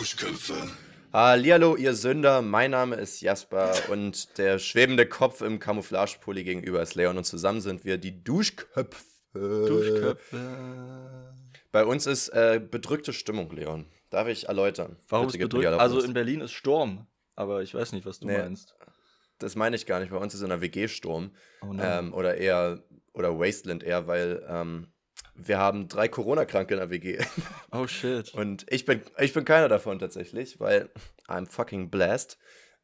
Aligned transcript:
Duschköpfe. 0.00 0.54
Hallihallo, 1.12 1.76
ihr 1.76 1.92
Sünder. 1.92 2.40
Mein 2.40 2.70
Name 2.70 2.96
ist 2.96 3.20
Jasper 3.20 3.70
und 3.90 4.38
der 4.38 4.58
schwebende 4.58 5.06
Kopf 5.06 5.42
im 5.42 5.58
Camouflagepulli 5.58 6.42
gegenüber 6.42 6.80
ist 6.80 6.94
Leon 6.94 7.18
und 7.18 7.24
zusammen 7.24 7.60
sind 7.60 7.84
wir 7.84 7.98
die 7.98 8.24
Duschköpfe. 8.24 9.04
Duschköpfe. 9.34 11.34
Bei 11.70 11.84
uns 11.84 12.06
ist 12.06 12.30
äh, 12.30 12.62
bedrückte 12.66 13.12
Stimmung, 13.12 13.54
Leon. 13.54 13.84
Darf 14.08 14.26
ich 14.28 14.48
erläutern? 14.48 14.96
Warum 15.10 15.26
Bitte 15.26 15.36
ist 15.36 15.50
bedrückt? 15.50 15.66
Also 15.78 16.00
in 16.00 16.14
Berlin 16.14 16.40
ist 16.40 16.52
Sturm. 16.52 17.06
Aber 17.36 17.60
ich 17.60 17.74
weiß 17.74 17.92
nicht, 17.92 18.06
was 18.06 18.20
du 18.20 18.26
Nee. 18.26 18.38
meinst. 18.38 18.74
das 19.38 19.54
meine 19.54 19.76
ich 19.76 19.84
gar 19.84 20.00
nicht. 20.00 20.12
Bei 20.12 20.16
uns 20.16 20.32
ist 20.32 20.40
in 20.40 20.48
der 20.48 20.62
WG 20.62 20.88
Sturm. 20.88 21.32
Oh. 21.60 21.74
Ähm, 21.78 22.14
oder 22.14 22.38
eher, 22.38 22.82
oder 23.12 23.38
Wasteland 23.38 23.82
eher, 23.82 24.06
weil 24.06 24.42
ähm, 24.48 24.89
wir 25.46 25.58
haben 25.58 25.88
drei 25.88 26.08
Corona-Kranke 26.08 26.74
in 26.74 26.80
der 26.80 26.90
WG. 26.90 27.18
oh 27.72 27.86
shit. 27.86 28.32
Und 28.34 28.66
ich 28.68 28.84
bin, 28.84 29.02
ich 29.18 29.32
bin 29.32 29.44
keiner 29.44 29.68
davon 29.68 29.98
tatsächlich, 29.98 30.60
weil 30.60 30.90
I'm 31.28 31.46
fucking 31.46 31.90
blessed. 31.90 32.38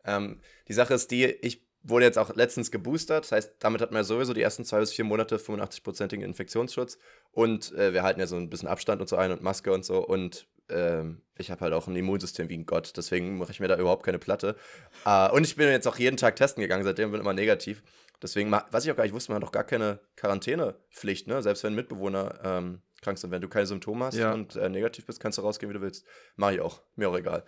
Ähm, 0.04 0.40
die 0.68 0.72
Sache 0.72 0.94
ist 0.94 1.10
die, 1.10 1.24
ich 1.24 1.66
wurde 1.82 2.04
jetzt 2.04 2.18
auch 2.18 2.34
letztens 2.34 2.70
geboostert. 2.70 3.24
Das 3.24 3.32
heißt, 3.32 3.56
damit 3.60 3.80
hat 3.80 3.92
man 3.92 4.00
ja 4.00 4.04
sowieso 4.04 4.34
die 4.34 4.42
ersten 4.42 4.64
zwei 4.64 4.80
bis 4.80 4.92
vier 4.92 5.04
Monate 5.04 5.36
85-prozentigen 5.36 6.22
Infektionsschutz. 6.22 6.98
Und 7.32 7.72
äh, 7.74 7.92
wir 7.92 8.02
halten 8.02 8.20
ja 8.20 8.26
so 8.26 8.36
ein 8.36 8.50
bisschen 8.50 8.68
Abstand 8.68 9.00
und 9.00 9.08
so 9.08 9.16
ein 9.16 9.30
und 9.30 9.42
Maske 9.42 9.72
und 9.72 9.84
so. 9.84 10.04
Und 10.04 10.46
ähm, 10.68 11.22
ich 11.38 11.50
habe 11.50 11.60
halt 11.60 11.74
auch 11.74 11.86
ein 11.86 11.96
Immunsystem 11.96 12.48
wie 12.48 12.56
ein 12.56 12.66
Gott. 12.66 12.92
Deswegen 12.96 13.38
mache 13.38 13.52
ich 13.52 13.60
mir 13.60 13.68
da 13.68 13.78
überhaupt 13.78 14.04
keine 14.04 14.18
Platte. 14.18 14.56
Äh, 15.04 15.30
und 15.30 15.44
ich 15.46 15.56
bin 15.56 15.68
jetzt 15.68 15.86
auch 15.86 15.98
jeden 15.98 16.16
Tag 16.16 16.36
testen 16.36 16.60
gegangen. 16.60 16.84
Seitdem 16.84 17.10
bin 17.10 17.20
ich 17.20 17.24
immer 17.24 17.34
negativ. 17.34 17.82
Deswegen, 18.22 18.50
was 18.52 18.84
ich 18.84 18.90
auch 18.90 18.96
gar 18.96 19.04
nicht 19.04 19.12
wusste, 19.14 19.32
man 19.32 19.40
hat 19.42 19.46
doch 19.46 19.52
gar 19.52 19.64
keine 19.64 20.00
Quarantänepflicht, 20.16 21.26
ne? 21.26 21.42
Selbst 21.42 21.62
wenn 21.64 21.74
Mitbewohner 21.74 22.38
ähm, 22.42 22.80
krank 23.02 23.18
sind. 23.18 23.30
Wenn 23.30 23.42
du 23.42 23.48
keine 23.48 23.66
Symptome 23.66 24.06
hast 24.06 24.16
Ja. 24.16 24.32
und 24.32 24.56
äh, 24.56 24.68
negativ 24.68 25.04
bist, 25.06 25.20
kannst 25.20 25.38
du 25.38 25.42
rausgehen, 25.42 25.70
wie 25.70 25.74
du 25.74 25.82
willst. 25.82 26.04
Mache 26.36 26.54
ich 26.54 26.60
auch. 26.60 26.80
Mir 26.96 27.08
auch 27.10 27.16
egal. 27.16 27.44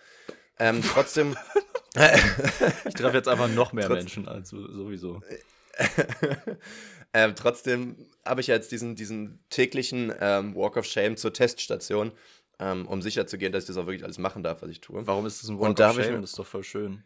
Ähm, 0.59 0.83
trotzdem. 0.83 1.37
Ich 2.87 2.95
treffe 2.95 3.17
jetzt 3.17 3.29
einfach 3.29 3.49
noch 3.49 3.73
mehr 3.73 3.87
Trotz- 3.87 3.97
Menschen 3.99 4.29
als 4.29 4.51
so- 4.51 4.71
sowieso. 4.71 5.21
ähm, 7.13 7.35
trotzdem 7.35 7.97
habe 8.25 8.41
ich 8.41 8.49
ja 8.49 8.55
jetzt 8.55 8.71
diesen, 8.73 8.95
diesen 8.95 9.43
täglichen 9.51 10.13
ähm, 10.21 10.55
Walk 10.55 10.77
of 10.77 10.85
Shame 10.85 11.17
zur 11.17 11.33
Teststation, 11.33 12.13
ähm, 12.59 12.87
um 12.87 13.03
sicher 13.03 13.27
zu 13.27 13.39
gehen, 13.39 13.53
dass 13.53 13.65
ich 13.65 13.69
das 13.69 13.77
auch 13.77 13.87
wirklich 13.87 14.05
alles 14.05 14.19
machen 14.19 14.43
darf, 14.43 14.63
was 14.63 14.71
ich 14.71 14.81
tue. 14.81 15.07
Warum 15.07 15.27
ist 15.27 15.43
das 15.43 15.49
ein 15.49 15.57
Und 15.57 15.61
Walk 15.69 15.77
da 15.77 15.91
of 15.91 15.99
ich 15.99 16.05
Shame? 16.05 16.15
mir- 16.17 16.21
Das 16.21 16.31
ist 16.31 16.39
doch 16.39 16.47
voll 16.47 16.65
schön. 16.65 17.03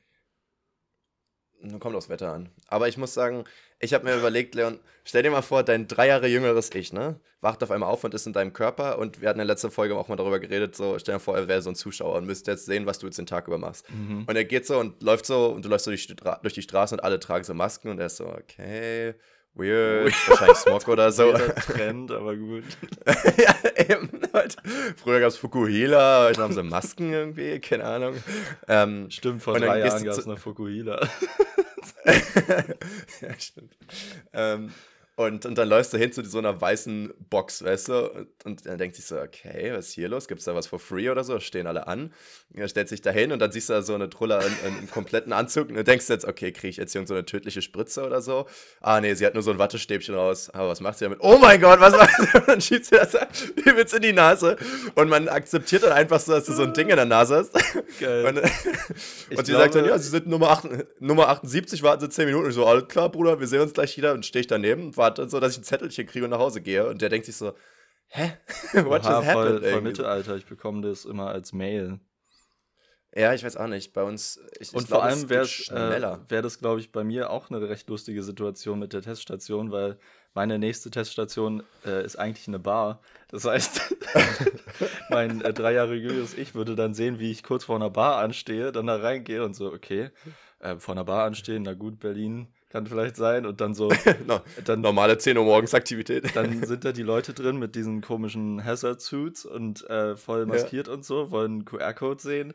Nun 1.62 1.78
kommt 1.78 1.94
aufs 1.94 2.08
Wetter 2.08 2.32
an. 2.32 2.48
Aber 2.66 2.88
ich 2.88 2.98
muss 2.98 3.14
sagen, 3.14 3.44
ich 3.78 3.94
habe 3.94 4.04
mir 4.04 4.16
überlegt, 4.16 4.54
Leon, 4.54 4.80
stell 5.04 5.22
dir 5.22 5.30
mal 5.30 5.42
vor, 5.42 5.62
dein 5.62 5.86
drei 5.86 6.08
Jahre 6.08 6.26
jüngeres 6.26 6.74
Ich, 6.74 6.92
ne, 6.92 7.20
wacht 7.40 7.62
auf 7.62 7.70
einmal 7.70 7.88
auf 7.88 8.02
und 8.04 8.14
ist 8.14 8.26
in 8.26 8.32
deinem 8.32 8.52
Körper. 8.52 8.98
Und 8.98 9.20
wir 9.20 9.28
hatten 9.28 9.38
in 9.38 9.46
der 9.46 9.54
letzten 9.54 9.70
Folge 9.70 9.96
auch 9.96 10.08
mal 10.08 10.16
darüber 10.16 10.40
geredet, 10.40 10.74
so, 10.74 10.98
stell 10.98 11.14
dir 11.14 11.20
vor, 11.20 11.36
er 11.36 11.48
wäre 11.48 11.62
so 11.62 11.70
ein 11.70 11.76
Zuschauer 11.76 12.16
und 12.16 12.26
müsste 12.26 12.50
jetzt 12.50 12.66
sehen, 12.66 12.86
was 12.86 12.98
du 12.98 13.06
jetzt 13.06 13.18
den 13.18 13.26
Tag 13.26 13.46
über 13.46 13.58
machst. 13.58 13.88
Mhm. 13.90 14.24
Und 14.26 14.36
er 14.36 14.44
geht 14.44 14.66
so 14.66 14.78
und 14.78 15.02
läuft 15.02 15.26
so 15.26 15.46
und 15.48 15.64
du 15.64 15.68
läufst 15.68 15.84
so 15.84 15.90
durch 15.90 16.06
die, 16.06 16.12
Stra 16.14 16.40
durch 16.42 16.54
die 16.54 16.62
Straße 16.62 16.94
und 16.94 17.00
alle 17.00 17.20
tragen 17.20 17.44
so 17.44 17.54
Masken 17.54 17.90
und 17.90 17.98
er 18.00 18.06
ist 18.06 18.16
so, 18.16 18.26
okay, 18.26 19.14
weird, 19.54 20.12
wahrscheinlich 20.28 20.58
Smog 20.58 20.88
oder 20.88 21.12
so. 21.12 21.32
Trend, 21.32 22.10
aber 22.10 22.36
gut. 22.36 22.64
ja, 23.36 23.54
eben. 23.76 24.10
Heute. 24.32 24.56
Früher 24.96 25.20
gab 25.20 25.28
es 25.28 25.36
Fukuhila, 25.36 26.26
heute 26.28 26.42
haben 26.42 26.52
sie 26.54 26.62
Masken 26.62 27.12
irgendwie, 27.12 27.60
keine 27.60 27.84
Ahnung. 27.84 28.16
Ähm, 28.68 29.10
Stimmt, 29.10 29.42
vor 29.42 29.58
drei 29.58 29.80
Jahren 29.80 30.04
gab 30.04 30.16
es 30.16 30.26
noch 30.26 30.38
Fukuhila. 30.38 31.00
ja, 32.04 33.38
stimmt. 33.38 33.76
Ähm, 34.32 34.72
und, 35.14 35.44
und 35.44 35.58
dann 35.58 35.68
läufst 35.68 35.92
du 35.92 35.98
hin 35.98 36.10
zu 36.10 36.24
so 36.24 36.38
einer 36.38 36.58
weißen 36.58 37.12
Box, 37.28 37.62
weißt 37.62 37.88
du? 37.88 38.10
Und, 38.12 38.28
und 38.44 38.66
dann 38.66 38.78
denkt 38.78 38.96
sich 38.96 39.04
so, 39.04 39.18
okay, 39.20 39.70
was 39.74 39.88
ist 39.88 39.92
hier 39.94 40.08
los? 40.08 40.26
Gibt 40.26 40.38
es 40.38 40.46
da 40.46 40.54
was 40.54 40.66
for 40.66 40.78
free 40.78 41.10
oder 41.10 41.22
so? 41.22 41.38
Stehen 41.38 41.66
alle 41.66 41.86
an. 41.86 42.14
Er 42.54 42.66
stellt 42.68 42.88
sich 42.88 43.02
da 43.02 43.10
hin 43.10 43.30
und 43.30 43.38
dann 43.38 43.52
siehst 43.52 43.68
du 43.68 43.74
da 43.74 43.82
so 43.82 43.94
eine 43.94 44.08
Truller 44.08 44.40
in, 44.44 44.52
in 44.68 44.76
einem 44.78 44.90
kompletten 44.90 45.32
Anzug 45.32 45.68
und 45.68 45.74
du 45.74 45.84
denkst 45.84 46.08
jetzt, 46.08 46.24
okay, 46.24 46.50
kriege 46.52 46.68
ich 46.68 46.76
jetzt 46.78 46.94
irgend 46.94 47.08
so 47.08 47.14
eine 47.14 47.26
tödliche 47.26 47.60
Spritze 47.60 48.04
oder 48.06 48.22
so? 48.22 48.46
Ah, 48.80 49.00
nee, 49.02 49.12
sie 49.14 49.26
hat 49.26 49.34
nur 49.34 49.42
so 49.42 49.50
ein 49.50 49.58
Wattestäbchen 49.58 50.14
raus. 50.14 50.48
Aber 50.50 50.68
was 50.68 50.80
macht 50.80 50.96
sie 50.98 51.04
damit? 51.04 51.18
Oh 51.20 51.36
mein 51.38 51.60
Gott, 51.60 51.78
was 51.80 51.92
macht 51.92 52.10
sie? 52.18 52.38
Und 52.38 52.48
dann 52.48 52.60
schiebt 52.62 52.86
sie 52.86 52.96
das 52.96 53.14
übelst 53.56 53.92
in 53.94 54.02
die 54.02 54.12
Nase. 54.14 54.56
Und 54.94 55.08
man 55.10 55.28
akzeptiert 55.28 55.82
dann 55.82 55.92
einfach 55.92 56.20
so, 56.20 56.32
dass 56.32 56.44
du 56.46 56.52
so 56.54 56.62
ein 56.62 56.72
Ding 56.72 56.88
in 56.88 56.96
der 56.96 57.04
Nase 57.04 57.36
hast. 57.36 57.52
Geil. 58.00 58.24
Und, 58.26 58.38
und 59.38 59.46
sie 59.46 59.52
sagt 59.52 59.74
dann, 59.74 59.84
glaube- 59.84 59.88
ja, 59.88 59.98
sie 59.98 60.08
sind 60.08 60.26
Nummer, 60.26 60.50
8, 60.50 61.00
Nummer 61.00 61.28
78, 61.28 61.82
warten 61.82 62.00
sie 62.02 62.08
10 62.08 62.26
Minuten. 62.26 62.44
Und 62.44 62.50
ich 62.50 62.56
so, 62.56 62.66
alles 62.66 62.88
klar, 62.88 63.10
Bruder, 63.10 63.38
wir 63.40 63.46
sehen 63.46 63.60
uns 63.60 63.74
gleich 63.74 63.94
wieder. 63.98 64.12
Und 64.14 64.24
stehe 64.24 64.40
ich 64.40 64.46
daneben 64.46 64.86
und 64.86 64.96
warte 65.02 65.28
so, 65.28 65.40
dass 65.40 65.52
ich 65.52 65.58
ein 65.58 65.64
Zettelchen 65.64 66.06
kriege 66.06 66.24
und 66.24 66.30
nach 66.30 66.38
Hause 66.38 66.62
gehe. 66.62 66.88
Und 66.88 67.02
der 67.02 67.08
denkt 67.10 67.26
sich 67.26 67.36
so, 67.36 67.52
hä? 68.08 68.38
What 68.74 69.04
Oha, 69.04 69.20
just 69.20 69.30
voll, 69.30 69.52
happened? 69.52 69.66
voll 69.66 69.82
irgendwie? 69.82 69.82
Mittelalter. 69.82 70.36
Ich 70.36 70.46
bekomme 70.46 70.82
das 70.82 71.04
immer 71.04 71.28
als 71.28 71.52
Mail. 71.52 72.00
Ja, 73.14 73.34
ich 73.34 73.44
weiß 73.44 73.56
auch 73.58 73.66
nicht. 73.66 73.92
Bei 73.92 74.04
uns, 74.04 74.40
ich, 74.58 74.74
ich 74.74 74.74
Und 74.74 74.86
glaub, 74.86 75.02
vor 75.02 75.08
es 75.08 75.18
allem 75.18 75.28
wäre 75.28 75.44
äh, 75.44 76.30
wär 76.30 76.42
das, 76.42 76.58
glaube 76.58 76.80
ich, 76.80 76.92
bei 76.92 77.04
mir 77.04 77.30
auch 77.30 77.50
eine 77.50 77.68
recht 77.68 77.88
lustige 77.90 78.22
Situation 78.22 78.78
mit 78.78 78.94
der 78.94 79.02
Teststation, 79.02 79.70
weil 79.70 79.98
meine 80.34 80.58
nächste 80.58 80.90
Teststation 80.90 81.62
äh, 81.84 82.04
ist 82.04 82.16
eigentlich 82.16 82.48
eine 82.48 82.58
Bar. 82.58 83.02
Das 83.28 83.44
heißt, 83.44 83.96
mein 85.10 85.42
äh, 85.42 85.52
drei 85.52 85.74
Jahre 85.74 85.94
jüngeres 85.94 86.32
Ich 86.38 86.54
würde 86.54 86.74
dann 86.74 86.94
sehen, 86.94 87.18
wie 87.18 87.30
ich 87.30 87.42
kurz 87.42 87.64
vor 87.64 87.76
einer 87.76 87.90
Bar 87.90 88.18
anstehe, 88.18 88.72
dann 88.72 88.86
da 88.86 88.96
reingehe 88.96 89.44
und 89.44 89.54
so, 89.54 89.72
okay, 89.72 90.10
äh, 90.60 90.76
vor 90.76 90.94
einer 90.94 91.04
Bar 91.04 91.24
anstehen, 91.26 91.64
na 91.64 91.74
gut, 91.74 92.00
Berlin 92.00 92.48
kann 92.72 92.86
vielleicht 92.86 93.16
sein 93.16 93.44
und 93.44 93.60
dann 93.60 93.74
so, 93.74 93.92
no, 94.26 94.40
dann, 94.64 94.80
normale 94.80 95.18
10 95.18 95.36
Uhr 95.36 95.44
morgens 95.44 95.74
Aktivität. 95.74 96.34
dann 96.34 96.62
sind 96.66 96.84
da 96.84 96.92
die 96.92 97.02
Leute 97.02 97.34
drin 97.34 97.58
mit 97.58 97.74
diesen 97.74 98.00
komischen 98.00 98.64
Hazard-Suits 98.64 99.44
und 99.44 99.88
äh, 99.90 100.16
voll 100.16 100.46
maskiert 100.46 100.88
und 100.88 101.04
so, 101.04 101.30
wollen 101.30 101.66
QR-Code 101.66 102.20
sehen 102.20 102.54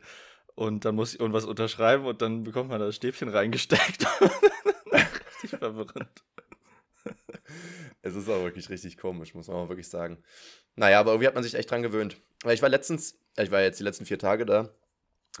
und 0.56 0.84
dann 0.84 0.96
muss 0.96 1.14
ich 1.14 1.20
irgendwas 1.20 1.44
unterschreiben 1.44 2.04
und 2.04 2.20
dann 2.20 2.42
bekommt 2.42 2.68
man 2.68 2.80
das 2.80 2.96
Stäbchen 2.96 3.28
reingesteckt. 3.28 4.06
Richtig 5.42 5.58
verwirrend. 5.58 6.24
Es 8.02 8.16
ist 8.16 8.28
auch 8.28 8.42
wirklich 8.42 8.68
richtig 8.70 8.96
komisch, 8.96 9.34
muss 9.34 9.48
man 9.48 9.56
auch 9.56 9.68
wirklich 9.68 9.88
sagen. 9.88 10.18
Naja, 10.76 11.00
aber 11.00 11.12
irgendwie 11.12 11.26
hat 11.26 11.34
man 11.34 11.42
sich 11.44 11.54
echt 11.54 11.70
dran 11.70 11.82
gewöhnt. 11.82 12.16
Weil 12.42 12.54
ich 12.54 12.62
war 12.62 12.68
letztens, 12.68 13.18
äh, 13.36 13.44
ich 13.44 13.50
war 13.50 13.60
jetzt 13.60 13.78
die 13.78 13.84
letzten 13.84 14.04
vier 14.04 14.18
Tage 14.18 14.46
da 14.46 14.68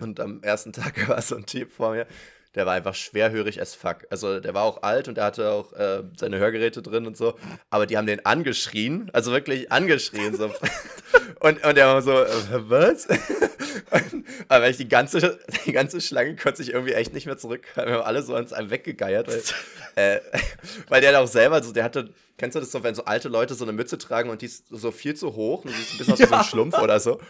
und 0.00 0.20
am 0.20 0.42
ersten 0.42 0.72
Tag 0.72 1.08
war 1.08 1.20
so 1.20 1.36
ein 1.36 1.46
Typ 1.46 1.72
vor 1.72 1.92
mir, 1.92 2.06
der 2.54 2.66
war 2.66 2.74
einfach 2.74 2.94
schwerhörig 2.94 3.60
as 3.60 3.74
fuck. 3.74 4.06
Also 4.10 4.40
der 4.40 4.54
war 4.54 4.64
auch 4.64 4.82
alt 4.82 5.08
und 5.08 5.16
der 5.16 5.24
hatte 5.24 5.50
auch 5.50 5.72
äh, 5.74 6.02
seine 6.16 6.38
Hörgeräte 6.38 6.82
drin 6.82 7.06
und 7.06 7.16
so, 7.16 7.38
aber 7.70 7.86
die 7.86 7.96
haben 7.96 8.06
den 8.06 8.24
angeschrien, 8.24 9.10
also 9.12 9.32
wirklich 9.32 9.70
angeschrien. 9.70 10.34
So. 10.34 10.46
und, 11.40 11.64
und 11.64 11.76
der 11.76 11.86
war 11.86 12.02
so, 12.02 12.12
äh, 12.12 12.28
was? 12.68 13.08
Und, 13.90 14.26
aber 14.48 14.68
ich 14.68 14.76
die 14.76 14.88
ganze, 14.88 15.38
die 15.64 15.72
ganze 15.72 16.02
Schlange 16.02 16.36
konnte 16.36 16.58
sich 16.58 16.74
irgendwie 16.74 16.92
echt 16.92 17.14
nicht 17.14 17.24
mehr 17.24 17.38
zurückhalten. 17.38 17.90
Wir 17.90 17.98
haben 17.98 18.06
alle 18.06 18.22
so 18.22 18.34
ans 18.34 18.52
einem 18.52 18.70
weggegeiert, 18.70 19.28
weil, 19.28 19.42
äh, 19.94 20.20
weil 20.88 21.00
der 21.00 21.18
auch 21.18 21.26
selber 21.26 21.62
so, 21.62 21.72
der 21.72 21.84
hatte, 21.84 22.10
kennst 22.38 22.54
du 22.54 22.60
das 22.60 22.70
so, 22.70 22.82
wenn 22.82 22.94
so 22.94 23.04
alte 23.04 23.28
Leute 23.28 23.54
so 23.54 23.64
eine 23.64 23.72
Mütze 23.72 23.98
tragen 23.98 24.30
und 24.30 24.40
die 24.40 24.46
ist 24.46 24.68
so 24.70 24.90
viel 24.92 25.14
zu 25.14 25.34
hoch 25.34 25.64
und 25.64 25.76
die 25.76 25.80
ist 25.80 25.92
ein 25.92 25.98
bisschen 25.98 26.14
aus 26.14 26.20
wie 26.20 26.26
so 26.26 26.34
ein 26.34 26.44
Schlumpf 26.44 26.78
oder 26.78 27.00
so. 27.00 27.20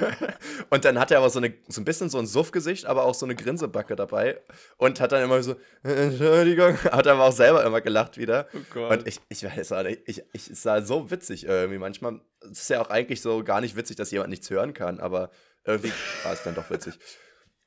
und 0.70 0.84
dann 0.84 0.98
hat 0.98 1.10
er 1.10 1.18
aber 1.18 1.28
so, 1.30 1.38
eine, 1.38 1.52
so 1.68 1.80
ein 1.80 1.84
bisschen 1.84 2.08
so 2.08 2.18
ein 2.18 2.26
Suffgesicht, 2.26 2.86
aber 2.86 3.04
auch 3.04 3.14
so 3.14 3.26
eine 3.26 3.36
Grinsebacke 3.36 3.94
dabei 3.94 4.40
und 4.78 5.00
hat 5.00 5.12
dann 5.12 5.22
immer 5.22 5.42
so, 5.42 5.54
Entschuldigung, 5.82 6.78
hat 6.84 7.06
aber 7.06 7.24
auch 7.24 7.32
selber 7.32 7.64
immer 7.64 7.82
gelacht 7.82 8.16
wieder. 8.16 8.48
Oh 8.54 8.58
Gott. 8.72 8.90
Und 8.90 9.06
ich, 9.06 9.20
ich 9.28 9.44
weiß 9.44 9.72
auch 9.72 9.82
nicht, 9.82 10.00
ich, 10.06 10.22
ich, 10.32 10.50
es 10.50 10.64
war 10.64 10.82
so 10.82 11.10
witzig 11.10 11.44
irgendwie 11.44 11.78
manchmal. 11.78 12.20
Es 12.50 12.62
ist 12.62 12.70
ja 12.70 12.80
auch 12.80 12.90
eigentlich 12.90 13.20
so 13.20 13.44
gar 13.44 13.60
nicht 13.60 13.76
witzig, 13.76 13.96
dass 13.96 14.10
jemand 14.10 14.30
nichts 14.30 14.48
hören 14.48 14.72
kann, 14.72 14.98
aber 14.98 15.30
irgendwie 15.64 15.92
war 16.24 16.32
es 16.32 16.42
dann 16.42 16.54
doch 16.54 16.70
witzig. 16.70 16.98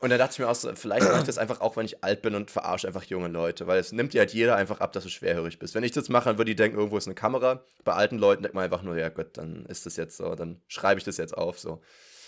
Und 0.05 0.11
dann 0.11 0.19
dachte 0.19 0.33
ich 0.33 0.37
mir 0.39 0.47
auch 0.47 0.53
so, 0.53 0.71
vielleicht 0.75 1.07
mache 1.07 1.17
ich 1.17 1.23
das 1.23 1.39
einfach 1.39 1.61
auch, 1.61 1.77
wenn 1.77 1.85
ich 1.87 2.03
alt 2.03 2.21
bin 2.21 2.35
und 2.35 2.51
verarsche 2.51 2.85
einfach 2.85 3.03
junge 3.05 3.27
Leute, 3.27 3.65
weil 3.65 3.79
es 3.79 3.91
nimmt 3.91 4.13
dir 4.13 4.19
halt 4.19 4.33
jeder 4.35 4.55
einfach 4.55 4.79
ab, 4.79 4.93
dass 4.93 5.03
du 5.03 5.09
schwerhörig 5.09 5.57
bist. 5.57 5.73
Wenn 5.73 5.83
ich 5.83 5.93
das 5.93 6.09
mache, 6.09 6.25
dann 6.29 6.37
würde 6.37 6.51
die 6.51 6.55
denken, 6.55 6.77
irgendwo 6.77 6.95
ist 6.99 7.07
eine 7.07 7.15
Kamera. 7.15 7.63
Bei 7.83 7.93
alten 7.93 8.19
Leuten 8.19 8.43
denkt 8.43 8.53
man 8.53 8.63
einfach 8.65 8.83
nur, 8.83 8.95
ja 8.99 9.09
Gott, 9.09 9.35
dann 9.35 9.65
ist 9.65 9.87
das 9.87 9.97
jetzt 9.97 10.17
so, 10.17 10.35
dann 10.35 10.61
schreibe 10.67 10.99
ich 10.99 11.05
das 11.05 11.17
jetzt 11.17 11.35
auf, 11.35 11.57
so. 11.57 11.81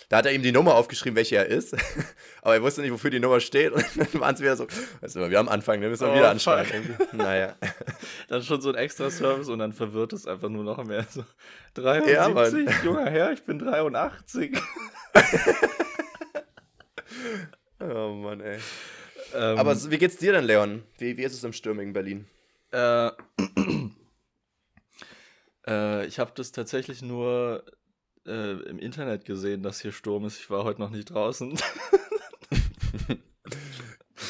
Da 0.10 0.18
hat 0.18 0.26
er 0.26 0.32
ihm 0.32 0.42
die 0.42 0.52
Nummer 0.52 0.74
aufgeschrieben, 0.74 1.16
welche 1.16 1.36
er 1.36 1.46
ist, 1.46 1.76
aber 2.42 2.56
er 2.56 2.64
wusste 2.64 2.82
nicht, 2.82 2.92
wofür 2.94 3.12
die 3.12 3.20
Nummer 3.20 3.40
steht 3.42 3.74
und 3.74 3.86
dann 3.96 4.22
waren 4.22 4.34
es 4.34 4.42
wieder 4.42 4.56
so, 4.56 4.66
weißt 5.02 5.16
du, 5.18 5.30
wir 5.30 5.40
am 5.40 5.48
Anfang, 5.48 5.80
ne, 5.80 5.88
müssen 5.90 6.08
wir 6.08 6.14
Oh, 6.14 6.16
wieder 6.16 6.32
anschreiben. 6.32 6.98
Naja. 7.12 7.58
Dann 8.28 8.42
schon 8.42 8.60
so 8.60 8.70
ein 8.70 8.76
extra 8.76 9.12
Service 9.12 9.50
und 9.50 9.60
dann 9.60 9.74
verwirrt 9.74 10.14
es 10.14 10.26
einfach 10.26 10.50
nur 10.50 10.64
noch 10.64 10.84
mehr. 10.84 11.06
So, 11.12 11.24
Ja, 11.80 12.28
73, 12.28 12.84
junger 12.84 13.08
Herr, 13.08 13.34
ich 13.34 13.44
bin 13.44 13.60
83. 13.60 14.58
Oh 17.80 18.14
Mann, 18.14 18.42
ey. 18.42 18.60
Ähm, 19.34 19.60
Aber 19.60 19.92
wie 19.92 19.98
geht's 19.98 20.18
dir 20.18 20.32
denn, 20.32 20.46
Leon? 20.46 20.84
Wie, 20.98 21.18
wie 21.18 21.24
ist 21.24 21.34
es 21.34 21.44
im 21.44 21.54
stürmigen 21.54 21.94
Berlin? 21.94 22.26
Äh, 22.72 23.08
äh, 25.68 26.06
ich 26.06 26.20
habe 26.20 26.32
das 26.36 26.52
tatsächlich 26.52 27.02
nur 27.02 27.64
äh, 28.26 28.54
im 28.64 28.80
Internet 28.80 29.26
gesehen, 29.26 29.64
dass 29.64 29.82
hier 29.82 29.92
Sturm 29.92 30.26
ist. 30.26 30.40
Ich 30.40 30.50
war 30.50 30.64
heute 30.64 30.82
noch 30.82 30.90
nicht 30.90 31.12
draußen. 31.12 31.58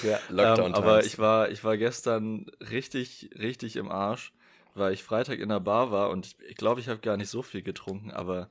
Ja, 0.03 0.19
ähm, 0.29 0.73
aber 0.73 1.05
ich 1.05 1.17
war, 1.17 1.49
ich 1.49 1.63
war 1.63 1.77
gestern 1.77 2.45
richtig, 2.59 3.29
richtig 3.37 3.75
im 3.75 3.89
Arsch, 3.89 4.33
weil 4.75 4.93
ich 4.93 5.03
Freitag 5.03 5.39
in 5.39 5.49
der 5.49 5.59
Bar 5.59 5.91
war 5.91 6.09
und 6.09 6.27
ich 6.27 6.35
glaube, 6.35 6.49
ich, 6.49 6.57
glaub, 6.57 6.79
ich 6.79 6.89
habe 6.89 6.99
gar 6.99 7.17
nicht 7.17 7.29
so 7.29 7.41
viel 7.41 7.61
getrunken, 7.61 8.11
aber 8.11 8.49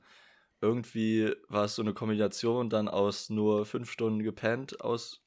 irgendwie 0.61 1.33
war 1.49 1.65
es 1.65 1.75
so 1.75 1.81
eine 1.81 1.93
Kombination 1.93 2.69
dann 2.69 2.87
aus 2.87 3.29
nur 3.29 3.65
fünf 3.65 3.91
Stunden 3.91 4.23
gepennt, 4.23 4.81
aus 4.81 5.23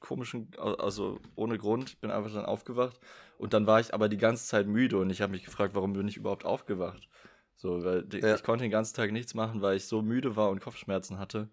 komischen, 0.00 0.50
also 0.58 1.18
ohne 1.34 1.58
Grund, 1.58 2.00
bin 2.00 2.10
einfach 2.10 2.32
dann 2.32 2.44
aufgewacht 2.44 3.00
und 3.38 3.54
dann 3.54 3.66
war 3.66 3.80
ich 3.80 3.94
aber 3.94 4.08
die 4.08 4.18
ganze 4.18 4.46
Zeit 4.46 4.66
müde 4.66 4.98
und 4.98 5.10
ich 5.10 5.22
habe 5.22 5.32
mich 5.32 5.44
gefragt, 5.44 5.74
warum 5.74 5.94
bin 5.94 6.08
ich 6.08 6.16
überhaupt 6.16 6.44
aufgewacht? 6.44 7.08
So, 7.56 7.84
weil 7.84 8.06
ja. 8.12 8.34
ich 8.34 8.42
konnte 8.42 8.64
den 8.64 8.70
ganzen 8.70 8.96
Tag 8.96 9.12
nichts 9.12 9.34
machen, 9.34 9.62
weil 9.62 9.76
ich 9.76 9.86
so 9.86 10.02
müde 10.02 10.36
war 10.36 10.50
und 10.50 10.60
Kopfschmerzen 10.60 11.18
hatte, 11.18 11.48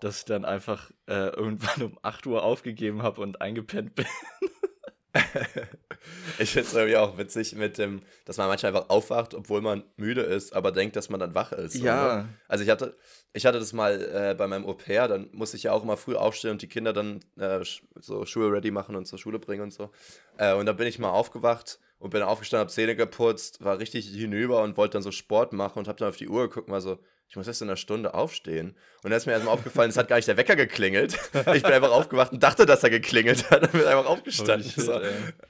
dass 0.00 0.18
ich 0.18 0.24
dann 0.24 0.44
einfach 0.44 0.90
äh, 1.06 1.28
irgendwann 1.36 1.82
um 1.82 1.98
8 2.02 2.26
Uhr 2.26 2.42
aufgegeben 2.42 3.02
habe 3.02 3.20
und 3.20 3.40
eingepennt 3.40 3.94
bin. 3.94 4.06
ich 6.38 6.50
finde 6.50 6.68
es 6.68 6.74
irgendwie 6.74 6.96
auch 6.96 7.16
witzig 7.16 7.54
mit 7.54 7.78
dem, 7.78 8.02
dass 8.24 8.36
man 8.36 8.48
manchmal 8.48 8.74
einfach 8.74 8.90
aufwacht, 8.90 9.34
obwohl 9.34 9.60
man 9.60 9.84
müde 9.96 10.22
ist, 10.22 10.52
aber 10.52 10.72
denkt, 10.72 10.96
dass 10.96 11.08
man 11.08 11.20
dann 11.20 11.34
wach 11.34 11.52
ist. 11.52 11.76
Ja. 11.76 12.04
Oder? 12.04 12.28
Also 12.48 12.64
ich 12.64 12.70
hatte, 12.70 12.96
ich 13.32 13.46
hatte 13.46 13.58
das 13.58 13.72
mal 13.72 14.00
äh, 14.02 14.34
bei 14.34 14.46
meinem 14.46 14.66
Au 14.66 14.74
pair, 14.74 15.08
dann 15.08 15.28
musste 15.32 15.56
ich 15.56 15.64
ja 15.64 15.72
auch 15.72 15.82
immer 15.82 15.96
früh 15.96 16.16
aufstehen 16.16 16.50
und 16.50 16.62
die 16.62 16.68
Kinder 16.68 16.92
dann 16.92 17.20
äh, 17.36 17.60
so 18.00 18.26
Schuhe 18.26 18.52
ready 18.52 18.70
machen 18.70 18.96
und 18.96 19.06
zur 19.06 19.18
Schule 19.18 19.38
bringen 19.38 19.62
und 19.62 19.72
so. 19.72 19.90
Äh, 20.36 20.54
und 20.54 20.66
da 20.66 20.72
bin 20.72 20.86
ich 20.86 20.98
mal 20.98 21.10
aufgewacht 21.10 21.78
und 21.98 22.10
bin 22.10 22.22
aufgestanden, 22.22 22.64
habe 22.64 22.72
Zähne 22.72 22.96
geputzt, 22.96 23.64
war 23.64 23.78
richtig 23.78 24.08
hinüber 24.08 24.62
und 24.62 24.76
wollte 24.76 24.94
dann 24.94 25.02
so 25.02 25.12
Sport 25.12 25.52
machen 25.52 25.78
und 25.78 25.88
habe 25.88 25.98
dann 25.98 26.08
auf 26.08 26.16
die 26.16 26.28
Uhr 26.28 26.48
geguckt, 26.48 26.68
mal 26.68 26.80
so, 26.80 26.98
ich 27.34 27.36
muss 27.36 27.48
erst 27.48 27.62
in 27.62 27.68
einer 27.68 27.76
Stunde 27.76 28.14
aufstehen. 28.14 28.76
Und 29.02 29.10
dann 29.10 29.14
ist 29.14 29.26
mir 29.26 29.32
erstmal 29.32 29.52
aufgefallen, 29.52 29.90
es 29.90 29.96
hat 29.96 30.06
gar 30.06 30.14
nicht 30.14 30.28
der 30.28 30.36
Wecker 30.36 30.54
geklingelt. 30.54 31.18
Ich 31.52 31.64
bin 31.64 31.72
einfach 31.72 31.90
aufgewacht 31.90 32.30
und 32.30 32.40
dachte, 32.40 32.64
dass 32.64 32.84
er 32.84 32.90
geklingelt 32.90 33.50
hat 33.50 33.62
und 33.62 33.72
bin 33.72 33.84
einfach 33.84 34.06
aufgestanden. 34.06 34.70
Shit, 34.70 34.84
so, 34.84 35.00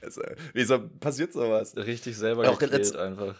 also, 0.01 0.21
wieso 0.53 0.79
passiert 0.79 1.31
sowas? 1.31 1.77
Richtig 1.77 2.17
selber 2.17 2.49
auch 2.49 2.57
gekillt 2.57 2.95
einfach. 2.95 3.35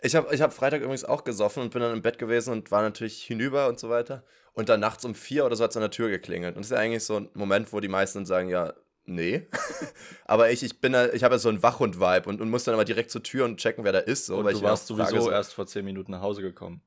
Ich 0.00 0.16
habe 0.16 0.34
ich 0.34 0.40
hab 0.40 0.54
Freitag 0.54 0.80
übrigens 0.80 1.04
auch 1.04 1.22
gesoffen 1.22 1.62
und 1.62 1.70
bin 1.70 1.82
dann 1.82 1.92
im 1.92 2.00
Bett 2.00 2.16
gewesen 2.16 2.52
und 2.52 2.70
war 2.70 2.80
natürlich 2.80 3.22
hinüber 3.22 3.68
und 3.68 3.78
so 3.78 3.90
weiter. 3.90 4.24
Und 4.54 4.70
dann 4.70 4.80
nachts 4.80 5.04
um 5.04 5.14
vier 5.14 5.44
oder 5.44 5.54
so 5.54 5.62
hat 5.62 5.72
es 5.72 5.76
an 5.76 5.82
der 5.82 5.90
Tür 5.90 6.08
geklingelt. 6.08 6.56
Und 6.56 6.62
das 6.62 6.70
ist 6.70 6.72
ja 6.74 6.78
eigentlich 6.78 7.04
so 7.04 7.18
ein 7.18 7.28
Moment, 7.34 7.74
wo 7.74 7.80
die 7.80 7.88
meisten 7.88 8.24
sagen, 8.24 8.48
ja, 8.48 8.72
nee. 9.04 9.48
Aber 10.24 10.50
ich, 10.50 10.62
ich 10.62 10.80
bin 10.80 10.94
da, 10.94 11.12
ich 11.12 11.24
habe 11.24 11.34
ja 11.34 11.38
so 11.38 11.50
einen 11.50 11.62
Wachhund-Vibe 11.62 12.26
und, 12.26 12.40
und 12.40 12.48
muss 12.48 12.64
dann 12.64 12.72
aber 12.72 12.86
direkt 12.86 13.10
zur 13.10 13.22
Tür 13.22 13.44
und 13.44 13.58
checken, 13.58 13.84
wer 13.84 13.92
da 13.92 13.98
ist. 13.98 14.24
So, 14.24 14.38
und 14.38 14.46
weil 14.46 14.54
du 14.54 14.62
warst 14.62 14.86
sowieso 14.86 15.20
so, 15.20 15.30
erst 15.30 15.52
vor 15.52 15.66
zehn 15.66 15.84
Minuten 15.84 16.12
nach 16.12 16.22
Hause 16.22 16.40
gekommen. 16.40 16.80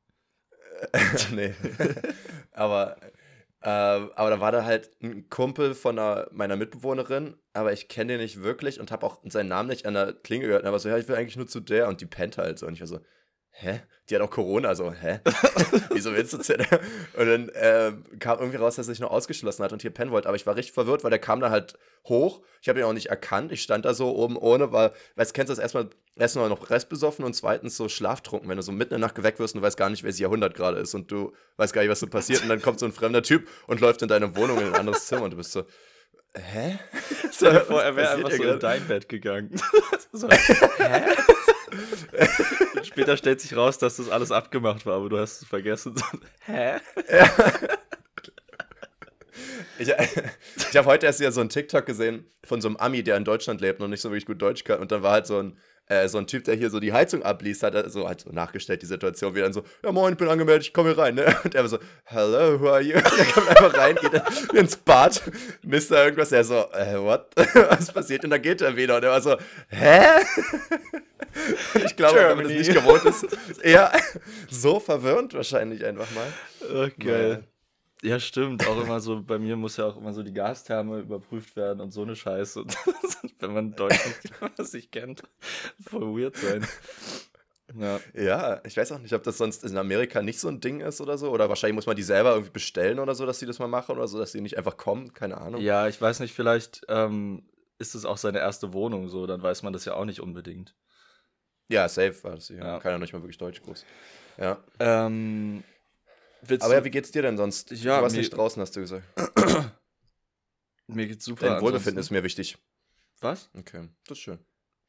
nee. 1.33 1.53
aber, 2.51 2.97
äh, 3.61 3.69
aber 3.69 4.29
da 4.29 4.39
war 4.39 4.51
da 4.51 4.65
halt 4.65 4.91
ein 5.01 5.29
Kumpel 5.29 5.73
von 5.75 5.97
einer, 5.97 6.27
meiner 6.31 6.55
Mitbewohnerin, 6.55 7.35
aber 7.53 7.73
ich 7.73 7.87
kenne 7.87 8.13
den 8.13 8.21
nicht 8.21 8.41
wirklich 8.41 8.79
und 8.79 8.91
habe 8.91 9.05
auch 9.05 9.21
seinen 9.25 9.49
Namen 9.49 9.69
nicht 9.69 9.85
an 9.85 9.93
der 9.93 10.13
Klinge 10.13 10.47
gehört. 10.47 10.65
Aber 10.65 10.79
so, 10.79 10.89
ja, 10.89 10.97
ich 10.97 11.07
will 11.07 11.15
eigentlich 11.15 11.37
nur 11.37 11.47
zu 11.47 11.59
der 11.59 11.87
und 11.87 12.01
die 12.01 12.05
pennt 12.05 12.37
halt 12.37 12.59
so. 12.59 12.67
Und 12.67 12.73
ich 12.73 12.81
war 12.81 12.87
so, 12.87 12.99
hä? 13.53 13.81
Die 14.09 14.15
hat 14.15 14.21
auch 14.21 14.29
Corona, 14.29 14.75
so, 14.75 14.91
hä? 14.91 15.21
Wieso 15.91 16.13
willst 16.13 16.33
du 16.33 16.37
der? 16.37 16.67
Und 17.17 17.25
dann 17.25 17.49
äh, 17.49 17.93
kam 18.19 18.39
irgendwie 18.39 18.57
raus, 18.57 18.75
dass 18.75 18.87
er 18.87 18.93
sich 18.93 18.99
noch 18.99 19.11
ausgeschlossen 19.11 19.63
hat 19.63 19.71
und 19.71 19.81
hier 19.81 19.91
pennen 19.91 20.11
wollte. 20.11 20.27
Aber 20.27 20.35
ich 20.35 20.45
war 20.45 20.57
richtig 20.57 20.73
verwirrt, 20.73 21.03
weil 21.03 21.09
der 21.09 21.19
kam 21.19 21.39
da 21.39 21.49
halt 21.49 21.75
hoch. 22.07 22.41
Ich 22.61 22.67
habe 22.67 22.79
ihn 22.79 22.85
auch 22.85 22.93
nicht 22.93 23.05
erkannt. 23.05 23.53
Ich 23.53 23.61
stand 23.61 23.85
da 23.85 23.93
so 23.93 24.13
oben 24.13 24.35
ohne, 24.35 24.73
weil, 24.73 24.91
weißt 25.15 25.31
du, 25.31 25.33
kennst 25.33 25.49
du 25.49 25.55
das 25.55 25.59
erstmal, 25.59 25.89
erstmal 26.17 26.49
noch 26.49 26.69
restbesoffen 26.69 27.23
und 27.23 27.33
zweitens 27.33 27.77
so 27.77 27.87
schlaftrunken, 27.87 28.49
wenn 28.49 28.57
du 28.57 28.63
so 28.63 28.73
mitten 28.73 28.93
in 28.93 28.99
der 28.99 29.07
Nacht 29.07 29.15
geweckt 29.15 29.39
wirst 29.39 29.55
und 29.55 29.61
du 29.61 29.65
weißt 29.65 29.77
gar 29.77 29.89
nicht, 29.89 30.03
welches 30.03 30.19
Jahrhundert 30.19 30.53
gerade 30.53 30.79
ist 30.79 30.93
und 30.95 31.09
du 31.09 31.31
weißt 31.55 31.71
gar 31.71 31.81
nicht, 31.81 31.91
was 31.91 32.01
so 32.01 32.07
passiert. 32.07 32.43
Und 32.43 32.49
dann 32.49 32.61
kommt 32.61 32.79
so 32.79 32.85
ein 32.85 32.91
fremder 32.91 33.23
Typ 33.23 33.47
und 33.67 33.79
läuft 33.79 34.01
in 34.01 34.09
deine 34.09 34.35
Wohnung 34.35 34.59
in 34.59 34.67
ein 34.67 34.75
anderes 34.75 35.05
Zimmer 35.05 35.23
und 35.23 35.31
du 35.31 35.37
bist 35.37 35.53
so, 35.53 35.63
hä? 36.35 36.77
Stell 37.31 37.53
dir 37.53 37.61
vor, 37.61 37.81
er 37.81 37.95
wäre 37.95 38.09
einfach 38.09 38.31
so 38.31 38.43
in 38.43 38.59
dein 38.59 38.85
Bett 38.85 39.07
gegangen. 39.07 39.55
so, 40.11 40.29
hä? 40.29 41.03
Später 42.93 43.17
stellt 43.17 43.41
sich 43.41 43.55
raus, 43.55 43.79
dass 43.79 43.97
das 43.97 44.09
alles 44.09 44.31
abgemacht 44.31 44.85
war, 44.85 44.97
aber 44.97 45.09
du 45.09 45.17
hast 45.17 45.41
es 45.41 45.47
vergessen. 45.47 45.95
Hä? 46.45 46.77
Ja. 47.11 47.29
Ich, 49.79 49.89
ich 49.89 50.77
habe 50.77 50.85
heute 50.87 51.07
erst 51.07 51.19
wieder 51.19 51.31
so 51.31 51.41
einen 51.41 51.49
TikTok 51.49 51.87
gesehen 51.87 52.27
von 52.43 52.61
so 52.61 52.67
einem 52.67 52.77
Ami, 52.77 53.01
der 53.01 53.17
in 53.17 53.25
Deutschland 53.25 53.61
lebt 53.61 53.81
und 53.81 53.89
nicht 53.89 54.01
so 54.01 54.09
wirklich 54.09 54.27
gut 54.27 54.39
Deutsch 54.41 54.63
kann. 54.63 54.79
Und 54.79 54.91
dann 54.91 55.01
war 55.01 55.13
halt 55.13 55.25
so 55.25 55.39
ein, 55.39 55.57
äh, 55.87 56.07
so 56.07 56.17
ein 56.17 56.27
Typ, 56.27 56.43
der 56.45 56.55
hier 56.55 56.69
so 56.69 56.79
die 56.79 56.93
Heizung 56.93 57.23
abliest, 57.23 57.63
hat 57.63 57.91
so, 57.91 58.07
halt 58.07 58.21
so 58.21 58.31
nachgestellt, 58.31 58.81
die 58.81 58.85
Situation, 58.85 59.35
wie 59.35 59.41
dann 59.41 59.53
so, 59.53 59.63
ja 59.83 59.91
moin, 59.91 60.13
ich 60.13 60.17
bin 60.17 60.29
angemeldet, 60.29 60.67
ich 60.67 60.73
komme 60.73 60.89
hier 60.89 60.97
rein, 60.97 61.15
ne? 61.15 61.35
Und 61.43 61.53
er 61.53 61.61
war 61.61 61.69
so, 61.69 61.79
hello, 62.05 62.59
who 62.59 62.69
are 62.69 62.81
you? 62.81 62.95
Und 62.97 63.19
er 63.19 63.25
kommt 63.25 63.49
einfach 63.49 63.77
rein, 63.77 63.95
geht 63.95 64.21
ins 64.53 64.75
Bad, 64.77 65.21
misst 65.61 65.91
da 65.91 66.05
irgendwas, 66.05 66.31
er 66.31 66.43
so, 66.43 66.65
äh, 66.71 66.97
what? 66.99 67.27
Was 67.35 67.91
passiert? 67.91 68.23
Und 68.23 68.29
dann 68.29 68.41
geht 68.41 68.61
er 68.61 68.75
wieder 68.75 68.97
und 68.97 69.03
er 69.03 69.11
war 69.11 69.21
so, 69.21 69.35
hä? 69.69 70.21
Und 71.73 71.85
ich 71.85 71.95
glaube, 71.95 72.17
wenn 72.17 72.37
man 72.37 72.47
das 72.47 72.53
nicht 72.53 72.73
gewohnt 72.73 73.03
ist, 73.05 73.25
eher 73.61 73.91
so 74.49 74.79
verwirrend 74.79 75.33
wahrscheinlich 75.33 75.83
einfach 75.85 76.07
mal. 76.11 76.27
Oh, 76.73 76.87
geil. 77.03 77.43
Ja, 78.03 78.19
stimmt. 78.19 78.67
Auch 78.67 78.83
immer 78.83 78.99
so, 78.99 79.23
bei 79.23 79.39
mir 79.39 79.55
muss 79.55 79.77
ja 79.77 79.85
auch 79.85 79.95
immer 79.95 80.13
so 80.13 80.23
die 80.23 80.33
Gastherme 80.33 80.99
überprüft 80.99 81.55
werden 81.55 81.79
und 81.79 81.91
so 81.91 82.01
eine 82.01 82.17
Scheiße. 82.17 82.61
Und 82.61 82.75
wenn 83.39 83.53
man 83.53 83.75
Deutsch 83.75 84.05
nicht, 84.05 84.33
was 84.57 84.73
ich 84.73 84.91
kennt, 84.91 85.23
voll 85.81 86.21
weird 86.21 86.35
sein. 86.35 86.67
Ja. 87.75 87.99
ja, 88.13 88.61
ich 88.65 88.75
weiß 88.75 88.91
auch 88.91 88.99
nicht, 88.99 89.13
ob 89.13 89.23
das 89.23 89.37
sonst 89.37 89.63
in 89.63 89.77
Amerika 89.77 90.21
nicht 90.21 90.39
so 90.39 90.49
ein 90.49 90.59
Ding 90.59 90.81
ist 90.81 90.99
oder 90.99 91.17
so. 91.17 91.31
Oder 91.31 91.47
wahrscheinlich 91.47 91.75
muss 91.75 91.85
man 91.85 91.95
die 91.95 92.03
selber 92.03 92.31
irgendwie 92.31 92.51
bestellen 92.51 92.99
oder 92.99 93.15
so, 93.15 93.25
dass 93.25 93.39
sie 93.39 93.45
das 93.45 93.57
mal 93.57 93.67
machen 93.67 93.95
oder 93.95 94.07
so, 94.07 94.19
dass 94.19 94.33
sie 94.33 94.41
nicht 94.41 94.57
einfach 94.57 94.75
kommen. 94.75 95.13
Keine 95.13 95.37
Ahnung. 95.37 95.61
Ja, 95.61 95.87
ich 95.87 95.99
weiß 95.99 96.19
nicht, 96.19 96.33
vielleicht 96.33 96.81
ähm, 96.89 97.47
ist 97.79 97.95
es 97.95 98.03
auch 98.03 98.17
seine 98.17 98.39
erste 98.39 98.73
Wohnung 98.73 99.07
so, 99.07 99.25
dann 99.25 99.41
weiß 99.41 99.63
man 99.63 99.71
das 99.71 99.85
ja 99.85 99.93
auch 99.95 100.05
nicht 100.05 100.19
unbedingt. 100.19 100.75
Ja, 101.69 101.87
safe 101.87 102.21
war 102.23 102.35
das. 102.35 102.49
Ja. 102.49 102.57
ja. 102.57 102.79
Keiner 102.79 102.99
nicht 102.99 103.13
mal 103.13 103.21
wirklich 103.21 103.37
Deutsch 103.37 103.61
groß. 103.61 103.85
Ja. 104.37 104.57
Ähm, 104.79 105.63
aber 106.59 106.73
ja, 106.73 106.83
wie 106.83 106.89
geht's 106.89 107.11
dir 107.11 107.21
denn 107.21 107.37
sonst? 107.37 107.71
Ja, 107.71 107.97
du 107.97 108.03
warst 108.03 108.15
nicht 108.15 108.29
draußen, 108.29 108.61
hast 108.61 108.75
du 108.75 108.81
gesagt. 108.81 109.05
mir 110.87 111.07
geht's 111.07 111.25
super. 111.25 111.47
Dein 111.47 111.61
Wohlbefinden 111.61 111.99
ist 111.99 112.11
mir 112.11 112.23
wichtig. 112.23 112.57
Was? 113.19 113.49
Okay, 113.53 113.89
das 114.07 114.17
ist 114.17 114.23
schön. 114.23 114.39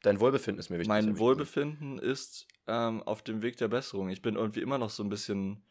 Dein 0.01 0.19
Wohlbefinden 0.19 0.59
ist 0.59 0.69
mir 0.69 0.77
wichtig. 0.77 0.89
Mein 0.89 1.17
Wohlbefinden 1.17 1.97
ist 1.97 2.47
ähm, 2.67 3.01
auf 3.03 3.23
dem 3.23 3.41
Weg 3.41 3.57
der 3.57 3.69
Besserung. 3.69 4.09
Ich 4.09 4.21
bin 4.21 4.35
irgendwie 4.35 4.61
immer 4.61 4.77
noch 4.77 4.89
so 4.89 5.03
ein 5.03 5.09
bisschen. 5.09 5.65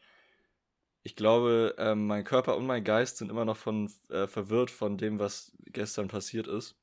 Ich 1.03 1.15
glaube, 1.15 1.75
ähm, 1.77 2.07
mein 2.07 2.23
Körper 2.23 2.57
und 2.57 2.65
mein 2.65 2.83
Geist 2.83 3.17
sind 3.17 3.29
immer 3.29 3.45
noch 3.45 3.57
von, 3.57 3.91
äh, 4.09 4.25
verwirrt 4.25 4.71
von 4.71 4.97
dem, 4.97 5.19
was 5.19 5.51
gestern 5.67 6.07
passiert 6.07 6.47
ist. 6.47 6.75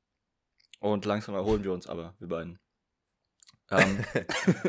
Und 0.79 1.05
langsam 1.05 1.35
erholen 1.35 1.63
wir 1.63 1.73
uns 1.73 1.87
aber, 1.87 2.15
wir 2.19 2.29
beiden. 2.29 2.57
Ähm, 3.71 4.03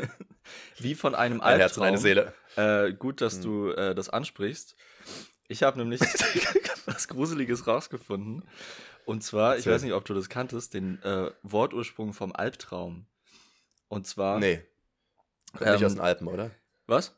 wie 0.79 0.95
von 0.95 1.15
einem 1.15 1.41
Albtraum. 1.41 1.53
Ein 1.53 1.59
Herz 1.59 1.77
und 1.77 1.83
eine 1.83 1.97
Seele. 1.97 2.33
Äh, 2.55 2.93
gut, 2.93 3.21
dass 3.21 3.35
hm. 3.35 3.41
du 3.41 3.71
äh, 3.71 3.95
das 3.95 4.09
ansprichst. 4.09 4.75
Ich 5.47 5.63
habe 5.63 5.77
nämlich 5.77 6.01
was 6.85 7.07
Gruseliges 7.07 7.67
rausgefunden. 7.67 8.43
Und 9.05 9.23
zwar, 9.23 9.57
ich 9.57 9.67
weiß 9.67 9.83
nicht, 9.83 9.93
ob 9.93 10.05
du 10.05 10.13
das 10.13 10.29
kanntest, 10.29 10.73
den 10.73 11.01
äh, 11.03 11.31
Wortursprung 11.43 12.13
vom 12.13 12.35
Albtraum. 12.35 13.05
Und 13.87 14.07
zwar. 14.07 14.39
Nee. 14.39 14.63
Kommt 15.53 15.67
ähm, 15.67 15.73
nicht 15.73 15.85
aus 15.85 15.93
den 15.93 16.01
Alpen, 16.01 16.27
oder? 16.27 16.51
Was? 16.87 17.15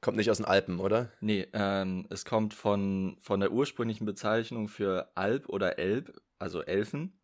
Kommt 0.00 0.16
nicht 0.16 0.30
aus 0.30 0.36
den 0.36 0.46
Alpen, 0.46 0.78
oder? 0.78 1.10
Nee, 1.20 1.48
ähm, 1.52 2.06
es 2.10 2.24
kommt 2.24 2.54
von, 2.54 3.16
von 3.20 3.40
der 3.40 3.50
ursprünglichen 3.50 4.06
Bezeichnung 4.06 4.68
für 4.68 5.10
Alp 5.16 5.48
oder 5.48 5.78
Elb, 5.78 6.20
also 6.38 6.62
Elfen. 6.62 7.18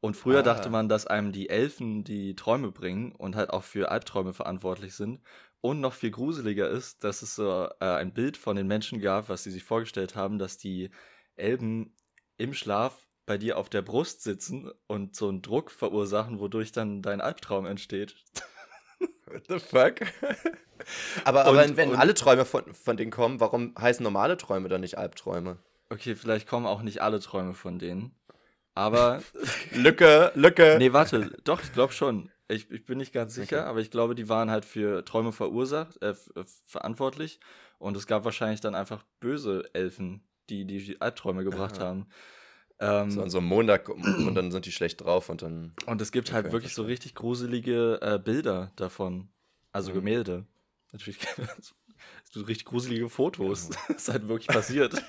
Und 0.00 0.16
früher 0.16 0.40
ah. 0.40 0.42
dachte 0.42 0.70
man, 0.70 0.88
dass 0.88 1.06
einem 1.06 1.32
die 1.32 1.48
Elfen 1.48 2.04
die 2.04 2.36
Träume 2.36 2.70
bringen 2.70 3.12
und 3.12 3.36
halt 3.36 3.50
auch 3.50 3.64
für 3.64 3.90
Albträume 3.90 4.32
verantwortlich 4.32 4.94
sind. 4.94 5.20
Und 5.60 5.80
noch 5.80 5.92
viel 5.92 6.12
gruseliger 6.12 6.68
ist, 6.68 7.02
dass 7.02 7.22
es 7.22 7.34
so 7.34 7.68
äh, 7.80 7.84
ein 7.84 8.14
Bild 8.14 8.36
von 8.36 8.54
den 8.54 8.68
Menschen 8.68 9.00
gab, 9.00 9.28
was 9.28 9.42
sie 9.42 9.50
sich 9.50 9.64
vorgestellt 9.64 10.14
haben, 10.14 10.38
dass 10.38 10.56
die 10.56 10.90
Elben 11.34 11.96
im 12.36 12.54
Schlaf 12.54 13.08
bei 13.26 13.38
dir 13.38 13.58
auf 13.58 13.68
der 13.68 13.82
Brust 13.82 14.22
sitzen 14.22 14.70
und 14.86 15.16
so 15.16 15.28
einen 15.28 15.42
Druck 15.42 15.70
verursachen, 15.70 16.38
wodurch 16.38 16.70
dann 16.70 17.02
dein 17.02 17.20
Albtraum 17.20 17.66
entsteht. 17.66 18.16
What 19.26 19.44
the 19.48 19.58
fuck? 19.58 19.96
aber, 21.24 21.44
aber 21.44 21.64
und, 21.64 21.76
wenn 21.76 21.90
und, 21.90 21.96
alle 21.96 22.14
Träume 22.14 22.44
von, 22.44 22.72
von 22.72 22.96
denen 22.96 23.10
kommen, 23.10 23.40
warum 23.40 23.74
heißen 23.78 24.02
normale 24.02 24.36
Träume 24.36 24.68
dann 24.68 24.80
nicht 24.80 24.96
Albträume? 24.96 25.58
Okay, 25.90 26.14
vielleicht 26.14 26.48
kommen 26.48 26.66
auch 26.66 26.82
nicht 26.82 27.02
alle 27.02 27.20
Träume 27.20 27.54
von 27.54 27.78
denen. 27.78 28.17
Aber. 28.78 29.20
Lücke, 29.74 30.30
Lücke. 30.36 30.76
Nee, 30.78 30.92
warte, 30.92 31.36
doch, 31.42 31.60
ich 31.64 31.72
glaube 31.72 31.92
schon. 31.92 32.30
Ich, 32.46 32.70
ich 32.70 32.84
bin 32.84 32.98
nicht 32.98 33.12
ganz 33.12 33.34
sicher, 33.34 33.62
okay. 33.62 33.68
aber 33.68 33.80
ich 33.80 33.90
glaube, 33.90 34.14
die 34.14 34.28
waren 34.28 34.52
halt 34.52 34.64
für 34.64 35.04
Träume 35.04 35.32
verursacht, 35.32 36.00
äh, 36.00 36.10
äh, 36.10 36.44
verantwortlich. 36.64 37.40
Und 37.78 37.96
es 37.96 38.06
gab 38.06 38.24
wahrscheinlich 38.24 38.60
dann 38.60 38.76
einfach 38.76 39.02
böse 39.18 39.68
Elfen, 39.72 40.22
die 40.48 40.64
die 40.64 41.00
Albträume 41.00 41.42
gebracht 41.42 41.78
Aha. 41.78 41.86
haben. 41.86 42.06
Ähm, 42.78 43.10
so 43.10 43.22
an 43.22 43.30
so 43.30 43.38
einem 43.38 43.48
Montag 43.48 43.88
und 43.88 44.34
dann 44.36 44.52
sind 44.52 44.64
die 44.64 44.70
schlecht 44.70 45.00
drauf 45.00 45.28
und 45.28 45.42
dann. 45.42 45.74
Und 45.86 46.00
es 46.00 46.12
gibt 46.12 46.32
halt 46.32 46.52
wirklich 46.52 46.72
so 46.72 46.84
richtig 46.84 47.16
gruselige 47.16 47.98
äh, 48.00 48.20
Bilder 48.20 48.70
davon. 48.76 49.28
Also 49.72 49.90
mhm. 49.90 49.94
Gemälde. 49.94 50.46
Natürlich 50.92 51.18
so 52.30 52.42
richtig 52.42 52.64
gruselige 52.64 53.08
Fotos. 53.08 53.70
Ja. 53.70 53.76
das 53.88 53.96
ist 54.02 54.08
halt 54.08 54.28
wirklich 54.28 54.46
passiert. 54.46 55.02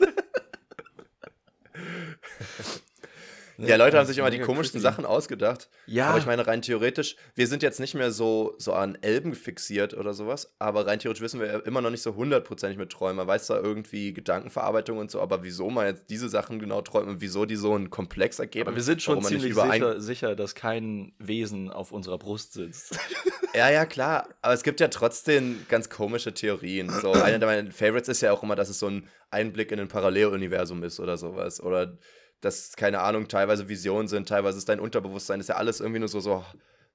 Ja, 3.67 3.75
Leute 3.75 3.97
haben 3.97 4.05
sich 4.05 4.17
immer 4.17 4.29
die 4.29 4.39
komischsten. 4.39 4.79
Sachen 4.79 5.05
ausgedacht. 5.05 5.69
Ja. 5.85 6.07
Aber 6.07 6.19
ich 6.19 6.25
meine, 6.25 6.45
rein 6.47 6.61
theoretisch, 6.61 7.15
wir 7.35 7.47
sind 7.47 7.63
jetzt 7.63 7.79
nicht 7.79 7.95
mehr 7.95 8.11
so, 8.11 8.55
so 8.57 8.73
an 8.73 8.97
Elben 9.01 9.33
fixiert 9.33 9.93
oder 9.93 10.13
sowas, 10.13 10.53
aber 10.59 10.87
rein 10.87 10.99
theoretisch 10.99 11.21
wissen 11.21 11.39
wir 11.39 11.65
immer 11.65 11.81
noch 11.81 11.89
nicht 11.89 12.01
so 12.01 12.15
hundertprozentig 12.15 12.77
mit 12.77 12.91
Träumen. 12.91 13.17
Man 13.17 13.27
weiß 13.27 13.47
zwar 13.47 13.61
irgendwie 13.63 14.13
Gedankenverarbeitung 14.13 14.97
und 14.97 15.11
so, 15.11 15.19
aber 15.21 15.43
wieso 15.43 15.69
man 15.69 15.87
jetzt 15.87 16.09
diese 16.09 16.29
Sachen 16.29 16.59
genau 16.59 16.81
träumt 16.81 17.07
und 17.07 17.21
wieso 17.21 17.45
die 17.45 17.55
so 17.55 17.73
einen 17.73 17.89
Komplex 17.89 18.39
ergeben. 18.39 18.67
Aber 18.67 18.75
wir 18.75 18.83
sind 18.83 19.01
schon 19.01 19.21
ziemlich 19.23 19.53
sicher, 19.55 19.99
sicher, 19.99 20.35
dass 20.35 20.55
kein 20.55 21.13
Wesen 21.19 21.69
auf 21.69 21.91
unserer 21.91 22.17
Brust 22.17 22.53
sitzt. 22.53 22.97
Ja, 23.55 23.69
ja, 23.69 23.85
klar. 23.85 24.29
Aber 24.41 24.53
es 24.53 24.63
gibt 24.63 24.79
ja 24.79 24.89
trotzdem 24.89 25.65
ganz 25.69 25.89
komische 25.89 26.33
Theorien. 26.33 26.89
So, 26.89 27.11
einer 27.11 27.43
meiner 27.45 27.71
Favorites 27.71 28.07
ist 28.07 28.21
ja 28.21 28.31
auch 28.31 28.43
immer, 28.43 28.55
dass 28.55 28.69
es 28.69 28.79
so 28.79 28.87
ein 28.87 29.07
Einblick 29.31 29.71
in 29.71 29.79
ein 29.79 29.87
Paralleluniversum 29.87 30.83
ist 30.83 30.99
oder 30.99 31.17
sowas. 31.17 31.61
Oder 31.61 31.97
dass, 32.41 32.75
keine 32.75 33.01
Ahnung, 33.01 33.27
teilweise 33.27 33.67
Visionen 33.67 34.07
sind, 34.07 34.29
teilweise 34.29 34.57
ist 34.57 34.69
dein 34.69 34.79
Unterbewusstsein, 34.79 35.39
ist 35.39 35.49
ja 35.49 35.55
alles 35.55 35.79
irgendwie 35.79 35.99
nur 35.99 36.07
so, 36.07 36.19
so 36.19 36.43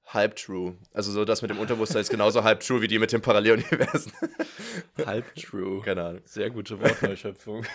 halb 0.07 0.35
true. 0.35 0.75
Also 0.93 1.11
so 1.11 1.25
das 1.25 1.41
mit 1.41 1.51
dem 1.51 1.59
Unterbewusstsein 1.59 2.01
ist 2.01 2.09
genauso 2.09 2.43
halb 2.43 2.61
true 2.61 2.81
wie 2.81 2.87
die 2.87 2.99
mit 2.99 3.11
dem 3.11 3.21
Paralleluniversen. 3.21 4.11
Halb 5.05 5.35
true. 5.35 5.81
keine 5.83 6.03
Ahnung. 6.03 6.21
Sehr 6.25 6.49
gute 6.49 6.79
Wortneuschöpfung. 6.79 7.65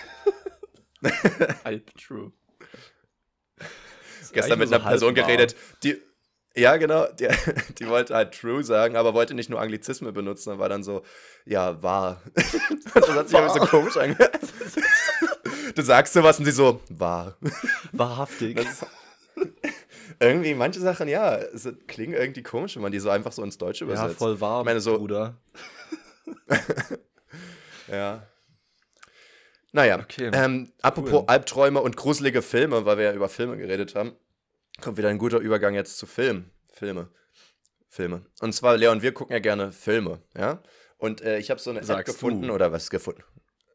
Halb 1.65 1.95
true. 1.97 2.33
Gestern 4.33 4.59
mit 4.59 4.71
nur 4.71 4.79
einer 4.79 4.85
so 4.85 4.91
Person 4.91 5.15
geredet, 5.15 5.57
die. 5.83 6.00
Ja, 6.57 6.77
genau, 6.79 7.07
die, 7.12 7.29
die 7.79 7.87
wollte 7.87 8.15
halt 8.15 8.33
true 8.33 8.65
sagen, 8.65 8.97
aber 8.97 9.15
wollte 9.15 9.35
nicht 9.35 9.50
nur 9.50 9.61
Anglizismen 9.61 10.12
benutzen, 10.12 10.59
war 10.59 10.69
dann 10.69 10.83
so, 10.83 11.05
ja, 11.45 11.81
wahr. 11.81 12.21
Das 12.35 13.09
hat 13.09 13.29
sich 13.29 13.39
irgendwie 13.39 13.59
so 13.61 13.67
komisch 13.67 13.97
angehört. 13.97 14.41
Du 15.75 15.83
sagst 15.83 16.12
sowas 16.15 16.39
und 16.39 16.45
sie 16.45 16.50
so, 16.53 16.81
wahr. 16.89 17.37
Wahrhaftig. 17.93 18.59
Ist, 18.59 18.87
irgendwie, 20.21 20.55
manche 20.55 20.81
Sachen, 20.81 21.09
ja, 21.09 21.37
es 21.37 21.69
klingen 21.87 22.15
irgendwie 22.15 22.43
komisch, 22.43 22.77
wenn 22.77 22.83
man 22.83 22.93
die 22.93 22.99
so 23.00 23.11
einfach 23.11 23.33
so 23.33 23.43
ins 23.43 23.59
Deutsche 23.59 23.85
ja, 23.85 23.93
übersetzt. 23.93 24.19
voll 24.19 24.41
wahr, 24.41 24.61
Ich 24.61 24.65
meine, 24.67 24.81
so- 24.81 24.99
Bruder. 24.99 25.37
Ja. 27.89 28.27
Naja, 29.73 30.00
Okay, 30.00 30.31
ähm, 30.33 30.73
apropos 30.83 31.12
cool. 31.12 31.25
Albträume 31.27 31.81
und 31.81 31.97
gruselige 31.97 32.43
Filme, 32.43 32.85
weil 32.87 32.99
wir 32.99 33.05
ja 33.07 33.12
über 33.12 33.29
Filme 33.29 33.57
geredet 33.57 33.95
haben, 33.95 34.12
kommt 34.81 34.97
wieder 34.99 35.09
ein 35.09 35.19
guter 35.19 35.39
Übergang 35.39 35.75
jetzt 35.75 35.97
zu 35.99 36.07
Film. 36.07 36.50
Filme. 36.73 37.09
Filme. 37.89 38.25
Und 38.41 38.53
zwar, 38.53 38.77
Leon, 38.77 39.03
wir 39.03 39.12
gucken 39.12 39.33
ja 39.33 39.41
gerne 39.41 39.73
Filme, 39.73 40.21
ja? 40.37 40.62
Und 40.99 41.21
äh, 41.23 41.39
ich 41.39 41.50
habe 41.50 41.61
so 41.61 41.71
eine 41.71 41.81
App 41.81 41.85
Sagst 41.87 42.15
gefunden, 42.15 42.49
du. 42.49 42.55
oder 42.55 42.71
was 42.73 42.91
gefunden? 42.91 43.23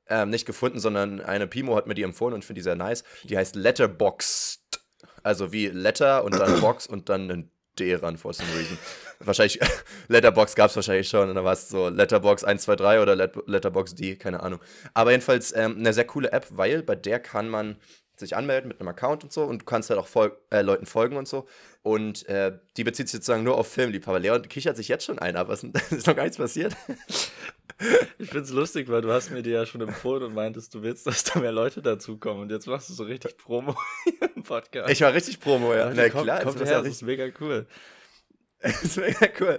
Ähm, 0.08 0.30
nicht 0.30 0.46
gefunden, 0.46 0.80
sondern 0.80 1.20
eine 1.20 1.48
Pimo 1.48 1.76
hat 1.76 1.88
mir 1.88 1.96
die 1.96 2.04
empfohlen 2.04 2.34
und 2.34 2.42
ich 2.42 2.46
finde 2.46 2.60
die 2.60 2.64
sehr 2.64 2.76
nice. 2.76 3.04
Die 3.24 3.38
heißt 3.38 3.56
Letterboxd. 3.56 4.62
Also 5.24 5.52
wie 5.52 5.68
Letter 5.68 6.24
und 6.24 6.36
dann 6.36 6.60
Box 6.62 6.86
und 6.86 7.10
dann 7.10 7.32
ein 7.32 7.52
D 7.80 7.96
ran, 7.96 8.18
for 8.18 8.34
some 8.34 8.48
reason. 8.58 8.78
wahrscheinlich, 9.20 9.60
Letterbox 10.08 10.56
gab 10.56 10.70
es 10.70 10.76
wahrscheinlich 10.76 11.10
schon 11.10 11.30
und 11.30 11.36
dann 11.36 11.44
war 11.44 11.54
es 11.54 11.70
so 11.70 11.90
Letterbox 11.90 12.44
123 12.44 13.02
oder 13.02 13.16
Let 13.16 13.36
Letterbox 13.48 13.96
D, 13.96 14.16
keine 14.16 14.42
Ahnung. 14.42 14.60
Aber 14.94 15.12
jedenfalls 15.12 15.54
ähm, 15.56 15.78
eine 15.78 15.94
sehr 15.94 16.06
coole 16.06 16.32
App, 16.32 16.48
weil 16.52 16.84
bei 16.84 16.96
der 16.96 17.20
kann 17.20 17.50
man 17.50 17.78
sich 18.20 18.36
anmelden 18.36 18.68
mit 18.68 18.80
einem 18.80 18.88
Account 18.88 19.24
und 19.24 19.32
so 19.34 19.44
und 19.44 19.62
du 19.62 19.66
kannst 19.66 19.90
halt 19.90 20.00
auch 20.00 20.08
fol 20.08 20.38
äh, 20.52 20.62
Leuten 20.62 20.86
folgen 20.86 21.18
und 21.18 21.28
so. 21.28 21.48
Und 21.84 22.28
äh, 22.28 22.58
die 22.78 22.84
bezieht 22.84 23.10
sich 23.10 23.18
sozusagen 23.18 23.44
nur 23.44 23.58
auf 23.58 23.68
Filmliebhaber. 23.68 24.20
Leon 24.20 24.42
kichert 24.48 24.76
sich 24.78 24.88
jetzt 24.88 25.06
schon 25.06 25.20
ein, 25.20 25.36
aber 25.36 25.54
es 25.54 25.64
ist 25.92 26.08
noch 26.08 26.16
gar 26.16 26.24
nichts 26.24 26.38
passiert. 26.38 26.76
Ich 28.18 28.30
find's 28.30 28.52
lustig, 28.52 28.88
weil 28.88 29.02
du 29.02 29.12
hast 29.12 29.32
mir 29.32 29.44
die 29.44 29.50
ja 29.50 29.66
schon 29.66 29.82
empfohlen 29.82 30.24
und 30.24 30.34
meintest, 30.34 30.74
du 30.74 30.82
willst, 30.82 31.06
dass 31.08 31.26
da 31.26 31.42
mehr 31.42 31.52
Leute 31.52 31.82
dazukommen. 31.82 32.44
Und 32.44 32.52
jetzt 32.52 32.68
machst 32.68 32.90
du 32.90 32.94
so 32.94 33.04
richtig 33.04 33.38
Promo 33.38 33.76
im 34.36 34.44
Podcast. 34.44 34.90
Ich 34.90 35.02
war 35.02 35.14
richtig 35.14 35.42
Promo, 35.42 35.74
ja. 35.74 35.90
Leute, 35.90 35.96
Na 35.98 36.10
kommt, 36.10 36.24
klar, 36.24 36.42
kommt 36.42 36.56
das 36.56 36.62
ist 36.62 36.70
ja 36.70 36.78
richtig 36.80 36.94
ist 36.94 37.02
mega 37.02 37.28
cool. 37.42 37.68
Das 38.66 38.84
ist 38.84 38.98
mega 38.98 39.28
cool. 39.40 39.56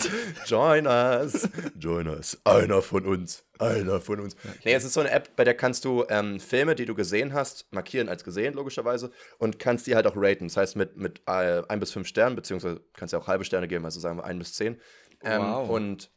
Join 0.46 0.86
us. 0.86 1.48
Join 1.78 2.08
us. 2.08 2.38
Einer 2.44 2.82
von 2.82 3.06
uns. 3.06 3.44
Einer 3.58 4.00
von 4.00 4.20
uns. 4.20 4.36
Nee, 4.64 4.74
es 4.74 4.84
ist 4.84 4.94
so 4.94 5.00
eine 5.00 5.10
App, 5.10 5.34
bei 5.36 5.44
der 5.44 5.54
kannst 5.54 5.84
du 5.84 6.04
ähm, 6.08 6.40
Filme, 6.40 6.74
die 6.74 6.84
du 6.84 6.94
gesehen 6.94 7.32
hast, 7.32 7.72
markieren 7.72 8.08
als 8.08 8.24
gesehen, 8.24 8.54
logischerweise, 8.54 9.12
und 9.38 9.58
kannst 9.58 9.86
die 9.86 9.94
halt 9.94 10.06
auch 10.06 10.14
raten. 10.16 10.48
Das 10.48 10.56
heißt, 10.56 10.76
mit, 10.76 10.96
mit 10.96 11.22
äh, 11.26 11.62
ein 11.68 11.80
bis 11.80 11.92
fünf 11.92 12.08
Sternen, 12.08 12.34
beziehungsweise 12.36 12.80
kannst 12.94 13.14
du 13.14 13.18
auch 13.18 13.28
halbe 13.28 13.44
Sterne 13.44 13.68
geben, 13.68 13.84
also 13.84 14.00
sagen 14.00 14.18
wir 14.18 14.24
ein 14.24 14.38
bis 14.38 14.54
zehn. 14.54 14.80
Ähm, 15.22 15.40
Wow. 15.42 15.70
Und 15.70 16.10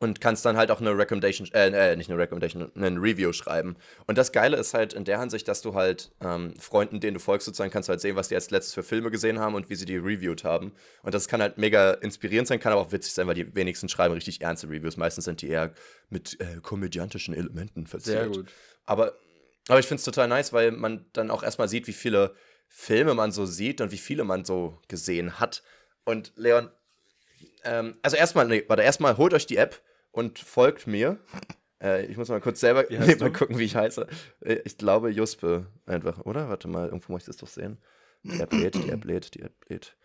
und 0.00 0.20
kannst 0.20 0.44
dann 0.44 0.56
halt 0.56 0.70
auch 0.70 0.80
eine 0.80 0.96
Recommendation, 0.96 1.48
äh, 1.52 1.92
äh, 1.92 1.96
nicht 1.96 2.08
eine 2.08 2.18
Recommendation, 2.18 2.70
eine 2.76 3.00
Review 3.00 3.32
schreiben. 3.32 3.76
Und 4.06 4.16
das 4.16 4.30
Geile 4.30 4.56
ist 4.56 4.72
halt 4.72 4.92
in 4.92 5.04
der 5.04 5.18
Hinsicht, 5.18 5.48
dass 5.48 5.60
du 5.60 5.74
halt 5.74 6.12
ähm, 6.20 6.54
Freunden, 6.58 7.00
denen 7.00 7.14
du 7.14 7.20
folgst, 7.20 7.46
sozusagen, 7.46 7.72
kannst 7.72 7.88
du 7.88 7.90
halt 7.90 8.00
sehen, 8.00 8.14
was 8.14 8.28
die 8.28 8.36
als 8.36 8.50
letztes 8.50 8.74
für 8.74 8.84
Filme 8.84 9.10
gesehen 9.10 9.40
haben 9.40 9.54
und 9.54 9.70
wie 9.70 9.74
sie 9.74 9.86
die 9.86 9.96
reviewed 9.96 10.44
haben. 10.44 10.72
Und 11.02 11.14
das 11.14 11.26
kann 11.26 11.42
halt 11.42 11.58
mega 11.58 11.92
inspirierend 11.92 12.46
sein, 12.46 12.60
kann 12.60 12.72
aber 12.72 12.82
auch 12.82 12.92
witzig 12.92 13.12
sein, 13.12 13.26
weil 13.26 13.34
die 13.34 13.54
wenigsten 13.56 13.88
schreiben 13.88 14.14
richtig 14.14 14.40
ernste 14.40 14.68
Reviews. 14.68 14.96
Meistens 14.96 15.24
sind 15.24 15.42
die 15.42 15.48
eher 15.48 15.72
mit 16.10 16.40
äh, 16.40 16.60
komödiantischen 16.62 17.34
Elementen 17.34 17.86
verziert. 17.86 18.18
Sehr 18.18 18.28
gut. 18.28 18.50
Aber, 18.86 19.14
aber 19.68 19.80
ich 19.80 19.86
finde 19.86 19.98
es 19.98 20.04
total 20.04 20.28
nice, 20.28 20.52
weil 20.52 20.70
man 20.70 21.06
dann 21.12 21.30
auch 21.30 21.42
erstmal 21.42 21.68
sieht, 21.68 21.88
wie 21.88 21.92
viele 21.92 22.34
Filme 22.68 23.14
man 23.14 23.32
so 23.32 23.46
sieht 23.46 23.80
und 23.80 23.90
wie 23.90 23.98
viele 23.98 24.22
man 24.22 24.44
so 24.44 24.78
gesehen 24.86 25.40
hat. 25.40 25.64
Und 26.04 26.32
Leon, 26.36 26.70
ähm, 27.64 27.96
also 28.02 28.16
erstmal, 28.16 28.46
nee, 28.46 28.64
warte, 28.68 28.82
erstmal 28.82 29.16
holt 29.16 29.34
euch 29.34 29.46
die 29.46 29.56
App 29.56 29.80
und 30.10 30.38
folgt 30.38 30.86
mir. 30.86 31.18
Äh, 31.80 32.06
ich 32.06 32.16
muss 32.16 32.28
mal 32.28 32.40
kurz 32.40 32.58
selber 32.58 32.84
nee, 32.90 33.14
mal 33.20 33.32
gucken, 33.32 33.56
wie 33.56 33.62
ich 33.62 33.76
heiße. 33.76 34.04
Äh, 34.40 34.56
Ich 34.64 34.78
glaube 34.78 35.10
Juspe 35.10 35.68
einfach, 35.86 36.18
oder? 36.26 36.48
Warte 36.48 36.66
mal, 36.66 36.86
irgendwo 36.88 37.12
muss 37.12 37.22
ich 37.22 37.26
das 37.26 37.36
doch 37.36 37.46
sehen. 37.46 37.78
Die 38.24 38.40
App 38.40 38.52
lädt, 38.52 38.74
die 38.74 38.88
App 38.90 39.04
lädt, 39.04 39.34
die 39.36 39.42
App 39.42 39.54
lädt. 39.68 39.96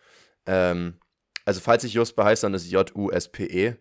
Ähm, 0.46 1.00
also 1.44 1.60
falls 1.60 1.82
ich 1.82 1.92
Juspe 1.94 2.22
heiße, 2.24 2.42
dann 2.46 2.54
ist 2.54 2.66
es 2.66 2.70
J-U-S-P-E. 2.70 3.74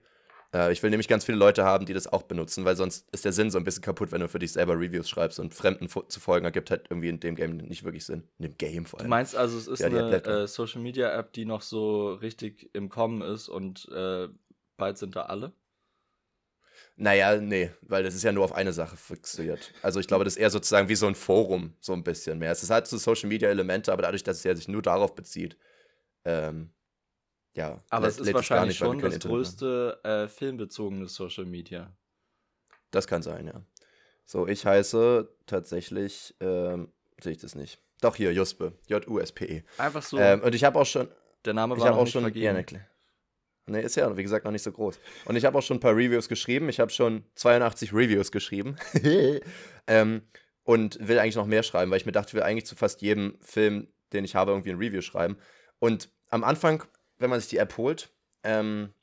Äh, 0.53 0.71
ich 0.71 0.83
will 0.83 0.89
nämlich 0.89 1.07
ganz 1.07 1.25
viele 1.25 1.37
Leute 1.37 1.63
haben, 1.63 1.85
die 1.85 1.93
das 1.93 2.07
auch 2.07 2.23
benutzen, 2.23 2.65
weil 2.65 2.75
sonst 2.75 3.07
ist 3.11 3.25
der 3.25 3.33
Sinn 3.33 3.51
so 3.51 3.57
ein 3.57 3.63
bisschen 3.63 3.81
kaputt, 3.83 4.11
wenn 4.11 4.21
du 4.21 4.29
für 4.29 4.39
dich 4.39 4.51
selber 4.53 4.75
Reviews 4.79 5.09
schreibst 5.09 5.39
und 5.39 5.53
Fremden 5.53 5.87
zu 5.89 6.19
folgen 6.19 6.45
ergibt 6.45 6.71
halt 6.71 6.87
irgendwie 6.89 7.09
in 7.09 7.19
dem 7.19 7.35
Game 7.35 7.57
nicht 7.57 7.83
wirklich 7.83 8.05
Sinn. 8.05 8.23
In 8.39 8.43
dem 8.49 8.57
Game 8.57 8.85
vor 8.85 8.99
Du 8.99 9.05
allem. 9.05 9.09
meinst 9.09 9.35
also, 9.35 9.57
es 9.57 9.67
ist 9.67 9.83
Ja, 9.83 9.87
eine 9.87 10.23
äh, 10.25 10.47
Social 10.47 10.81
Media 10.81 11.11
App, 11.17 11.33
die 11.33 11.45
noch 11.45 11.61
so 11.61 12.13
richtig 12.13 12.69
im 12.73 12.89
Kommen 12.89 13.21
ist 13.21 13.49
und 13.49 13.87
äh, 13.89 14.29
bald 14.77 14.97
sind 14.97 15.15
da 15.15 15.23
alle? 15.23 15.53
Naja, 16.95 17.37
nee, 17.37 17.71
weil 17.81 18.03
das 18.03 18.15
ist 18.15 18.23
ja 18.23 18.31
nur 18.31 18.43
auf 18.45 18.53
eine 18.53 18.73
Sache 18.73 18.97
fixiert. 18.97 19.73
Also 19.81 19.99
ich 19.99 20.07
glaube, 20.07 20.23
das 20.25 20.35
ist 20.35 20.39
eher 20.41 20.49
sozusagen 20.49 20.89
wie 20.89 20.95
so 20.95 21.07
ein 21.07 21.15
Forum, 21.15 21.75
so 21.79 21.93
ein 21.93 22.03
bisschen 22.03 22.39
mehr. 22.39 22.51
Es 22.51 22.63
ist 22.63 22.69
halt 22.69 22.87
so 22.87 22.97
Social 22.97 23.29
Media 23.29 23.49
Elemente, 23.49 23.91
aber 23.91 24.03
dadurch, 24.03 24.23
dass 24.23 24.37
es 24.37 24.43
ja 24.43 24.55
sich 24.55 24.67
nur 24.67 24.81
darauf 24.81 25.15
bezieht, 25.15 25.57
ähm, 26.25 26.71
ja. 27.55 27.79
Aber 27.89 28.07
es 28.07 28.19
ist 28.19 28.33
wahrscheinlich 28.33 28.77
schon 28.77 28.99
das 28.99 29.15
Internet 29.15 29.31
größte 29.31 29.99
äh, 30.03 30.27
filmbezogene 30.27 31.07
Social 31.07 31.45
Media. 31.45 31.95
Das 32.91 33.07
kann 33.07 33.23
sein, 33.23 33.47
ja. 33.47 33.61
So, 34.25 34.47
ich 34.47 34.65
heiße 34.65 35.29
tatsächlich, 35.45 36.35
ähm, 36.39 36.91
sehe 37.21 37.33
ich 37.33 37.39
das 37.39 37.55
nicht. 37.55 37.79
Doch 38.01 38.15
hier, 38.15 38.33
Juspe. 38.33 38.73
J-U-S-P-E. 38.87 39.63
Einfach 39.77 40.03
so, 40.03 40.17
Ähm, 40.17 40.41
und 40.41 40.53
ich 40.55 40.63
habe 40.63 40.79
auch 40.79 40.85
schon, 40.85 41.07
der 41.45 41.53
Name 41.53 41.75
ich 41.75 41.79
war 41.79 41.87
habe 41.87 41.95
noch 41.95 42.01
auch 42.01 42.05
nicht 42.05 42.13
schon, 42.13 42.23
vergeben. 42.23 42.45
ja, 42.45 42.79
ne, 43.67 43.81
ist 43.81 43.95
ja, 43.95 44.15
wie 44.15 44.23
gesagt, 44.23 44.45
noch 44.45 44.51
nicht 44.51 44.63
so 44.63 44.71
groß. 44.71 44.99
Und 45.25 45.35
ich 45.35 45.45
habe 45.45 45.57
auch 45.57 45.61
schon 45.61 45.77
ein 45.77 45.81
paar 45.81 45.95
Reviews 45.95 46.27
geschrieben. 46.29 46.69
Ich 46.69 46.79
habe 46.79 46.91
schon 46.91 47.23
82 47.35 47.93
Reviews 47.93 48.31
geschrieben. 48.31 48.75
ähm, 49.87 50.21
und 50.63 51.05
will 51.05 51.19
eigentlich 51.19 51.35
noch 51.35 51.45
mehr 51.45 51.63
schreiben, 51.63 51.91
weil 51.91 51.97
ich 51.97 52.05
mir 52.05 52.11
dachte, 52.13 52.29
ich 52.29 52.33
will 52.35 52.43
eigentlich 52.43 52.65
zu 52.65 52.75
fast 52.75 53.01
jedem 53.01 53.37
Film, 53.41 53.87
den 54.13 54.23
ich 54.23 54.35
habe, 54.35 54.51
irgendwie 54.51 54.71
ein 54.71 54.77
Review 54.77 55.01
schreiben. 55.01 55.37
Und 55.79 56.09
am 56.29 56.43
Anfang, 56.43 56.83
wenn 57.23 57.29
man 57.29 57.39
sich 57.39 57.49
die 57.49 57.57
App 57.57 57.77
holt, 57.77 58.09
ähm, 58.43 58.93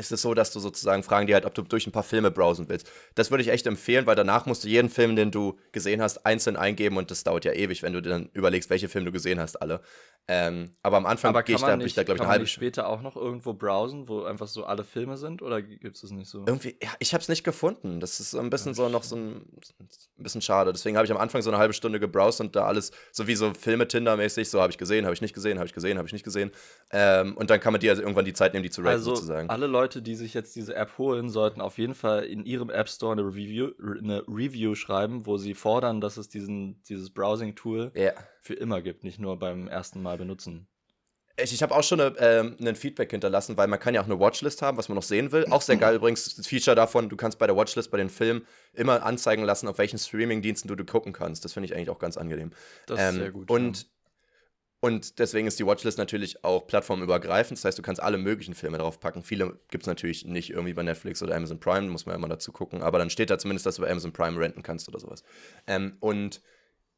ist 0.00 0.10
es 0.10 0.22
so, 0.22 0.34
dass 0.34 0.50
du 0.52 0.60
sozusagen 0.60 1.02
fragen 1.02 1.26
die 1.26 1.34
halt, 1.34 1.44
ob 1.44 1.54
du 1.54 1.62
durch 1.62 1.86
ein 1.86 1.92
paar 1.92 2.02
Filme 2.02 2.30
browsen 2.30 2.68
willst. 2.68 2.90
Das 3.14 3.30
würde 3.30 3.42
ich 3.42 3.48
echt 3.50 3.66
empfehlen, 3.66 4.06
weil 4.06 4.16
danach 4.16 4.46
musst 4.46 4.64
du 4.64 4.68
jeden 4.68 4.88
Film, 4.88 5.14
den 5.14 5.30
du 5.30 5.58
gesehen 5.72 6.02
hast, 6.02 6.26
einzeln 6.26 6.56
eingeben 6.56 6.96
und 6.96 7.10
das 7.10 7.22
dauert 7.22 7.44
ja 7.44 7.52
ewig, 7.52 7.82
wenn 7.82 7.92
du 7.92 8.00
dir 8.02 8.10
dann 8.10 8.30
überlegst, 8.32 8.70
welche 8.70 8.88
Filme 8.88 9.06
du 9.06 9.12
gesehen 9.12 9.38
hast, 9.38 9.60
alle. 9.60 9.80
Ähm, 10.28 10.76
aber 10.82 10.96
am 10.98 11.06
Anfang 11.06 11.32
gehe 11.32 11.42
kann 11.42 11.54
ich 11.54 11.60
da, 11.60 11.66
man 11.68 11.78
bin 11.78 11.80
ich 11.80 11.84
nicht, 11.90 11.98
da 11.98 12.02
glaube 12.04 12.16
ich, 12.16 12.18
kann 12.18 12.24
eine 12.24 12.28
man 12.28 12.32
halbe 12.32 12.42
nicht 12.44 12.52
Stunde. 12.52 12.66
später 12.66 12.88
auch 12.88 13.00
noch 13.02 13.16
irgendwo 13.16 13.52
browsen, 13.52 14.08
wo 14.08 14.22
einfach 14.24 14.46
so 14.48 14.64
alle 14.64 14.84
Filme 14.84 15.16
sind? 15.16 15.42
Oder 15.42 15.60
gibt 15.60 15.96
es 15.96 16.02
das 16.02 16.10
nicht 16.12 16.28
so? 16.30 16.44
Irgendwie, 16.46 16.76
ja, 16.80 16.90
ich 17.00 17.12
habe 17.14 17.22
es 17.22 17.28
nicht 17.28 17.42
gefunden. 17.42 17.98
Das 18.00 18.20
ist 18.20 18.30
so 18.30 18.38
ein 18.38 18.48
bisschen 18.48 18.74
so 18.74 18.88
noch 18.88 19.02
so 19.02 19.16
ein, 19.16 19.36
ein 19.80 19.88
bisschen 20.22 20.40
schade. 20.42 20.72
Deswegen 20.72 20.96
habe 20.96 21.04
ich 21.06 21.10
am 21.10 21.16
Anfang 21.18 21.42
so 21.42 21.50
eine 21.50 21.58
halbe 21.58 21.74
Stunde 21.74 21.98
gebrowst 21.98 22.40
und 22.40 22.54
da 22.54 22.64
alles, 22.66 22.92
so 23.10 23.26
wie 23.26 23.34
so 23.34 23.52
Filme 23.54 23.88
Tinder-mäßig, 23.88 24.48
so 24.48 24.60
habe 24.60 24.70
ich 24.70 24.78
gesehen, 24.78 25.04
habe 25.04 25.14
ich 25.14 25.20
nicht 25.22 25.34
gesehen, 25.34 25.58
habe 25.58 25.66
ich 25.66 25.72
gesehen, 25.74 25.98
habe 25.98 26.06
ich 26.06 26.12
nicht 26.12 26.24
gesehen. 26.24 26.52
Ähm, 26.92 27.36
und 27.36 27.50
dann 27.50 27.58
kann 27.58 27.72
man 27.72 27.80
dir 27.80 27.90
also 27.90 28.02
irgendwann 28.02 28.24
die 28.24 28.32
Zeit 28.34 28.52
nehmen, 28.52 28.62
die 28.62 28.70
zu 28.70 28.82
raten, 28.82 28.90
Also 28.92 29.14
sozusagen. 29.16 29.50
alle 29.50 29.66
Leute, 29.66 29.89
die 29.96 30.14
sich 30.14 30.32
jetzt 30.34 30.54
diese 30.56 30.74
App 30.76 30.96
holen, 30.98 31.28
sollten 31.30 31.60
auf 31.60 31.78
jeden 31.78 31.94
Fall 31.94 32.24
in 32.24 32.44
ihrem 32.44 32.70
App 32.70 32.88
Store 32.88 33.12
eine 33.12 33.22
Review, 33.22 33.70
eine 33.80 34.22
Review 34.28 34.74
schreiben, 34.74 35.26
wo 35.26 35.36
sie 35.36 35.54
fordern, 35.54 36.00
dass 36.00 36.16
es 36.16 36.28
diesen, 36.28 36.82
dieses 36.88 37.10
Browsing-Tool 37.10 37.92
Ja. 37.94 38.12
für 38.40 38.54
immer 38.54 38.80
gibt, 38.82 39.02
nicht 39.02 39.18
nur 39.18 39.38
beim 39.38 39.66
ersten 39.68 40.00
Mal 40.02 40.16
benutzen. 40.18 40.68
Ich, 41.42 41.54
ich 41.54 41.62
habe 41.62 41.74
auch 41.74 41.82
schon 41.82 42.00
eine, 42.00 42.14
ähm, 42.18 42.56
ein 42.60 42.76
Feedback 42.76 43.10
hinterlassen, 43.10 43.56
weil 43.56 43.66
man 43.66 43.78
kann 43.80 43.94
ja 43.94 44.02
auch 44.02 44.06
eine 44.06 44.18
Watchlist 44.20 44.60
haben, 44.62 44.76
was 44.76 44.88
man 44.88 44.96
noch 44.96 45.02
sehen 45.02 45.32
will. 45.32 45.46
Auch 45.50 45.62
sehr 45.62 45.76
geil 45.76 45.94
übrigens, 45.96 46.34
das 46.36 46.46
Feature 46.46 46.76
davon, 46.76 47.08
du 47.08 47.16
kannst 47.16 47.38
bei 47.38 47.46
der 47.46 47.56
Watchlist, 47.56 47.90
bei 47.90 47.96
den 47.98 48.10
Filmen, 48.10 48.46
immer 48.74 49.02
anzeigen 49.04 49.42
lassen, 49.44 49.66
auf 49.66 49.78
welchen 49.78 49.98
Streaming-Diensten 49.98 50.68
du, 50.68 50.74
du 50.76 50.84
gucken 50.84 51.12
kannst. 51.12 51.44
Das 51.44 51.54
finde 51.54 51.66
ich 51.66 51.74
eigentlich 51.74 51.88
auch 51.90 51.98
ganz 51.98 52.16
angenehm. 52.18 52.50
Das 52.86 53.00
ist 53.00 53.08
Ähm, 53.08 53.14
sehr 53.16 53.30
gut. 53.32 53.50
Und, 53.50 53.88
Und 54.80 55.18
deswegen 55.18 55.46
ist 55.46 55.58
die 55.58 55.66
Watchlist 55.66 55.98
natürlich 55.98 56.42
auch 56.42 56.66
plattformübergreifend. 56.66 57.58
Das 57.58 57.66
heißt, 57.66 57.78
du 57.78 57.82
kannst 57.82 58.02
alle 58.02 58.16
möglichen 58.16 58.54
Filme 58.54 58.78
drauf 58.78 58.98
packen. 58.98 59.22
Viele 59.22 59.58
gibt 59.70 59.84
es 59.84 59.86
natürlich 59.86 60.24
nicht 60.24 60.50
irgendwie 60.50 60.72
bei 60.72 60.82
Netflix 60.82 61.22
oder 61.22 61.36
Amazon 61.36 61.60
Prime, 61.60 61.88
muss 61.88 62.06
man 62.06 62.14
ja 62.14 62.18
immer 62.18 62.28
dazu 62.28 62.50
gucken. 62.50 62.82
Aber 62.82 62.98
dann 62.98 63.10
steht 63.10 63.28
da 63.28 63.38
zumindest, 63.38 63.66
dass 63.66 63.76
du 63.76 63.82
bei 63.82 63.90
Amazon 63.90 64.12
Prime 64.12 64.40
renten 64.40 64.62
kannst 64.62 64.88
oder 64.88 64.98
sowas. 64.98 65.22
Ähm, 65.66 65.96
und 66.00 66.40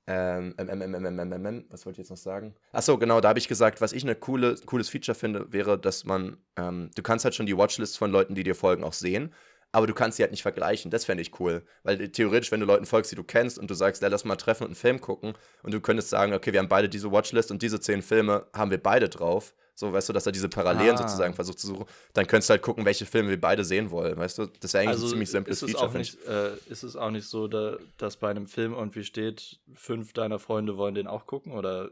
ähm, 0.07 0.55
ähm, 0.59 0.69
ähm, 0.69 0.95
ähm, 0.95 1.07
ähm, 1.07 1.33
ähm, 1.33 1.47
ähm, 1.47 1.65
was 1.71 1.87
wollte 1.87 1.97
ich 1.97 2.05
jetzt 2.05 2.11
noch 2.11 2.17
sagen? 2.17 2.55
Achso, 2.73 2.99
genau, 2.99 3.21
da 3.21 3.29
habe 3.29 3.39
ich 3.39 3.47
gesagt, 3.47 3.81
was 3.81 3.93
ich 3.93 4.05
ein 4.05 4.19
coole, 4.19 4.57
cooles 4.67 4.89
Feature 4.89 5.15
finde, 5.15 5.53
wäre, 5.53 5.79
dass 5.79 6.05
man, 6.05 6.37
ähm, 6.57 6.91
du 6.95 7.03
kannst 7.03 7.25
halt 7.25 7.35
schon 7.35 7.47
die 7.47 7.57
Watchlist 7.57 7.99
von 7.99 8.11
Leuten, 8.11 8.35
die 8.35 8.43
dir 8.43 8.57
folgen, 8.57 8.83
auch 8.85 8.95
sehen 8.95 9.33
aber 9.73 9.87
du 9.87 9.95
kannst 9.95 10.19
sie 10.19 10.23
halt 10.23 10.31
nicht 10.31 10.43
vergleichen. 10.43 10.91
Das 10.91 11.07
fände 11.07 11.23
ich 11.23 11.41
cool. 11.41 11.63
Weil 11.83 12.11
theoretisch, 12.11 12.53
wenn 12.53 12.61
du 12.61 12.67
Leuten 12.67 12.87
folgst, 12.87 13.11
die 13.11 13.17
du 13.17 13.25
kennst 13.25 13.59
und 13.59 13.71
du 13.71 13.75
sagst, 13.75 14.03
ja, 14.03 14.09
lass 14.09 14.25
mal 14.25 14.37
treffen 14.37 14.65
und 14.65 14.69
einen 14.69 14.77
Film 14.77 15.01
gucken 15.01 15.33
und 15.63 15.73
du 15.73 15.81
könntest 15.81 16.11
sagen, 16.11 16.35
okay, 16.35 16.53
wir 16.53 16.61
haben 16.61 16.69
beide 16.69 16.89
diese 16.89 17.11
Watchlist 17.11 17.51
und 17.51 17.63
diese 17.63 17.81
zehn 17.81 18.03
Filme 18.03 18.47
haben 18.53 18.71
wir 18.71 18.83
beide 18.83 19.09
drauf. 19.09 19.55
So, 19.75 19.91
weißt 19.91 20.11
du, 20.11 20.13
dass 20.13 20.27
er 20.27 20.33
diese 20.33 20.51
Parallelen 20.51 20.95
ah. 20.95 20.99
sozusagen 20.99 21.33
versucht 21.33 21.59
zu 21.59 21.67
suchen. 21.67 21.87
Dann 22.13 22.27
könntest 22.27 22.51
du 22.51 22.53
halt 22.53 22.63
gucken, 22.63 22.85
welche 22.85 23.07
Filme 23.07 23.31
wir 23.31 23.41
beide 23.41 23.65
sehen 23.65 23.91
wollen. 23.91 24.19
Weißt 24.19 24.37
du, 24.37 24.47
das 24.61 24.75
wäre 24.75 24.83
eigentlich 24.83 24.93
also 24.93 25.07
ein 25.07 25.11
ziemlich 25.11 25.31
simples 25.31 25.63
ist 25.63 25.71
Feature. 25.71 25.89
Auch 25.89 25.95
nicht, 25.95 26.23
äh, 26.27 26.51
ist 26.69 26.83
es 26.83 26.95
auch 26.95 27.11
nicht 27.11 27.27
so, 27.27 27.49
da, 27.49 27.79
dass 27.97 28.19
bei 28.19 28.29
einem 28.29 28.47
Film 28.47 28.75
irgendwie 28.75 29.05
steht, 29.05 29.61
fünf 29.75 30.13
deiner 30.13 30.39
Freunde 30.39 30.77
wollen 30.77 30.95
den 30.95 31.07
auch 31.07 31.27
gucken? 31.27 31.53
Oder 31.53 31.91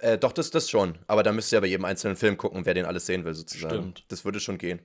äh, 0.00 0.18
doch, 0.18 0.32
das, 0.32 0.50
das 0.50 0.68
schon. 0.68 0.98
Aber 1.06 1.22
da 1.22 1.32
müsst 1.32 1.52
ihr 1.52 1.56
ja 1.56 1.60
bei 1.60 1.68
jedem 1.68 1.84
einzelnen 1.84 2.16
Film 2.16 2.36
gucken, 2.36 2.66
wer 2.66 2.74
den 2.74 2.84
alles 2.84 3.06
sehen 3.06 3.24
will, 3.24 3.34
sozusagen. 3.34 3.74
Stimmt. 3.74 4.04
Das 4.08 4.24
würde 4.24 4.40
schon 4.40 4.58
gehen. 4.58 4.80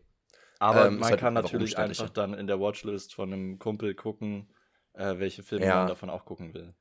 Aber 0.60 0.88
ähm, 0.88 1.00
man 1.00 1.10
halt 1.10 1.20
kann 1.20 1.34
natürlich 1.34 1.78
einfach 1.78 2.10
dann 2.10 2.34
in 2.34 2.48
der 2.48 2.60
Watchlist 2.60 3.14
von 3.14 3.32
einem 3.32 3.60
Kumpel 3.60 3.94
gucken, 3.94 4.48
äh, 4.94 5.16
welche 5.18 5.44
Filme 5.44 5.66
ja. 5.66 5.76
man 5.76 5.88
davon 5.88 6.10
auch 6.10 6.26
gucken 6.26 6.54
will. 6.54 6.74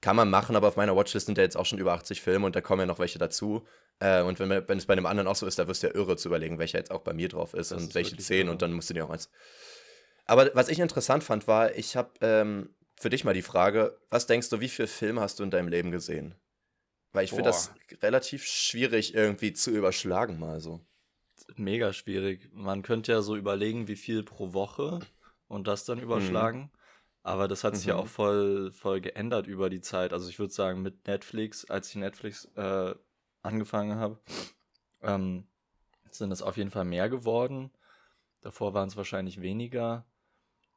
Kann 0.00 0.14
man 0.14 0.30
machen, 0.30 0.54
aber 0.54 0.68
auf 0.68 0.76
meiner 0.76 0.94
Watchlist 0.94 1.26
sind 1.26 1.38
ja 1.38 1.44
jetzt 1.44 1.56
auch 1.56 1.66
schon 1.66 1.78
über 1.78 1.92
80 1.92 2.20
Filme 2.20 2.46
und 2.46 2.54
da 2.54 2.60
kommen 2.60 2.80
ja 2.80 2.86
noch 2.86 3.00
welche 3.00 3.18
dazu. 3.18 3.66
Äh, 3.98 4.22
und 4.22 4.38
wenn, 4.38 4.50
wenn 4.50 4.78
es 4.78 4.86
bei 4.86 4.92
einem 4.92 5.06
anderen 5.06 5.26
auch 5.26 5.34
so 5.34 5.46
ist, 5.46 5.58
da 5.58 5.66
wirst 5.66 5.82
du 5.82 5.88
ja 5.88 5.94
irre 5.94 6.16
zu 6.16 6.28
überlegen, 6.28 6.58
welcher 6.58 6.78
jetzt 6.78 6.92
auch 6.92 7.00
bei 7.00 7.12
mir 7.12 7.28
drauf 7.28 7.54
ist 7.54 7.72
das 7.72 7.78
und 7.78 7.88
ist 7.88 7.94
welche 7.94 8.16
10 8.16 8.42
irre. 8.42 8.50
und 8.52 8.62
dann 8.62 8.72
musst 8.72 8.90
du 8.90 8.94
dir 8.94 9.04
auch 9.04 9.10
eins. 9.10 9.28
Aber 10.24 10.50
was 10.54 10.68
ich 10.68 10.78
interessant 10.78 11.24
fand, 11.24 11.48
war, 11.48 11.74
ich 11.74 11.96
habe 11.96 12.10
ähm, 12.20 12.74
für 12.94 13.10
dich 13.10 13.24
mal 13.24 13.34
die 13.34 13.42
Frage, 13.42 13.98
was 14.10 14.26
denkst 14.26 14.50
du, 14.50 14.60
wie 14.60 14.68
viele 14.68 14.88
Filme 14.88 15.20
hast 15.20 15.40
du 15.40 15.44
in 15.44 15.50
deinem 15.50 15.68
Leben 15.68 15.90
gesehen? 15.90 16.34
Weil 17.12 17.24
ich 17.24 17.30
finde 17.30 17.44
das 17.44 17.72
relativ 18.02 18.44
schwierig 18.44 19.14
irgendwie 19.14 19.54
zu 19.54 19.70
überschlagen 19.70 20.38
mal 20.38 20.60
so 20.60 20.80
mega 21.56 21.92
schwierig. 21.92 22.50
Man 22.52 22.82
könnte 22.82 23.12
ja 23.12 23.22
so 23.22 23.36
überlegen, 23.36 23.88
wie 23.88 23.96
viel 23.96 24.22
pro 24.22 24.52
Woche 24.52 25.00
und 25.48 25.66
das 25.66 25.84
dann 25.84 25.98
mhm. 25.98 26.04
überschlagen. 26.04 26.60
Mhm. 26.60 26.70
Aber 27.22 27.48
das 27.48 27.64
hat 27.64 27.76
sich 27.76 27.86
mhm. 27.86 27.90
ja 27.90 27.96
auch 27.96 28.06
voll, 28.06 28.72
voll 28.72 29.00
geändert 29.00 29.46
über 29.46 29.70
die 29.70 29.80
Zeit. 29.80 30.12
Also 30.12 30.28
ich 30.28 30.38
würde 30.38 30.52
sagen, 30.52 30.82
mit 30.82 31.06
Netflix, 31.06 31.68
als 31.68 31.90
ich 31.90 31.96
Netflix 31.96 32.46
äh, 32.56 32.94
angefangen 33.42 33.98
habe, 33.98 34.18
ähm, 35.02 35.46
sind 36.10 36.32
es 36.32 36.42
auf 36.42 36.56
jeden 36.56 36.70
Fall 36.70 36.84
mehr 36.84 37.08
geworden. 37.08 37.70
Davor 38.40 38.72
waren 38.74 38.88
es 38.88 38.96
wahrscheinlich 38.96 39.40
weniger. 39.40 40.06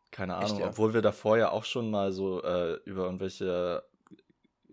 Keine 0.09 0.35
Ahnung, 0.35 0.51
Echt, 0.51 0.59
ja? 0.59 0.67
obwohl 0.67 0.93
wir 0.93 1.01
davor 1.01 1.37
ja 1.37 1.51
auch 1.51 1.63
schon 1.63 1.89
mal 1.89 2.11
so 2.11 2.43
äh, 2.43 2.73
über 2.83 3.05
irgendwelche 3.05 3.83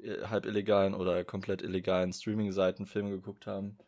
äh, 0.02 0.23
halb 0.26 0.47
illegalen 0.47 0.95
oder 0.95 1.25
komplett 1.25 1.62
illegalen 1.62 2.12
Streaming-Seiten 2.12 2.87
Filme 2.87 3.11
geguckt 3.11 3.47
haben. 3.47 3.78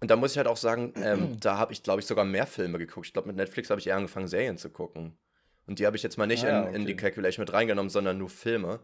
Und 0.00 0.10
da 0.10 0.16
muss 0.16 0.32
ich 0.32 0.38
halt 0.38 0.46
auch 0.46 0.56
sagen, 0.56 0.92
ähm, 0.96 1.36
da 1.40 1.58
habe 1.58 1.72
ich, 1.72 1.82
glaube 1.82 2.00
ich, 2.00 2.06
sogar 2.06 2.24
mehr 2.24 2.46
Filme 2.46 2.78
geguckt. 2.78 3.06
Ich 3.06 3.12
glaube, 3.12 3.28
mit 3.28 3.36
Netflix 3.36 3.70
habe 3.70 3.80
ich 3.80 3.86
eher 3.86 3.96
angefangen, 3.96 4.28
Serien 4.28 4.58
zu 4.58 4.70
gucken. 4.70 5.18
Und 5.66 5.78
die 5.78 5.86
habe 5.86 5.96
ich 5.96 6.02
jetzt 6.02 6.16
mal 6.16 6.26
nicht 6.26 6.44
ah, 6.44 6.60
in, 6.60 6.68
okay. 6.68 6.76
in, 6.76 6.86
die 6.86 6.96
Calculation 6.96 7.42
mit 7.42 7.52
reingenommen, 7.52 7.90
sondern 7.90 8.18
nur 8.18 8.28
Filme. 8.28 8.80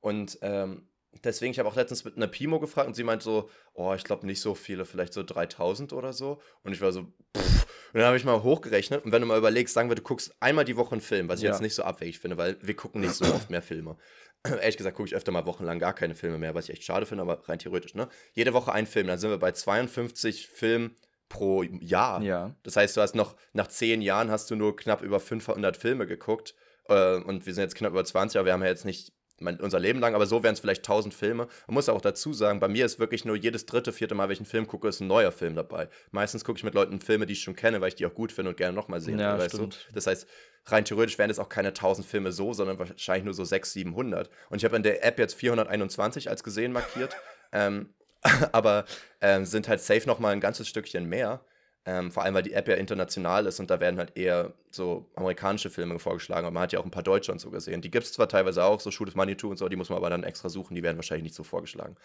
Und 0.00 0.38
ähm, 0.42 0.88
deswegen, 1.24 1.52
ich 1.52 1.58
habe 1.58 1.68
auch 1.68 1.76
letztens 1.76 2.04
mit 2.04 2.16
einer 2.16 2.26
Pimo 2.26 2.58
gefragt 2.58 2.88
und 2.88 2.94
sie 2.94 3.04
meint 3.04 3.22
so, 3.22 3.50
oh, 3.74 3.92
ich 3.94 4.04
glaube 4.04 4.26
nicht 4.26 4.40
so 4.40 4.54
viele, 4.54 4.84
vielleicht 4.84 5.12
so 5.12 5.22
3000 5.22 5.92
oder 5.92 6.12
so. 6.12 6.40
Und 6.62 6.72
ich 6.72 6.80
war 6.80 6.92
so, 6.92 7.02
pff. 7.36 7.66
Und 7.92 7.98
dann 7.98 8.06
habe 8.06 8.16
ich 8.16 8.24
mal 8.24 8.42
hochgerechnet. 8.42 9.04
Und 9.04 9.12
wenn 9.12 9.20
du 9.20 9.28
mal 9.28 9.36
überlegst, 9.36 9.74
sagen 9.74 9.90
wir, 9.90 9.94
du 9.94 10.02
guckst 10.02 10.34
einmal 10.40 10.64
die 10.64 10.76
Woche 10.76 10.92
einen 10.92 11.02
Film, 11.02 11.28
was 11.28 11.40
ich 11.40 11.44
ja. 11.44 11.50
jetzt 11.50 11.60
nicht 11.60 11.74
so 11.74 11.82
abwegig 11.82 12.18
finde, 12.18 12.38
weil 12.38 12.56
wir 12.62 12.74
gucken 12.74 13.02
nicht 13.02 13.14
so 13.14 13.26
oft 13.26 13.50
mehr 13.50 13.60
Filme. 13.62 13.96
ehrlich 14.60 14.76
gesagt 14.76 14.96
gucke 14.96 15.08
ich 15.08 15.14
öfter 15.14 15.32
mal 15.32 15.46
wochenlang 15.46 15.78
gar 15.78 15.94
keine 15.94 16.14
Filme 16.14 16.38
mehr, 16.38 16.54
was 16.54 16.68
ich 16.68 16.74
echt 16.74 16.84
schade 16.84 17.06
finde, 17.06 17.22
aber 17.22 17.48
rein 17.48 17.58
theoretisch, 17.58 17.94
ne? 17.94 18.08
Jede 18.32 18.52
Woche 18.52 18.72
ein 18.72 18.86
Film, 18.86 19.06
dann 19.06 19.18
sind 19.18 19.30
wir 19.30 19.38
bei 19.38 19.52
52 19.52 20.48
Filmen 20.48 20.96
pro 21.28 21.62
Jahr. 21.62 22.22
Ja. 22.22 22.54
Das 22.62 22.76
heißt, 22.76 22.96
du 22.96 23.00
hast 23.00 23.14
noch, 23.14 23.36
nach 23.52 23.68
zehn 23.68 24.02
Jahren 24.02 24.30
hast 24.30 24.50
du 24.50 24.56
nur 24.56 24.76
knapp 24.76 25.02
über 25.02 25.18
500 25.18 25.76
Filme 25.76 26.06
geguckt. 26.06 26.54
Äh, 26.88 27.16
und 27.16 27.46
wir 27.46 27.54
sind 27.54 27.62
jetzt 27.62 27.74
knapp 27.74 27.92
über 27.92 28.04
20, 28.04 28.38
aber 28.38 28.46
wir 28.46 28.52
haben 28.52 28.62
ja 28.62 28.68
jetzt 28.68 28.84
nicht 28.84 29.12
unser 29.46 29.80
Leben 29.80 30.00
lang, 30.00 30.14
aber 30.14 30.26
so 30.26 30.42
wären 30.42 30.54
es 30.54 30.60
vielleicht 30.60 30.82
1000 30.82 31.14
Filme. 31.14 31.48
Man 31.66 31.74
muss 31.74 31.88
auch 31.88 32.00
dazu 32.00 32.32
sagen, 32.32 32.60
bei 32.60 32.68
mir 32.68 32.86
ist 32.86 32.98
wirklich 32.98 33.24
nur 33.24 33.36
jedes 33.36 33.66
dritte, 33.66 33.92
vierte 33.92 34.14
Mal, 34.14 34.28
wenn 34.28 34.34
ich 34.34 34.40
einen 34.40 34.46
Film 34.46 34.66
gucke, 34.66 34.88
ist 34.88 35.00
ein 35.00 35.06
neuer 35.06 35.32
Film 35.32 35.54
dabei. 35.54 35.88
Meistens 36.10 36.44
gucke 36.44 36.58
ich 36.58 36.64
mit 36.64 36.74
Leuten 36.74 37.00
Filme, 37.00 37.26
die 37.26 37.34
ich 37.34 37.42
schon 37.42 37.56
kenne, 37.56 37.80
weil 37.80 37.88
ich 37.88 37.94
die 37.94 38.06
auch 38.06 38.14
gut 38.14 38.32
finde 38.32 38.50
und 38.50 38.56
gerne 38.56 38.74
nochmal 38.74 39.00
sehen 39.00 39.18
ja, 39.18 39.38
will. 39.38 39.68
Das 39.94 40.06
heißt, 40.06 40.26
rein 40.66 40.84
theoretisch 40.84 41.18
wären 41.18 41.30
es 41.30 41.38
auch 41.38 41.48
keine 41.48 41.68
1000 41.68 42.06
Filme 42.06 42.32
so, 42.32 42.52
sondern 42.52 42.78
wahrscheinlich 42.78 43.24
nur 43.24 43.34
so 43.34 43.44
600, 43.44 43.72
700. 43.72 44.30
Und 44.50 44.58
ich 44.58 44.64
habe 44.64 44.76
in 44.76 44.82
der 44.82 45.04
App 45.04 45.18
jetzt 45.18 45.34
421 45.34 46.28
als 46.30 46.42
gesehen 46.42 46.72
markiert. 46.72 47.16
ähm, 47.52 47.90
aber 48.52 48.84
ähm, 49.20 49.44
sind 49.44 49.68
halt 49.68 49.80
safe 49.80 50.06
nochmal 50.06 50.32
ein 50.32 50.40
ganzes 50.40 50.68
Stückchen 50.68 51.08
mehr. 51.08 51.44
Ähm, 51.84 52.12
vor 52.12 52.22
allem, 52.22 52.34
weil 52.34 52.44
die 52.44 52.52
App 52.52 52.68
ja 52.68 52.76
international 52.76 53.46
ist 53.46 53.58
und 53.58 53.68
da 53.68 53.80
werden 53.80 53.98
halt 53.98 54.16
eher 54.16 54.54
so 54.70 55.10
amerikanische 55.16 55.68
Filme 55.68 55.98
vorgeschlagen. 55.98 56.46
Aber 56.46 56.54
man 56.54 56.62
hat 56.62 56.72
ja 56.72 56.78
auch 56.78 56.84
ein 56.84 56.92
paar 56.92 57.02
deutsche 57.02 57.32
und 57.32 57.40
so 57.40 57.50
gesehen. 57.50 57.82
Die 57.82 57.90
gibt 57.90 58.06
es 58.06 58.12
zwar 58.12 58.28
teilweise 58.28 58.64
auch, 58.64 58.78
so 58.80 58.92
Shoot 58.92 59.08
of 59.08 59.14
2 59.14 59.48
und 59.48 59.56
so, 59.58 59.68
die 59.68 59.76
muss 59.76 59.88
man 59.88 59.96
aber 59.96 60.08
dann 60.08 60.22
extra 60.22 60.48
suchen, 60.48 60.76
die 60.76 60.82
werden 60.84 60.96
wahrscheinlich 60.96 61.24
nicht 61.24 61.34
so 61.34 61.42
vorgeschlagen. 61.42 61.96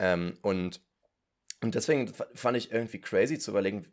Ähm, 0.00 0.34
und, 0.42 0.80
und 1.62 1.74
deswegen 1.76 2.12
fand 2.34 2.56
ich 2.56 2.72
irgendwie 2.72 3.00
crazy 3.00 3.38
zu 3.38 3.52
überlegen, 3.52 3.86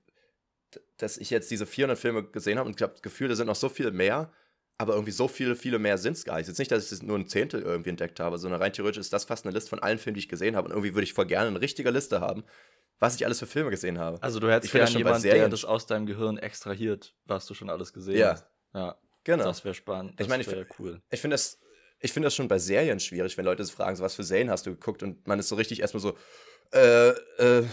dass 0.97 1.17
ich 1.17 1.29
jetzt 1.29 1.51
diese 1.51 1.67
400 1.67 1.97
Filme 1.97 2.23
gesehen 2.23 2.57
habe 2.57 2.67
und 2.67 2.75
ich 2.75 2.81
habe 2.81 2.93
das 2.93 3.01
Gefühl, 3.01 3.27
da 3.27 3.35
sind 3.35 3.47
noch 3.47 3.55
so 3.55 3.69
viel 3.69 3.91
mehr, 3.91 4.31
aber 4.79 4.93
irgendwie 4.93 5.11
so 5.11 5.27
viele, 5.27 5.55
viele 5.55 5.77
mehr 5.77 5.97
sind 5.97 6.13
es 6.13 6.25
gar 6.25 6.37
nicht. 6.37 6.47
Jetzt 6.47 6.57
nicht, 6.57 6.71
dass 6.71 6.85
ich 6.85 6.89
das 6.89 7.03
nur 7.03 7.17
ein 7.17 7.27
Zehntel 7.27 7.61
irgendwie 7.61 7.89
entdeckt 7.89 8.19
habe, 8.19 8.37
sondern 8.37 8.61
rein 8.61 8.73
theoretisch 8.73 9.01
ist 9.01 9.13
das 9.13 9.25
fast 9.25 9.45
eine 9.45 9.53
Liste 9.53 9.69
von 9.69 9.79
allen 9.79 9.99
Filmen, 9.99 10.15
die 10.15 10.21
ich 10.21 10.29
gesehen 10.29 10.55
habe 10.55 10.67
und 10.67 10.71
irgendwie 10.71 10.95
würde 10.95 11.03
ich 11.03 11.13
voll 11.13 11.25
gerne 11.25 11.49
eine 11.49 11.61
richtige 11.61 11.91
Liste 11.91 12.21
haben, 12.21 12.43
was 12.99 13.15
ich 13.15 13.25
alles 13.25 13.39
für 13.39 13.47
Filme 13.47 13.69
gesehen 13.69 13.97
habe. 13.97 14.21
Also 14.21 14.39
du 14.39 14.51
hättest 14.51 14.73
gerne 14.73 14.89
jemanden, 14.91 15.23
der 15.23 15.49
das 15.49 15.65
aus 15.65 15.85
deinem 15.85 16.05
Gehirn 16.05 16.37
extrahiert, 16.37 17.15
was 17.25 17.45
du 17.45 17.53
schon 17.53 17.69
alles 17.69 17.93
gesehen 17.93 18.17
ja. 18.17 18.31
hast. 18.31 18.45
Ja, 18.73 18.97
genau. 19.23 19.45
Das 19.45 19.63
wäre 19.63 19.73
spannend. 19.73 20.19
Das 20.19 20.25
ich 20.25 20.29
meine, 20.29 20.43
ich, 20.43 20.79
cool. 20.79 21.01
Ich 21.09 21.21
finde 21.21 21.35
das, 21.35 21.59
ich 21.99 22.13
finde 22.13 22.27
das 22.27 22.35
schon 22.35 22.47
bei 22.47 22.59
Serien 22.59 22.99
schwierig, 22.99 23.37
wenn 23.37 23.45
Leute 23.45 23.63
fragen, 23.65 23.95
so, 23.95 24.03
was 24.03 24.15
für 24.15 24.23
Serien 24.23 24.49
hast 24.49 24.65
du 24.65 24.71
geguckt 24.71 25.01
und 25.01 25.25
man 25.27 25.39
ist 25.39 25.49
so 25.49 25.55
richtig 25.55 25.81
erstmal 25.81 26.01
so, 26.01 26.17
äh, 26.71 27.09
äh, 27.09 27.63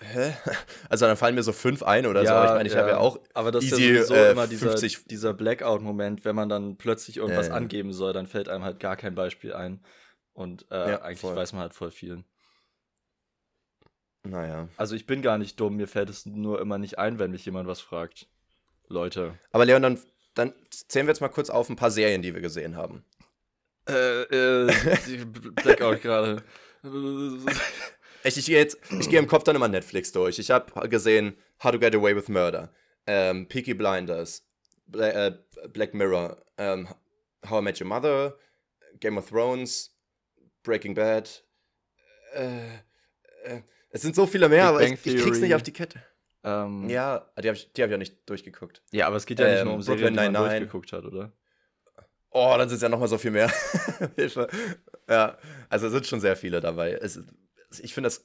hä? 0.00 0.34
Also 0.88 1.06
dann 1.06 1.16
fallen 1.16 1.34
mir 1.34 1.42
so 1.42 1.52
fünf 1.52 1.82
ein 1.82 2.06
oder 2.06 2.22
ja, 2.22 2.28
so. 2.28 2.34
Aber 2.34 2.46
ich 2.46 2.54
meine, 2.56 2.68
ich 2.68 2.74
ja. 2.74 2.80
habe 2.80 2.90
ja 2.90 2.98
auch. 2.98 3.18
Aber 3.34 3.50
das 3.50 3.64
easy, 3.64 3.90
ist 3.90 4.10
ja 4.10 4.16
äh, 4.16 4.30
immer 4.32 4.46
dieser, 4.46 4.74
dieser 4.74 5.32
Blackout-Moment, 5.32 6.24
wenn 6.24 6.36
man 6.36 6.48
dann 6.48 6.76
plötzlich 6.76 7.16
irgendwas 7.16 7.50
angeben 7.50 7.92
soll, 7.92 8.12
dann 8.12 8.26
fällt 8.26 8.48
einem 8.48 8.64
halt 8.64 8.80
gar 8.80 8.96
kein 8.96 9.14
Beispiel 9.14 9.52
ein. 9.54 9.80
Und 10.32 10.66
äh, 10.70 10.74
eigentlich 10.74 11.20
voll. 11.20 11.34
weiß 11.34 11.54
man 11.54 11.62
halt 11.62 11.74
voll 11.74 11.90
viel. 11.90 12.24
Naja. 14.26 14.68
Also 14.76 14.94
ich 14.94 15.06
bin 15.06 15.22
gar 15.22 15.38
nicht 15.38 15.58
dumm, 15.60 15.76
mir 15.76 15.88
fällt 15.88 16.10
es 16.10 16.26
nur 16.26 16.60
immer 16.60 16.78
nicht 16.78 16.98
ein, 16.98 17.18
wenn 17.18 17.30
mich 17.30 17.44
jemand 17.44 17.68
was 17.68 17.80
fragt. 17.80 18.26
Leute. 18.88 19.34
Aber 19.52 19.64
Leon, 19.64 19.82
dann, 19.82 19.98
dann 20.34 20.52
zählen 20.70 21.06
wir 21.06 21.12
jetzt 21.12 21.20
mal 21.20 21.28
kurz 21.28 21.50
auf 21.50 21.68
ein 21.68 21.76
paar 21.76 21.90
Serien, 21.90 22.22
die 22.22 22.34
wir 22.34 22.40
gesehen 22.40 22.76
haben. 22.76 23.04
Äh, 23.88 24.22
äh, 24.22 25.24
Blackout 25.62 26.02
gerade. 26.02 26.42
Ich, 28.24 28.36
ich 28.36 28.46
gehe 28.46 28.58
jetzt, 28.58 28.78
ich 28.98 29.08
gehe 29.08 29.18
im 29.18 29.26
Kopf 29.26 29.44
dann 29.44 29.56
immer 29.56 29.68
Netflix 29.68 30.12
durch. 30.12 30.38
Ich 30.38 30.50
habe 30.50 30.88
gesehen 30.88 31.36
How 31.62 31.72
to 31.72 31.78
Get 31.78 31.94
Away 31.94 32.14
with 32.14 32.28
Murder, 32.28 32.72
ähm, 33.06 33.46
Peaky 33.48 33.74
Blinders, 33.74 34.46
Bla 34.86 35.08
äh, 35.08 35.38
Black 35.72 35.94
Mirror, 35.94 36.36
ähm, 36.58 36.88
How 37.48 37.60
I 37.60 37.64
Met 37.64 37.80
Your 37.80 37.88
Mother, 37.88 38.36
Game 39.00 39.18
of 39.18 39.28
Thrones, 39.28 39.96
Breaking 40.62 40.94
Bad. 40.94 41.44
Äh, 42.34 42.74
äh, 43.44 43.62
es 43.96 44.02
sind 44.02 44.14
so 44.14 44.26
viele 44.26 44.48
mehr, 44.48 44.64
Big 44.64 44.68
aber 44.68 44.82
ich, 44.82 45.06
ich, 45.06 45.22
krieg's 45.22 45.40
nicht 45.40 45.54
auf 45.54 45.62
die 45.62 45.72
Kette. 45.72 46.00
Ähm, 46.44 46.88
ja, 46.88 47.26
die 47.42 47.48
habe 47.48 47.56
ich, 47.56 47.70
hab 47.78 47.88
ich 47.88 47.94
auch 47.94 47.98
nicht 47.98 48.28
durchgeguckt. 48.28 48.82
Ja, 48.92 49.06
aber 49.06 49.16
es 49.16 49.26
geht 49.26 49.40
ja 49.40 49.48
nicht 49.48 49.60
ähm, 49.60 49.66
nur 49.66 49.74
um 49.74 49.82
Serien, 49.82 50.14
die 50.14 50.20
man 50.20 50.34
durchgeguckt 50.34 50.92
hat, 50.92 51.04
oder? 51.04 51.32
Oh, 52.30 52.54
dann 52.58 52.68
sind 52.68 52.76
es 52.76 52.82
ja 52.82 52.88
nochmal 52.88 53.08
so 53.08 53.18
viel 53.18 53.30
mehr. 53.30 53.50
Hilfe. 54.16 54.48
Ja, 55.08 55.38
also 55.70 55.86
es 55.86 55.92
sind 55.92 56.06
schon 56.06 56.20
sehr 56.20 56.36
viele 56.36 56.60
dabei. 56.60 56.92
Es, 56.92 57.18
ich 57.80 57.94
finde 57.94 58.08
das, 58.08 58.22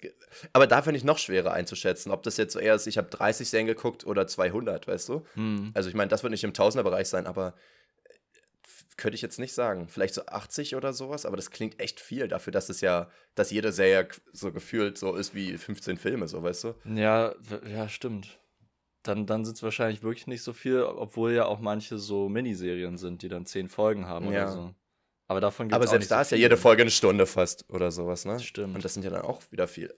aber 0.53 0.67
da 0.67 0.81
finde 0.81 0.97
ich 0.97 1.03
noch 1.03 1.17
schwerer 1.17 1.53
einzuschätzen, 1.53 2.11
ob 2.11 2.21
das 2.23 2.37
jetzt 2.37 2.53
so 2.53 2.59
eher 2.59 2.75
ist, 2.75 2.87
ich 2.87 2.97
habe 2.97 3.09
30 3.09 3.49
Serien 3.49 3.67
geguckt 3.67 4.05
oder 4.05 4.27
200, 4.27 4.87
weißt 4.87 5.09
du? 5.09 5.25
Hm. 5.35 5.71
Also 5.73 5.89
ich 5.89 5.95
meine, 5.95 6.09
das 6.09 6.23
wird 6.23 6.31
nicht 6.31 6.43
im 6.43 6.53
Tausenderbereich 6.53 7.07
sein, 7.07 7.25
aber 7.25 7.55
könnte 9.01 9.15
ich 9.15 9.21
jetzt 9.23 9.39
nicht 9.39 9.53
sagen. 9.53 9.87
Vielleicht 9.87 10.13
so 10.13 10.25
80 10.27 10.75
oder 10.75 10.93
sowas, 10.93 11.25
aber 11.25 11.35
das 11.35 11.49
klingt 11.49 11.79
echt 11.79 11.99
viel 11.99 12.27
dafür, 12.27 12.53
dass 12.53 12.69
es 12.69 12.81
ja, 12.81 13.09
dass 13.33 13.49
jede 13.49 13.71
Serie 13.71 14.07
so 14.31 14.51
gefühlt 14.51 14.97
so 14.97 15.15
ist 15.15 15.33
wie 15.33 15.57
15 15.57 15.97
Filme, 15.97 16.27
so 16.27 16.43
weißt 16.43 16.63
du? 16.65 16.75
Ja, 16.85 17.33
ja, 17.67 17.89
stimmt. 17.89 18.39
Dann, 19.01 19.25
dann 19.25 19.43
sind 19.43 19.57
es 19.57 19.63
wahrscheinlich 19.63 20.03
wirklich 20.03 20.27
nicht 20.27 20.43
so 20.43 20.53
viel, 20.53 20.83
obwohl 20.83 21.31
ja 21.33 21.45
auch 21.45 21.59
manche 21.59 21.97
so 21.97 22.29
Miniserien 22.29 22.97
sind, 22.97 23.23
die 23.23 23.29
dann 23.29 23.47
10 23.47 23.69
Folgen 23.69 24.05
haben 24.05 24.31
ja. 24.31 24.43
oder 24.43 24.51
so. 24.51 24.75
Aber 25.27 25.41
davon 25.41 25.67
gibt 25.67 25.75
Aber 25.75 25.85
es 25.85 25.89
auch 25.89 25.93
selbst 25.93 26.11
da 26.11 26.17
so 26.17 26.21
ist 26.21 26.31
ja 26.31 26.37
jede. 26.37 26.57
Folge 26.57 26.83
eine 26.83 26.91
Stunde 26.91 27.25
fast 27.25 27.65
oder 27.69 27.89
sowas, 27.89 28.25
ne? 28.25 28.39
Stimmt. 28.39 28.75
Und 28.75 28.85
das 28.85 28.93
sind 28.93 29.03
ja 29.03 29.09
dann 29.09 29.21
auch 29.23 29.41
wieder 29.49 29.67
viel. 29.67 29.91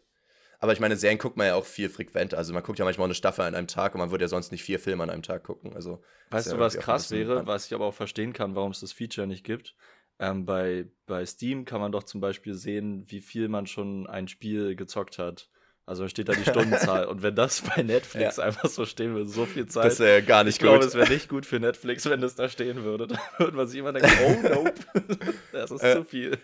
Aber 0.64 0.72
ich 0.72 0.80
meine, 0.80 0.96
Serien 0.96 1.20
guckt 1.20 1.36
man 1.36 1.46
ja 1.48 1.56
auch 1.56 1.66
viel 1.66 1.90
frequenter. 1.90 2.38
Also 2.38 2.54
man 2.54 2.64
guckt 2.64 2.80
ja 2.80 2.86
manchmal 2.86 3.08
eine 3.08 3.16
Staffel 3.16 3.42
an 3.44 3.54
einem 3.54 3.68
Tag 3.68 3.96
und 3.96 4.00
man 4.00 4.12
würde 4.12 4.24
ja 4.24 4.30
sonst 4.30 4.54
nicht 4.54 4.64
vier 4.64 4.80
Filme 4.80 5.04
an 5.04 5.10
einem 5.10 5.22
Tag 5.22 5.44
gucken. 5.44 5.74
Also 5.76 6.02
Weißt 6.30 6.48
du, 6.48 6.52
ja 6.52 6.60
was 6.60 6.78
krass 6.80 7.12
wäre, 7.12 7.40
an- 7.42 7.48
was 7.48 7.66
ich 7.66 7.74
aber 7.74 7.84
auch 7.86 7.94
verstehen 7.94 8.32
kann, 8.32 8.56
warum 8.56 8.72
es 8.72 8.80
das 8.80 8.94
Feature 8.94 9.28
nicht 9.28 9.44
gibt? 9.44 9.76
Ähm, 10.20 10.46
bei, 10.46 10.86
bei 11.06 11.26
Steam 11.26 11.66
kann 11.66 11.82
man 11.82 11.92
doch 11.92 12.04
zum 12.04 12.22
Beispiel 12.22 12.54
sehen, 12.54 13.04
wie 13.10 13.20
viel 13.20 13.50
man 13.50 13.68
schon 13.68 14.08
ein 14.08 14.30
Spiel 14.30 14.78
gezockt 14.78 15.20
hat. 15.20 15.50
Also 15.86 16.04
da 16.04 16.10
steht 16.10 16.30
da 16.30 16.34
die 16.34 16.46
Stundenzahl. 16.46 17.06
Und 17.10 17.24
wenn 17.24 17.36
das 17.36 17.60
bei 17.62 17.84
Netflix 17.84 18.40
einfach 18.40 18.70
so 18.70 18.86
stehen 18.86 19.16
würde, 19.16 19.30
so 19.30 19.46
viel 19.46 19.66
Zeit. 19.66 19.84
Das 19.84 20.00
wäre 20.00 20.20
ja 20.20 20.26
gar 20.26 20.44
ich 20.44 20.46
nicht 20.46 20.60
glaube, 20.60 20.80
gut. 20.80 20.88
es 20.88 20.96
wäre 20.96 21.10
nicht 21.12 21.28
gut 21.28 21.46
für 21.46 21.60
Netflix, 21.60 22.10
wenn 22.10 22.22
das 22.22 22.36
da 22.36 22.48
stehen 22.48 22.86
würde. 22.86 23.08
Da 23.14 23.20
würde 23.38 23.58
man 23.58 23.68
sich 23.68 23.80
immer 23.80 23.92
denken, 23.92 24.10
oh 24.26 24.50
nope, 24.50 24.74
das 25.52 25.72
ist 25.72 25.84
Äh, 25.84 25.96
zu 25.96 26.06
viel. 26.06 26.38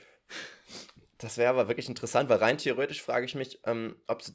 Das 1.20 1.38
wäre 1.38 1.50
aber 1.50 1.68
wirklich 1.68 1.90
interessant, 1.90 2.30
weil 2.30 2.38
rein 2.38 2.58
theoretisch 2.58 3.02
frage 3.02 3.26
ich 3.26 3.36
mich, 3.36 3.60
ähm, 3.66 3.96
ob 4.08 4.24
sie 4.24 4.34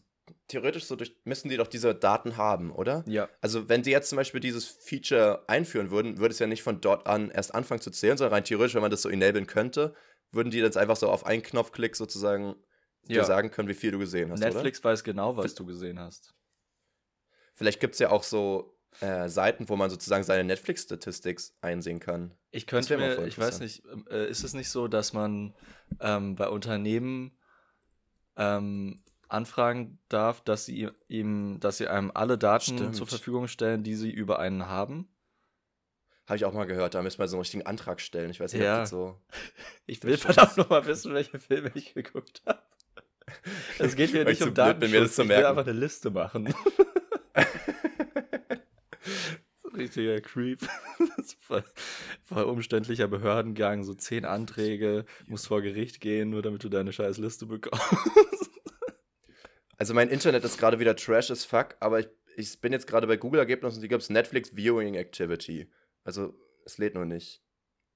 theoretisch 0.49 0.85
so 0.85 0.97
durch, 0.97 1.16
müssten 1.25 1.49
die 1.49 1.57
doch 1.57 1.66
diese 1.66 1.94
Daten 1.94 2.37
haben, 2.37 2.70
oder? 2.70 3.05
Ja. 3.07 3.29
Also 3.40 3.68
wenn 3.68 3.83
die 3.83 3.90
jetzt 3.90 4.09
zum 4.09 4.16
Beispiel 4.16 4.40
dieses 4.40 4.66
Feature 4.66 5.44
einführen 5.49 5.90
würden, 5.90 6.18
würde 6.18 6.33
es 6.33 6.38
ja 6.38 6.47
nicht 6.47 6.62
von 6.62 6.81
dort 6.81 7.07
an 7.07 7.31
erst 7.31 7.55
anfangen 7.55 7.81
zu 7.81 7.90
zählen, 7.90 8.16
sondern 8.16 8.35
rein 8.35 8.44
theoretisch, 8.44 8.75
wenn 8.75 8.83
man 8.83 8.90
das 8.90 9.03
so 9.03 9.09
enablen 9.09 9.47
könnte, 9.47 9.94
würden 10.31 10.51
die 10.51 10.59
jetzt 10.59 10.77
einfach 10.77 10.97
so 10.97 11.11
auf 11.11 11.27
einen 11.27 11.42
Knopfklick 11.42 11.97
sozusagen 11.97 12.55
dir 13.03 13.18
Ja. 13.18 13.25
sagen 13.25 13.51
können, 13.51 13.68
wie 13.68 13.75
viel 13.75 13.90
du 13.90 13.99
gesehen 13.99 14.31
hast, 14.31 14.40
oder? 14.40 14.49
Netflix 14.49 14.83
weiß 14.83 15.05
genau, 15.05 15.37
was 15.37 15.55
du 15.55 15.66
gesehen 15.66 15.99
hast. 15.99 16.35
Vielleicht 17.55 17.81
gibt 17.81 17.94
es 17.94 18.01
ja 18.01 18.11
auch 18.11 18.23
so 18.23 18.74
äh, 19.00 19.28
Seiten, 19.28 19.68
wo 19.68 19.76
man 19.76 19.90
sozusagen 19.90 20.24
seine 20.24 20.44
Netflix-Statistics 20.44 21.57
einsehen 21.61 22.00
kann. 22.00 22.33
Ich 22.50 22.66
könnte 22.66 22.96
mir, 22.96 23.24
ich 23.26 23.38
weiß 23.38 23.61
nicht, 23.61 23.83
äh, 24.11 24.28
ist 24.28 24.44
es 24.44 24.54
nicht 24.54 24.70
so, 24.70 24.88
dass 24.88 25.12
man 25.12 25.54
ähm, 26.00 26.37
bei 26.37 26.48
Unternehmen 26.48 27.33
ähm, 28.37 29.02
anfragen 29.28 29.98
darf, 30.09 30.40
dass 30.42 30.66
sie 30.66 30.88
ihm, 31.09 31.59
dass 31.61 31.78
sie 31.78 31.88
einem 31.88 32.11
alle 32.14 32.38
Daten 32.38 32.76
Stimmt. 32.76 32.96
zur 32.96 33.07
Verfügung 33.07 33.48
stellen, 33.48 33.83
die 33.83 33.94
sie 33.94 34.11
über 34.11 34.38
einen 34.38 34.66
haben? 34.66 35.09
Habe 36.26 36.37
ich 36.37 36.44
auch 36.44 36.54
mal 36.54 36.64
gehört, 36.64 36.94
da 36.94 37.02
müssen 37.02 37.18
wir 37.18 37.28
so 37.28 37.37
einen 37.37 37.42
richtigen 37.42 37.66
Antrag 37.66 38.00
stellen. 38.00 38.30
Ich 38.30 38.40
weiß 38.40 38.52
nicht, 38.54 38.62
Ja. 38.62 38.76
ob 38.76 38.83
das 38.83 38.90
so. 38.90 39.18
Ich 39.87 40.02
will 40.02 40.16
verdammt 40.16 40.57
nochmal 40.57 40.87
wissen, 40.87 41.12
welche 41.12 41.38
Filme 41.38 41.70
ich 41.74 41.94
geguckt 41.94 42.42
habe. 42.46 42.62
Es 43.78 43.96
geht 43.96 44.12
mir 44.12 44.24
nicht 44.24 44.40
um 44.42 44.54
zu 44.54 44.62
ich 44.62 45.28
will 45.28 45.44
einfach 45.44 45.66
eine 45.66 45.72
Liste 45.72 46.11
machen. 46.11 46.54
Richtiger 49.75 50.21
Creep. 50.21 50.61
Voll, 51.41 51.65
voll 52.23 52.45
umständlicher 52.45 53.07
Behördengang, 53.07 53.85
so 53.85 53.93
zehn 53.93 54.25
Anträge, 54.25 55.05
musst 55.27 55.47
vor 55.47 55.61
Gericht 55.61 56.01
gehen, 56.01 56.31
nur 56.31 56.41
damit 56.41 56.65
du 56.65 56.71
deine 56.71 56.93
scheiß 56.93 57.19
Liste 57.19 57.45
bekommst. 57.45 58.51
Also 59.77 59.93
mein 59.93 60.09
Internet 60.09 60.45
ist 60.45 60.59
gerade 60.59 60.79
wieder 60.79 60.97
trash 60.97 61.31
as 61.31 61.45
fuck, 61.45 61.77
aber 61.81 62.01
ich, 62.01 62.09
ich 62.37 62.61
bin 62.61 62.73
jetzt 62.73 62.87
gerade 62.87 63.07
bei 63.07 63.17
Google-Ergebnissen 63.17 63.77
und 63.77 63.81
hier 63.81 63.89
gibt 63.89 64.03
es 64.03 64.11
Netflix 64.11 64.57
Viewing 64.57 64.95
Activity. 64.95 65.71
Also 66.05 66.35
es 66.65 66.79
lädt 66.79 66.95
nur 66.95 67.05
nicht. 67.05 67.43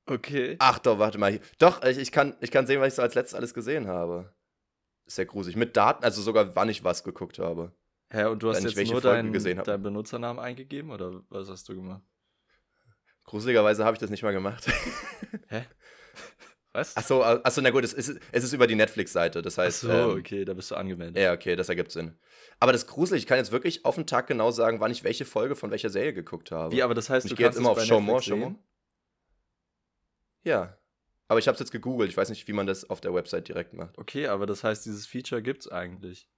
Okay. 0.07 0.57
Ach 0.59 0.79
doch, 0.79 0.99
warte 0.99 1.19
mal. 1.19 1.41
Doch, 1.59 1.83
ich, 1.85 1.99
ich, 1.99 2.12
kann, 2.12 2.37
ich 2.41 2.51
kann 2.51 2.67
sehen, 2.67 2.81
was 2.81 2.88
ich 2.88 2.95
so 2.95 3.03
als 3.03 3.14
letztes 3.14 3.35
alles 3.35 3.55
gesehen 3.55 3.87
habe. 3.87 4.35
Ist 5.07 5.19
ja 5.19 5.25
gruselig. 5.25 5.57
Mit 5.57 5.77
Daten, 5.77 6.05
also 6.05 6.21
sogar 6.21 6.57
wann 6.57 6.69
ich 6.69 6.85
was 6.85 7.05
geguckt 7.05 7.38
habe. 7.38 7.73
Hä, 8.11 8.25
und 8.25 8.42
du 8.42 8.51
hast 8.51 8.62
jetzt 8.62 8.90
nur 8.90 9.01
deinen, 9.01 9.33
deinen 9.33 9.83
Benutzernamen 9.83 10.42
eingegeben 10.42 10.90
oder 10.90 11.23
was 11.29 11.49
hast 11.49 11.68
du 11.68 11.75
gemacht? 11.75 12.03
Gruseligerweise 13.25 13.85
habe 13.85 13.94
ich 13.94 14.01
das 14.01 14.09
nicht 14.09 14.23
mal 14.23 14.33
gemacht. 14.33 14.66
Hä? 15.49 15.64
Was? 16.75 16.97
Achso, 16.97 17.23
achso, 17.23 17.61
na 17.62 17.71
gut, 17.71 17.83
es 17.83 17.94
ist, 17.94 18.21
es 18.31 18.44
ist 18.44 18.53
über 18.53 18.66
die 18.66 18.75
Netflix-Seite. 18.75 19.40
Das 19.40 19.59
Ach 19.59 19.64
heißt, 19.64 19.81
so, 19.81 19.90
ähm, 19.90 20.18
okay, 20.18 20.44
da 20.44 20.53
bist 20.53 20.71
du 20.71 20.75
angemeldet. 20.75 21.16
ja, 21.16 21.33
okay, 21.33 21.57
das 21.57 21.71
ergibt 21.71 21.90
Sinn. 21.90 22.18
Aber 22.61 22.73
das 22.73 22.83
ist 22.83 22.88
gruselig, 22.88 23.23
ich 23.23 23.27
kann 23.27 23.38
jetzt 23.38 23.53
wirklich 23.53 23.85
auf 23.87 23.94
den 23.94 24.07
Tag 24.07 24.27
genau 24.27 24.51
sagen, 24.51 24.79
wann 24.79 24.90
ich 24.90 25.03
welche 25.03 25.25
Folge 25.25 25.57
von 25.57 25.71
welcher 25.71 25.88
Serie 25.88 26.12
geguckt 26.12 26.51
habe. 26.51 26.77
Wie, 26.77 26.83
aber 26.83 26.94
das 26.94 27.09
heißt, 27.09 27.25
ich 27.25 27.31
du 27.31 27.37
gehe 27.37 27.47
jetzt 27.47 27.57
immer 27.57 27.73
es 27.73 27.79
auf 27.79 27.85
Show 27.85 28.01
More, 28.01 28.23
Show 28.23 28.37
More. 28.37 28.55
Ja. 30.44 30.79
Aber 31.27 31.38
ich 31.38 31.49
habe 31.49 31.55
es 31.55 31.61
jetzt 31.61 31.73
gegoogelt. 31.73 32.11
Ich 32.11 32.16
weiß 32.16 32.29
nicht, 32.29 32.47
wie 32.49 32.53
man 32.53 32.66
das 32.66 32.88
auf 32.88 33.01
der 33.01 33.14
Website 33.14 33.49
direkt 33.49 33.73
macht. 33.73 33.97
Okay, 33.99 34.29
aber 34.29 34.47
das 34.47 34.62
heißt, 34.62 34.85
dieses 34.87 35.07
Feature 35.07 35.42
gibt's 35.42 35.68
eigentlich. 35.68 36.29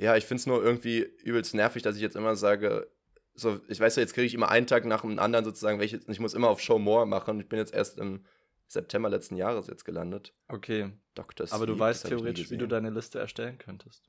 Ja, 0.00 0.16
ich 0.16 0.24
finde 0.24 0.40
es 0.40 0.46
nur 0.46 0.64
irgendwie 0.64 1.00
übelst 1.22 1.54
nervig, 1.54 1.82
dass 1.82 1.94
ich 1.94 2.00
jetzt 2.00 2.16
immer 2.16 2.34
sage, 2.34 2.90
so, 3.34 3.60
ich 3.68 3.78
weiß 3.78 3.96
ja, 3.96 4.00
jetzt 4.00 4.14
kriege 4.14 4.26
ich 4.26 4.32
immer 4.32 4.48
einen 4.48 4.66
Tag 4.66 4.86
nach 4.86 5.02
dem 5.02 5.18
anderen 5.18 5.44
sozusagen, 5.44 5.78
welche, 5.78 6.00
ich 6.08 6.20
muss 6.20 6.32
immer 6.32 6.48
auf 6.48 6.60
Show 6.60 6.78
More 6.78 7.06
machen. 7.06 7.38
Ich 7.38 7.48
bin 7.48 7.58
jetzt 7.58 7.74
erst 7.74 7.98
im 7.98 8.24
September 8.66 9.10
letzten 9.10 9.36
Jahres 9.36 9.66
jetzt 9.66 9.84
gelandet. 9.84 10.32
Okay, 10.48 10.90
Dr. 11.14 11.46
aber 11.50 11.66
du 11.66 11.78
weißt 11.78 12.04
das 12.04 12.10
ich 12.10 12.16
theoretisch, 12.16 12.50
wie 12.50 12.56
du 12.56 12.66
deine 12.66 12.88
Liste 12.88 13.18
erstellen 13.18 13.58
könntest. 13.58 14.08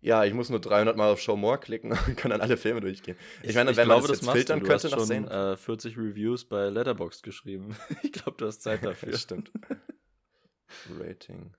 Ja, 0.00 0.24
ich 0.24 0.34
muss 0.34 0.48
nur 0.48 0.60
300 0.60 0.96
Mal 0.96 1.12
auf 1.12 1.20
Show 1.20 1.36
More 1.36 1.58
klicken 1.58 1.92
und 2.06 2.16
kann 2.16 2.32
dann 2.32 2.40
alle 2.40 2.56
Filme 2.56 2.80
durchgehen. 2.80 3.16
Ich, 3.44 3.54
meine, 3.54 3.76
wenn 3.76 3.84
glaube, 3.84 4.02
man 4.02 4.10
das, 4.10 4.18
jetzt 4.18 4.26
machst 4.26 4.36
filtern 4.36 4.60
du. 4.60 4.66
könnte 4.66 4.88
du 4.88 4.96
hast 4.96 5.06
schon 5.06 5.28
äh, 5.28 5.56
40 5.56 5.96
Reviews 5.96 6.44
bei 6.44 6.70
Letterboxd 6.70 7.22
geschrieben. 7.22 7.76
ich 8.02 8.10
glaube, 8.10 8.34
du 8.36 8.46
hast 8.46 8.62
Zeit 8.62 8.84
dafür. 8.84 9.16
Stimmt. 9.16 9.52
Rating. 10.98 11.54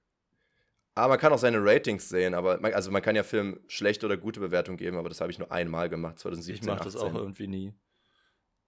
Aber 0.95 1.09
man 1.09 1.19
kann 1.19 1.33
auch 1.33 1.37
seine 1.39 1.63
Ratings 1.63 2.09
sehen, 2.09 2.33
aber 2.33 2.59
man, 2.59 2.73
also 2.73 2.91
man 2.91 3.01
kann 3.01 3.15
ja 3.15 3.23
Film 3.23 3.59
schlechte 3.67 4.05
oder 4.05 4.17
gute 4.17 4.39
Bewertung 4.39 4.77
geben, 4.77 4.97
aber 4.97 5.09
das 5.09 5.21
habe 5.21 5.31
ich 5.31 5.39
nur 5.39 5.51
einmal 5.51 5.89
gemacht, 5.89 6.19
2017. 6.19 6.55
ich 6.55 6.61
mache 6.61 6.81
das 6.81 6.95
auch 6.95 7.15
18. 7.15 7.15
irgendwie 7.15 7.47
nie. 7.47 7.73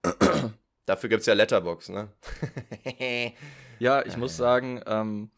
Dafür 0.86 1.08
gibt 1.08 1.20
es 1.20 1.26
ja 1.26 1.34
Letterbox, 1.34 1.88
ne? 1.88 2.08
Ja, 3.78 4.04
ich 4.06 4.16
Ah, 4.16 4.16
muss 4.16 4.36
sagen, 4.36 4.80
ähm, 4.86 5.30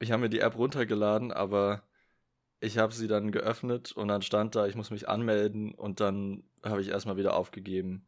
ich 0.00 0.12
habe 0.12 0.22
mir 0.22 0.28
die 0.30 0.40
App 0.40 0.56
runtergeladen, 0.56 1.32
aber 1.32 1.82
ich 2.60 2.78
habe 2.78 2.94
sie 2.94 3.08
dann 3.08 3.32
geöffnet 3.32 3.92
und 3.92 4.08
dann 4.08 4.22
stand 4.22 4.56
da, 4.56 4.66
ich 4.66 4.76
muss 4.76 4.90
mich 4.90 5.08
anmelden 5.08 5.74
und 5.74 6.00
dann 6.00 6.44
habe 6.64 6.82
ich 6.82 6.88
erstmal 6.90 7.16
wieder 7.18 7.36
aufgegeben. 7.36 8.06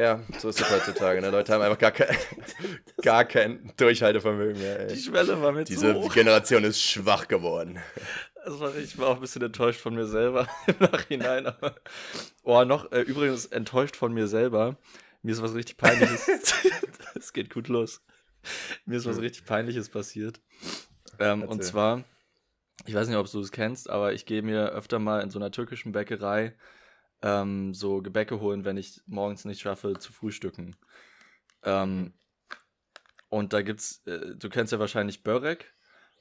Ja, 0.00 0.20
so 0.38 0.48
ist 0.48 0.60
es 0.60 0.70
heutzutage, 0.70 1.20
ne? 1.20 1.30
Leute 1.30 1.52
haben 1.52 1.62
einfach 1.62 1.78
gar 1.78 1.92
kein, 1.92 2.16
gar 3.02 3.24
kein 3.24 3.72
Durchhaltevermögen 3.76 4.60
mehr, 4.60 4.86
Die 4.86 4.94
ey. 4.94 5.00
Schwelle 5.00 5.40
war 5.42 5.52
mir 5.52 5.64
Diese 5.64 5.92
zu 5.92 6.00
hoch. 6.00 6.14
Generation 6.14 6.64
ist 6.64 6.80
schwach 6.82 7.28
geworden. 7.28 7.78
War, 8.46 8.74
ich 8.76 8.96
war 8.98 9.08
auch 9.08 9.16
ein 9.16 9.20
bisschen 9.20 9.42
enttäuscht 9.42 9.80
von 9.80 9.94
mir 9.94 10.06
selber 10.06 10.48
im 10.66 10.76
Nachhinein. 10.78 11.46
Aber, 11.46 11.74
oh, 12.42 12.64
noch 12.64 12.90
äh, 12.92 13.02
übrigens 13.02 13.46
enttäuscht 13.46 13.96
von 13.96 14.12
mir 14.14 14.26
selber. 14.26 14.76
Mir 15.22 15.32
ist 15.32 15.42
was 15.42 15.54
richtig 15.54 15.76
Peinliches. 15.76 16.26
Es 17.14 17.32
geht 17.34 17.52
gut 17.52 17.68
los. 17.68 18.00
Mir 18.86 18.96
ist 18.96 19.04
was 19.04 19.20
richtig 19.20 19.44
Peinliches 19.44 19.90
passiert. 19.90 20.40
Ähm, 21.18 21.42
und 21.42 21.62
zwar, 21.62 22.04
ich 22.86 22.94
weiß 22.94 23.08
nicht, 23.08 23.18
ob 23.18 23.30
du 23.30 23.40
es 23.40 23.50
kennst, 23.52 23.90
aber 23.90 24.14
ich 24.14 24.24
gehe 24.24 24.40
mir 24.40 24.70
öfter 24.70 24.98
mal 24.98 25.20
in 25.20 25.30
so 25.30 25.38
einer 25.38 25.50
türkischen 25.50 25.92
Bäckerei 25.92 26.54
ähm, 27.22 27.74
so 27.74 28.02
Gebäcke 28.02 28.40
holen, 28.40 28.64
wenn 28.64 28.76
ich 28.76 29.00
morgens 29.06 29.44
nicht 29.44 29.60
schaffe 29.60 29.98
zu 29.98 30.12
frühstücken. 30.12 30.76
Ähm, 31.62 32.14
und 33.28 33.52
da 33.52 33.62
gibt's, 33.62 34.02
äh, 34.06 34.34
du 34.36 34.48
kennst 34.48 34.72
ja 34.72 34.78
wahrscheinlich 34.78 35.22
Börek. 35.22 35.72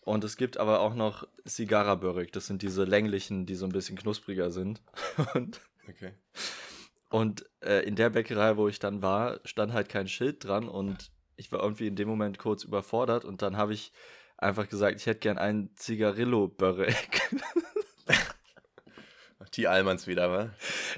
Und 0.02 0.24
es 0.24 0.38
gibt 0.38 0.58
aber 0.58 0.80
auch 0.80 0.96
noch 0.96 1.28
Sigara 1.44 1.96
Börek. 1.96 2.32
Das 2.32 2.48
sind 2.48 2.62
diese 2.62 2.84
länglichen, 2.84 3.46
die 3.46 3.56
so 3.56 3.66
ein 3.66 3.72
bisschen 3.72 3.98
knuspriger 3.98 4.50
sind. 4.52 4.82
Und, 5.34 5.62
Okay. 5.88 6.14
und 7.10 7.46
äh, 7.62 7.84
in 7.84 7.96
der 7.96 8.12
Bäckerei, 8.12 8.56
wo 8.58 8.68
ich 8.68 8.78
dann 8.78 9.02
war, 9.02 9.40
stand 9.44 9.74
halt 9.74 9.90
kein 9.90 10.08
Schild 10.08 10.44
dran. 10.44 10.70
Und 10.70 11.12
ich 11.36 11.52
war 11.52 11.64
irgendwie 11.64 11.88
in 11.88 11.96
dem 11.96 12.08
Moment 12.08 12.38
kurz 12.38 12.64
überfordert. 12.64 13.26
Und 13.26 13.42
dann 13.42 13.58
habe 13.58 13.74
ich 13.74 13.92
einfach 14.38 14.70
gesagt, 14.70 14.98
ich 15.00 15.08
hätte 15.08 15.22
gern 15.22 15.40
einen 15.40 15.76
Zigarillo 15.76 16.48
Die 19.54 19.68
Allmanns 19.68 20.08
wieder, 20.08 20.32
wa? 20.32 20.50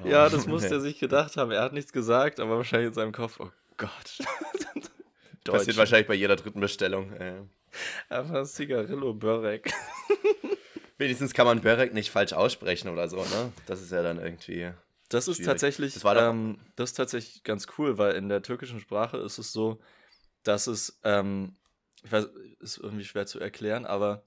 Oh. 0.04 0.08
ja, 0.08 0.30
das 0.30 0.46
muss 0.46 0.64
er 0.64 0.80
sich 0.80 1.00
gedacht 1.00 1.38
haben. 1.38 1.52
Er 1.52 1.62
hat 1.62 1.74
nichts 1.74 1.94
gesagt, 1.94 2.40
aber 2.40 2.58
wahrscheinlich 2.58 2.90
in 2.90 2.94
seinem 2.94 3.12
Kopf, 3.12 3.40
oh 3.40 3.50
Gott. 3.78 4.18
Passiert 5.44 5.78
wahrscheinlich 5.78 6.08
bei 6.08 6.14
jeder 6.14 6.36
dritten 6.36 6.60
Bestellung. 6.60 7.14
Äh. 7.14 7.42
Einfach 8.10 8.46
Zigarillo 8.46 9.14
Börek. 9.14 9.74
Wenigstens 10.98 11.34
kann 11.34 11.48
man 11.48 11.62
Börek 11.62 11.94
nicht 11.94 12.12
falsch 12.12 12.34
aussprechen 12.34 12.90
oder 12.90 13.08
so, 13.08 13.18
ne? 13.18 13.52
Das 13.66 13.82
ist 13.82 13.92
ja 13.92 14.04
dann 14.04 14.20
irgendwie. 14.20 14.72
Das 15.10 15.28
ist 15.28 15.38
Schwierig. 15.38 15.48
tatsächlich, 15.48 15.94
Das 15.96 16.04
ähm, 16.18 16.60
das 16.76 16.92
ist 16.92 16.96
tatsächlich 16.96 17.44
ganz 17.44 17.68
cool, 17.78 17.98
weil 17.98 18.14
in 18.16 18.30
der 18.30 18.44
türkischen 18.44 18.80
Sprache 18.80 19.18
ist 19.18 19.40
es 19.40 19.52
so, 19.52 19.80
dass 20.44 20.68
es, 20.68 21.00
ähm, 21.04 21.56
ich 22.04 22.12
weiß, 22.12 22.30
ist 22.60 22.78
irgendwie 22.78 23.04
schwer 23.04 23.26
zu 23.26 23.40
erklären, 23.40 23.86
aber 23.86 24.24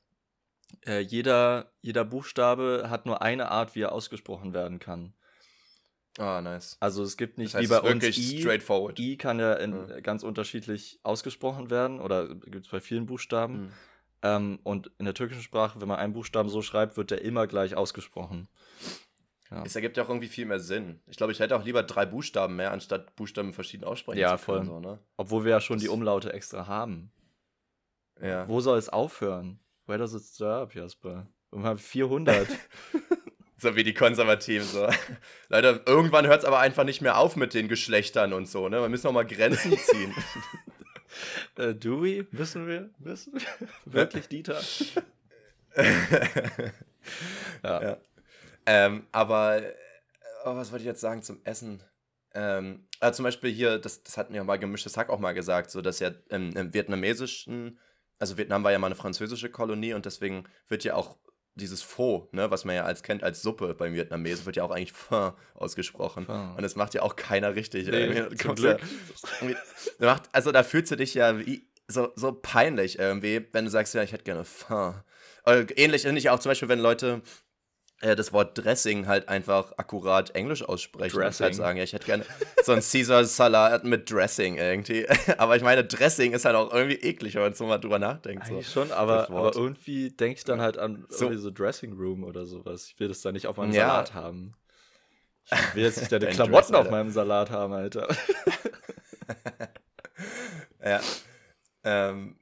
äh, 0.86 1.00
jeder, 1.00 1.72
jeder 1.80 2.04
Buchstabe 2.04 2.86
hat 2.90 3.06
nur 3.06 3.22
eine 3.22 3.50
Art, 3.50 3.74
wie 3.74 3.82
er 3.82 3.92
ausgesprochen 3.92 4.52
werden 4.54 4.78
kann. 4.78 5.14
Ah, 6.18 6.40
nice. 6.40 6.76
Also 6.80 7.02
es 7.02 7.16
gibt 7.16 7.38
nicht 7.38 7.54
Das 7.54 7.60
heißt, 7.62 7.70
wie 7.70 7.74
bei 7.74 7.80
uns 7.80 8.02
wirklich 8.02 8.34
I. 8.34 8.40
straightforward. 8.40 8.98
I 9.00 9.16
kann 9.16 9.38
ja, 9.40 9.54
in, 9.54 9.72
Ja. 9.88 10.00
ganz 10.00 10.22
unterschiedlich 10.22 11.00
ausgesprochen 11.02 11.70
werden 11.70 12.00
oder 12.00 12.28
gibt 12.34 12.66
es 12.66 12.68
bei 12.70 12.80
vielen 12.80 13.06
Buchstaben. 13.06 13.54
Hm. 13.54 13.72
Ähm, 14.22 14.58
und 14.62 14.90
in 14.98 15.04
der 15.06 15.14
türkischen 15.14 15.42
Sprache, 15.42 15.80
wenn 15.80 15.88
man 15.88 15.98
einen 15.98 16.12
Buchstaben 16.12 16.48
so 16.48 16.62
schreibt, 16.62 16.96
wird 16.96 17.10
der 17.10 17.22
immer 17.22 17.46
gleich 17.46 17.74
ausgesprochen. 17.76 18.48
Ja. 19.50 19.62
Es 19.64 19.74
ergibt 19.76 19.96
ja 19.96 20.04
auch 20.04 20.08
irgendwie 20.08 20.28
viel 20.28 20.46
mehr 20.46 20.60
Sinn. 20.60 21.00
Ich 21.06 21.16
glaube, 21.16 21.32
ich 21.32 21.40
hätte 21.40 21.54
auch 21.56 21.64
lieber 21.64 21.82
drei 21.82 22.06
Buchstaben 22.06 22.56
mehr, 22.56 22.70
anstatt 22.72 23.14
Buchstaben 23.16 23.52
verschieden 23.52 23.84
aussprechen 23.84 24.20
Ja, 24.20 24.38
zu 24.38 24.44
können. 24.46 24.66
voll. 24.66 24.66
So, 24.66 24.80
ne? 24.80 24.98
Obwohl 25.16 25.44
wir 25.44 25.50
ja 25.50 25.60
schon 25.60 25.78
die 25.78 25.86
Das- 25.86 25.92
Umlaute 25.94 26.32
extra 26.32 26.66
haben. 26.66 27.12
Ja. 28.22 28.48
Wo 28.48 28.60
soll 28.60 28.78
es 28.78 28.88
aufhören? 28.88 29.58
Where 29.86 29.98
does 29.98 30.14
it 30.14 30.22
stop, 30.22 30.74
Jasper? 30.74 31.26
Wir 31.52 31.62
haben 31.62 31.78
400. 31.78 32.48
So 33.56 33.76
wie 33.76 33.84
die 33.84 33.94
Konservativen. 33.94 34.66
So. 34.66 34.88
Leider, 35.48 35.86
irgendwann 35.86 36.26
hört 36.26 36.40
es 36.40 36.44
aber 36.44 36.58
einfach 36.58 36.84
nicht 36.84 37.00
mehr 37.00 37.16
auf 37.16 37.34
mit 37.36 37.54
den 37.54 37.68
Geschlechtern 37.68 38.34
und 38.34 38.46
so. 38.46 38.68
Ne? 38.68 38.82
Wir 38.82 38.90
müssen 38.90 39.06
auch 39.06 39.12
mal 39.12 39.24
Grenzen 39.24 39.78
ziehen. 39.78 40.14
äh, 41.56 41.72
do 41.74 42.02
we? 42.02 42.26
Wissen 42.30 42.66
wir? 42.66 42.90
Wissen 42.98 43.32
wir? 43.32 43.68
Wirklich, 43.86 44.28
Dieter? 44.28 44.60
Ja. 47.62 47.82
Ja. 47.82 47.96
ähm, 48.66 49.06
aber, 49.12 49.62
äh, 49.62 49.72
oh, 50.44 50.56
was 50.56 50.70
wollte 50.70 50.82
ich 50.82 50.88
jetzt 50.88 51.00
sagen 51.00 51.22
zum 51.22 51.40
Essen? 51.44 51.82
Ähm, 52.34 52.86
ah, 53.00 53.12
zum 53.12 53.22
Beispiel 53.22 53.50
hier, 53.50 53.78
das, 53.78 54.02
das 54.02 54.18
hatten 54.18 54.34
ja 54.34 54.44
mal 54.44 54.58
gemischtes 54.58 54.96
Hack 54.96 55.08
auch 55.08 55.20
mal 55.20 55.32
gesagt, 55.32 55.70
so 55.70 55.80
dass 55.80 56.00
ja 56.00 56.10
im, 56.28 56.54
im 56.54 56.74
vietnamesischen, 56.74 57.78
also 58.18 58.36
Vietnam 58.36 58.64
war 58.64 58.72
ja 58.72 58.78
mal 58.78 58.86
eine 58.86 58.94
französische 58.94 59.50
Kolonie 59.50 59.94
und 59.94 60.06
deswegen 60.06 60.44
wird 60.68 60.84
ja 60.84 60.94
auch 60.94 61.16
dieses 61.56 61.82
Pho, 61.82 62.28
ne, 62.32 62.50
was 62.50 62.64
man 62.64 62.74
ja 62.74 62.84
als 62.84 63.02
kennt 63.02 63.22
als 63.22 63.42
Suppe 63.42 63.74
beim 63.74 63.94
Vietnamesen, 63.94 64.44
wird 64.46 64.56
ja 64.56 64.64
auch 64.64 64.70
eigentlich 64.70 64.92
Pho 64.94 65.34
ausgesprochen. 65.54 66.26
Pho. 66.26 66.54
Und 66.56 66.62
das 66.62 66.76
macht 66.76 66.94
ja 66.94 67.02
auch 67.02 67.16
keiner 67.16 67.54
richtig. 67.54 67.86
Nee, 67.86 68.28
zum 68.36 68.54
Glück. 68.54 68.80
Ja, 70.00 70.20
also 70.32 70.52
da 70.52 70.62
fühlst 70.62 70.90
du 70.90 70.96
dich 70.96 71.14
ja 71.14 71.38
wie, 71.38 71.68
so, 71.86 72.12
so 72.16 72.32
peinlich 72.32 72.98
irgendwie, 72.98 73.46
wenn 73.52 73.64
du 73.64 73.70
sagst, 73.70 73.94
ja, 73.94 74.02
ich 74.02 74.12
hätte 74.12 74.24
gerne 74.24 74.44
Pho. 74.44 74.94
Äh, 75.46 75.66
Ähnlich 75.76 76.02
finde 76.02 76.18
ich 76.18 76.30
auch 76.30 76.38
zum 76.40 76.50
Beispiel, 76.50 76.68
wenn 76.68 76.80
Leute 76.80 77.22
äh, 78.00 78.16
das 78.16 78.32
Wort 78.32 78.56
Dressing 78.58 79.06
halt 79.06 79.28
einfach 79.28 79.72
akkurat 79.76 80.30
Englisch 80.34 80.62
aussprechen 80.62 81.16
und 81.16 81.22
Dressing. 81.22 81.44
halt 81.44 81.54
sagen, 81.54 81.78
ja, 81.78 81.84
ich 81.84 81.92
hätte 81.92 82.06
gerne 82.06 82.24
so 82.64 82.72
einen 82.72 82.82
Caesar-Salat 82.82 83.84
mit 83.84 84.10
Dressing 84.10 84.56
irgendwie. 84.56 85.06
Aber 85.38 85.56
ich 85.56 85.62
meine, 85.62 85.84
Dressing 85.84 86.32
ist 86.32 86.44
halt 86.44 86.56
auch 86.56 86.72
irgendwie 86.72 86.96
eklig, 86.96 87.34
wenn 87.34 87.42
man 87.42 87.54
so 87.54 87.66
mal 87.66 87.78
drüber 87.78 87.98
nachdenkt. 87.98 88.46
So. 88.46 88.54
Eigentlich 88.54 88.68
schon, 88.70 88.92
aber, 88.92 89.30
aber 89.30 89.54
irgendwie 89.54 90.10
denke 90.10 90.38
ich 90.38 90.44
dann 90.44 90.60
halt 90.60 90.76
an 90.78 91.06
So. 91.08 91.26
irgendwie 91.26 91.42
so 91.42 91.50
Dressing 91.50 91.92
Room 91.94 92.24
oder 92.24 92.44
sowas. 92.46 92.86
Ich 92.88 92.98
will 93.00 93.08
das 93.08 93.20
da 93.22 93.32
nicht 93.32 93.46
auf 93.46 93.56
meinem 93.56 93.72
Ja. 93.72 93.88
Salat 93.88 94.14
haben. 94.14 94.54
Ich 95.50 95.74
will 95.74 95.84
jetzt 95.84 95.98
nicht 95.98 96.10
deine 96.12 96.26
Dein 96.26 96.34
Klamotten 96.34 96.72
Dress, 96.72 96.80
auf 96.86 96.90
meinem 96.90 97.10
Salat 97.10 97.50
haben, 97.50 97.72
Alter. 97.72 98.08
Ja. 100.84 101.00
Ähm, 101.82 102.36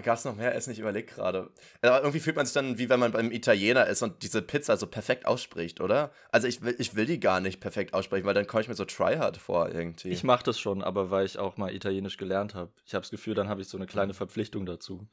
Gab 0.00 0.18
es 0.18 0.24
noch 0.24 0.36
mehr 0.36 0.54
Essen? 0.54 0.72
Ich 0.72 0.78
überlege 0.78 1.12
gerade. 1.12 1.50
Aber 1.82 2.00
irgendwie 2.00 2.20
fühlt 2.20 2.36
man 2.36 2.46
sich 2.46 2.54
dann, 2.54 2.78
wie 2.78 2.88
wenn 2.88 3.00
man 3.00 3.12
beim 3.12 3.30
Italiener 3.32 3.86
ist 3.86 4.02
und 4.02 4.22
diese 4.22 4.42
Pizza 4.42 4.76
so 4.76 4.86
perfekt 4.86 5.26
ausspricht, 5.26 5.80
oder? 5.80 6.10
Also 6.30 6.48
ich 6.48 6.62
will, 6.62 6.74
ich 6.78 6.94
will 6.94 7.06
die 7.06 7.20
gar 7.20 7.40
nicht 7.40 7.60
perfekt 7.60 7.94
aussprechen, 7.94 8.26
weil 8.26 8.34
dann 8.34 8.46
komme 8.46 8.62
ich 8.62 8.68
mir 8.68 8.74
so 8.74 8.84
tryhard 8.84 9.36
vor 9.36 9.68
irgendwie. 9.68 10.10
Ich 10.10 10.24
mache 10.24 10.44
das 10.44 10.58
schon, 10.58 10.82
aber 10.82 11.10
weil 11.10 11.26
ich 11.26 11.38
auch 11.38 11.56
mal 11.56 11.74
Italienisch 11.74 12.16
gelernt 12.16 12.54
habe. 12.54 12.70
Ich 12.84 12.94
habe 12.94 13.02
das 13.02 13.10
Gefühl, 13.10 13.34
dann 13.34 13.48
habe 13.48 13.62
ich 13.62 13.68
so 13.68 13.76
eine 13.78 13.86
kleine 13.86 14.14
Verpflichtung 14.14 14.66
dazu. 14.66 15.06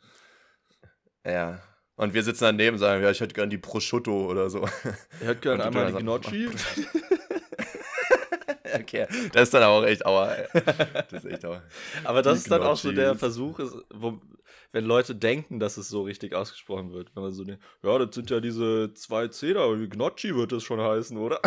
ja. 1.26 1.60
Und 1.96 2.16
wir 2.16 2.24
sitzen 2.24 2.46
daneben 2.46 2.74
und 2.74 2.80
sagen, 2.80 3.04
ja, 3.04 3.12
ich 3.12 3.22
hätte 3.22 3.36
gern 3.36 3.52
die 3.52 3.60
Prosciutto 3.60 4.26
oder 4.26 4.50
so. 4.50 4.68
Gerne 5.22 5.36
Und 5.36 5.44
du 5.44 5.52
einmal 5.80 5.92
die 5.94 6.00
Gnocchi. 6.00 6.50
okay, 8.74 9.06
das 9.32 9.44
ist 9.44 9.54
dann 9.54 9.62
auch 9.64 9.84
echt 9.84 10.04
aua. 10.06 10.34
ey. 10.34 10.48
Das 11.12 11.24
ist 11.24 11.32
echt 11.32 11.46
aua. 11.46 11.62
Aber 12.04 12.22
das 12.24 12.34
Die 12.34 12.38
ist 12.46 12.52
dann 12.52 12.64
auch 12.64 12.78
so 12.78 12.92
der. 12.92 13.16
Versuch, 13.16 13.60
ist, 13.60 13.76
wo, 13.94 14.20
wenn 14.74 14.84
Leute 14.86 15.16
denken, 15.16 15.60
dass 15.60 15.78
es 15.78 15.88
so 15.88 16.02
richtig 16.02 16.36
ausgesprochen 16.36 16.92
wird. 16.92 17.16
Wenn 17.16 17.24
man 17.24 17.32
so, 17.32 17.44
ne- 17.44 17.60
ja, 17.84 17.98
das 17.98 18.14
sind 18.14 18.30
ja 18.30 18.42
diese 18.42 18.94
zwei 18.96 19.30
wie 19.30 19.88
Gnocchi 19.88 20.36
wird 20.36 20.52
das 20.52 20.64
schon 20.64 20.82
heißen, 20.82 21.16
oder? 21.16 21.40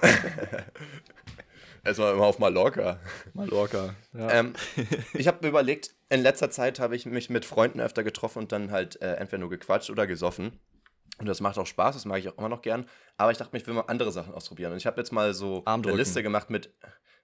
Erstmal 1.84 2.14
immer 2.14 2.24
auf 2.24 2.38
Mallorca. 2.38 3.00
Mallorca. 3.34 3.96
Ja. 4.14 4.30
Ähm, 4.30 4.52
ich 5.14 5.26
habe 5.26 5.38
mir 5.42 5.48
überlegt, 5.48 5.96
in 6.08 6.22
letzter 6.22 6.50
Zeit 6.50 6.78
habe 6.78 6.94
ich 6.94 7.04
mich 7.06 7.28
mit 7.28 7.44
Freunden 7.44 7.80
öfter 7.80 8.04
getroffen 8.04 8.38
und 8.38 8.52
dann 8.52 8.70
halt 8.70 9.02
äh, 9.02 9.14
entweder 9.14 9.40
nur 9.40 9.50
gequatscht 9.50 9.90
oder 9.90 10.06
gesoffen. 10.06 10.60
Und 11.18 11.26
das 11.26 11.40
macht 11.40 11.58
auch 11.58 11.66
Spaß, 11.66 11.96
das 11.96 12.04
mag 12.04 12.20
ich 12.20 12.28
auch 12.28 12.38
immer 12.38 12.48
noch 12.48 12.62
gern. 12.62 12.86
Aber 13.16 13.32
ich 13.32 13.38
dachte 13.38 13.50
mir, 13.52 13.60
ich 13.60 13.66
will 13.66 13.74
mal 13.74 13.82
andere 13.82 14.12
Sachen 14.12 14.32
ausprobieren. 14.32 14.70
Und 14.72 14.78
ich 14.78 14.86
habe 14.86 15.00
jetzt 15.00 15.12
mal 15.12 15.34
so 15.34 15.62
eine. 15.64 15.92
Liste 15.96 16.22
gemacht 16.22 16.48
mit, 16.48 16.72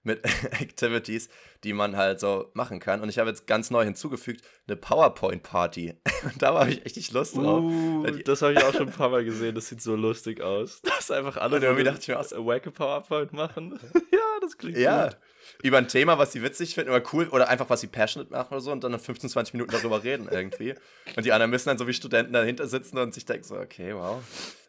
mit 0.02 0.24
Activities, 0.61 1.28
die 1.64 1.72
man 1.72 1.96
halt 1.96 2.20
so 2.20 2.50
machen 2.54 2.78
kann. 2.80 3.00
Und 3.00 3.08
ich 3.08 3.18
habe 3.18 3.30
jetzt 3.30 3.46
ganz 3.46 3.70
neu 3.70 3.84
hinzugefügt 3.84 4.42
eine 4.66 4.76
PowerPoint-Party. 4.76 5.94
Und 6.24 6.42
da 6.42 6.54
habe 6.54 6.70
ich 6.70 6.84
richtig 6.84 7.12
Lust 7.12 7.37
drauf. 7.37 7.62
Uh, 7.62 8.06
das 8.24 8.42
habe 8.42 8.52
ich 8.54 8.62
auch 8.62 8.72
schon 8.72 8.88
ein 8.88 8.92
paar 8.96 9.11
Mal 9.11 9.24
gesehen. 9.24 9.54
Das 9.54 9.68
sieht 9.68 9.82
so 9.82 9.96
lustig 9.96 10.40
aus. 10.40 10.80
Dass 10.82 11.11
einfach 11.11 11.37
alle 11.37 11.56
Und 11.56 11.62
irgendwie 11.62 11.84
dachte 11.84 12.00
ich 12.00 12.08
mir 12.08 12.18
eine 12.18 12.46
wacke 12.46 12.70
PowerPoint 12.70 13.32
machen. 13.32 13.78
ja, 14.12 14.18
das 14.40 14.56
klingt 14.56 14.78
Ja, 14.78 15.06
gut. 15.08 15.16
über 15.62 15.78
ein 15.78 15.88
Thema, 15.88 16.18
was 16.18 16.32
sie 16.32 16.42
witzig 16.42 16.74
finden 16.74 16.90
oder 16.90 17.02
cool 17.12 17.28
oder 17.28 17.48
einfach 17.48 17.68
was 17.68 17.80
sie 17.80 17.88
passionate 17.88 18.30
machen 18.30 18.52
oder 18.52 18.61
so 18.61 18.72
und 18.72 18.84
dann 18.84 18.92
in 18.92 19.00
15, 19.00 19.28
20 19.30 19.54
Minuten 19.54 19.72
darüber 19.72 20.02
reden 20.04 20.28
irgendwie. 20.30 20.74
Und 21.16 21.24
die 21.26 21.32
anderen 21.32 21.50
müssen 21.50 21.68
dann 21.68 21.78
so 21.78 21.87
wie 21.87 21.94
Studenten 21.94 22.32
dahinter 22.32 22.66
sitzen 22.66 22.98
und 22.98 23.12
sich 23.14 23.24
denken 23.24 23.44
so, 23.44 23.56
okay, 23.56 23.94
wow. 23.94 24.22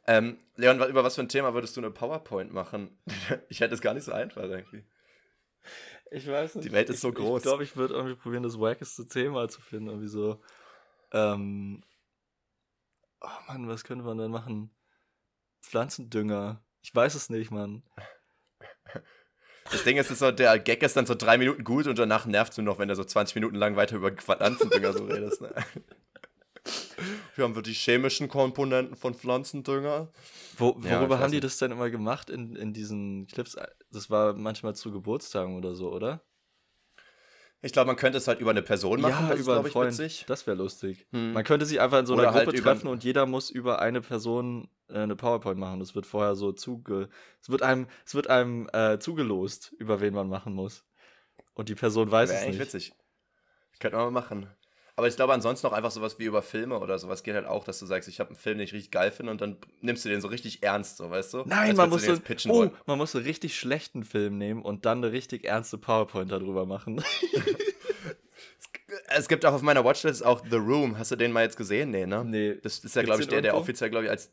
Ähm, 0.08 0.38
Leon, 0.56 0.82
über 0.90 1.04
was 1.04 1.16
für 1.16 1.22
ein 1.22 1.30
Thema 1.30 1.54
würdest 1.54 1.78
du 1.78 1.82
eine 1.82 1.92
PowerPoint 1.92 2.52
machen? 2.52 2.98
ich 3.48 3.60
hätte 3.60 3.76
es 3.76 3.82
gar 3.82 3.94
nicht 3.94 4.06
so 4.06 4.12
einfach 4.12 4.42
irgendwie. 4.42 4.84
Ich 6.12 6.28
weiß 6.28 6.56
nicht. 6.56 6.68
Die 6.68 6.72
Welt 6.72 6.90
ist 6.90 6.96
ich, 6.96 7.02
so 7.02 7.12
groß. 7.12 7.40
Ich 7.40 7.44
glaube, 7.44 7.64
ich 7.64 7.76
würde 7.76 7.94
irgendwie 7.94 8.16
probieren, 8.16 8.44
das 8.44 8.60
wackeste 8.60 9.08
Thema 9.08 9.48
zu 9.48 9.62
finden. 9.62 9.88
Irgendwie 9.88 10.08
so. 10.08 10.42
Ähm, 11.12 11.84
oh 13.22 13.28
Mann, 13.48 13.68
was 13.68 13.84
könnte 13.84 14.04
man 14.04 14.18
denn 14.18 14.32
machen? 14.32 14.72
Pflanzendünger. 15.62 16.64
Ich 16.82 16.94
weiß 16.94 17.16
es 17.16 17.30
nicht, 17.30 17.52
Mann. 17.52 17.84
Das 19.72 19.84
Ding 19.84 19.98
ist, 19.98 20.10
ist 20.10 20.20
so, 20.20 20.32
der 20.32 20.58
Gag 20.58 20.82
ist 20.82 20.96
dann 20.96 21.06
so 21.06 21.14
drei 21.14 21.38
Minuten 21.38 21.64
gut 21.64 21.86
und 21.86 22.00
danach 22.00 22.26
nervt 22.26 22.58
du 22.58 22.64
noch, 22.64 22.80
wenn 22.80 22.88
du 22.88 22.96
so 22.96 23.04
20 23.04 23.36
Minuten 23.36 23.56
lang 23.56 23.76
weiter 23.76 23.98
über 23.98 24.12
Pflanzendünger 24.12 24.94
so 24.94 25.06
redest. 25.06 25.42
Ne? 25.42 25.54
Hier 27.36 27.44
haben 27.44 27.56
wir 27.56 27.62
die 27.62 27.74
chemischen 27.74 28.28
Komponenten 28.28 28.96
von 28.96 29.14
Pflanzendünger. 29.14 30.12
Wo, 30.58 30.80
Ja, 30.84 31.00
worüber 31.00 31.16
weiß 31.16 31.24
haben 31.24 31.32
die 31.32 31.38
nicht. 31.38 31.44
das 31.46 31.58
denn 31.58 31.72
immer 31.72 31.90
gemacht 31.90 32.30
in, 32.30 32.56
in 32.56 32.74
diesen 32.74 33.28
Clips? 33.28 33.56
Das 33.92 34.10
war 34.10 34.34
manchmal 34.34 34.76
zu 34.76 34.92
Geburtstagen 34.92 35.56
oder 35.58 35.76
so, 35.76 35.92
oder? 35.92 36.22
Ich 37.62 37.74
glaube, 37.74 37.88
man 37.88 37.98
könnte 37.98 38.18
es 38.18 38.28
halt 38.28 38.40
über 38.40 38.52
eine 38.52 38.62
Person 38.62 39.02
machen. 39.02 39.28
das 39.28 39.40
ist, 39.40 39.46
über 39.46 39.56
einen 39.60 39.66
glaube 39.70 39.88
ich, 39.90 39.94
witzig. 40.00 40.24
Das 40.28 40.48
wäre 40.48 40.56
lustig. 40.56 41.08
Hm. 41.12 41.34
Man 41.34 41.44
könnte 41.44 41.66
sich 41.66 41.82
einfach 41.82 42.00
in 42.00 42.06
so 42.06 42.14
einer 42.14 42.22
Oder 42.24 42.34
halt 42.34 42.46
Gruppe 42.46 42.58
über- 42.58 42.72
treffen 42.72 42.88
und 42.88 43.04
jeder 43.04 43.26
muss 43.26 43.50
über 43.50 43.80
eine 43.82 44.00
Person 44.00 44.70
äh, 44.88 45.00
eine 45.00 45.18
PowerPoint 45.18 45.60
machen. 45.60 45.80
Das 45.82 45.94
wird 45.94 46.06
vorher 46.06 46.36
so 46.36 46.54
zuge... 46.54 47.10
Es 47.42 47.50
wird 47.50 47.62
einem, 47.62 47.88
es 48.06 48.16
wird 48.16 48.28
einem 48.28 48.70
äh, 48.72 48.98
zugelost, 49.00 49.74
über 49.78 50.00
wen 50.00 50.14
man 50.14 50.30
machen 50.30 50.54
muss. 50.54 50.86
Und 51.54 51.68
die 51.68 51.76
Person 51.76 52.10
weiß 52.10 52.30
Wäre 52.30 52.40
es 52.44 52.48
nicht. 52.48 52.60
witzig. 52.60 52.94
Könnte 53.80 53.98
man 53.98 54.06
mal 54.14 54.22
machen. 54.22 54.48
Aber 55.00 55.08
ich 55.08 55.16
glaube, 55.16 55.32
ansonsten 55.32 55.66
auch 55.66 55.72
einfach 55.72 55.92
sowas 55.92 56.20
wie 56.20 56.26
über 56.26 56.42
Filme 56.42 56.78
oder 56.78 57.00
sowas 57.00 57.24
geht 57.24 57.34
halt 57.34 57.46
auch, 57.46 57.64
dass 57.64 57.80
du 57.80 57.86
sagst, 57.86 58.10
ich 58.10 58.20
habe 58.20 58.32
einen 58.32 58.38
Film, 58.38 58.58
den 58.58 58.66
ich 58.66 58.74
richtig 58.74 58.92
geil 58.92 59.12
finde 59.12 59.32
und 59.32 59.40
dann 59.40 59.56
nimmst 59.80 60.04
du 60.04 60.10
den 60.10 60.20
so 60.20 60.28
richtig 60.28 60.62
ernst, 60.62 60.98
so, 60.98 61.10
weißt 61.10 61.36
du? 61.36 61.44
Nein, 61.46 61.70
Als 61.70 61.78
man 61.78 61.90
muss, 61.90 62.04
so, 62.04 62.12
oh, 62.12 62.50
wollen. 62.50 62.72
man 62.86 62.98
muss 62.98 63.16
einen 63.16 63.24
richtig 63.24 63.58
schlechten 63.58 64.04
Film 64.04 64.38
nehmen 64.38 64.62
und 64.62 64.86
dann 64.86 64.98
eine 64.98 65.14
richtig 65.14 65.46
ernste 65.46 65.78
PowerPoint 65.78 66.34
darüber 66.34 66.66
machen. 66.66 67.02
Es 69.08 69.28
gibt 69.28 69.46
auch 69.46 69.54
auf 69.54 69.62
meiner 69.62 69.86
Watchlist 69.86 70.26
auch 70.26 70.44
The 70.50 70.58
Room. 70.58 70.98
Hast 70.98 71.12
du 71.12 71.16
den 71.16 71.32
mal 71.32 71.44
jetzt 71.44 71.58
gesehen? 71.58 71.92
Nee, 71.92 72.06
ne? 72.06 72.26
nee. 72.26 72.56
Das 72.62 72.80
ist 72.80 72.96
ja, 72.96 73.04
glaube 73.04 73.22
ich, 73.22 73.28
der, 73.28 73.42
der 73.42 73.56
offiziell, 73.56 73.90
glaube 73.90 74.06
ich, 74.06 74.12
als. 74.12 74.32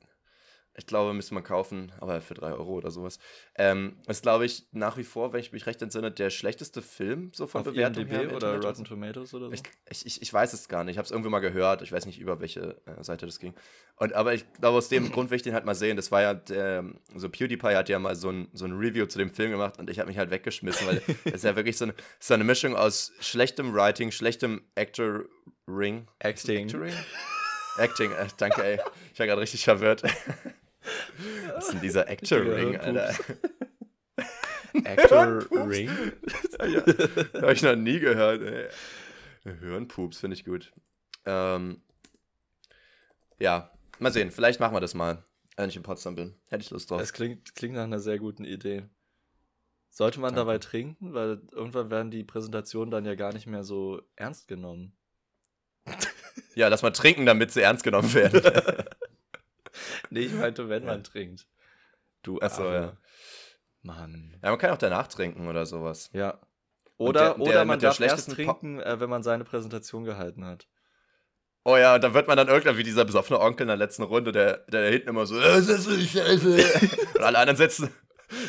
Ich 0.78 0.86
glaube, 0.86 1.14
müsste 1.14 1.32
man 1.32 1.42
kaufen, 1.42 1.90
aber 2.00 2.20
für 2.20 2.34
3 2.34 2.52
Euro 2.52 2.74
oder 2.74 2.90
sowas. 2.90 3.18
Ähm, 3.54 3.96
ist, 4.06 4.22
glaube 4.22 4.44
ich, 4.44 4.66
nach 4.72 4.98
wie 4.98 5.04
vor, 5.04 5.32
wenn 5.32 5.40
ich 5.40 5.50
mich 5.52 5.66
recht 5.66 5.80
entsinne, 5.80 6.10
der 6.10 6.28
schlechteste 6.28 6.82
Film 6.82 7.30
so 7.34 7.46
von 7.46 7.62
Auf 7.62 7.68
Bewertung 7.68 8.02
IMDb 8.02 8.28
her. 8.28 8.36
oder. 8.36 8.60
Rotten 8.60 8.84
Tomatoes 8.84 9.32
oder 9.32 9.46
so? 9.46 9.52
Ich, 9.52 9.62
ich, 10.04 10.20
ich, 10.20 10.32
weiß 10.32 10.52
es 10.52 10.68
gar 10.68 10.84
nicht. 10.84 10.92
Ich 10.92 10.98
habe 10.98 11.06
es 11.06 11.10
irgendwie 11.10 11.30
mal 11.30 11.40
gehört. 11.40 11.80
Ich 11.80 11.92
weiß 11.92 12.04
nicht, 12.04 12.18
über 12.18 12.40
welche 12.40 12.76
äh, 12.84 13.02
Seite 13.02 13.24
das 13.24 13.38
ging. 13.38 13.54
Und, 13.96 14.12
aber 14.12 14.34
ich 14.34 14.44
glaube, 14.60 14.76
aus 14.76 14.90
dem 14.90 15.10
Grund 15.12 15.30
will 15.30 15.36
ich 15.36 15.42
den 15.42 15.54
halt 15.54 15.64
mal 15.64 15.74
sehen. 15.74 15.96
Das 15.96 16.12
war 16.12 16.20
ja, 16.20 16.34
der, 16.34 16.84
so 17.14 17.30
PewDiePie 17.30 17.74
hat 17.74 17.88
ja 17.88 17.98
mal 17.98 18.14
so 18.14 18.28
ein, 18.28 18.48
so 18.52 18.66
ein 18.66 18.72
Review 18.72 19.06
zu 19.06 19.18
dem 19.18 19.30
Film 19.30 19.52
gemacht 19.52 19.78
und 19.78 19.88
ich 19.88 19.98
habe 19.98 20.08
mich 20.08 20.18
halt 20.18 20.30
weggeschmissen, 20.30 20.86
weil 20.86 21.00
es 21.24 21.36
ist 21.36 21.44
ja 21.44 21.56
wirklich 21.56 21.78
so 21.78 21.86
eine, 21.86 21.94
so 22.20 22.34
eine 22.34 22.44
Mischung 22.44 22.76
aus 22.76 23.12
schlechtem 23.20 23.74
Writing, 23.74 24.10
schlechtem 24.10 24.62
Actor-Ring. 24.74 26.06
Acting. 26.18 26.66
Actoring? 26.66 26.94
Acting, 27.78 28.10
äh, 28.12 28.26
danke, 28.36 28.62
ey. 28.62 28.80
Ich 29.12 29.18
war 29.18 29.26
gerade 29.26 29.40
richtig 29.40 29.64
verwirrt. 29.64 30.02
Was 31.54 31.66
ist 31.66 31.72
denn 31.74 31.80
dieser 31.80 32.08
Actor-Ring, 32.08 32.76
Alter? 32.76 33.14
Actor 34.84 35.50
Ring? 35.50 35.90
ja, 36.60 36.82
habe 37.42 37.52
ich 37.52 37.62
noch 37.62 37.76
nie 37.76 37.98
gehört, 37.98 38.42
ey. 38.42 38.68
Hirnpups, 39.60 40.18
finde 40.18 40.34
ich 40.34 40.44
gut. 40.44 40.72
Ähm, 41.24 41.82
ja, 43.38 43.70
mal 43.98 44.12
sehen. 44.12 44.30
Vielleicht 44.30 44.60
machen 44.60 44.74
wir 44.74 44.80
das 44.80 44.94
mal, 44.94 45.24
wenn 45.56 45.68
ich 45.68 45.76
in 45.76 45.82
Potsdam 45.82 46.14
bin. 46.14 46.34
Hätte 46.48 46.62
ich 46.62 46.70
Lust 46.70 46.90
drauf. 46.90 47.00
Das 47.00 47.12
klingt, 47.12 47.54
klingt 47.54 47.74
nach 47.74 47.84
einer 47.84 48.00
sehr 48.00 48.18
guten 48.18 48.44
Idee. 48.44 48.84
Sollte 49.90 50.20
man 50.20 50.34
Danke. 50.34 50.46
dabei 50.46 50.58
trinken? 50.58 51.14
Weil 51.14 51.40
irgendwann 51.52 51.90
werden 51.90 52.10
die 52.10 52.24
Präsentationen 52.24 52.90
dann 52.90 53.06
ja 53.06 53.14
gar 53.14 53.32
nicht 53.32 53.46
mehr 53.46 53.64
so 53.64 54.02
ernst 54.14 54.48
genommen. 54.48 54.96
Ja, 56.54 56.68
lass 56.68 56.82
mal 56.82 56.90
trinken, 56.90 57.26
damit 57.26 57.52
sie 57.52 57.62
ernst 57.62 57.84
genommen 57.84 58.12
werden. 58.12 58.42
Nee, 60.10 60.20
ich 60.20 60.32
meinte, 60.34 60.68
wenn 60.68 60.84
man 60.84 61.04
trinkt. 61.04 61.46
Du 62.22 62.40
Achso, 62.40 62.64
ja. 62.72 62.96
Mann. 63.82 64.36
Ja, 64.42 64.50
man 64.50 64.58
kann 64.58 64.70
auch 64.70 64.78
danach 64.78 65.06
trinken 65.08 65.46
oder 65.48 65.64
sowas. 65.66 66.10
Ja. 66.12 66.40
Oder, 66.98 67.20
der- 67.20 67.40
oder 67.40 67.52
der 67.52 67.64
man 67.64 67.78
darf 67.78 68.00
erst 68.00 68.32
trinken, 68.32 68.80
äh, 68.80 68.98
wenn 69.00 69.10
man 69.10 69.22
seine 69.22 69.44
Präsentation 69.44 70.04
gehalten 70.04 70.44
hat. 70.44 70.66
Oh 71.64 71.76
ja, 71.76 71.98
da 71.98 72.14
wird 72.14 72.26
man 72.28 72.36
dann 72.36 72.48
irgendwann 72.48 72.76
wie 72.78 72.84
dieser 72.84 73.04
besoffene 73.04 73.40
Onkel 73.40 73.62
in 73.64 73.68
der 73.68 73.76
letzten 73.76 74.02
Runde, 74.04 74.32
der, 74.32 74.58
der 74.68 74.82
da 74.84 74.88
hinten 74.88 75.08
immer 75.08 75.26
so, 75.26 75.36
"Äh, 75.38 75.42
das 75.42 75.68
ist 75.68 75.84
so 75.84 75.90
scheiße. 75.98 76.56
Und 77.16 77.22
alle 77.22 77.38
anderen 77.38 77.56
sitzen, 77.56 77.90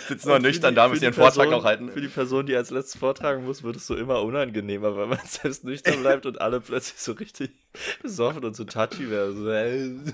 sitzen 0.07 0.29
nur 0.29 0.39
nüchtern 0.39 0.73
die- 0.73 0.75
da, 0.75 0.87
müssen 0.87 1.03
ihren 1.03 1.13
Vortrag 1.13 1.35
Person- 1.47 1.51
noch 1.51 1.63
halten. 1.65 1.89
Für 1.91 2.01
die 2.01 2.07
Person, 2.09 2.45
die 2.45 2.55
als 2.55 2.69
letztes 2.69 2.99
vortragen 2.99 3.43
muss, 3.43 3.63
wird 3.63 3.75
es 3.75 3.85
so 3.87 3.95
immer 3.95 4.21
unangenehmer, 4.21 4.95
weil 4.95 5.07
man 5.07 5.19
selbst 5.25 5.63
nüchtern 5.63 5.99
bleibt 6.01 6.25
und 6.27 6.39
alle 6.41 6.61
plötzlich 6.61 6.99
so 7.01 7.11
richtig 7.13 7.51
besoffen 8.03 8.45
und 8.45 8.55
so 8.55 8.63
touchy 8.65 9.09
werden. 9.09 10.13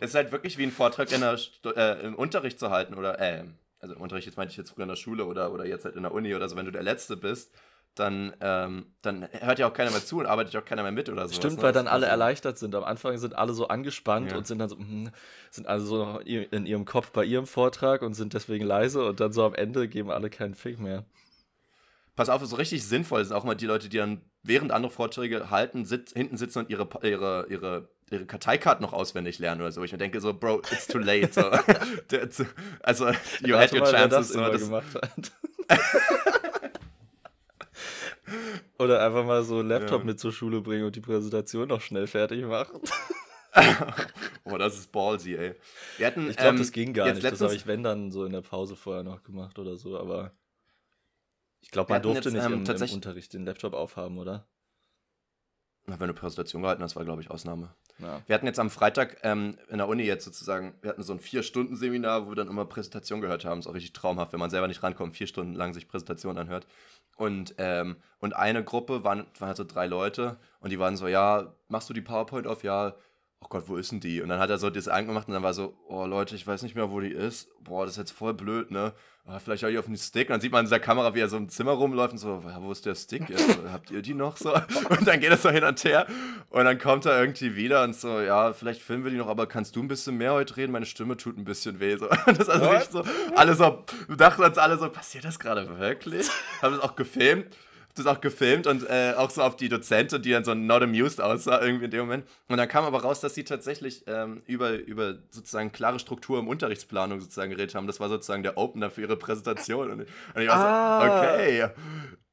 Es 0.00 0.10
ist 0.10 0.14
halt 0.14 0.32
wirklich 0.32 0.58
wie 0.58 0.64
ein 0.64 0.72
Vortrag 0.72 1.12
in 1.12 1.20
der, 1.20 1.38
äh, 1.76 2.06
im 2.06 2.14
Unterricht 2.14 2.58
zu 2.58 2.70
halten 2.70 2.94
oder, 2.94 3.20
äh, 3.20 3.44
also 3.80 3.94
im 3.94 4.00
Unterricht, 4.00 4.26
jetzt 4.26 4.36
meinte 4.36 4.52
ich 4.52 4.56
jetzt 4.56 4.70
früher 4.70 4.84
in 4.84 4.88
der 4.88 4.96
Schule 4.96 5.24
oder, 5.24 5.52
oder 5.52 5.66
jetzt 5.66 5.84
halt 5.84 5.96
in 5.96 6.02
der 6.02 6.12
Uni 6.12 6.34
oder 6.34 6.48
so, 6.48 6.56
wenn 6.56 6.66
du 6.66 6.72
der 6.72 6.82
Letzte 6.82 7.16
bist, 7.16 7.52
dann, 7.94 8.34
ähm, 8.40 8.86
dann 9.02 9.28
hört 9.32 9.58
ja 9.58 9.68
auch 9.68 9.72
keiner 9.72 9.90
mehr 9.90 10.04
zu 10.04 10.18
und 10.18 10.26
arbeitet 10.26 10.54
ja 10.54 10.60
auch 10.60 10.64
keiner 10.64 10.82
mehr 10.82 10.92
mit 10.92 11.08
oder 11.08 11.26
so. 11.26 11.34
Stimmt, 11.34 11.60
weil 11.62 11.72
dann 11.72 11.88
alle 11.88 12.06
also, 12.06 12.12
erleichtert 12.12 12.58
sind. 12.58 12.74
Am 12.74 12.84
Anfang 12.84 13.18
sind 13.18 13.36
alle 13.36 13.52
so 13.52 13.68
angespannt 13.68 14.30
Ja. 14.30 14.38
und 14.38 14.46
sind 14.46 14.58
dann 14.58 14.68
so, 14.68 14.78
hm, 14.78 15.10
sind 15.50 15.66
alle 15.66 15.80
so 15.80 16.04
noch 16.04 16.20
in 16.20 16.66
ihrem 16.66 16.84
Kopf 16.84 17.10
bei 17.10 17.24
ihrem 17.24 17.46
Vortrag 17.46 18.02
und 18.02 18.14
sind 18.14 18.34
deswegen 18.34 18.64
leise 18.64 19.04
und 19.04 19.20
dann 19.20 19.32
so 19.32 19.44
am 19.44 19.54
Ende 19.54 19.88
geben 19.88 20.10
alle 20.10 20.30
keinen 20.30 20.54
Fick 20.54 20.78
mehr. 20.78 21.04
Pass 22.16 22.28
auf, 22.28 22.44
so 22.44 22.56
richtig 22.56 22.84
sinnvoll 22.84 23.24
sind 23.24 23.34
auch 23.34 23.44
mal 23.44 23.54
die 23.54 23.66
Leute, 23.66 23.88
die 23.88 23.96
dann 23.96 24.20
während 24.42 24.72
andere 24.72 24.92
Vorträge 24.92 25.50
halten, 25.50 25.84
sit 25.84 26.10
hinten 26.10 26.36
sitzen 26.36 26.60
und 26.60 26.70
ihre, 26.70 26.88
ihre, 27.02 27.46
ihre, 27.48 27.88
ihre 28.10 28.26
Karteikarten 28.26 28.82
noch 28.82 28.92
auswendig 28.92 29.38
lernen 29.38 29.60
oder 29.60 29.72
so. 29.72 29.82
Ich 29.84 29.92
mir 29.92 29.98
denke 29.98 30.20
so, 30.20 30.34
Bro, 30.34 30.62
it's 30.72 30.86
too 30.86 30.98
late. 30.98 31.32
So. 31.32 31.42
Also, 32.82 33.10
you 33.40 33.56
had 33.56 33.72
your 33.72 33.80
mal, 33.80 33.92
wer 33.92 34.08
chances. 34.08 34.10
das 34.10 34.28
so, 34.28 34.40
das- 34.40 34.62
gemacht 34.62 34.94
hat. 34.94 35.32
Oder 38.78 39.04
einfach 39.04 39.24
mal 39.24 39.42
so 39.42 39.58
einen 39.58 39.68
Laptop 39.68 40.00
Ja. 40.00 40.06
mit 40.06 40.20
zur 40.20 40.32
Schule 40.32 40.60
bringen 40.60 40.84
und 40.84 40.96
die 40.96 41.00
Präsentation 41.00 41.68
noch 41.68 41.80
schnell 41.80 42.06
fertig 42.06 42.44
machen. 42.44 42.80
oh, 44.44 44.56
das 44.56 44.78
ist 44.78 44.92
ballsy, 44.92 45.34
ey. 45.34 45.54
Wir 45.98 46.06
hatten, 46.06 46.30
Ich 46.30 46.36
glaube, 46.36 46.50
ähm, 46.50 46.58
das 46.58 46.70
ging 46.72 46.92
gar 46.94 47.12
nicht. 47.12 47.24
Das 47.24 47.40
habe 47.40 47.54
ich, 47.54 47.66
wenn, 47.66 47.82
dann 47.82 48.10
so 48.12 48.24
in 48.24 48.32
der 48.32 48.42
Pause 48.42 48.76
vorher 48.76 49.02
noch 49.02 49.22
gemacht 49.24 49.58
oder 49.58 49.76
so, 49.76 49.98
aber 49.98 50.32
ich 51.60 51.70
glaube, 51.70 51.92
man 51.92 52.02
durfte 52.02 52.28
jetzt, 52.28 52.34
nicht 52.34 52.44
ähm, 52.44 52.64
im, 52.64 52.82
im 52.82 52.94
Unterricht 52.94 53.32
den 53.34 53.44
Laptop 53.44 53.74
aufhaben, 53.74 54.18
oder? 54.18 54.46
Wenn 55.98 56.08
du 56.08 56.14
Präsentation 56.14 56.62
gehalten 56.62 56.82
hast, 56.82 56.96
war, 56.96 57.04
glaube 57.04 57.22
ich, 57.22 57.30
Ausnahme. 57.30 57.70
Ja. 57.98 58.20
Wir 58.26 58.34
hatten 58.34 58.46
jetzt 58.46 58.58
am 58.58 58.70
Freitag 58.70 59.18
ähm, 59.22 59.56
in 59.68 59.78
der 59.78 59.88
Uni 59.88 60.04
jetzt 60.04 60.24
sozusagen, 60.24 60.74
wir 60.82 60.90
hatten 60.90 61.02
so 61.02 61.12
ein 61.12 61.20
Vier-Stunden-Seminar, 61.20 62.26
wo 62.26 62.30
wir 62.30 62.36
dann 62.36 62.48
immer 62.48 62.64
Präsentation 62.64 63.20
gehört 63.20 63.44
haben. 63.44 63.60
Ist 63.60 63.66
auch 63.66 63.74
richtig 63.74 63.92
traumhaft, 63.92 64.32
wenn 64.32 64.40
man 64.40 64.50
selber 64.50 64.68
nicht 64.68 64.82
rankommt, 64.82 65.14
vier 65.14 65.26
Stunden 65.26 65.54
lang 65.54 65.74
sich 65.74 65.88
Präsentation 65.88 66.38
anhört. 66.38 66.66
Und, 67.16 67.54
ähm, 67.58 67.96
und 68.20 68.34
eine 68.34 68.64
Gruppe 68.64 69.04
waren, 69.04 69.26
waren 69.38 69.48
halt 69.48 69.56
so 69.56 69.64
drei 69.64 69.86
Leute 69.86 70.38
und 70.60 70.70
die 70.70 70.78
waren 70.78 70.96
so, 70.96 71.08
ja, 71.08 71.52
machst 71.68 71.90
du 71.90 71.92
die 71.94 72.00
PowerPoint 72.00 72.46
auf? 72.46 72.62
Ja, 72.62 72.94
oh 73.42 73.46
Gott, 73.48 73.64
wo 73.66 73.76
ist 73.76 73.92
denn 73.92 74.00
die? 74.00 74.20
Und 74.20 74.28
dann 74.28 74.38
hat 74.38 74.50
er 74.50 74.58
so 74.58 74.70
das 74.70 74.88
angemacht 74.88 75.28
und 75.28 75.34
dann 75.34 75.42
war 75.42 75.54
so, 75.54 75.74
oh 75.88 76.06
Leute, 76.06 76.34
ich 76.36 76.46
weiß 76.46 76.62
nicht 76.62 76.74
mehr, 76.74 76.90
wo 76.90 77.00
die 77.00 77.10
ist. 77.10 77.48
Boah, 77.64 77.84
das 77.84 77.92
ist 77.92 77.98
jetzt 77.98 78.12
voll 78.12 78.34
blöd, 78.34 78.70
ne? 78.70 78.92
Ah, 79.26 79.38
vielleicht 79.38 79.62
habe 79.62 79.72
ich 79.72 79.78
auf 79.78 79.84
den 79.84 79.96
Stick. 79.96 80.28
Und 80.28 80.32
dann 80.32 80.40
sieht 80.40 80.50
man 80.50 80.60
in 80.60 80.66
dieser 80.66 80.80
Kamera, 80.80 81.14
wie 81.14 81.20
er 81.20 81.28
so 81.28 81.36
im 81.36 81.48
Zimmer 81.48 81.72
rumläuft 81.72 82.12
und 82.12 82.18
so, 82.18 82.42
wo 82.42 82.72
ist 82.72 82.84
der 82.84 82.94
Stick 82.94 83.28
jetzt? 83.28 83.58
Habt 83.72 83.90
ihr 83.90 84.02
die 84.02 84.14
noch 84.14 84.36
so? 84.36 84.52
Und 84.54 85.06
dann 85.06 85.20
geht 85.20 85.30
das 85.30 85.42
so 85.42 85.50
hin 85.50 85.62
und 85.62 85.82
her. 85.84 86.06
Und 86.48 86.64
dann 86.64 86.78
kommt 86.78 87.06
er 87.06 87.20
irgendwie 87.20 87.54
wieder 87.54 87.84
und 87.84 87.94
so, 87.94 88.20
ja, 88.20 88.52
vielleicht 88.52 88.82
filmen 88.82 89.04
wir 89.04 89.10
die 89.10 89.18
noch, 89.18 89.28
aber 89.28 89.46
kannst 89.46 89.76
du 89.76 89.82
ein 89.82 89.88
bisschen 89.88 90.16
mehr 90.16 90.32
heute 90.32 90.56
reden? 90.56 90.72
Meine 90.72 90.86
Stimme 90.86 91.16
tut 91.16 91.38
ein 91.38 91.44
bisschen 91.44 91.78
weh. 91.78 91.96
So. 91.96 92.08
Und 92.26 92.38
das 92.38 92.40
ist 92.40 92.50
also 92.50 92.66
What? 92.66 92.74
richtig 92.74 92.92
so, 92.92 93.04
alle 93.36 93.54
so, 93.54 93.84
wir 94.08 94.16
dachten 94.16 94.42
uns 94.42 94.58
alle 94.58 94.78
so, 94.78 94.88
passiert 94.88 95.24
das 95.24 95.38
gerade 95.38 95.78
wirklich? 95.78 96.28
Haben 96.60 96.74
das 96.74 96.82
auch 96.82 96.96
gefilmt. 96.96 97.56
Das 97.96 98.06
auch 98.06 98.20
gefilmt 98.20 98.66
und 98.68 98.88
äh, 98.88 99.14
auch 99.16 99.30
so 99.30 99.42
auf 99.42 99.56
die 99.56 99.68
Dozentin, 99.68 100.22
die 100.22 100.30
dann 100.30 100.44
so 100.44 100.54
not 100.54 100.82
amused 100.82 101.20
aussah 101.20 101.60
irgendwie 101.60 101.86
in 101.86 101.90
dem 101.90 102.00
Moment. 102.00 102.24
Und 102.48 102.56
dann 102.56 102.68
kam 102.68 102.84
aber 102.84 103.02
raus, 103.02 103.20
dass 103.20 103.34
sie 103.34 103.42
tatsächlich 103.44 104.04
ähm, 104.06 104.42
über, 104.46 104.72
über 104.78 105.14
sozusagen 105.30 105.72
klare 105.72 105.98
Struktur 105.98 106.38
im 106.38 106.46
Unterrichtsplanung 106.46 107.20
sozusagen 107.20 107.50
geredet 107.50 107.74
haben. 107.74 107.86
Das 107.88 107.98
war 107.98 108.08
sozusagen 108.08 108.42
der 108.44 108.56
Opener 108.58 108.90
für 108.90 109.00
ihre 109.02 109.16
Präsentation. 109.16 109.90
Und, 109.90 110.00
und 110.34 110.42
ich 110.42 110.48
war 110.48 110.56
Ah. 110.56 111.00
so, 111.00 111.34
okay, 111.34 111.68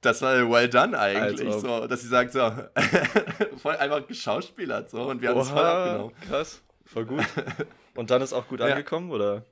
das 0.02 0.22
war 0.22 0.36
well 0.50 0.70
done 0.70 0.98
eigentlich. 0.98 1.48
Als 1.48 1.64
ob. 1.64 1.82
So, 1.82 1.88
dass 1.88 2.02
sie 2.02 2.08
sagt 2.08 2.34
so, 2.34 2.40
voll 3.58 3.76
einfach 3.78 4.06
geschauspielert 4.08 4.90
so 4.92 5.02
und 5.10 5.22
wir 5.22 5.30
haben 5.30 5.40
es 5.40 5.50
voll 5.50 5.64
abgenommen. 5.64 6.14
krass. 6.28 6.62
Voll 6.86 7.06
gut. 7.06 7.24
Und 7.96 8.12
dann 8.12 8.22
ist 8.22 8.32
auch 8.32 8.48
gut 8.48 8.60
Ja. 8.60 8.68
angekommen, 8.68 9.10
oder? 9.12 9.44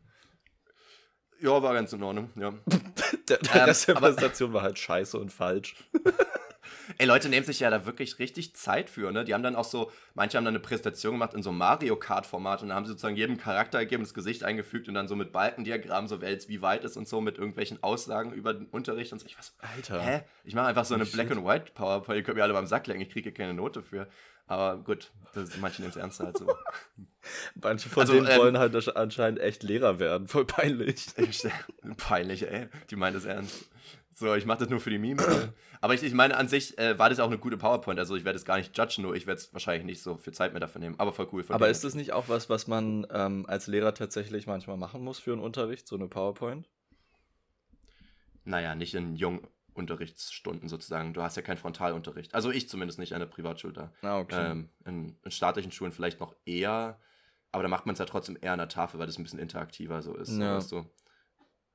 Ja, 1.42 1.62
war 1.62 1.74
ganz 1.74 1.94
in 1.94 2.02
Ordnung, 2.04 2.30
ja. 2.36 2.54
Der, 3.30 3.38
der 3.38 3.56
Ähm, 3.56 3.62
Rest 3.64 3.88
der 3.88 3.96
Präsentation 3.96 4.54
war 4.54 4.62
halt 4.62 4.78
scheiße 4.78 5.18
und 5.18 5.32
falsch. 5.34 5.76
Ey, 7.00 7.08
Leute 7.08 7.30
nehmen 7.30 7.44
sich 7.46 7.60
ja 7.60 7.72
da 7.72 7.88
wirklich 7.88 8.20
richtig 8.20 8.56
Zeit 8.56 8.92
für, 8.92 9.12
ne? 9.12 9.26
Die 9.26 9.34
haben 9.34 9.42
dann 9.42 9.56
auch 9.56 9.64
so, 9.66 9.92
manche 10.14 10.38
haben 10.38 10.46
dann 10.46 10.54
eine 10.54 10.62
Präsentation 10.62 11.14
gemacht 11.14 11.34
in 11.34 11.42
so 11.42 11.50
einem 11.50 11.58
Mario 11.58 11.96
Kart-Format 11.96 12.62
und 12.62 12.70
dann 12.70 12.76
haben 12.78 12.86
sie 12.86 12.92
sozusagen 12.92 13.16
jedem 13.16 13.38
Charakter 13.38 13.80
gegeben, 13.80 14.04
das 14.04 14.14
Gesicht 14.14 14.44
eingefügt 14.44 14.88
und 14.88 14.94
dann 14.94 15.08
so 15.08 15.16
mit 15.16 15.32
Balkendiagrammen, 15.32 16.08
so 16.08 16.22
wer 16.22 16.30
jetzt 16.30 16.48
wie 16.50 16.62
weit 16.62 16.84
ist 16.84 16.98
und 16.98 17.08
so, 17.08 17.22
mit 17.22 17.40
irgendwelchen 17.40 17.82
Aussagen 17.82 18.32
über 18.34 18.54
den 18.54 18.68
Unterricht 18.68 19.12
und 19.14 19.20
so. 19.20 19.26
Ich 19.26 19.38
was, 19.40 19.56
Alter. 19.76 20.00
hä? 20.02 20.22
Ich 20.44 20.54
mache 20.54 20.68
einfach 20.68 20.86
so 20.86 20.94
eine 20.94 21.06
Shit. 21.06 21.16
Black 21.16 21.32
and 21.32 21.44
White 21.44 21.72
PowerPoint, 21.74 22.18
ihr 22.18 22.24
könnt 22.24 22.38
mir 22.38 22.44
alle 22.44 22.54
beim 22.54 22.68
Sack 22.68 22.86
legen, 22.86 23.02
ich 23.02 23.10
kriege 23.10 23.32
keine 23.32 23.56
Note 23.56 23.82
für. 23.82 24.08
Aber 24.48 24.78
gut, 24.78 25.12
das, 25.34 25.58
manche 25.58 25.82
nehmen 25.82 25.90
es 25.92 25.98
ernst 25.98 26.20
halt 26.20 26.38
so. 26.38 26.46
Manche 27.56 27.90
von 27.90 28.02
Also, 28.02 28.14
denen 28.14 28.28
ähm, 28.28 28.38
wollen 28.38 28.58
halt 28.60 28.96
anscheinend 28.96 29.40
echt 29.40 29.64
Lehrer 29.64 30.00
werden. 30.00 30.28
Voll 30.28 30.46
peinlich. 30.46 31.08
Ich- 31.18 31.44
Peinlich, 31.98 32.48
ey. 32.50 32.68
Die 32.92 32.96
meint 32.96 33.16
es 33.16 33.26
ernst. 33.26 33.66
So, 34.14 34.34
ich 34.36 34.46
mache 34.46 34.60
das 34.60 34.70
nur 34.70 34.80
für 34.80 34.92
die 34.92 35.00
Memes. 35.00 35.26
ey. 35.28 35.50
Aber 35.82 35.94
ich, 35.96 36.04
ich 36.04 36.14
meine, 36.14 36.38
an 36.38 36.48
sich 36.48 36.78
äh, 36.78 36.98
war 37.00 37.10
das 37.10 37.20
auch 37.20 37.28
eine 37.28 37.38
gute 37.40 37.58
PowerPoint. 37.58 38.00
Also 38.00 38.16
ich 38.16 38.24
werde 38.24 38.38
es 38.38 38.46
gar 38.46 38.58
nicht 38.58 38.78
judgen, 38.78 39.02
nur 39.02 39.16
ich 39.16 39.26
werde 39.28 39.42
es 39.42 39.52
wahrscheinlich 39.54 39.84
nicht 39.86 40.02
so 40.04 40.16
viel 40.18 40.34
Zeit 40.34 40.54
mehr 40.54 40.60
dafür 40.62 40.80
nehmen. 40.80 40.96
Aber 41.00 41.12
voll 41.12 41.28
cool. 41.34 41.44
von 41.44 41.54
Aber 41.56 41.68
ist 41.70 41.84
das 41.84 41.96
nicht 41.96 42.14
auch 42.14 42.30
was, 42.30 42.50
was 42.50 42.68
man 42.68 43.06
ähm, 43.12 43.46
als 43.48 43.66
Lehrer 43.68 43.94
tatsächlich 43.96 44.46
manchmal 44.48 44.78
machen 44.78 45.04
muss 45.04 45.20
für 45.20 45.34
einen 45.34 45.42
Unterricht, 45.42 45.88
so 45.88 45.96
eine 45.96 46.08
PowerPoint? 46.08 46.70
Naja, 48.46 48.76
nicht 48.76 48.94
in 48.94 49.16
jungen 49.16 49.46
Unterrichtsstunden 49.76 50.68
sozusagen. 50.70 51.14
Du 51.14 51.22
hast 51.22 51.36
ja 51.36 51.44
keinen 51.44 51.58
Frontalunterricht. 51.58 52.34
Also 52.34 52.50
ich 52.50 52.68
zumindest 52.68 52.98
nicht 52.98 53.14
an 53.14 53.20
der 53.20 53.28
Privatschule 53.28 53.74
da. 53.74 53.94
Ah, 54.02 54.20
okay. 54.20 54.52
Ähm, 54.52 54.70
in, 54.86 55.18
in 55.24 55.32
staatlichen 55.32 55.72
Schulen 55.72 55.92
vielleicht 55.92 56.20
noch 56.20 56.36
eher. 56.46 57.00
Aber 57.52 57.64
da 57.64 57.70
macht 57.70 57.86
man 57.86 57.94
es 57.94 58.00
ja 58.00 58.06
trotzdem 58.06 58.38
eher 58.42 58.54
an 58.54 58.60
der 58.60 58.70
Tafel, 58.70 59.00
weil 59.00 59.08
das 59.08 59.18
ein 59.18 59.24
bisschen 59.24 59.40
interaktiver 59.40 60.02
so 60.02 60.16
ist. 60.16 60.38
Ja. 60.38 60.58
Weißt 60.58 60.72
du? 60.72 60.86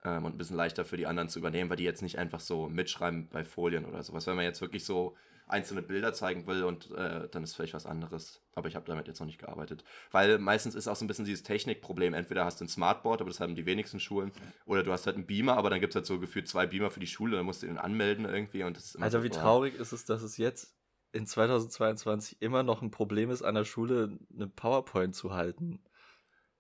ähm, 0.05 0.25
und 0.25 0.35
ein 0.35 0.39
bisschen 0.39 0.57
leichter 0.57 0.85
für 0.85 0.97
die 0.97 1.07
anderen 1.07 1.29
zu 1.29 1.39
übernehmen, 1.39 1.69
weil 1.71 1.77
die 1.77 1.85
jetzt 1.85 2.03
nicht 2.03 2.19
einfach 2.19 2.41
so 2.41 2.69
mitschreiben 2.69 3.29
bei 3.29 3.45
Folien 3.45 3.85
oder 3.85 4.03
sowas. 4.03 4.27
Wenn 4.27 4.37
man 4.37 4.45
jetzt 4.45 4.61
wirklich 4.61 4.85
so 4.85 5.17
einzelne 5.51 5.83
Bilder 5.83 6.13
zeigen 6.13 6.47
will 6.47 6.65
und 6.65 6.91
äh, 6.93 7.29
dann 7.29 7.43
ist 7.43 7.55
vielleicht 7.55 7.75
was 7.75 7.87
anderes. 7.87 8.41
Aber 8.55 8.69
ich 8.69 8.77
habe 8.77 8.87
damit 8.87 9.07
jetzt 9.09 9.21
noch 9.21 9.27
nicht 9.27 9.39
gearbeitet. 9.39 9.85
Weil 10.11 10.39
meistens 10.39 10.75
ist 10.75 10.89
auch 10.89 10.97
so 10.97 11.05
ein 11.05 11.09
bisschen 11.09 11.25
dieses 11.25 11.43
Technikproblem. 11.43 12.15
Entweder 12.15 12.45
hast 12.45 12.61
du 12.61 12.65
ein 12.65 12.69
Smartboard, 12.69 13.21
aber 13.21 13.31
das 13.31 13.41
haben 13.41 13.55
die 13.55 13.67
wenigsten 13.67 14.01
Schulen. 14.01 14.33
Oder 14.67 14.83
du 14.83 14.93
hast 14.93 15.07
halt 15.07 15.17
einen 15.17 15.27
Beamer, 15.27 15.57
aber 15.57 15.71
dann 15.71 15.81
gibt 15.81 15.93
es 15.93 15.97
halt 15.97 16.07
so 16.07 16.19
gefühlt 16.21 16.49
zwei 16.49 16.67
Beamer 16.67 16.91
für 16.91 17.01
die 17.01 17.07
Schule. 17.07 17.37
Dann 17.37 17.47
musst 17.47 17.63
du 17.63 17.67
den 17.67 17.79
anmelden 17.79 18.25
irgendwie. 18.25 18.63
Und 18.63 18.77
das 18.77 18.85
ist 18.87 18.95
immer 18.95 19.05
Alter, 19.05 19.19
so, 19.19 19.25
wie 19.25 19.31
traurig 19.31 19.75
ist 19.75 19.93
es, 19.93 20.05
dass 20.05 20.23
es 20.23 20.37
jetzt 20.37 20.75
in 21.13 21.27
2022 21.27 22.41
immer 22.41 22.63
noch 22.63 22.83
ein 22.83 22.91
Problem 22.91 23.31
ist, 23.31 23.43
an 23.43 23.55
der 23.57 23.65
Schule 23.65 24.19
eine 24.35 24.47
PowerPoint 24.47 25.15
zu 25.15 25.33
halten. 25.35 25.83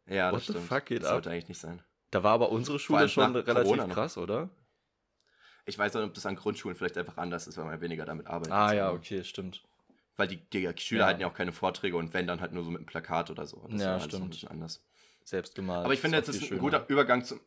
Ja, 0.06 0.32
What 0.32 0.40
das 0.40 0.46
the 0.46 0.52
stimmt. 0.54 0.66
fuck 0.66 0.86
geht 0.86 1.02
das 1.02 1.08
ab? 1.08 1.14
sollte 1.14 1.30
eigentlich 1.30 1.48
nicht 1.48 1.60
sein. 1.60 1.82
Da 2.10 2.24
war 2.24 2.32
aber 2.32 2.50
unsere 2.50 2.80
Schule 2.80 3.08
schon 3.08 3.36
relativ 3.36 3.62
Corona 3.62 3.86
noch. 3.86 3.94
krass, 3.94 4.18
oder? 4.18 4.50
Ich 5.70 5.78
weiß 5.78 5.94
nicht, 5.94 6.02
ob 6.02 6.14
das 6.14 6.26
an 6.26 6.34
Grundschulen 6.34 6.76
vielleicht 6.76 6.98
einfach 6.98 7.16
anders 7.16 7.46
ist, 7.46 7.56
weil 7.56 7.64
man 7.64 7.80
weniger 7.80 8.04
damit 8.04 8.26
arbeitet. 8.26 8.52
Ah 8.52 8.72
ja, 8.72 8.90
okay, 8.92 9.22
stimmt. 9.22 9.62
Weil 10.16 10.26
die, 10.26 10.38
die 10.50 10.68
Schüler 10.78 11.02
Ja. 11.02 11.06
halten 11.06 11.20
ja 11.20 11.28
auch 11.28 11.34
keine 11.34 11.52
Vorträge 11.52 11.96
und 11.96 12.12
wenn, 12.12 12.26
dann 12.26 12.40
halt 12.40 12.52
nur 12.52 12.64
so 12.64 12.70
mit 12.70 12.80
einem 12.80 12.86
Plakat 12.86 13.30
oder 13.30 13.46
so. 13.46 13.64
Das 13.70 13.80
Ja, 13.80 13.96
noch 13.96 14.04
stimmt. 14.04 14.24
ein 14.24 14.30
bisschen 14.30 14.48
anders. 14.50 14.84
Selbst 15.24 15.54
gemalt. 15.54 15.84
Aber 15.84 15.94
ich 15.94 16.00
finde, 16.00 16.18
jetzt 16.18 16.28
ist 16.28 16.50
ein 16.50 16.58
guter 16.58 16.88
Übergang, 16.88 17.24
zum, 17.24 17.40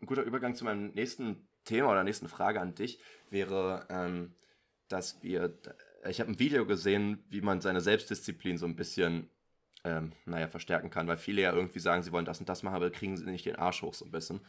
ein 0.00 0.06
guter 0.06 0.22
Übergang 0.22 0.54
zu 0.54 0.64
meinem 0.64 0.92
nächsten 0.92 1.48
Thema 1.64 1.90
oder 1.90 2.04
nächsten 2.04 2.28
Frage 2.28 2.60
an 2.60 2.74
dich 2.76 3.00
wäre, 3.30 3.84
ähm, 3.90 4.34
dass 4.88 5.20
wir, 5.24 5.58
ich 6.08 6.20
habe 6.20 6.30
ein 6.30 6.38
Video 6.38 6.64
gesehen, 6.66 7.24
wie 7.28 7.40
man 7.40 7.60
seine 7.60 7.80
Selbstdisziplin 7.80 8.58
so 8.58 8.66
ein 8.66 8.76
bisschen, 8.76 9.28
ähm, 9.82 10.12
naja, 10.24 10.46
verstärken 10.46 10.90
kann, 10.90 11.08
weil 11.08 11.16
viele 11.16 11.42
ja 11.42 11.52
irgendwie 11.52 11.80
sagen, 11.80 12.04
sie 12.04 12.12
wollen 12.12 12.24
das 12.24 12.38
und 12.38 12.48
das 12.48 12.62
machen, 12.62 12.76
aber 12.76 12.90
kriegen 12.90 13.16
sie 13.16 13.26
nicht 13.26 13.44
den 13.44 13.56
Arsch 13.56 13.82
hoch 13.82 13.94
so 13.94 14.04
ein 14.04 14.12
bisschen. 14.12 14.40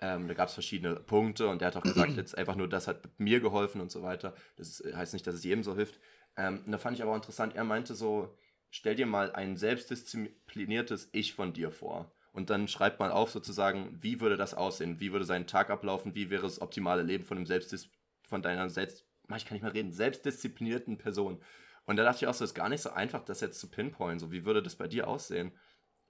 Ähm, 0.00 0.28
da 0.28 0.34
gab 0.34 0.48
es 0.48 0.54
verschiedene 0.54 0.96
Punkte 0.96 1.48
und 1.48 1.60
der 1.60 1.68
hat 1.68 1.76
auch 1.76 1.82
gesagt, 1.82 2.12
jetzt 2.16 2.36
einfach 2.36 2.56
nur 2.56 2.68
das 2.68 2.88
hat 2.88 3.08
mir 3.18 3.40
geholfen 3.40 3.80
und 3.80 3.90
so 3.90 4.02
weiter. 4.02 4.34
Das 4.56 4.82
heißt 4.94 5.12
nicht, 5.12 5.26
dass 5.26 5.34
es 5.34 5.44
jedem 5.44 5.62
so 5.62 5.74
hilft. 5.74 6.00
Ähm, 6.36 6.62
und 6.66 6.72
da 6.72 6.78
fand 6.78 6.96
ich 6.96 7.02
aber 7.02 7.12
auch 7.12 7.16
interessant, 7.16 7.54
er 7.54 7.64
meinte 7.64 7.94
so, 7.94 8.36
stell 8.70 8.96
dir 8.96 9.06
mal 9.06 9.32
ein 9.32 9.56
selbstdiszipliniertes 9.56 11.10
Ich 11.12 11.34
von 11.34 11.52
dir 11.52 11.70
vor. 11.70 12.12
Und 12.32 12.50
dann 12.50 12.66
schreibt 12.66 12.98
man 12.98 13.12
auf 13.12 13.30
sozusagen, 13.30 13.96
wie 14.00 14.20
würde 14.20 14.36
das 14.36 14.54
aussehen? 14.54 14.98
Wie 14.98 15.12
würde 15.12 15.24
sein 15.24 15.46
Tag 15.46 15.70
ablaufen? 15.70 16.16
Wie 16.16 16.30
wäre 16.30 16.42
das 16.42 16.60
optimale 16.60 17.02
Leben 17.02 17.24
von 17.24 17.36
einem 17.36 17.46
Selbstdis 17.46 17.88
von 18.26 18.42
deiner 18.42 18.68
selbst, 18.68 19.06
ich 19.36 19.44
kann 19.44 19.54
nicht 19.54 19.62
mehr 19.62 19.74
reden, 19.74 19.92
selbstdisziplinierten 19.92 20.98
Person. 20.98 21.40
Und 21.86 21.96
da 21.96 22.04
dachte 22.04 22.24
ich 22.24 22.26
auch 22.26 22.34
so, 22.34 22.44
ist 22.44 22.54
gar 22.54 22.68
nicht 22.68 22.80
so 22.80 22.90
einfach, 22.90 23.24
das 23.24 23.40
jetzt 23.40 23.60
zu 23.60 23.68
pinpointen. 23.68 24.18
So, 24.18 24.32
wie 24.32 24.44
würde 24.44 24.62
das 24.62 24.74
bei 24.74 24.88
dir 24.88 25.06
aussehen? 25.06 25.52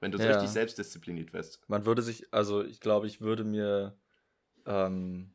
Wenn 0.05 0.13
du 0.13 0.19
so 0.19 0.25
Ja. 0.25 0.33
richtig 0.33 0.51
selbstdiszipliniert 0.51 1.33
wärst. 1.33 1.59
Man 1.67 1.87
würde 1.87 2.03
sich, 2.03 2.27
also 2.31 2.63
ich 2.63 2.79
glaube, 2.79 3.07
ich 3.07 3.23
würde 3.23 3.43
mir, 3.43 3.97
ähm, 4.67 5.33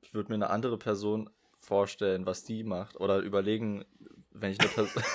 ich 0.00 0.12
würde 0.14 0.30
mir 0.30 0.34
eine 0.34 0.50
andere 0.50 0.76
Person 0.78 1.30
vorstellen, 1.60 2.26
was 2.26 2.42
die 2.42 2.64
macht. 2.64 2.98
Oder 2.98 3.20
überlegen, 3.20 3.84
wenn 4.30 4.50
ich 4.50 4.58
eine 4.58 4.68
Person. 4.68 5.00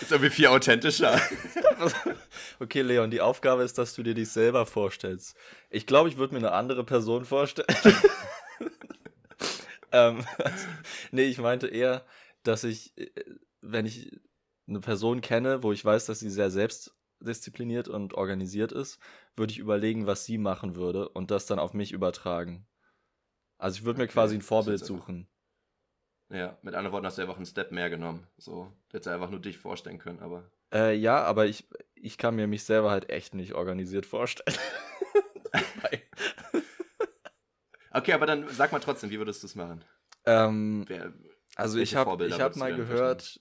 Ist 0.00 0.10
irgendwie 0.10 0.30
viel 0.30 0.48
authentischer. 0.48 1.20
okay, 2.58 2.82
Leon, 2.82 3.12
die 3.12 3.20
Aufgabe 3.20 3.62
ist, 3.62 3.78
dass 3.78 3.94
du 3.94 4.02
dir 4.02 4.14
dich 4.14 4.30
selber 4.30 4.66
vorstellst. 4.66 5.36
Ich 5.68 5.86
glaube, 5.86 6.08
ich 6.08 6.16
würde 6.16 6.34
mir 6.34 6.38
eine 6.38 6.52
andere 6.52 6.82
Person 6.82 7.24
vorstellen. 7.24 7.68
ähm, 9.92 10.24
nee, 11.12 11.26
ich 11.26 11.38
meinte 11.38 11.68
eher, 11.68 12.04
dass 12.42 12.64
ich, 12.64 12.98
äh, 12.98 13.10
wenn 13.60 13.86
ich 13.86 14.10
eine 14.70 14.80
Person 14.80 15.20
kenne, 15.20 15.62
wo 15.62 15.72
ich 15.72 15.84
weiß, 15.84 16.06
dass 16.06 16.20
sie 16.20 16.30
sehr 16.30 16.50
selbstdiszipliniert 16.50 17.88
und 17.88 18.14
organisiert 18.14 18.72
ist, 18.72 18.98
würde 19.36 19.52
ich 19.52 19.58
überlegen, 19.58 20.06
was 20.06 20.24
sie 20.24 20.38
machen 20.38 20.76
würde 20.76 21.08
und 21.10 21.30
das 21.30 21.46
dann 21.46 21.58
auf 21.58 21.74
mich 21.74 21.92
übertragen. 21.92 22.66
Also 23.58 23.78
ich 23.78 23.84
würde 23.84 24.00
mir 24.00 24.08
Okay, 24.08 24.08
quasi 24.08 24.36
ein 24.36 24.42
Vorbild 24.42 24.84
suchen. 24.84 25.28
Ja, 26.30 26.56
mit 26.62 26.74
anderen 26.74 26.92
Worten 26.94 27.04
hast 27.06 27.18
du 27.18 27.22
einfach 27.22 27.36
einen 27.36 27.44
Step 27.46 27.72
mehr 27.72 27.90
genommen. 27.90 28.26
So, 28.38 28.72
du 28.88 28.94
hättest 28.94 29.08
einfach 29.08 29.28
nur 29.30 29.40
dich 29.40 29.58
vorstellen 29.58 29.98
können, 29.98 30.20
aber. 30.20 30.50
Äh, 30.72 30.94
ja, 30.96 31.22
aber 31.24 31.46
ich, 31.46 31.68
ich 31.94 32.16
kann 32.18 32.36
mir 32.36 32.46
mich 32.46 32.64
selber 32.64 32.90
halt 32.90 33.10
echt 33.10 33.34
nicht 33.34 33.54
organisiert 33.54 34.06
vorstellen. 34.06 34.56
Okay, 37.92 38.12
aber 38.12 38.26
dann 38.26 38.48
sag 38.48 38.72
mal 38.72 38.78
trotzdem, 38.80 39.10
wie 39.10 39.18
würdest 39.18 39.42
du 39.42 39.46
es 39.46 39.54
machen? 39.54 39.84
ähm, 40.26 40.86
Wer, 40.86 41.12
Also 41.56 41.78
ich 41.78 41.94
habe 41.94 42.30
hab 42.32 42.52
du 42.52 42.58
mal 42.58 42.74
gehört, 42.74 43.40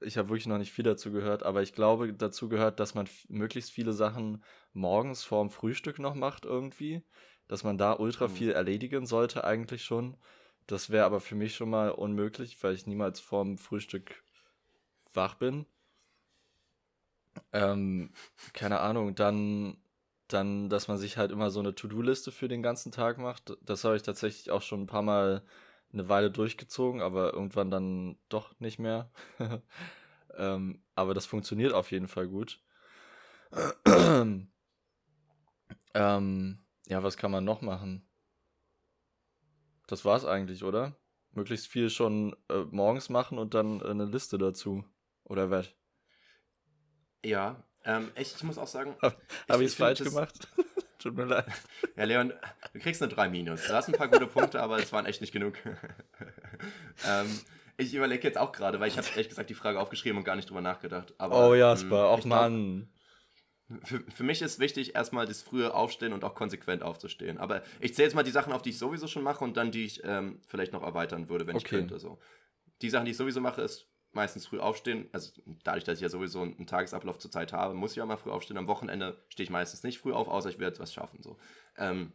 ich 0.00 0.18
habe 0.18 0.28
wirklich 0.30 0.46
noch 0.46 0.58
nicht 0.58 0.72
viel 0.72 0.84
dazu 0.84 1.12
gehört, 1.12 1.42
aber 1.42 1.62
ich 1.62 1.72
glaube, 1.74 2.12
dazu 2.14 2.48
gehört, 2.48 2.80
dass 2.80 2.94
man 2.94 3.08
möglichst 3.28 3.70
viele 3.72 3.92
Sachen 3.92 4.44
morgens 4.72 5.24
vorm 5.24 5.50
Frühstück 5.50 5.98
noch 5.98 6.14
macht 6.14 6.44
irgendwie, 6.44 7.02
dass 7.48 7.64
man 7.64 7.78
da 7.78 7.92
ultra 7.94 8.28
Mhm. 8.28 8.28
viel 8.28 8.52
erledigen 8.52 9.06
sollte 9.06 9.44
eigentlich 9.44 9.84
schon. 9.84 10.16
Das 10.66 10.90
wäre 10.90 11.04
aber 11.06 11.20
für 11.20 11.34
mich 11.34 11.54
schon 11.56 11.70
mal 11.70 11.90
unmöglich, 11.90 12.62
weil 12.62 12.74
ich 12.74 12.86
niemals 12.86 13.20
vorm 13.20 13.58
Frühstück 13.58 14.24
wach 15.14 15.34
bin. 15.36 15.66
Ähm, 17.52 18.12
keine 18.52 18.80
Ahnung, 18.80 19.14
dann, 19.14 19.78
dann, 20.28 20.68
dass 20.68 20.88
man 20.88 20.98
sich 20.98 21.16
halt 21.16 21.30
immer 21.32 21.50
so 21.50 21.60
eine 21.60 21.74
To-Do-Liste 21.74 22.32
für 22.32 22.48
den 22.48 22.62
ganzen 22.62 22.92
Tag 22.92 23.18
macht. 23.18 23.56
Das 23.62 23.84
habe 23.84 23.96
ich 23.96 24.02
tatsächlich 24.02 24.50
auch 24.50 24.62
schon 24.62 24.82
ein 24.82 24.86
paar 24.86 25.02
Mal 25.02 25.44
eine 25.92 26.08
Weile 26.08 26.30
durchgezogen, 26.30 27.00
aber 27.00 27.32
irgendwann 27.34 27.70
dann 27.70 28.18
doch 28.28 28.58
nicht 28.60 28.78
mehr. 28.78 29.10
ähm, 30.36 30.82
aber 30.94 31.14
das 31.14 31.26
funktioniert 31.26 31.72
auf 31.72 31.90
jeden 31.90 32.08
Fall 32.08 32.28
gut. 32.28 32.62
ähm, 33.86 34.48
ja, 36.86 37.02
was 37.02 37.16
kann 37.16 37.30
man 37.30 37.44
noch 37.44 37.60
machen? 37.60 38.08
Das 39.86 40.04
war's 40.04 40.24
eigentlich, 40.24 40.64
oder? 40.64 40.96
Möglichst 41.32 41.66
viel 41.66 41.90
schon 41.90 42.36
äh, 42.48 42.64
morgens 42.70 43.08
machen 43.08 43.38
und 43.38 43.54
dann 43.54 43.80
äh, 43.80 43.84
eine 43.88 44.04
Liste 44.06 44.38
dazu. 44.38 44.84
Oder 45.24 45.50
was? 45.50 45.74
ja, 47.24 47.62
ähm, 47.84 48.10
ich, 48.16 48.34
ich 48.34 48.42
muss 48.42 48.58
auch 48.58 48.66
sagen. 48.66 48.96
Habe 49.00 49.64
ich 49.64 49.70
es 49.70 49.74
find 49.74 49.86
falsch 49.86 49.98
das- 50.00 50.08
gemacht? 50.08 50.48
Tut 51.02 51.16
mir 51.16 51.24
leid. 51.24 51.46
Ja, 51.96 52.04
Leon, 52.04 52.32
du 52.72 52.78
kriegst 52.78 53.02
eine 53.02 53.12
3 53.12 53.28
minus. 53.28 53.66
Du 53.66 53.72
hast 53.74 53.88
ein 53.88 53.94
paar 53.94 54.08
gute 54.08 54.26
Punkte, 54.26 54.62
aber 54.62 54.78
es 54.78 54.92
waren 54.92 55.04
echt 55.04 55.20
nicht 55.20 55.32
genug. 55.32 55.54
ähm, 57.06 57.40
ich 57.76 57.94
überlege 57.94 58.26
jetzt 58.26 58.38
auch 58.38 58.52
gerade, 58.52 58.80
weil 58.80 58.88
ich 58.88 58.96
habe 58.96 59.06
ehrlich 59.10 59.28
gesagt 59.28 59.50
die 59.50 59.54
Frage 59.54 59.80
aufgeschrieben 59.80 60.16
und 60.18 60.24
gar 60.24 60.36
nicht 60.36 60.48
drüber 60.48 60.60
nachgedacht. 60.60 61.12
Aber, 61.18 61.48
Oh 61.48 61.54
Jasper, 61.54 62.06
auch 62.06 62.18
ich 62.18 62.24
glaub, 62.24 62.40
Mann. 62.40 62.88
Für, 63.84 64.00
für 64.00 64.22
mich 64.22 64.42
ist 64.42 64.58
wichtig, 64.58 64.94
erstmal 64.94 65.26
das 65.26 65.42
frühe 65.42 65.74
Aufstehen 65.74 66.12
und 66.12 66.24
auch 66.24 66.34
konsequent 66.34 66.82
aufzustehen. 66.82 67.38
Aber 67.38 67.62
ich 67.80 67.94
zähle 67.94 68.06
jetzt 68.06 68.14
mal 68.14 68.22
die 68.22 68.30
Sachen 68.30 68.52
auf, 68.52 68.62
die 68.62 68.70
ich 68.70 68.78
sowieso 68.78 69.06
schon 69.06 69.22
mache 69.22 69.42
und 69.44 69.56
dann 69.56 69.70
die 69.70 69.84
ich 69.84 70.02
ähm, 70.04 70.40
vielleicht 70.46 70.72
noch 70.72 70.82
erweitern 70.82 71.28
würde, 71.28 71.46
wenn 71.46 71.56
ich 71.56 71.64
Okay. 71.64 71.78
könnte. 71.78 71.98
So. 71.98 72.18
Die 72.82 72.90
Sachen, 72.90 73.06
die 73.06 73.12
ich 73.12 73.16
sowieso 73.16 73.40
mache, 73.40 73.62
ist 73.62 73.88
meistens 74.14 74.46
früh 74.46 74.58
aufstehen. 74.58 75.08
Also 75.12 75.32
dadurch, 75.64 75.84
dass 75.84 75.98
ich 75.98 76.02
ja 76.02 76.08
sowieso 76.08 76.42
einen 76.42 76.66
Tagesablauf 76.66 77.18
zur 77.18 77.30
Zeit 77.30 77.52
habe, 77.52 77.74
muss 77.74 77.92
ich 77.92 77.96
ja 77.96 78.06
mal 78.06 78.16
früh 78.16 78.30
aufstehen. 78.30 78.58
Am 78.58 78.68
Wochenende 78.68 79.22
stehe 79.28 79.44
ich 79.44 79.50
meistens 79.50 79.82
nicht 79.82 79.98
früh 79.98 80.12
auf, 80.12 80.28
außer 80.28 80.50
ich 80.50 80.58
werde 80.58 80.74
etwas 80.74 80.92
schaffen. 80.92 81.22
So. 81.22 81.38
Ähm, 81.76 82.12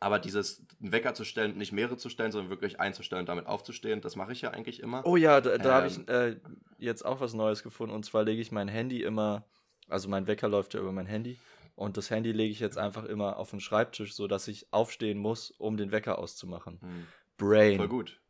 aber 0.00 0.18
dieses 0.18 0.64
Wecker 0.78 1.14
zu 1.14 1.24
stellen, 1.24 1.58
nicht 1.58 1.72
mehrere 1.72 1.96
zu 1.96 2.08
stellen, 2.08 2.30
sondern 2.30 2.50
wirklich 2.50 2.78
einzustellen 2.78 3.20
und 3.20 3.28
damit 3.28 3.46
aufzustehen, 3.46 4.00
das 4.00 4.14
mache 4.14 4.32
ich 4.32 4.42
ja 4.42 4.50
eigentlich 4.50 4.80
immer. 4.80 5.04
Oh 5.04 5.16
ja, 5.16 5.40
da, 5.40 5.58
da 5.58 5.74
habe 5.74 5.86
Ähm. 5.88 6.04
ich 6.06 6.08
äh, 6.08 6.36
jetzt 6.78 7.04
auch 7.04 7.20
was 7.20 7.34
Neues 7.34 7.62
gefunden. 7.62 7.94
Und 7.94 8.04
zwar 8.04 8.22
lege 8.22 8.40
ich 8.40 8.52
mein 8.52 8.68
Handy 8.68 9.02
immer, 9.02 9.44
also 9.88 10.08
mein 10.08 10.26
Wecker 10.26 10.48
läuft 10.48 10.74
ja 10.74 10.80
über 10.80 10.92
mein 10.92 11.06
Handy. 11.06 11.38
Und 11.74 11.96
das 11.96 12.10
Handy 12.10 12.32
lege 12.32 12.50
ich 12.50 12.60
jetzt 12.60 12.78
einfach 12.78 13.04
immer 13.04 13.36
auf 13.36 13.50
den 13.50 13.60
Schreibtisch, 13.60 14.14
sodass 14.14 14.48
ich 14.48 14.72
aufstehen 14.72 15.18
muss, 15.18 15.50
um 15.50 15.76
den 15.76 15.92
Wecker 15.92 16.18
auszumachen. 16.18 16.80
Hm. 16.80 17.06
Brain. 17.36 17.76
Voll 17.76 17.88
gut. 17.88 18.20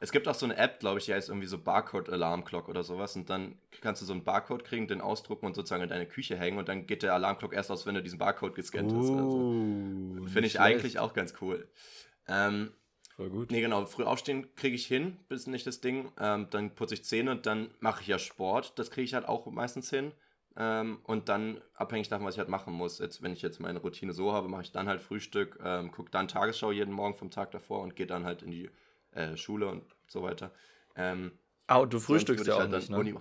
Es 0.00 0.12
gibt 0.12 0.26
auch 0.28 0.34
so 0.34 0.46
eine 0.46 0.56
App, 0.56 0.80
glaube 0.80 0.98
ich, 0.98 1.06
die 1.06 1.14
heißt 1.14 1.28
irgendwie 1.28 1.46
so 1.46 1.58
Barcode 1.58 2.10
Alarm 2.10 2.44
Clock 2.44 2.68
oder 2.68 2.82
sowas 2.82 3.16
und 3.16 3.30
dann 3.30 3.56
kannst 3.80 4.02
du 4.02 4.06
so 4.06 4.12
einen 4.12 4.24
Barcode 4.24 4.64
kriegen, 4.64 4.88
den 4.88 5.00
ausdrucken 5.00 5.46
und 5.46 5.54
sozusagen 5.54 5.82
in 5.82 5.88
deine 5.88 6.06
Küche 6.06 6.36
hängen 6.36 6.58
und 6.58 6.68
dann 6.68 6.86
geht 6.86 7.02
der 7.02 7.14
Alarmclock 7.14 7.52
erst 7.52 7.70
aus, 7.70 7.86
wenn 7.86 7.94
du 7.94 8.02
diesen 8.02 8.18
Barcode 8.18 8.54
gescannt 8.54 8.92
hast. 8.92 9.10
Also, 9.10 10.26
Finde 10.26 10.46
ich 10.46 10.60
eigentlich 10.60 10.98
auch 10.98 11.14
ganz 11.14 11.34
cool. 11.40 11.68
Ähm, 12.28 12.72
Voll 13.16 13.30
gut. 13.30 13.50
nee, 13.50 13.60
genau, 13.60 13.86
früh 13.86 14.04
aufstehen 14.04 14.54
kriege 14.56 14.74
ich 14.74 14.86
hin, 14.86 15.18
ist 15.28 15.46
nicht 15.46 15.66
das 15.66 15.80
Ding. 15.80 16.10
Ähm, 16.18 16.48
dann 16.50 16.74
putze 16.74 16.94
ich 16.94 17.04
Zähne 17.04 17.30
und 17.30 17.46
dann 17.46 17.70
mache 17.80 18.02
ich 18.02 18.08
ja 18.08 18.18
Sport. 18.18 18.78
Das 18.78 18.90
kriege 18.90 19.04
ich 19.04 19.14
halt 19.14 19.28
auch 19.28 19.46
meistens 19.46 19.90
hin. 19.90 20.12
Ähm, 20.56 20.98
und 21.04 21.28
dann, 21.28 21.60
abhängig 21.74 22.08
davon, 22.08 22.26
was 22.26 22.34
ich 22.34 22.38
halt 22.38 22.48
machen 22.48 22.72
muss, 22.72 22.98
jetzt, 22.98 23.22
wenn 23.22 23.32
ich 23.32 23.42
jetzt 23.42 23.60
meine 23.60 23.80
Routine 23.80 24.12
so 24.12 24.32
habe, 24.32 24.48
mache 24.48 24.62
ich 24.62 24.72
dann 24.72 24.88
halt 24.88 25.00
Frühstück, 25.00 25.58
ähm, 25.64 25.90
gucke 25.90 26.10
dann 26.10 26.28
Tagesschau 26.28 26.70
jeden 26.70 26.92
Morgen 26.92 27.16
vom 27.16 27.30
Tag 27.30 27.50
davor 27.50 27.82
und 27.82 27.96
gehe 27.96 28.06
dann 28.06 28.24
halt 28.24 28.42
in 28.42 28.50
die 28.50 28.70
äh, 29.14 29.36
Schule 29.36 29.66
und 29.68 29.84
so 30.08 30.22
weiter. 30.22 30.50
Ähm, 30.96 31.32
Ah, 31.66 31.86
du 31.86 31.98
frühstückst 31.98 32.46
ja 32.46 32.54
auch 32.56 32.60
halt 32.60 32.70
nicht, 32.72 32.90
ne? 32.90 32.98
Uni. 32.98 33.14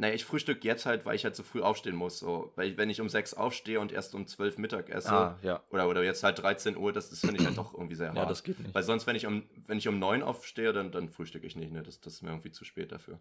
Naja, 0.00 0.14
ich 0.14 0.24
frühstück 0.24 0.64
jetzt 0.64 0.86
halt, 0.86 1.04
weil 1.04 1.16
ich 1.16 1.24
halt 1.24 1.34
so 1.34 1.42
früh 1.42 1.60
aufstehen 1.60 1.96
muss. 1.96 2.20
So. 2.20 2.52
Weil 2.54 2.68
ich, 2.70 2.76
wenn 2.76 2.88
ich 2.88 3.00
um 3.00 3.08
6 3.08 3.34
aufstehe 3.34 3.80
und 3.80 3.90
erst 3.90 4.14
um 4.14 4.26
12 4.28 4.56
Mittag 4.56 4.88
esse, 4.90 5.12
Ah, 5.12 5.38
ja. 5.42 5.60
oder, 5.70 5.88
oder 5.88 6.04
jetzt 6.04 6.22
halt 6.22 6.38
13 6.38 6.76
Uhr, 6.76 6.92
das, 6.92 7.10
das 7.10 7.18
finde 7.20 7.40
ich 7.40 7.44
halt 7.46 7.58
doch 7.58 7.74
irgendwie 7.74 7.96
sehr 7.96 8.12
Ja, 8.14 8.20
hart. 8.20 8.30
das 8.30 8.44
geht 8.44 8.60
nicht. 8.60 8.72
Weil 8.74 8.84
sonst, 8.84 9.06
wenn 9.08 9.16
ich 9.16 9.26
um, 9.26 9.42
wenn 9.66 9.76
ich 9.78 9.88
um 9.88 9.98
9 9.98 10.22
aufstehe, 10.22 10.72
dann, 10.72 10.92
dann 10.92 11.10
frühstücke 11.10 11.46
ich 11.46 11.56
nicht. 11.56 11.72
Ne? 11.72 11.82
Das, 11.82 12.00
das 12.00 12.14
ist 12.14 12.22
mir 12.22 12.30
irgendwie 12.30 12.52
zu 12.52 12.64
spät 12.64 12.92
dafür. 12.92 13.18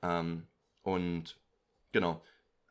Ähm, 0.00 0.46
und 0.82 1.38
genau. 1.90 2.22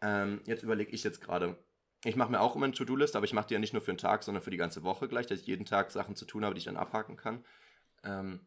Ähm, 0.02 0.42
jetzt 0.46 0.64
überlege 0.64 0.92
ich 0.92 1.04
jetzt 1.04 1.20
gerade. 1.22 1.58
Ich 2.06 2.16
mache 2.16 2.32
mir 2.32 2.40
auch 2.40 2.56
immer 2.56 2.66
eine 2.66 2.74
To-Do-List, 2.74 3.16
aber 3.18 3.26
ich 3.26 3.34
mache 3.34 3.48
die 3.48 3.54
ja 3.54 3.60
nicht 3.60 3.74
nur 3.74 3.82
für 3.82 3.92
den 3.92 3.98
Tag, 4.00 4.24
sondern 4.24 4.42
für 4.42 4.50
die 4.50 4.58
ganze 4.58 4.82
Woche 4.84 5.08
gleich, 5.10 5.28
dass 5.28 5.42
ich 5.42 5.46
jeden 5.48 5.66
Tag 5.66 5.92
Sachen 5.92 6.16
zu 6.16 6.26
tun 6.26 6.44
habe, 6.46 6.56
die 6.56 6.60
ich 6.60 6.66
dann 6.66 6.78
abhaken 6.78 7.18
kann. 7.18 7.44
Ähm, 8.04 8.40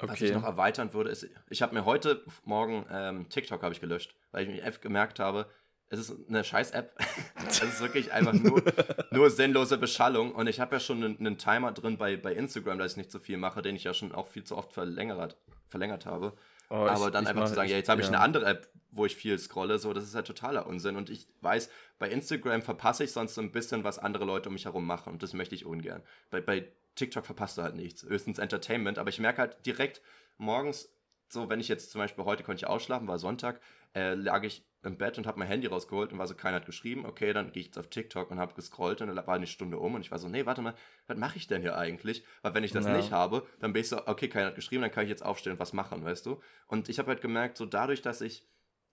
Was 0.00 0.14
ich 0.20 0.22
Okay. 0.30 0.34
noch 0.34 0.44
erweitern 0.44 0.92
würde, 0.94 1.10
ist, 1.10 1.26
ich 1.50 1.62
habe 1.62 1.74
mir 1.74 1.84
heute 1.84 2.22
Morgen 2.44 2.86
ähm, 2.90 3.28
TikTok 3.28 3.62
habe 3.62 3.74
ich 3.74 3.80
gelöscht, 3.80 4.14
weil 4.30 4.48
ich 4.48 4.62
mich 4.64 4.80
gemerkt 4.80 5.18
habe, 5.18 5.46
es 5.90 5.98
ist 6.00 6.14
eine 6.28 6.44
scheiß 6.44 6.70
App. 6.72 6.94
es 7.48 7.62
ist 7.62 7.80
wirklich 7.80 8.12
einfach 8.12 8.34
nur, 8.34 8.62
nur 9.10 9.30
sinnlose 9.30 9.78
Beschallung. 9.78 10.32
Und 10.34 10.46
ich 10.46 10.60
habe 10.60 10.76
ja 10.76 10.80
schon 10.80 11.02
einen, 11.02 11.18
einen 11.18 11.38
Timer 11.38 11.72
drin 11.72 11.96
bei, 11.98 12.16
bei 12.16 12.32
Instagram, 12.34 12.78
dass 12.78 12.92
ich 12.92 12.96
nicht 12.98 13.10
so 13.10 13.18
viel 13.18 13.38
mache, 13.38 13.62
den 13.62 13.74
ich 13.74 13.84
ja 13.84 13.94
schon 13.94 14.12
auch 14.12 14.26
viel 14.28 14.44
zu 14.44 14.56
oft 14.56 14.72
verlängert, 14.72 15.36
verlängert 15.66 16.04
habe. 16.06 16.36
Oh, 16.70 16.74
Aber 16.74 17.06
ich- 17.06 17.12
dann 17.12 17.24
ich 17.24 17.30
einfach 17.30 17.42
mach- 17.42 17.48
zu 17.48 17.54
sagen, 17.54 17.66
ich- 17.66 17.72
ja, 17.72 17.78
jetzt 17.78 17.88
habe 17.88 18.00
ich 18.02 18.06
ja. 18.08 18.12
eine 18.12 18.20
andere 18.22 18.44
App, 18.46 18.68
wo 18.90 19.06
ich 19.06 19.16
viel 19.16 19.38
scrolle, 19.38 19.78
so, 19.78 19.92
das 19.94 20.04
ist 20.04 20.14
halt 20.14 20.26
totaler 20.26 20.66
Unsinn. 20.66 20.96
Und 20.96 21.08
ich 21.10 21.26
weiß, 21.40 21.70
bei 21.98 22.10
Instagram 22.10 22.60
verpasse 22.62 23.04
ich 23.04 23.12
sonst 23.12 23.34
so 23.34 23.40
ein 23.40 23.50
bisschen, 23.52 23.82
was 23.84 23.98
andere 23.98 24.24
Leute 24.26 24.50
um 24.50 24.52
mich 24.54 24.66
herum 24.66 24.86
machen. 24.86 25.14
Und 25.14 25.22
das 25.22 25.32
möchte 25.32 25.54
ich 25.54 25.64
ungern. 25.64 26.02
Bei, 26.30 26.40
bei 26.42 26.70
TikTok 26.98 27.26
verpasst 27.26 27.58
du 27.58 27.62
halt 27.62 27.76
nichts. 27.76 28.02
Höchstens 28.04 28.38
Entertainment. 28.38 28.98
Aber 28.98 29.10
ich 29.10 29.18
merke 29.20 29.38
halt 29.40 29.64
direkt 29.66 30.02
morgens, 30.36 30.90
so, 31.30 31.48
wenn 31.50 31.60
ich 31.60 31.68
jetzt 31.68 31.90
zum 31.90 32.00
Beispiel 32.00 32.24
heute 32.24 32.42
konnte 32.42 32.60
ich 32.64 32.66
ausschlafen, 32.66 33.06
war 33.06 33.18
Sonntag, 33.18 33.60
äh, 33.94 34.14
lag 34.14 34.42
ich 34.44 34.66
im 34.82 34.96
Bett 34.96 35.18
und 35.18 35.26
habe 35.26 35.38
mein 35.38 35.48
Handy 35.48 35.66
rausgeholt 35.66 36.12
und 36.12 36.18
war 36.18 36.26
so, 36.26 36.34
keiner 36.34 36.56
hat 36.56 36.66
geschrieben, 36.66 37.04
okay, 37.04 37.32
dann 37.32 37.52
gehe 37.52 37.60
ich 37.60 37.66
jetzt 37.66 37.78
auf 37.78 37.88
TikTok 37.88 38.30
und 38.30 38.38
habe 38.38 38.54
gescrollt 38.54 39.00
und 39.02 39.08
dann 39.08 39.16
war 39.26 39.34
eine 39.34 39.46
Stunde 39.46 39.78
um 39.78 39.94
und 39.94 40.00
ich 40.00 40.10
war 40.10 40.18
so, 40.18 40.28
nee, 40.28 40.46
warte 40.46 40.62
mal, 40.62 40.74
was 41.06 41.18
mache 41.18 41.36
ich 41.36 41.46
denn 41.46 41.60
hier 41.62 41.76
eigentlich? 41.76 42.24
Weil 42.42 42.54
wenn 42.54 42.64
ich 42.64 42.72
das 42.72 42.86
Ja. 42.86 42.92
nicht 42.92 43.12
habe, 43.12 43.46
dann 43.58 43.72
bin 43.72 43.82
ich 43.82 43.88
so, 43.88 44.06
okay, 44.06 44.28
keiner 44.28 44.46
hat 44.46 44.54
geschrieben, 44.54 44.82
dann 44.82 44.90
kann 44.90 45.04
ich 45.04 45.10
jetzt 45.10 45.24
aufstehen 45.24 45.52
und 45.52 45.58
was 45.58 45.72
machen, 45.72 46.04
weißt 46.04 46.24
du? 46.26 46.40
Und 46.66 46.88
ich 46.88 46.98
habe 46.98 47.08
halt 47.08 47.20
gemerkt, 47.20 47.58
so 47.58 47.66
dadurch, 47.66 48.00
dass 48.02 48.20
ich, 48.20 48.46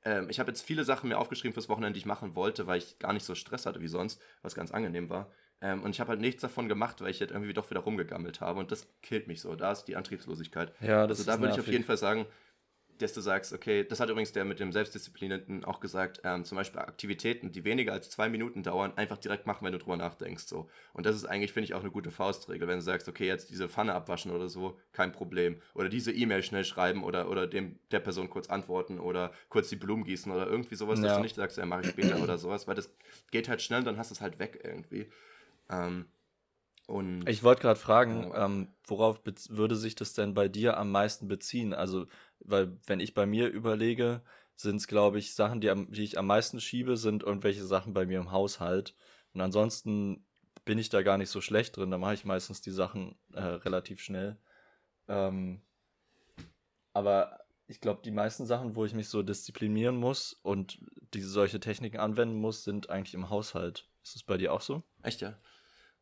ähm, 0.04 0.30
ich 0.30 0.40
habe 0.40 0.50
jetzt 0.52 0.62
viele 0.64 0.84
Sachen 0.84 1.10
mir 1.10 1.20
aufgeschrieben 1.20 1.54
fürs 1.54 1.70
Wochenende, 1.70 1.94
die 1.94 2.00
ich 2.00 2.06
machen 2.06 2.36
wollte, 2.36 2.68
weil 2.68 2.80
ich 2.80 3.00
gar 3.00 3.14
nicht 3.14 3.24
so 3.26 3.36
Stress 3.36 3.66
hatte 3.66 3.82
wie 3.82 3.88
sonst, 3.88 4.22
was 4.42 4.56
ganz 4.56 4.72
angenehm 4.72 5.10
war. 5.10 5.32
Ähm, 5.62 5.84
und 5.84 5.92
ich 5.92 6.00
habe 6.00 6.10
halt 6.10 6.22
nichts 6.22 6.42
davon 6.42 6.68
gemacht, 6.68 7.02
weil 7.02 7.12
ich 7.12 7.20
jetzt 7.20 7.32
irgendwie 7.32 7.54
doch 7.54 7.70
wieder 7.70 7.80
rumgegammelt 7.82 8.42
habe 8.42 8.60
und 8.60 8.72
das 8.72 8.88
killt 9.02 9.28
mich 9.28 9.42
so. 9.42 9.56
Da 9.56 9.72
ist 9.72 9.86
die 9.86 9.96
Antriebslosigkeit. 9.96 10.74
Ja, 10.82 11.08
das 11.08 11.20
also 11.20 11.32
da 11.32 11.40
würde 11.40 11.54
ich 11.54 11.60
auf 11.60 11.68
jeden 11.68 11.86
Fall 11.86 11.98
sagen, 11.98 12.26
dass 12.98 13.14
du 13.14 13.22
sagst, 13.22 13.54
okay, 13.54 13.84
das 13.84 14.00
hat 14.00 14.10
übrigens 14.10 14.32
der 14.32 14.46
mit 14.46 14.60
dem 14.60 14.72
Selbstdisziplinierten 14.72 15.66
auch 15.66 15.80
gesagt, 15.80 16.22
ähm, 16.24 16.46
zum 16.46 16.56
Beispiel 16.58 16.80
Aktivitäten, 16.80 17.52
die 17.52 17.66
weniger 17.66 17.92
als 17.94 18.10
zwei 18.10 18.30
Minuten 18.30 18.64
dauern, 18.64 18.94
einfach 18.96 19.18
direkt 19.18 19.46
machen, 19.48 19.66
wenn 19.66 19.74
du 19.74 19.80
drüber 19.80 19.98
nachdenkst. 19.98 20.46
So. 20.46 20.70
Und 20.94 21.06
das 21.06 21.16
ist 21.16 21.26
eigentlich, 21.26 21.52
finde 21.52 21.66
ich, 21.66 21.74
auch 21.74 21.82
eine 21.82 21.92
gute 21.92 22.12
Faustregel, 22.12 22.68
wenn 22.68 22.78
du 22.78 22.82
sagst, 22.82 23.10
okay, 23.10 23.28
jetzt 23.28 23.50
diese 23.50 23.68
Pfanne 23.68 23.94
abwaschen 23.94 24.32
oder 24.32 24.48
so, 24.48 24.80
kein 24.94 25.12
Problem. 25.12 25.62
Oder 25.74 25.90
diese 25.90 26.12
E-Mail 26.12 26.44
schnell 26.44 26.64
schreiben 26.64 27.04
oder, 27.04 27.30
oder 27.30 27.48
dem, 27.48 27.80
der 27.92 28.00
Person 28.00 28.30
kurz 28.30 28.50
antworten 28.50 29.00
oder 29.00 29.32
kurz 29.50 29.70
die 29.70 29.76
Blumen 29.76 30.06
gießen 30.06 30.32
oder 30.32 30.48
irgendwie 30.48 30.76
sowas, 30.76 31.00
ja. 31.00 31.08
dass 31.08 31.18
du 31.18 31.24
nicht 31.24 31.36
sagst, 31.36 31.58
ja, 31.58 31.66
mache 31.66 31.82
ich 31.82 31.90
später 31.90 32.22
oder 32.22 32.38
sowas, 32.38 32.68
weil 32.68 32.76
das 32.76 32.90
geht 33.32 33.50
halt 33.50 33.62
schnell 33.62 33.80
und 33.80 33.86
dann 33.86 33.98
hast 33.98 34.12
du 34.12 34.16
es 34.16 34.22
halt 34.22 34.40
weg 34.40 34.62
irgendwie. 34.64 35.10
Ähm, 35.70 36.06
und, 36.88 37.28
ich 37.28 37.44
wollte 37.44 37.62
gerade 37.62 37.80
fragen, 37.80 38.30
ja. 38.30 38.46
ähm, 38.46 38.68
worauf 38.86 39.22
würde 39.50 39.76
sich 39.76 39.96
das 39.96 40.14
denn 40.14 40.34
bei 40.34 40.48
dir 40.48 40.78
am 40.78 40.92
meisten 40.92 41.28
beziehen? 41.28 41.74
Also, 41.74 42.06
weil 42.40 42.78
wenn 42.86 43.00
ich 43.00 43.14
bei 43.14 43.26
mir 43.26 43.48
überlege, 43.48 44.22
sind 44.56 44.78
es, 44.78 44.88
glaube 44.88 45.18
ich, 45.18 45.34
Sachen, 45.34 45.62
die, 45.62 45.70
am, 45.70 45.92
die 45.92 46.04
ich 46.04 46.18
am 46.18 46.28
meisten 46.28 46.62
schiebe, 46.62 46.96
sind 46.98 47.24
irgendwelche 47.24 47.66
Sachen 47.66 47.94
bei 47.94 48.06
mir 48.06 48.20
im 48.20 48.32
Haushalt. 48.32 48.96
Und 49.34 49.42
ansonsten 49.42 50.26
bin 50.64 50.78
ich 50.78 50.90
da 50.90 51.02
gar 51.02 51.18
nicht 51.18 51.30
so 51.30 51.42
schlecht 51.42 51.76
drin. 51.76 51.92
Da 51.92 51.98
mache 51.98 52.14
ich 52.14 52.26
meistens 52.26 52.62
die 52.62 52.72
Sachen 52.72 53.16
äh, 53.34 53.42
relativ 53.42 54.02
schnell. 54.02 54.38
Ähm, 55.08 55.62
aber 56.94 57.40
ich 57.68 57.82
glaube, 57.82 58.02
die 58.04 58.12
meisten 58.12 58.46
Sachen, 58.46 58.76
wo 58.76 58.86
ich 58.86 58.94
mich 58.94 59.10
so 59.10 59.24
disziplinieren 59.24 59.98
muss 59.98 60.34
und 60.44 60.80
diese 61.14 61.30
solche 61.30 61.60
Techniken 61.60 61.98
anwenden 61.98 62.36
muss, 62.36 62.64
sind 62.64 62.90
eigentlich 62.90 63.16
im 63.16 63.30
Haushalt. 63.30 63.90
Ist 64.04 64.16
das 64.16 64.24
bei 64.24 64.38
dir 64.38 64.54
auch 64.54 64.62
so? 64.62 64.84
Echt, 65.02 65.22
ja? 65.22 65.38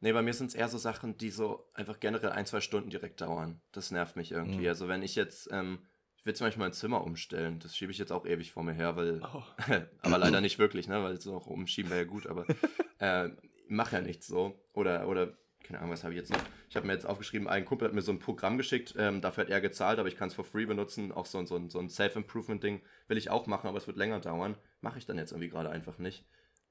Nee, 0.03 0.11
bei 0.11 0.21
mir 0.21 0.33
sind 0.33 0.47
es 0.47 0.55
eher 0.55 0.67
so 0.67 0.77
Sachen, 0.77 1.17
die 1.17 1.29
so 1.29 1.65
einfach 1.73 1.97
generell 1.97 2.31
ein, 2.31 2.45
zwei 2.45 2.59
Stunden 2.59 2.89
direkt 2.89 3.21
dauern. 3.21 3.61
Das 3.71 3.89
nervt 3.89 4.17
mich 4.17 4.33
irgendwie. 4.33 4.63
Mhm. 4.63 4.67
Also 4.67 4.89
wenn 4.89 5.01
ich 5.01 5.15
jetzt, 5.15 5.47
ähm, 5.49 5.79
ich 6.17 6.25
will 6.25 6.35
zum 6.35 6.45
Beispiel 6.45 6.61
mein 6.61 6.73
Zimmer 6.73 7.05
umstellen, 7.05 7.59
das 7.59 7.77
schiebe 7.77 7.93
ich 7.93 7.99
jetzt 7.99 8.11
auch 8.11 8.25
ewig 8.25 8.51
vor 8.51 8.63
mir 8.63 8.73
her, 8.73 8.97
weil, 8.97 9.21
oh. 9.23 9.43
aber 10.01 10.17
leider 10.17 10.41
nicht 10.41 10.59
wirklich, 10.59 10.89
ne, 10.89 11.01
weil 11.01 11.21
so 11.21 11.33
auch 11.33 11.47
umschieben 11.47 11.89
wäre 11.89 12.01
ja 12.01 12.05
gut, 12.05 12.27
aber 12.27 12.45
äh, 12.99 13.29
mache 13.69 13.95
ja 13.95 14.01
nichts 14.01 14.27
so. 14.27 14.61
Oder, 14.73 15.07
oder, 15.07 15.37
keine 15.63 15.79
Ahnung, 15.79 15.91
was 15.91 16.03
habe 16.03 16.13
ich 16.13 16.19
jetzt 16.19 16.33
noch? 16.33 16.43
Ich 16.69 16.75
habe 16.75 16.85
mir 16.85 16.91
jetzt 16.91 17.05
aufgeschrieben, 17.05 17.47
ein 17.47 17.63
Kumpel 17.63 17.87
hat 17.87 17.95
mir 17.95 18.01
so 18.01 18.11
ein 18.11 18.19
Programm 18.19 18.57
geschickt, 18.57 18.95
ähm, 18.97 19.21
dafür 19.21 19.45
hat 19.45 19.51
er 19.51 19.61
gezahlt, 19.61 19.99
aber 19.99 20.09
ich 20.09 20.17
kann 20.17 20.27
es 20.27 20.33
for 20.33 20.43
free 20.43 20.65
benutzen. 20.65 21.13
Auch 21.13 21.27
so, 21.27 21.41
so, 21.45 21.69
so 21.69 21.79
ein 21.79 21.89
Self-Improvement-Ding 21.89 22.81
will 23.07 23.17
ich 23.17 23.29
auch 23.29 23.47
machen, 23.47 23.69
aber 23.69 23.77
es 23.77 23.87
wird 23.87 23.95
länger 23.95 24.19
dauern. 24.19 24.57
Mache 24.81 24.97
ich 24.97 25.05
dann 25.05 25.17
jetzt 25.17 25.31
irgendwie 25.31 25.47
gerade 25.47 25.69
einfach 25.69 25.97
nicht. 25.97 26.25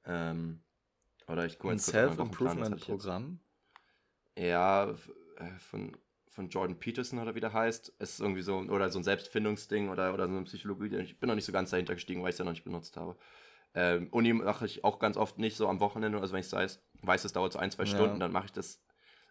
Ähm, 0.05 0.61
oder 1.33 1.47
ich 1.47 1.59
gucke 1.59 1.75
jetzt 1.75 1.87
Self-Improvement-Programm? 1.87 3.41
Ja, 4.39 4.91
äh, 4.91 5.59
von, 5.59 5.97
von 6.29 6.49
Jordan 6.49 6.79
Peterson 6.79 7.19
oder 7.19 7.35
wie 7.35 7.41
der 7.41 7.53
heißt. 7.53 7.95
Es 7.99 8.15
ist 8.15 8.21
irgendwie 8.21 8.43
so, 8.43 8.59
oder 8.59 8.91
so 8.91 8.99
ein 8.99 9.05
Selbstfindungsding 9.05 9.89
oder, 9.89 10.15
oder 10.15 10.27
so 10.27 10.35
eine 10.35 10.45
Psychologie. 10.45 10.97
Ich 10.97 11.19
bin 11.19 11.29
noch 11.29 11.35
nicht 11.35 11.45
so 11.45 11.53
ganz 11.53 11.71
dahinter 11.71 11.95
gestiegen, 11.95 12.23
weil 12.23 12.31
ich 12.31 12.35
es 12.35 12.39
ja 12.39 12.45
noch 12.45 12.53
nicht 12.53 12.65
benutzt 12.65 12.97
habe. 12.97 13.17
Ähm, 13.75 14.09
Uni 14.11 14.33
mache 14.33 14.67
ich 14.67 14.85
auch 14.85 14.99
ganz 14.99 15.17
oft 15.17 15.39
nicht 15.39 15.57
so 15.57 15.69
am 15.69 15.81
Wochenende. 15.81 16.21
Also 16.21 16.35
wenn 16.35 16.41
ich 16.41 16.53
weiß, 16.53 16.83
weiß 17.03 17.25
es 17.25 17.33
dauert 17.33 17.53
so 17.53 17.59
ein, 17.59 17.71
zwei 17.71 17.87
Stunden, 17.87 18.15
ja. 18.15 18.19
dann 18.19 18.33
mache 18.33 18.47
ich 18.47 18.53
das. 18.53 18.83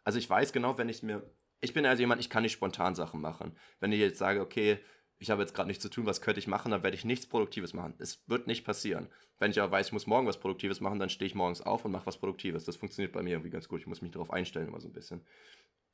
Also 0.04 0.18
ich 0.18 0.30
weiß 0.30 0.52
genau, 0.52 0.78
wenn 0.78 0.90
ich 0.90 1.04
mir. 1.04 1.24
Ich 1.64 1.74
bin 1.74 1.86
also 1.86 2.02
jemand, 2.02 2.20
ich 2.20 2.30
kann 2.32 2.42
nicht 2.42 2.54
spontan 2.54 2.96
Sachen 2.96 3.22
machen. 3.22 3.56
Wenn 3.80 3.92
ich 3.92 4.00
jetzt 4.00 4.18
sage, 4.18 4.42
okay, 4.42 4.80
ich 5.22 5.30
habe 5.30 5.44
jetzt 5.44 5.54
gerade 5.54 5.68
nichts 5.68 5.84
zu 5.84 5.90
tun, 5.90 6.08
was 6.08 6.20
könnte 6.20 6.40
ich 6.40 6.48
machen, 6.48 6.72
dann 6.72 6.82
werde 6.82 6.98
ich 6.98 7.06
nichts 7.06 7.28
Produktives 7.28 7.74
machen. 7.74 7.94
Es 8.00 8.24
wird 8.28 8.48
nicht 8.48 8.66
passieren. 8.66 9.08
Wenn 9.38 9.52
ich 9.52 9.62
aber 9.62 9.72
weiß, 9.72 9.88
ich 9.88 9.94
muss 9.94 10.08
morgen 10.08 10.26
was 10.26 10.40
Produktives 10.40 10.82
machen, 10.82 10.98
dann 10.98 11.12
stehe 11.12 11.28
ich 11.28 11.36
morgens 11.36 11.62
auf 11.62 11.86
und 11.86 11.92
mache 11.92 12.08
was 12.08 12.18
Produktives. 12.18 12.66
Das 12.66 12.76
funktioniert 12.76 13.14
bei 13.14 13.22
mir 13.22 13.34
irgendwie 13.34 13.52
ganz 13.52 13.68
gut. 13.68 13.82
Ich 13.82 13.88
muss 13.88 14.02
mich 14.02 14.10
darauf 14.10 14.32
einstellen, 14.32 14.68
immer 14.68 14.82
so 14.82 14.88
ein 14.88 14.94
bisschen. 14.94 15.22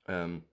Ähm, 0.08 0.46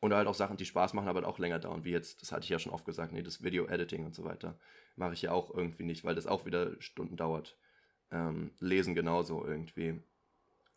und 0.00 0.12
halt 0.12 0.26
auch 0.26 0.34
Sachen, 0.34 0.56
die 0.56 0.64
Spaß 0.64 0.92
machen, 0.92 1.06
aber 1.06 1.24
auch 1.24 1.38
länger 1.38 1.60
dauern, 1.60 1.84
wie 1.84 1.92
jetzt, 1.92 2.20
das 2.20 2.32
hatte 2.32 2.42
ich 2.42 2.48
ja 2.48 2.58
schon 2.58 2.72
oft 2.72 2.84
gesagt, 2.84 3.12
nee, 3.12 3.22
das 3.22 3.44
Video-Editing 3.44 4.04
und 4.04 4.14
so 4.14 4.24
weiter, 4.24 4.58
mache 4.96 5.12
ich 5.12 5.22
ja 5.22 5.30
auch 5.30 5.54
irgendwie 5.54 5.84
nicht, 5.84 6.02
weil 6.02 6.16
das 6.16 6.26
auch 6.26 6.46
wieder 6.46 6.72
Stunden 6.82 7.16
dauert. 7.16 7.56
Ähm, 8.10 8.50
lesen 8.58 8.96
genauso 8.96 9.46
irgendwie. 9.46 10.02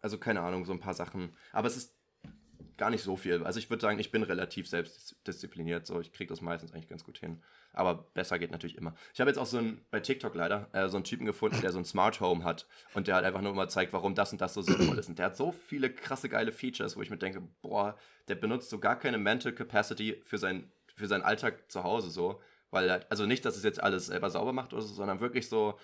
Also 0.01 0.19
keine 0.19 0.41
Ahnung, 0.41 0.65
so 0.65 0.71
ein 0.71 0.79
paar 0.79 0.93
Sachen. 0.93 1.35
Aber 1.51 1.67
es 1.67 1.77
ist 1.77 1.95
gar 2.83 2.89
nicht 2.89 3.03
so 3.03 3.15
viel. 3.15 3.41
Also 3.45 3.59
ich 3.59 3.69
würde 3.69 3.79
sagen, 3.79 3.97
ich 3.97 4.11
bin 4.11 4.23
relativ 4.23 4.67
selbstdiszipliniert, 4.67 5.87
so 5.87 6.01
ich 6.01 6.11
kriege 6.11 6.27
das 6.27 6.41
meistens 6.41 6.73
eigentlich 6.73 6.89
ganz 6.89 7.05
gut 7.05 7.17
hin. 7.17 7.41
Aber 7.71 8.09
besser 8.13 8.37
geht 8.39 8.51
natürlich 8.51 8.75
immer. 8.75 8.93
Ich 9.13 9.21
habe 9.21 9.29
jetzt 9.29 9.37
auch 9.37 9.45
so 9.45 9.57
einen, 9.57 9.85
bei 9.89 10.01
TikTok 10.01 10.35
leider, 10.35 10.67
äh, 10.73 10.89
so 10.89 10.97
einen 10.97 11.05
Typen 11.05 11.25
gefunden, 11.25 11.61
der 11.61 11.71
so 11.71 11.79
ein 11.79 11.85
Smart 11.85 12.19
Home 12.19 12.43
hat 12.43 12.67
und 12.93 13.07
der 13.07 13.15
halt 13.15 13.23
einfach 13.23 13.39
nur 13.39 13.53
immer 13.53 13.69
zeigt, 13.69 13.93
warum 13.93 14.15
das 14.15 14.33
und 14.33 14.41
das 14.41 14.53
so 14.53 14.61
sinnvoll 14.61 14.99
ist. 14.99 15.07
Und 15.07 15.17
der 15.17 15.27
hat 15.27 15.37
so 15.37 15.53
viele 15.53 15.93
krasse 15.93 16.27
geile 16.27 16.51
Features, 16.51 16.97
wo 16.97 17.01
ich 17.01 17.09
mir 17.09 17.15
denke, 17.15 17.41
boah, 17.61 17.97
der 18.27 18.35
benutzt 18.35 18.69
so 18.69 18.79
gar 18.79 18.99
keine 18.99 19.17
Mental 19.17 19.53
Capacity 19.53 20.21
für, 20.25 20.37
sein, 20.37 20.69
für 20.93 21.07
seinen 21.07 21.23
Alltag 21.23 21.71
zu 21.71 21.85
Hause 21.85 22.09
so. 22.09 22.41
Weil, 22.69 23.05
also 23.09 23.25
nicht, 23.25 23.45
dass 23.45 23.55
es 23.55 23.63
jetzt 23.63 23.81
alles 23.81 24.07
selber 24.07 24.29
sauber 24.29 24.51
macht 24.51 24.73
oder 24.73 24.81
so, 24.81 24.93
sondern 24.93 25.21
wirklich 25.21 25.47
so, 25.47 25.79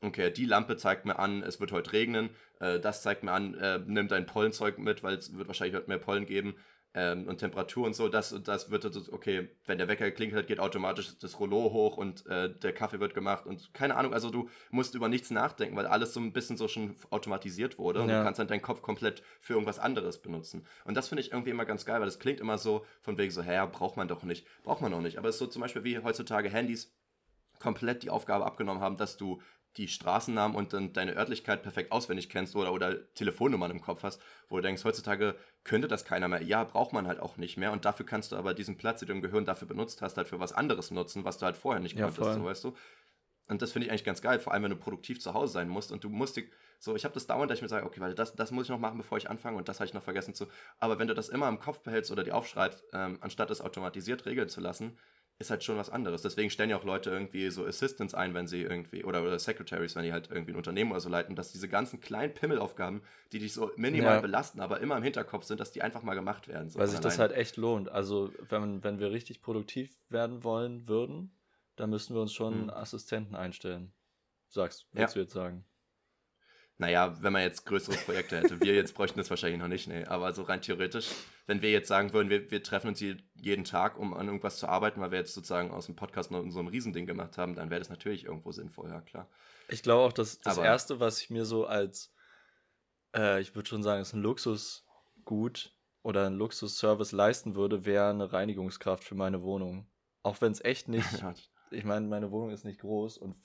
okay, 0.00 0.30
die 0.30 0.46
Lampe 0.46 0.76
zeigt 0.76 1.06
mir 1.06 1.18
an, 1.18 1.42
es 1.42 1.60
wird 1.60 1.72
heute 1.72 1.92
regnen, 1.92 2.30
äh, 2.60 2.78
das 2.80 3.02
zeigt 3.02 3.22
mir 3.22 3.32
an, 3.32 3.54
äh, 3.54 3.80
nimm 3.86 4.08
dein 4.08 4.26
Pollenzeug 4.26 4.78
mit, 4.78 5.02
weil 5.02 5.14
es 5.14 5.36
wird 5.36 5.48
wahrscheinlich 5.48 5.76
heute 5.76 5.88
mehr 5.88 5.98
Pollen 5.98 6.26
geben 6.26 6.54
ähm, 6.94 7.26
und 7.26 7.38
Temperatur 7.38 7.86
und 7.86 7.94
so, 7.94 8.08
das 8.08 8.34
das 8.44 8.70
wird, 8.70 8.84
okay, 9.12 9.48
wenn 9.66 9.78
der 9.78 9.88
Wecker 9.88 10.04
geklingelt 10.04 10.38
hat, 10.38 10.46
geht 10.46 10.60
automatisch 10.60 11.18
das 11.18 11.40
Rollo 11.40 11.72
hoch 11.72 11.96
und 11.96 12.24
äh, 12.26 12.54
der 12.54 12.72
Kaffee 12.72 13.00
wird 13.00 13.14
gemacht 13.14 13.46
und 13.46 13.74
keine 13.74 13.96
Ahnung, 13.96 14.14
also 14.14 14.30
du 14.30 14.48
musst 14.70 14.94
über 14.94 15.08
nichts 15.08 15.30
nachdenken, 15.30 15.76
weil 15.76 15.86
alles 15.86 16.14
so 16.14 16.20
ein 16.20 16.32
bisschen 16.32 16.56
so 16.56 16.68
schon 16.68 16.94
automatisiert 17.10 17.78
wurde 17.78 18.02
und 18.02 18.08
ja. 18.08 18.18
du 18.18 18.24
kannst 18.24 18.38
dann 18.38 18.46
deinen 18.46 18.62
Kopf 18.62 18.80
komplett 18.80 19.22
für 19.40 19.54
irgendwas 19.54 19.80
anderes 19.80 20.22
benutzen. 20.22 20.66
Und 20.84 20.96
das 20.96 21.08
finde 21.08 21.22
ich 21.22 21.32
irgendwie 21.32 21.50
immer 21.50 21.64
ganz 21.64 21.84
geil, 21.84 21.98
weil 21.98 22.06
das 22.06 22.20
klingt 22.20 22.40
immer 22.40 22.58
so 22.58 22.86
von 23.02 23.18
wegen 23.18 23.32
so, 23.32 23.42
hä, 23.42 23.66
braucht 23.72 23.96
man 23.96 24.06
doch 24.06 24.22
nicht, 24.22 24.46
braucht 24.62 24.80
man 24.80 24.92
noch 24.92 25.02
nicht, 25.02 25.18
aber 25.18 25.28
es 25.28 25.34
ist 25.34 25.40
so 25.40 25.46
zum 25.48 25.62
Beispiel 25.62 25.82
wie 25.82 25.98
heutzutage 25.98 26.48
Handys 26.48 26.94
komplett 27.58 28.02
die 28.02 28.10
Aufgabe 28.10 28.46
abgenommen 28.46 28.82
haben, 28.82 28.96
dass 28.96 29.16
du 29.16 29.40
die 29.76 29.88
Straßennamen 29.88 30.56
und 30.56 30.72
dann 30.72 30.92
deine 30.92 31.16
Örtlichkeit 31.16 31.62
perfekt 31.62 31.90
auswendig 31.90 32.28
kennst 32.28 32.54
oder, 32.54 32.72
oder 32.72 33.12
Telefonnummern 33.14 33.70
im 33.70 33.80
Kopf 33.80 34.02
hast, 34.02 34.20
wo 34.48 34.56
du 34.56 34.62
denkst, 34.62 34.84
heutzutage 34.84 35.34
könnte 35.64 35.88
das 35.88 36.04
keiner 36.04 36.28
mehr. 36.28 36.42
Ja, 36.42 36.64
braucht 36.64 36.92
man 36.92 37.08
halt 37.08 37.18
auch 37.18 37.36
nicht 37.36 37.56
mehr. 37.56 37.72
Und 37.72 37.84
dafür 37.84 38.06
kannst 38.06 38.32
du 38.32 38.36
aber 38.36 38.54
diesen 38.54 38.76
Platz, 38.76 39.00
den 39.00 39.08
du 39.08 39.14
im 39.14 39.22
Gehirn 39.22 39.44
dafür 39.44 39.66
benutzt 39.66 40.02
hast, 40.02 40.16
halt 40.16 40.28
für 40.28 40.38
was 40.40 40.52
anderes 40.52 40.90
nutzen, 40.90 41.24
was 41.24 41.38
du 41.38 41.46
halt 41.46 41.56
vorher 41.56 41.80
nicht 41.80 41.98
ja, 41.98 42.06
konntest, 42.06 42.34
so, 42.34 42.44
weißt 42.44 42.64
du. 42.64 42.74
Und 43.46 43.60
das 43.60 43.72
finde 43.72 43.86
ich 43.86 43.90
eigentlich 43.90 44.04
ganz 44.04 44.22
geil, 44.22 44.38
vor 44.38 44.54
allem 44.54 44.62
wenn 44.62 44.70
du 44.70 44.76
produktiv 44.76 45.20
zu 45.20 45.34
Hause 45.34 45.52
sein 45.52 45.68
musst 45.68 45.92
und 45.92 46.02
du 46.02 46.08
musst 46.08 46.36
dich, 46.36 46.50
so, 46.78 46.96
ich 46.96 47.04
habe 47.04 47.12
das 47.12 47.26
dauernd, 47.26 47.50
dass 47.50 47.58
ich 47.58 47.62
mir 47.62 47.68
sage, 47.68 47.84
okay, 47.84 48.00
weil 48.00 48.14
das, 48.14 48.34
das 48.34 48.50
muss 48.50 48.64
ich 48.64 48.70
noch 48.70 48.78
machen, 48.78 48.96
bevor 48.96 49.18
ich 49.18 49.28
anfange 49.28 49.58
und 49.58 49.68
das 49.68 49.80
habe 49.80 49.86
ich 49.86 49.94
noch 49.94 50.02
vergessen 50.02 50.34
zu. 50.34 50.46
Aber 50.78 50.98
wenn 50.98 51.08
du 51.08 51.14
das 51.14 51.28
immer 51.28 51.48
im 51.48 51.58
Kopf 51.58 51.80
behältst 51.80 52.10
oder 52.10 52.24
dir 52.24 52.34
aufschreibst, 52.34 52.84
ähm, 52.92 53.18
anstatt 53.20 53.50
es 53.50 53.60
automatisiert 53.60 54.24
regeln 54.24 54.48
zu 54.48 54.60
lassen, 54.60 54.96
ist 55.38 55.50
halt 55.50 55.64
schon 55.64 55.76
was 55.76 55.90
anderes. 55.90 56.22
Deswegen 56.22 56.48
stellen 56.48 56.70
ja 56.70 56.76
auch 56.76 56.84
Leute 56.84 57.10
irgendwie 57.10 57.50
so 57.50 57.66
Assistants 57.66 58.14
ein, 58.14 58.34
wenn 58.34 58.46
sie 58.46 58.62
irgendwie, 58.62 59.04
oder, 59.04 59.22
oder 59.22 59.38
Secretaries, 59.38 59.96
wenn 59.96 60.04
die 60.04 60.12
halt 60.12 60.30
irgendwie 60.30 60.52
ein 60.52 60.56
Unternehmen 60.56 60.92
oder 60.92 61.00
so 61.00 61.08
leiten, 61.08 61.34
dass 61.34 61.50
diese 61.50 61.68
ganzen 61.68 62.00
kleinen 62.00 62.34
Pimmelaufgaben, 62.34 63.02
die 63.32 63.40
dich 63.40 63.52
so 63.52 63.70
minimal 63.76 64.16
ja. 64.16 64.20
belasten, 64.20 64.60
aber 64.60 64.80
immer 64.80 64.96
im 64.96 65.02
Hinterkopf 65.02 65.44
sind, 65.44 65.58
dass 65.58 65.72
die 65.72 65.82
einfach 65.82 66.02
mal 66.02 66.14
gemacht 66.14 66.46
werden. 66.46 66.70
So 66.70 66.78
Weil 66.78 66.86
sich 66.86 67.00
das 67.00 67.18
halt 67.18 67.32
echt 67.32 67.56
lohnt. 67.56 67.88
Also, 67.88 68.32
wenn, 68.48 68.84
wenn 68.84 69.00
wir 69.00 69.10
richtig 69.10 69.42
produktiv 69.42 69.90
werden 70.08 70.44
wollen 70.44 70.88
würden, 70.88 71.36
dann 71.76 71.90
müssten 71.90 72.14
wir 72.14 72.22
uns 72.22 72.32
schon 72.32 72.62
hm. 72.62 72.70
Assistenten 72.70 73.34
einstellen. 73.34 73.92
Sagst, 74.48 74.86
willst 74.92 75.16
ja. 75.16 75.20
du 75.20 75.24
jetzt 75.24 75.34
sagen? 75.34 75.64
Naja, 76.76 77.16
wenn 77.20 77.32
man 77.32 77.42
jetzt 77.42 77.66
größere 77.66 77.96
Projekte 77.96 78.36
hätte. 78.36 78.60
Wir 78.60 78.74
jetzt 78.74 78.94
bräuchten 78.94 79.18
das 79.18 79.30
wahrscheinlich 79.30 79.60
noch 79.60 79.68
nicht, 79.68 79.86
nee. 79.86 80.04
Aber 80.06 80.32
so 80.32 80.42
rein 80.42 80.60
theoretisch, 80.60 81.08
wenn 81.46 81.62
wir 81.62 81.70
jetzt 81.70 81.86
sagen 81.86 82.12
würden, 82.12 82.30
wir, 82.30 82.50
wir 82.50 82.64
treffen 82.64 82.88
uns 82.88 83.00
jeden 83.00 83.64
Tag, 83.64 83.96
um 83.96 84.12
an 84.12 84.26
irgendwas 84.26 84.58
zu 84.58 84.68
arbeiten, 84.68 85.00
weil 85.00 85.12
wir 85.12 85.18
jetzt 85.18 85.34
sozusagen 85.34 85.70
aus 85.70 85.86
dem 85.86 85.94
Podcast 85.94 86.32
noch 86.32 86.44
so 86.50 86.58
ein 86.58 86.66
Riesending 86.66 87.06
gemacht 87.06 87.38
haben, 87.38 87.54
dann 87.54 87.70
wäre 87.70 87.80
das 87.80 87.90
natürlich 87.90 88.24
irgendwo 88.24 88.50
sinnvoll, 88.50 88.90
ja 88.90 89.00
klar. 89.00 89.28
Ich 89.68 89.82
glaube 89.82 90.02
auch, 90.02 90.12
dass 90.12 90.40
das 90.40 90.58
Aber, 90.58 90.66
Erste, 90.66 90.98
was 90.98 91.20
ich 91.20 91.30
mir 91.30 91.44
so 91.44 91.64
als, 91.64 92.12
äh, 93.14 93.40
ich 93.40 93.54
würde 93.54 93.68
schon 93.68 93.84
sagen, 93.84 94.02
ist 94.02 94.12
ein 94.12 94.22
Luxusgut 94.22 95.76
oder 96.02 96.26
ein 96.26 96.34
Luxusservice 96.34 97.12
leisten 97.12 97.54
würde, 97.54 97.84
wäre 97.84 98.10
eine 98.10 98.32
Reinigungskraft 98.32 99.04
für 99.04 99.14
meine 99.14 99.42
Wohnung. 99.42 99.86
Auch 100.24 100.40
wenn 100.40 100.50
es 100.50 100.64
echt 100.64 100.88
nicht, 100.88 101.06
ich 101.70 101.84
meine, 101.84 102.08
meine 102.08 102.32
Wohnung 102.32 102.50
ist 102.50 102.64
nicht 102.64 102.80
groß 102.80 103.16
und 103.16 103.36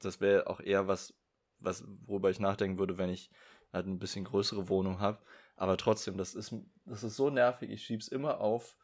das 0.00 0.22
wäre 0.22 0.46
auch 0.46 0.60
eher 0.60 0.88
was, 0.88 1.14
was, 1.60 1.84
worüber 2.06 2.30
ich 2.30 2.40
nachdenken 2.40 2.78
würde, 2.78 2.98
wenn 2.98 3.10
ich 3.10 3.30
halt 3.72 3.86
ein 3.86 3.98
bisschen 3.98 4.24
größere 4.24 4.68
Wohnung 4.68 5.00
habe. 5.00 5.18
Aber 5.56 5.76
trotzdem, 5.76 6.16
das 6.16 6.34
ist, 6.34 6.54
das 6.84 7.04
ist 7.04 7.16
so 7.16 7.30
nervig, 7.30 7.70
ich 7.70 7.84
schieb's 7.84 8.08
immer 8.08 8.40
auf. 8.40 8.76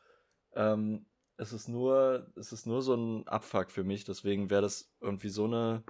Ähm, 0.55 1.07
es 1.37 1.53
ist 1.53 1.69
nur, 1.69 2.33
es 2.37 2.53
ist 2.53 2.67
nur 2.67 2.83
so 2.83 2.95
ein 2.95 3.27
Abfuck 3.27 3.71
für 3.71 3.85
mich, 3.85 4.05
deswegen 4.05 4.51
wäre 4.51 4.63
das 4.63 4.93
irgendwie 5.01 5.29
so 5.29 5.45
eine, 5.45 5.83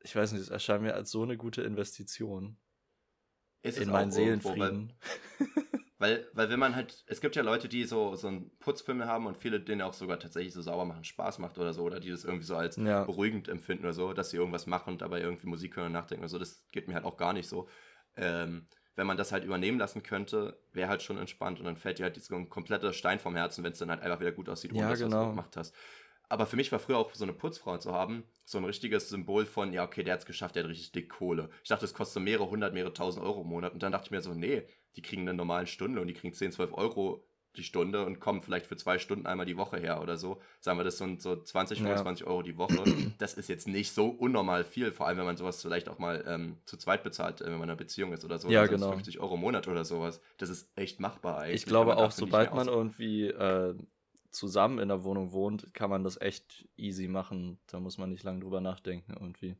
ich 0.00 0.14
weiß 0.14 0.32
nicht, 0.32 0.42
es 0.42 0.48
erscheint 0.48 0.82
mir 0.82 0.94
als 0.94 1.10
so 1.10 1.22
eine 1.22 1.36
gute 1.36 1.62
Investition. 1.62 2.56
Ist 3.62 3.78
in 3.78 3.90
meinen 3.90 4.12
Seelenfrieden. 4.12 4.92
Irgendwo, 5.38 5.60
Weil, 5.98 6.28
weil 6.32 6.48
wenn 6.48 6.60
man 6.60 6.76
halt, 6.76 7.04
es 7.08 7.20
gibt 7.20 7.34
ja 7.34 7.42
Leute, 7.42 7.68
die 7.68 7.84
so, 7.84 8.14
so 8.14 8.28
einen 8.28 8.56
Putzfilm 8.60 9.04
haben 9.04 9.26
und 9.26 9.36
viele, 9.36 9.58
denen 9.58 9.82
auch 9.82 9.94
sogar 9.94 10.20
tatsächlich 10.20 10.54
so 10.54 10.62
sauber 10.62 10.84
machen 10.84 11.02
Spaß 11.02 11.40
macht 11.40 11.58
oder 11.58 11.72
so, 11.72 11.82
oder 11.82 11.98
die 11.98 12.10
das 12.10 12.24
irgendwie 12.24 12.46
so 12.46 12.54
als 12.56 12.76
ja. 12.76 13.02
beruhigend 13.02 13.48
empfinden 13.48 13.84
oder 13.84 13.92
so, 13.92 14.12
dass 14.12 14.30
sie 14.30 14.36
irgendwas 14.36 14.66
machen 14.66 14.92
und 14.92 15.02
dabei 15.02 15.20
irgendwie 15.20 15.48
Musik 15.48 15.76
hören 15.76 15.86
und 15.86 15.92
nachdenken 15.92 16.22
oder 16.22 16.28
so, 16.30 16.38
das 16.38 16.64
geht 16.70 16.86
mir 16.86 16.94
halt 16.94 17.04
auch 17.04 17.16
gar 17.16 17.32
nicht 17.32 17.48
so. 17.48 17.68
Ähm, 18.16 18.68
wenn 18.94 19.06
man 19.06 19.16
das 19.16 19.32
halt 19.32 19.44
übernehmen 19.44 19.78
lassen 19.78 20.02
könnte, 20.02 20.60
wäre 20.72 20.88
halt 20.88 21.02
schon 21.02 21.18
entspannt 21.18 21.58
und 21.58 21.64
dann 21.64 21.76
fällt 21.76 21.98
dir 21.98 22.04
halt 22.04 22.20
so 22.22 22.34
ein 22.34 22.48
kompletter 22.48 22.92
Stein 22.92 23.18
vom 23.18 23.34
Herzen, 23.36 23.64
wenn 23.64 23.72
es 23.72 23.78
dann 23.78 23.90
halt 23.90 24.02
einfach 24.02 24.20
wieder 24.20 24.32
gut 24.32 24.48
aussieht, 24.48 24.72
ohne 24.72 24.80
ja, 24.82 24.90
dass 24.90 25.00
genau. 25.00 25.24
du 25.24 25.30
gemacht 25.30 25.56
hast. 25.56 25.74
aber 26.28 26.46
für 26.46 26.56
mich 26.56 26.70
war 26.72 26.78
früher 26.78 26.98
auch 26.98 27.12
so 27.14 27.24
eine 27.24 27.32
Putzfrau 27.32 27.78
zu 27.78 27.92
haben, 27.92 28.24
so 28.44 28.58
ein 28.58 28.64
richtiges 28.64 29.08
Symbol 29.08 29.46
von, 29.46 29.72
ja, 29.72 29.84
okay, 29.84 30.02
der 30.02 30.14
hat 30.14 30.20
es 30.20 30.26
geschafft, 30.26 30.56
der 30.56 30.64
hat 30.64 30.70
richtig 30.70 30.92
dick 30.92 31.08
Kohle. 31.10 31.48
Ich 31.62 31.68
dachte, 31.68 31.82
das 31.82 31.94
kostet 31.94 32.14
so 32.14 32.20
mehrere 32.20 32.50
hundert, 32.50 32.74
mehrere 32.74 32.92
tausend 32.92 33.24
Euro 33.24 33.42
im 33.42 33.48
Monat. 33.48 33.72
Und 33.72 33.82
dann 33.82 33.92
dachte 33.92 34.06
ich 34.06 34.10
mir 34.10 34.20
so, 34.20 34.34
nee, 34.34 34.62
die 34.98 35.02
kriegen 35.02 35.22
eine 35.22 35.34
normale 35.34 35.68
Stunde 35.68 36.00
und 36.00 36.08
die 36.08 36.12
kriegen 36.12 36.34
10, 36.34 36.50
12 36.50 36.72
Euro 36.74 37.24
die 37.56 37.62
Stunde 37.62 38.04
und 38.04 38.18
kommen 38.18 38.42
vielleicht 38.42 38.66
für 38.66 38.76
zwei 38.76 38.98
Stunden 38.98 39.26
einmal 39.26 39.46
die 39.46 39.56
Woche 39.56 39.78
her 39.78 40.02
oder 40.02 40.16
so. 40.16 40.40
Sagen 40.60 40.76
wir, 40.76 40.84
das 40.84 40.98
sind 40.98 41.22
so 41.22 41.40
20, 41.40 41.78
25 41.78 42.26
ja. 42.26 42.30
Euro 42.30 42.42
die 42.42 42.58
Woche. 42.58 42.82
Das 43.18 43.34
ist 43.34 43.48
jetzt 43.48 43.68
nicht 43.68 43.92
so 43.92 44.08
unnormal 44.08 44.64
viel, 44.64 44.90
vor 44.90 45.06
allem 45.06 45.18
wenn 45.18 45.24
man 45.24 45.36
sowas 45.36 45.62
vielleicht 45.62 45.88
auch 45.88 46.00
mal 46.00 46.24
ähm, 46.26 46.58
zu 46.64 46.76
zweit 46.76 47.04
bezahlt, 47.04 47.40
äh, 47.40 47.44
wenn 47.44 47.52
man 47.52 47.62
in 47.62 47.70
einer 47.70 47.76
Beziehung 47.76 48.12
ist 48.12 48.24
oder 48.24 48.38
so. 48.38 48.50
Ja, 48.50 48.66
genau. 48.66 48.90
50 48.90 49.20
Euro 49.20 49.36
im 49.36 49.40
Monat 49.40 49.68
oder 49.68 49.84
sowas. 49.84 50.20
Das 50.36 50.50
ist 50.50 50.68
echt 50.74 50.98
machbar 50.98 51.38
eigentlich. 51.38 51.62
Ich 51.62 51.66
glaube 51.66 51.96
auch, 51.96 52.10
sobald 52.10 52.54
man 52.54 52.66
irgendwie 52.66 53.28
äh, 53.28 53.74
zusammen 54.30 54.80
in 54.80 54.88
der 54.88 55.04
Wohnung 55.04 55.30
wohnt, 55.30 55.72
kann 55.74 55.90
man 55.90 56.02
das 56.02 56.20
echt 56.20 56.68
easy 56.76 57.06
machen. 57.06 57.60
Da 57.68 57.78
muss 57.78 57.98
man 57.98 58.10
nicht 58.10 58.24
lange 58.24 58.40
drüber 58.40 58.60
nachdenken 58.60 59.14
irgendwie. 59.14 59.56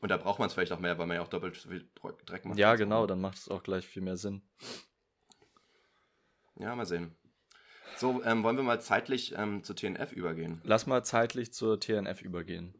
Und 0.00 0.10
da 0.10 0.16
braucht 0.16 0.38
man 0.38 0.48
es 0.48 0.54
vielleicht 0.54 0.72
auch 0.72 0.78
mehr, 0.78 0.98
weil 0.98 1.06
man 1.06 1.16
ja 1.16 1.22
auch 1.22 1.28
doppelt 1.28 1.56
so 1.56 1.70
viel 1.70 1.88
Dreck 2.26 2.44
macht. 2.44 2.58
Ja, 2.58 2.76
genau, 2.76 3.06
dann 3.06 3.20
macht 3.20 3.38
es 3.38 3.48
auch 3.48 3.62
gleich 3.62 3.86
viel 3.86 4.02
mehr 4.02 4.16
Sinn. 4.16 4.42
Ja, 6.58 6.74
mal 6.74 6.86
sehen. 6.86 7.16
So, 7.96 8.22
ähm, 8.24 8.42
wollen 8.42 8.56
wir 8.56 8.62
mal 8.62 8.80
zeitlich 8.80 9.34
ähm, 9.36 9.62
zur 9.62 9.74
TNF 9.74 10.12
übergehen? 10.12 10.60
Lass 10.64 10.86
mal 10.86 11.02
zeitlich 11.02 11.52
zur 11.52 11.80
TNF 11.80 12.20
übergehen. 12.20 12.74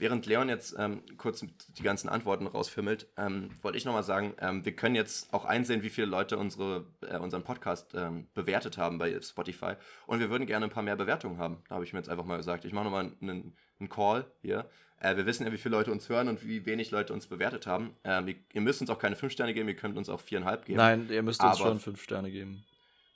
Während 0.00 0.24
Leon 0.24 0.48
jetzt 0.48 0.74
ähm, 0.78 1.02
kurz 1.18 1.44
die 1.76 1.82
ganzen 1.82 2.08
Antworten 2.08 2.46
rausfimmelt, 2.46 3.06
ähm, 3.18 3.50
wollte 3.60 3.76
ich 3.76 3.84
nochmal 3.84 4.02
sagen, 4.02 4.32
ähm, 4.40 4.64
wir 4.64 4.74
können 4.74 4.94
jetzt 4.94 5.30
auch 5.34 5.44
einsehen, 5.44 5.82
wie 5.82 5.90
viele 5.90 6.06
Leute 6.06 6.38
unsere, 6.38 6.86
äh, 7.02 7.18
unseren 7.18 7.44
Podcast 7.44 7.92
ähm, 7.94 8.26
bewertet 8.32 8.78
haben 8.78 8.96
bei 8.96 9.20
Spotify. 9.20 9.74
Und 10.06 10.20
wir 10.20 10.30
würden 10.30 10.46
gerne 10.46 10.64
ein 10.64 10.70
paar 10.70 10.82
mehr 10.82 10.96
Bewertungen 10.96 11.36
haben. 11.36 11.58
Da 11.68 11.74
habe 11.74 11.84
ich 11.84 11.92
mir 11.92 11.98
jetzt 11.98 12.08
einfach 12.08 12.24
mal 12.24 12.38
gesagt, 12.38 12.64
ich 12.64 12.72
mache 12.72 12.84
nochmal 12.84 13.12
einen, 13.20 13.54
einen 13.78 13.88
Call 13.90 14.24
hier. 14.40 14.70
Äh, 15.00 15.18
wir 15.18 15.26
wissen 15.26 15.44
ja, 15.44 15.52
wie 15.52 15.58
viele 15.58 15.76
Leute 15.76 15.92
uns 15.92 16.08
hören 16.08 16.28
und 16.28 16.46
wie 16.46 16.64
wenig 16.64 16.90
Leute 16.90 17.12
uns 17.12 17.26
bewertet 17.26 17.66
haben. 17.66 17.94
Ähm, 18.02 18.26
ihr, 18.26 18.36
ihr, 18.54 18.62
müsst 18.62 18.80
uns 18.80 18.88
auch 18.88 18.98
keine 18.98 19.16
5 19.16 19.30
Sterne 19.30 19.52
geben, 19.52 19.68
ihr 19.68 19.76
könnt 19.76 19.98
uns 19.98 20.08
auch 20.08 20.22
4,5 20.22 20.64
geben. 20.64 20.78
Nein, 20.78 21.10
ihr 21.10 21.22
müsst 21.22 21.44
uns 21.44 21.58
schon 21.58 21.78
5 21.78 22.02
Sterne 22.02 22.30
geben. 22.30 22.64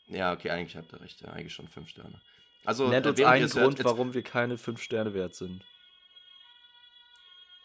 Ja, 0.08 0.34
okay, 0.34 0.50
eigentlich 0.50 0.76
habt 0.76 0.92
ihr 0.92 1.00
recht. 1.00 1.22
Ja, 1.22 1.30
eigentlich 1.30 1.54
schon 1.54 1.66
5 1.66 1.88
Sterne. 1.88 2.20
Also, 2.66 2.88
Nennt 2.88 3.06
uns 3.06 3.22
einen 3.22 3.48
Grund, 3.48 3.78
hört, 3.78 3.84
warum 3.84 4.12
wir 4.12 4.22
keine 4.22 4.58
5 4.58 4.82
Sterne 4.82 5.14
wert 5.14 5.34
sind. 5.34 5.64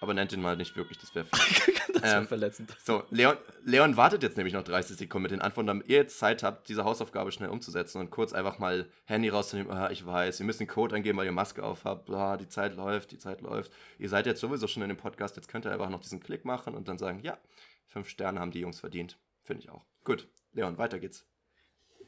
Aber 0.02 0.14
nennt 0.14 0.32
ihn 0.32 0.41
mal 0.41 0.56
nicht 0.56 0.78
wirklich, 0.78 0.97
das 0.97 1.14
wäre 1.14 1.28
das 1.93 2.04
wär 2.04 2.18
ähm, 2.20 2.28
verletzend. 2.28 2.76
So, 2.84 3.04
Leon, 3.10 3.36
Leon 3.66 3.97
wartet 3.97 4.24
jetzt 4.24 4.38
nämlich 4.38 4.54
noch 4.54 4.64
30 4.64 4.97
Sekunden 4.97 5.24
mit 5.24 5.32
den 5.32 5.41
Antworten, 5.41 5.68
damit 5.68 5.89
ihr 5.89 5.97
jetzt 5.97 6.18
Zeit 6.18 6.41
habt, 6.41 6.70
diese 6.70 6.86
Hausaufgabe 6.86 7.32
schnell 7.32 7.50
umzusetzen 7.50 8.00
und 8.00 8.10
kurz 8.10 8.32
einfach 8.32 8.60
mal 8.60 8.89
Handy 9.06 9.30
rauszunehmen. 9.30 9.72
Ah, 9.72 9.91
ich 9.91 10.06
weiß, 10.06 10.39
ihr 10.39 10.45
müsst 10.45 10.62
den 10.62 10.68
Code 10.68 10.95
eingeben, 10.95 11.18
weil 11.18 11.26
ihr 11.26 11.34
Maske 11.34 11.64
auf 11.64 11.84
habt. 11.84 12.06
Bla, 12.06 12.38
die 12.38 12.47
Zeit 12.47 12.76
läuft, 12.76 13.12
die 13.12 13.18
Zeit 13.18 13.41
läuft. 13.41 13.72
Ihr 13.97 14.10
seid 14.10 14.26
jetzt 14.26 14.39
sowieso 14.39 14.68
schon 14.68 14.84
in 14.84 14.89
dem 14.89 14.97
Podcast, 14.97 15.36
jetzt 15.36 15.50
könnt 15.50 15.66
ihr 15.66 15.72
einfach 15.72 15.89
noch 15.89 16.02
diesen 16.02 16.22
Klick 16.22 16.45
machen 16.45 16.76
und 16.76 16.88
dann 16.88 16.97
sagen, 16.97 17.20
ja, 17.24 17.38
fünf 17.88 18.08
Sterne 18.08 18.39
haben 18.39 18.52
die 18.52 18.60
Jungs 18.62 18.80
verdient. 18.80 19.18
Finde 19.43 19.64
ich 19.64 19.70
auch. 19.70 19.84
Gut, 20.06 20.28
Leon, 20.54 20.78
weiter 20.78 21.00
geht's. 21.00 21.26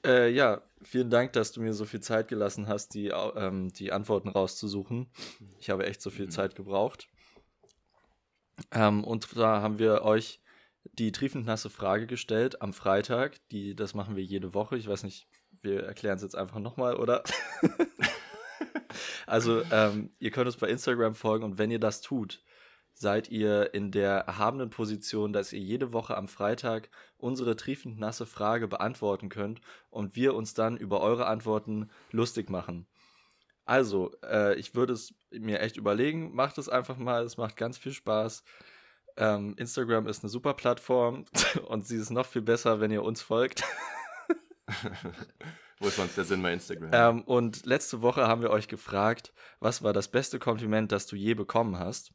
Äh, 0.05 0.29
ja, 0.31 0.61
vielen 0.81 1.09
Dank, 1.09 1.33
dass 1.33 1.51
du 1.51 1.61
mir 1.61 1.73
so 1.73 1.85
viel 1.85 1.99
Zeit 1.99 2.27
gelassen 2.27 2.67
hast, 2.67 2.93
die, 2.93 3.07
ähm, 3.09 3.71
die 3.73 3.91
Antworten 3.91 4.29
rauszusuchen. 4.29 5.11
Ich 5.59 5.69
habe 5.69 5.85
echt 5.85 6.01
so 6.01 6.09
viel 6.09 6.25
mhm. 6.25 6.31
Zeit 6.31 6.55
gebraucht. 6.55 7.07
Ähm, 8.71 9.03
und 9.03 9.35
da 9.35 9.61
haben 9.61 9.79
wir 9.79 10.03
euch 10.03 10.41
die 10.93 11.11
triefend 11.11 11.45
nasse 11.45 11.69
Frage 11.69 12.07
gestellt 12.07 12.61
am 12.61 12.73
Freitag. 12.73 13.37
Die, 13.49 13.75
das 13.75 13.93
machen 13.93 14.15
wir 14.15 14.23
jede 14.23 14.53
Woche. 14.53 14.77
Ich 14.77 14.87
weiß 14.87 15.03
nicht, 15.03 15.27
wir 15.61 15.83
erklären 15.83 16.17
es 16.17 16.23
jetzt 16.23 16.35
einfach 16.35 16.59
nochmal, 16.59 16.95
oder? 16.95 17.23
also, 19.27 19.61
ähm, 19.71 20.11
ihr 20.19 20.31
könnt 20.31 20.47
uns 20.47 20.57
bei 20.57 20.67
Instagram 20.67 21.15
folgen 21.15 21.45
und 21.45 21.57
wenn 21.57 21.71
ihr 21.71 21.79
das 21.79 22.01
tut, 22.01 22.43
seid 22.93 23.29
ihr 23.29 23.73
in 23.73 23.91
der 23.91 24.19
erhabenen 24.19 24.69
Position, 24.69 25.33
dass 25.33 25.53
ihr 25.53 25.59
jede 25.59 25.93
Woche 25.93 26.17
am 26.17 26.27
Freitag 26.27 26.89
unsere 27.17 27.55
triefend 27.55 27.99
nasse 27.99 28.25
Frage 28.25 28.67
beantworten 28.67 29.29
könnt 29.29 29.61
und 29.89 30.15
wir 30.15 30.35
uns 30.35 30.53
dann 30.53 30.77
über 30.77 31.01
eure 31.01 31.25
Antworten 31.27 31.89
lustig 32.11 32.49
machen. 32.49 32.87
Also, 33.65 34.11
äh, 34.23 34.55
ich 34.55 34.75
würde 34.75 34.93
es 34.93 35.13
mir 35.31 35.59
echt 35.59 35.77
überlegen, 35.77 36.33
macht 36.33 36.57
es 36.57 36.69
einfach 36.69 36.97
mal, 36.97 37.23
es 37.23 37.37
macht 37.37 37.57
ganz 37.57 37.77
viel 37.77 37.93
Spaß. 37.93 38.43
Ähm, 39.17 39.55
Instagram 39.57 40.07
ist 40.07 40.23
eine 40.23 40.29
super 40.29 40.53
Plattform 40.53 41.25
und 41.67 41.85
sie 41.85 41.97
ist 41.97 42.09
noch 42.09 42.25
viel 42.25 42.41
besser, 42.41 42.79
wenn 42.79 42.91
ihr 42.91 43.03
uns 43.03 43.21
folgt. 43.21 43.63
Wo 45.79 45.87
ist 45.87 45.95
sonst 45.95 46.15
der 46.15 46.25
Sinn 46.25 46.41
bei 46.41 46.53
Instagram? 46.53 46.91
Ähm, 46.93 47.21
und 47.23 47.65
letzte 47.65 48.01
Woche 48.01 48.27
haben 48.27 48.41
wir 48.41 48.51
euch 48.51 48.67
gefragt, 48.67 49.33
was 49.59 49.83
war 49.83 49.93
das 49.93 50.09
beste 50.09 50.37
Kompliment, 50.39 50.91
das 50.91 51.07
du 51.07 51.15
je 51.15 51.33
bekommen 51.33 51.79
hast? 51.79 52.13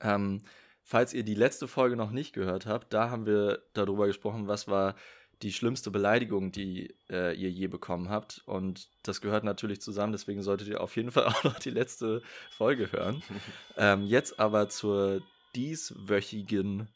Ähm, 0.00 0.42
falls 0.82 1.12
ihr 1.12 1.24
die 1.24 1.34
letzte 1.34 1.66
Folge 1.66 1.96
noch 1.96 2.10
nicht 2.10 2.32
gehört 2.32 2.66
habt, 2.66 2.92
da 2.92 3.10
haben 3.10 3.26
wir 3.26 3.64
darüber 3.72 4.06
gesprochen, 4.06 4.46
was 4.46 4.68
war 4.68 4.94
die 5.42 5.52
schlimmste 5.52 5.90
Beleidigung, 5.90 6.50
die 6.50 6.94
äh, 7.10 7.34
ihr 7.34 7.50
je 7.50 7.68
bekommen 7.68 8.08
habt. 8.08 8.42
Und 8.46 8.88
das 9.02 9.20
gehört 9.20 9.44
natürlich 9.44 9.80
zusammen, 9.80 10.12
deswegen 10.12 10.42
solltet 10.42 10.68
ihr 10.68 10.80
auf 10.80 10.96
jeden 10.96 11.12
Fall 11.12 11.24
auch 11.26 11.44
noch 11.44 11.58
die 11.58 11.70
letzte 11.70 12.22
Folge 12.50 12.90
hören. 12.92 13.22
ähm, 13.76 14.04
jetzt 14.04 14.40
aber 14.40 14.68
zur 14.68 15.22
dieswöchigen 15.54 16.88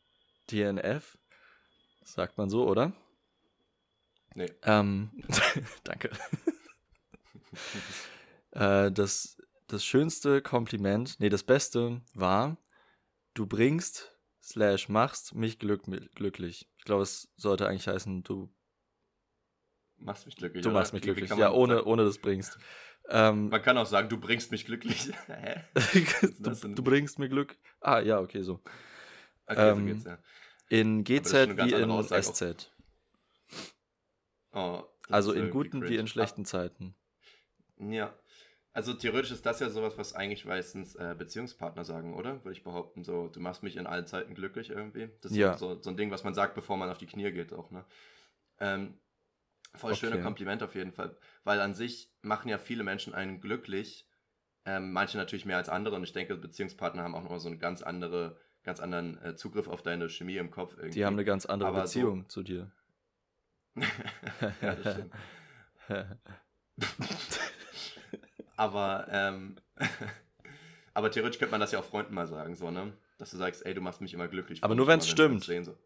DNF. 0.50 1.18
Sagt 2.04 2.36
man 2.36 2.50
so, 2.50 2.68
oder? 2.68 2.92
Nee. 4.34 4.50
Ähm, 4.62 5.10
danke. 5.84 6.10
äh, 8.52 8.90
das, 8.90 9.40
das 9.68 9.84
schönste 9.84 10.42
Kompliment, 10.42 11.16
nee, 11.20 11.28
das 11.28 11.44
Beste 11.44 12.00
war, 12.14 12.56
du 13.34 13.46
bringst 13.46 14.12
slash 14.42 14.88
machst 14.88 15.34
mich 15.34 15.58
glück 15.58 15.84
glücklich. 16.14 16.68
Ich 16.82 16.84
glaube, 16.84 17.04
es 17.04 17.28
sollte 17.36 17.68
eigentlich 17.68 17.86
heißen, 17.86 18.24
du 18.24 18.52
machst 19.98 20.26
mich 20.26 20.34
glücklich. 20.34 20.64
Du 20.64 20.70
oder? 20.70 20.80
machst 20.80 20.92
mich 20.92 21.02
glücklich, 21.02 21.30
ja, 21.30 21.52
ohne, 21.52 21.84
ohne 21.84 22.04
das 22.04 22.18
bringst. 22.18 22.58
Ähm, 23.08 23.50
man 23.50 23.62
kann 23.62 23.78
auch 23.78 23.86
sagen, 23.86 24.08
du 24.08 24.18
bringst 24.18 24.50
mich 24.50 24.66
glücklich. 24.66 25.12
du, 26.40 26.50
du, 26.50 26.82
bringst 26.82 27.20
mir 27.20 27.28
Glück. 27.28 27.56
Ah, 27.80 28.00
ja, 28.00 28.18
okay, 28.18 28.42
so. 28.42 28.64
Okay, 29.46 29.70
ähm, 29.70 29.78
so 29.78 29.84
geht's, 29.84 30.04
ja. 30.04 30.18
In 30.70 31.04
GZ 31.04 31.56
wie 31.56 31.72
in 31.72 32.02
SZ. 32.02 32.72
Oh, 34.50 34.82
also 35.08 35.30
in 35.30 35.50
guten 35.50 35.88
wie 35.88 35.98
in 35.98 36.08
schlechten 36.08 36.44
Zeiten. 36.44 36.96
Ja. 37.78 38.12
Also 38.74 38.94
theoretisch 38.94 39.32
ist 39.32 39.44
das 39.44 39.60
ja 39.60 39.68
sowas, 39.68 39.98
was 39.98 40.14
eigentlich 40.14 40.46
meistens 40.46 40.94
äh, 40.94 41.14
Beziehungspartner 41.16 41.84
sagen, 41.84 42.14
oder? 42.14 42.42
Würde 42.42 42.56
ich 42.56 42.64
behaupten. 42.64 43.04
So, 43.04 43.28
du 43.28 43.38
machst 43.38 43.62
mich 43.62 43.76
in 43.76 43.86
allen 43.86 44.06
Zeiten 44.06 44.34
glücklich 44.34 44.70
irgendwie. 44.70 45.10
Das 45.20 45.32
ist 45.32 45.36
ja. 45.36 45.58
so, 45.58 45.80
so 45.80 45.90
ein 45.90 45.96
Ding, 45.96 46.10
was 46.10 46.24
man 46.24 46.32
sagt, 46.32 46.54
bevor 46.54 46.78
man 46.78 46.88
auf 46.88 46.96
die 46.96 47.06
Knie 47.06 47.30
geht 47.32 47.52
auch, 47.52 47.70
ne? 47.70 47.84
Ähm, 48.60 48.98
voll 49.74 49.92
okay. 49.92 50.00
schöne 50.00 50.22
Kompliment 50.22 50.62
auf 50.62 50.74
jeden 50.74 50.92
Fall. 50.92 51.16
Weil 51.44 51.60
an 51.60 51.74
sich 51.74 52.10
machen 52.22 52.48
ja 52.48 52.56
viele 52.56 52.82
Menschen 52.82 53.14
einen 53.14 53.40
glücklich. 53.40 54.08
Ähm, 54.64 54.92
manche 54.92 55.18
natürlich 55.18 55.44
mehr 55.44 55.58
als 55.58 55.68
andere. 55.68 55.96
Und 55.96 56.04
ich 56.04 56.14
denke, 56.14 56.36
Beziehungspartner 56.36 57.02
haben 57.02 57.14
auch 57.14 57.22
nochmal 57.22 57.40
so 57.40 57.48
einen 57.48 57.58
ganz 57.58 57.82
andere, 57.82 58.38
ganz 58.62 58.80
anderen 58.80 59.20
äh, 59.22 59.34
Zugriff 59.36 59.68
auf 59.68 59.82
deine 59.82 60.08
Chemie 60.08 60.38
im 60.38 60.50
Kopf 60.50 60.76
irgendwie. 60.76 60.98
Die 60.98 61.04
haben 61.04 61.14
eine 61.14 61.24
ganz 61.26 61.44
andere 61.44 61.68
Aber 61.68 61.82
Beziehung 61.82 62.22
so... 62.22 62.28
zu 62.28 62.42
dir. 62.42 62.72
ja, 63.76 64.74
das 64.76 64.94
stimmt. 64.94 65.12
Aber, 68.62 69.08
ähm, 69.10 69.56
aber 70.94 71.10
theoretisch 71.10 71.40
könnte 71.40 71.50
man 71.50 71.60
das 71.60 71.72
ja 71.72 71.80
auch 71.80 71.84
Freunden 71.84 72.14
mal 72.14 72.28
sagen, 72.28 72.54
so, 72.54 72.70
ne? 72.70 72.92
Dass 73.18 73.32
du 73.32 73.36
sagst, 73.36 73.66
ey, 73.66 73.74
du 73.74 73.80
machst 73.80 74.00
mich 74.00 74.14
immer 74.14 74.28
glücklich. 74.28 74.62
Aber 74.62 74.76
nur 74.76 74.86
wenn 74.86 75.00
es 75.00 75.08
stimmt. 75.08 75.42
So. 75.42 75.76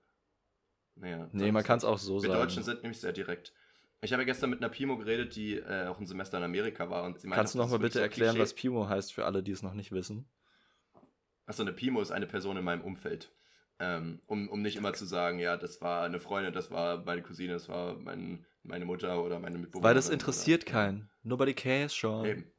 naja, 0.96 1.28
nee, 1.32 1.52
man 1.52 1.64
kann 1.64 1.78
es 1.78 1.84
auch 1.84 1.98
so 1.98 2.16
wir 2.16 2.20
sagen. 2.20 2.34
Wir 2.34 2.38
Deutschen 2.40 2.62
sind 2.62 2.82
nämlich 2.82 3.00
sehr 3.00 3.12
direkt. 3.12 3.54
Ich 4.02 4.12
habe 4.12 4.22
ja 4.22 4.26
gestern 4.26 4.50
mit 4.50 4.60
einer 4.60 4.68
Pimo 4.68 4.98
geredet, 4.98 5.36
die 5.36 5.54
äh, 5.54 5.86
auch 5.86 5.98
ein 5.98 6.06
Semester 6.06 6.36
in 6.36 6.44
Amerika 6.44 6.90
war. 6.90 7.04
Und 7.04 7.18
sie 7.18 7.28
meinte, 7.28 7.40
Kannst 7.40 7.54
du 7.54 7.58
nochmal 7.58 7.78
bitte 7.78 7.94
so 7.94 8.00
erklären, 8.00 8.34
Klischee. 8.34 8.42
was 8.42 8.54
Pimo 8.54 8.88
heißt 8.88 9.14
für 9.14 9.24
alle, 9.24 9.42
die 9.42 9.52
es 9.52 9.62
noch 9.62 9.72
nicht 9.72 9.92
wissen? 9.92 10.28
Achso, 11.46 11.62
eine 11.62 11.72
Pimo 11.72 12.02
ist 12.02 12.10
eine 12.10 12.26
Person 12.26 12.58
in 12.58 12.64
meinem 12.64 12.82
Umfeld. 12.82 13.32
Ähm, 13.78 14.20
um, 14.26 14.48
um 14.48 14.60
nicht 14.60 14.76
immer 14.76 14.92
zu 14.92 15.06
sagen, 15.06 15.38
ja, 15.38 15.56
das 15.56 15.80
war 15.80 16.04
eine 16.04 16.20
Freundin, 16.20 16.52
das 16.52 16.70
war 16.70 17.04
meine 17.04 17.22
Cousine, 17.22 17.54
das 17.54 17.68
war 17.68 17.94
mein, 17.94 18.44
meine 18.62 18.84
Mutter 18.84 19.22
oder 19.22 19.38
meine 19.38 19.58
Mitbewohnerin. 19.58 19.84
Weil 19.84 19.94
das 19.94 20.08
interessiert 20.08 20.64
oder, 20.64 20.72
keinen. 20.72 21.10
Nobody 21.22 21.54
cares, 21.54 21.94
Sean. 21.94 22.24
Eben. 22.24 22.52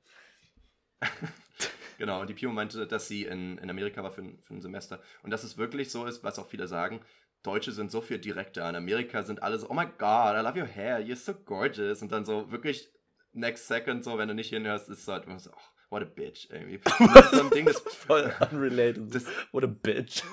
genau, 1.98 2.22
und 2.22 2.30
die 2.30 2.34
Pio 2.34 2.52
meinte, 2.52 2.88
dass 2.88 3.08
sie 3.08 3.26
in, 3.26 3.58
in 3.58 3.70
Amerika 3.70 4.04
war 4.04 4.12
für 4.12 4.22
ein, 4.22 4.40
für 4.44 4.54
ein 4.54 4.62
Semester. 4.62 5.02
Und 5.24 5.32
dass 5.32 5.44
es 5.44 5.58
wirklich 5.58 5.92
so 5.92 6.06
ist, 6.06 6.24
was 6.24 6.40
auch 6.40 6.48
viele 6.48 6.68
sagen, 6.68 7.02
Deutsche 7.44 7.72
sind 7.72 7.92
so 7.92 8.02
viel 8.02 8.20
direkter. 8.20 8.68
In 8.70 8.76
Amerika 8.76 9.24
sind 9.24 9.44
alle 9.44 9.60
so, 9.60 9.70
oh 9.70 9.74
my 9.74 9.86
god, 9.98 10.36
I 10.36 10.42
love 10.42 10.60
your 10.60 10.68
hair, 10.68 11.00
you're 11.00 11.16
so 11.16 11.34
gorgeous. 11.34 12.02
Und 12.02 12.12
dann 12.12 12.26
so 12.26 12.52
wirklich 12.52 12.90
next 13.34 13.68
second, 13.68 14.04
so, 14.04 14.18
wenn 14.18 14.28
du 14.28 14.34
nicht 14.34 14.50
hinhörst, 14.50 14.90
ist 14.90 15.02
es 15.02 15.08
halt 15.08 15.26
immer 15.26 15.40
so, 15.40 15.52
oh, 15.52 15.92
what 15.92 16.02
a 16.02 16.06
bitch, 16.06 16.50
irgendwie. 16.50 16.80
Das 17.14 17.26
ist 17.26 17.36
so 17.36 17.44
ein 17.44 17.50
Ding, 17.52 17.66
das 17.66 17.80
voll 17.86 18.34
unrelated. 18.52 19.14
Das, 19.14 19.26
what 19.52 19.64
a 19.64 19.68
bitch. 19.68 20.24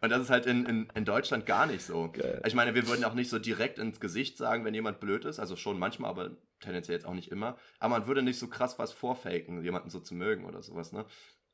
Und 0.00 0.10
das 0.10 0.22
ist 0.22 0.30
halt 0.30 0.46
in, 0.46 0.66
in, 0.66 0.88
in 0.94 1.04
Deutschland 1.04 1.46
gar 1.46 1.66
nicht 1.66 1.82
so. 1.82 2.10
Geil. 2.10 2.42
Ich 2.44 2.54
meine, 2.54 2.74
wir 2.74 2.88
würden 2.88 3.04
auch 3.04 3.14
nicht 3.14 3.30
so 3.30 3.38
direkt 3.38 3.78
ins 3.78 4.00
Gesicht 4.00 4.36
sagen, 4.36 4.64
wenn 4.64 4.74
jemand 4.74 4.98
blöd 4.98 5.24
ist. 5.24 5.38
Also 5.38 5.54
schon 5.54 5.78
manchmal, 5.78 6.10
aber 6.10 6.36
tendenziell 6.62 6.96
jetzt 6.96 7.06
auch 7.06 7.14
nicht 7.14 7.30
immer, 7.30 7.58
aber 7.78 7.98
man 7.98 8.06
würde 8.06 8.22
nicht 8.22 8.38
so 8.38 8.48
krass 8.48 8.78
was 8.78 8.92
vorfaken, 8.92 9.62
jemanden 9.62 9.90
so 9.90 10.00
zu 10.00 10.14
mögen 10.14 10.44
oder 10.46 10.62
sowas, 10.62 10.92
ne? 10.92 11.04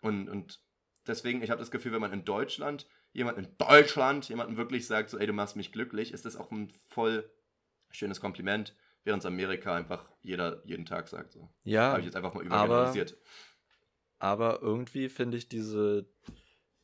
Und, 0.00 0.28
und 0.28 0.60
deswegen, 1.06 1.42
ich 1.42 1.50
habe 1.50 1.58
das 1.58 1.70
Gefühl, 1.70 1.92
wenn 1.92 2.00
man 2.00 2.12
in 2.12 2.24
Deutschland, 2.24 2.86
jemand 3.12 3.38
in 3.38 3.48
Deutschland, 3.58 4.28
jemanden 4.28 4.56
wirklich 4.56 4.86
sagt, 4.86 5.10
so, 5.10 5.18
ey, 5.18 5.26
du 5.26 5.32
machst 5.32 5.56
mich 5.56 5.72
glücklich, 5.72 6.12
ist 6.12 6.24
das 6.24 6.36
auch 6.36 6.50
ein 6.50 6.70
voll 6.86 7.28
schönes 7.90 8.20
Kompliment, 8.20 8.74
während 9.04 9.22
es 9.22 9.26
Amerika 9.26 9.74
einfach 9.74 10.10
jeder 10.20 10.62
jeden 10.64 10.84
Tag 10.84 11.08
sagt. 11.08 11.32
So. 11.32 11.48
Ja. 11.64 11.90
Habe 11.90 12.00
ich 12.00 12.06
jetzt 12.06 12.16
einfach 12.16 12.34
mal 12.34 12.44
übergeneralisiert. 12.44 13.16
Aber, 14.18 14.54
aber 14.54 14.62
irgendwie 14.62 15.08
finde 15.08 15.36
ich 15.36 15.48
diese, 15.48 16.06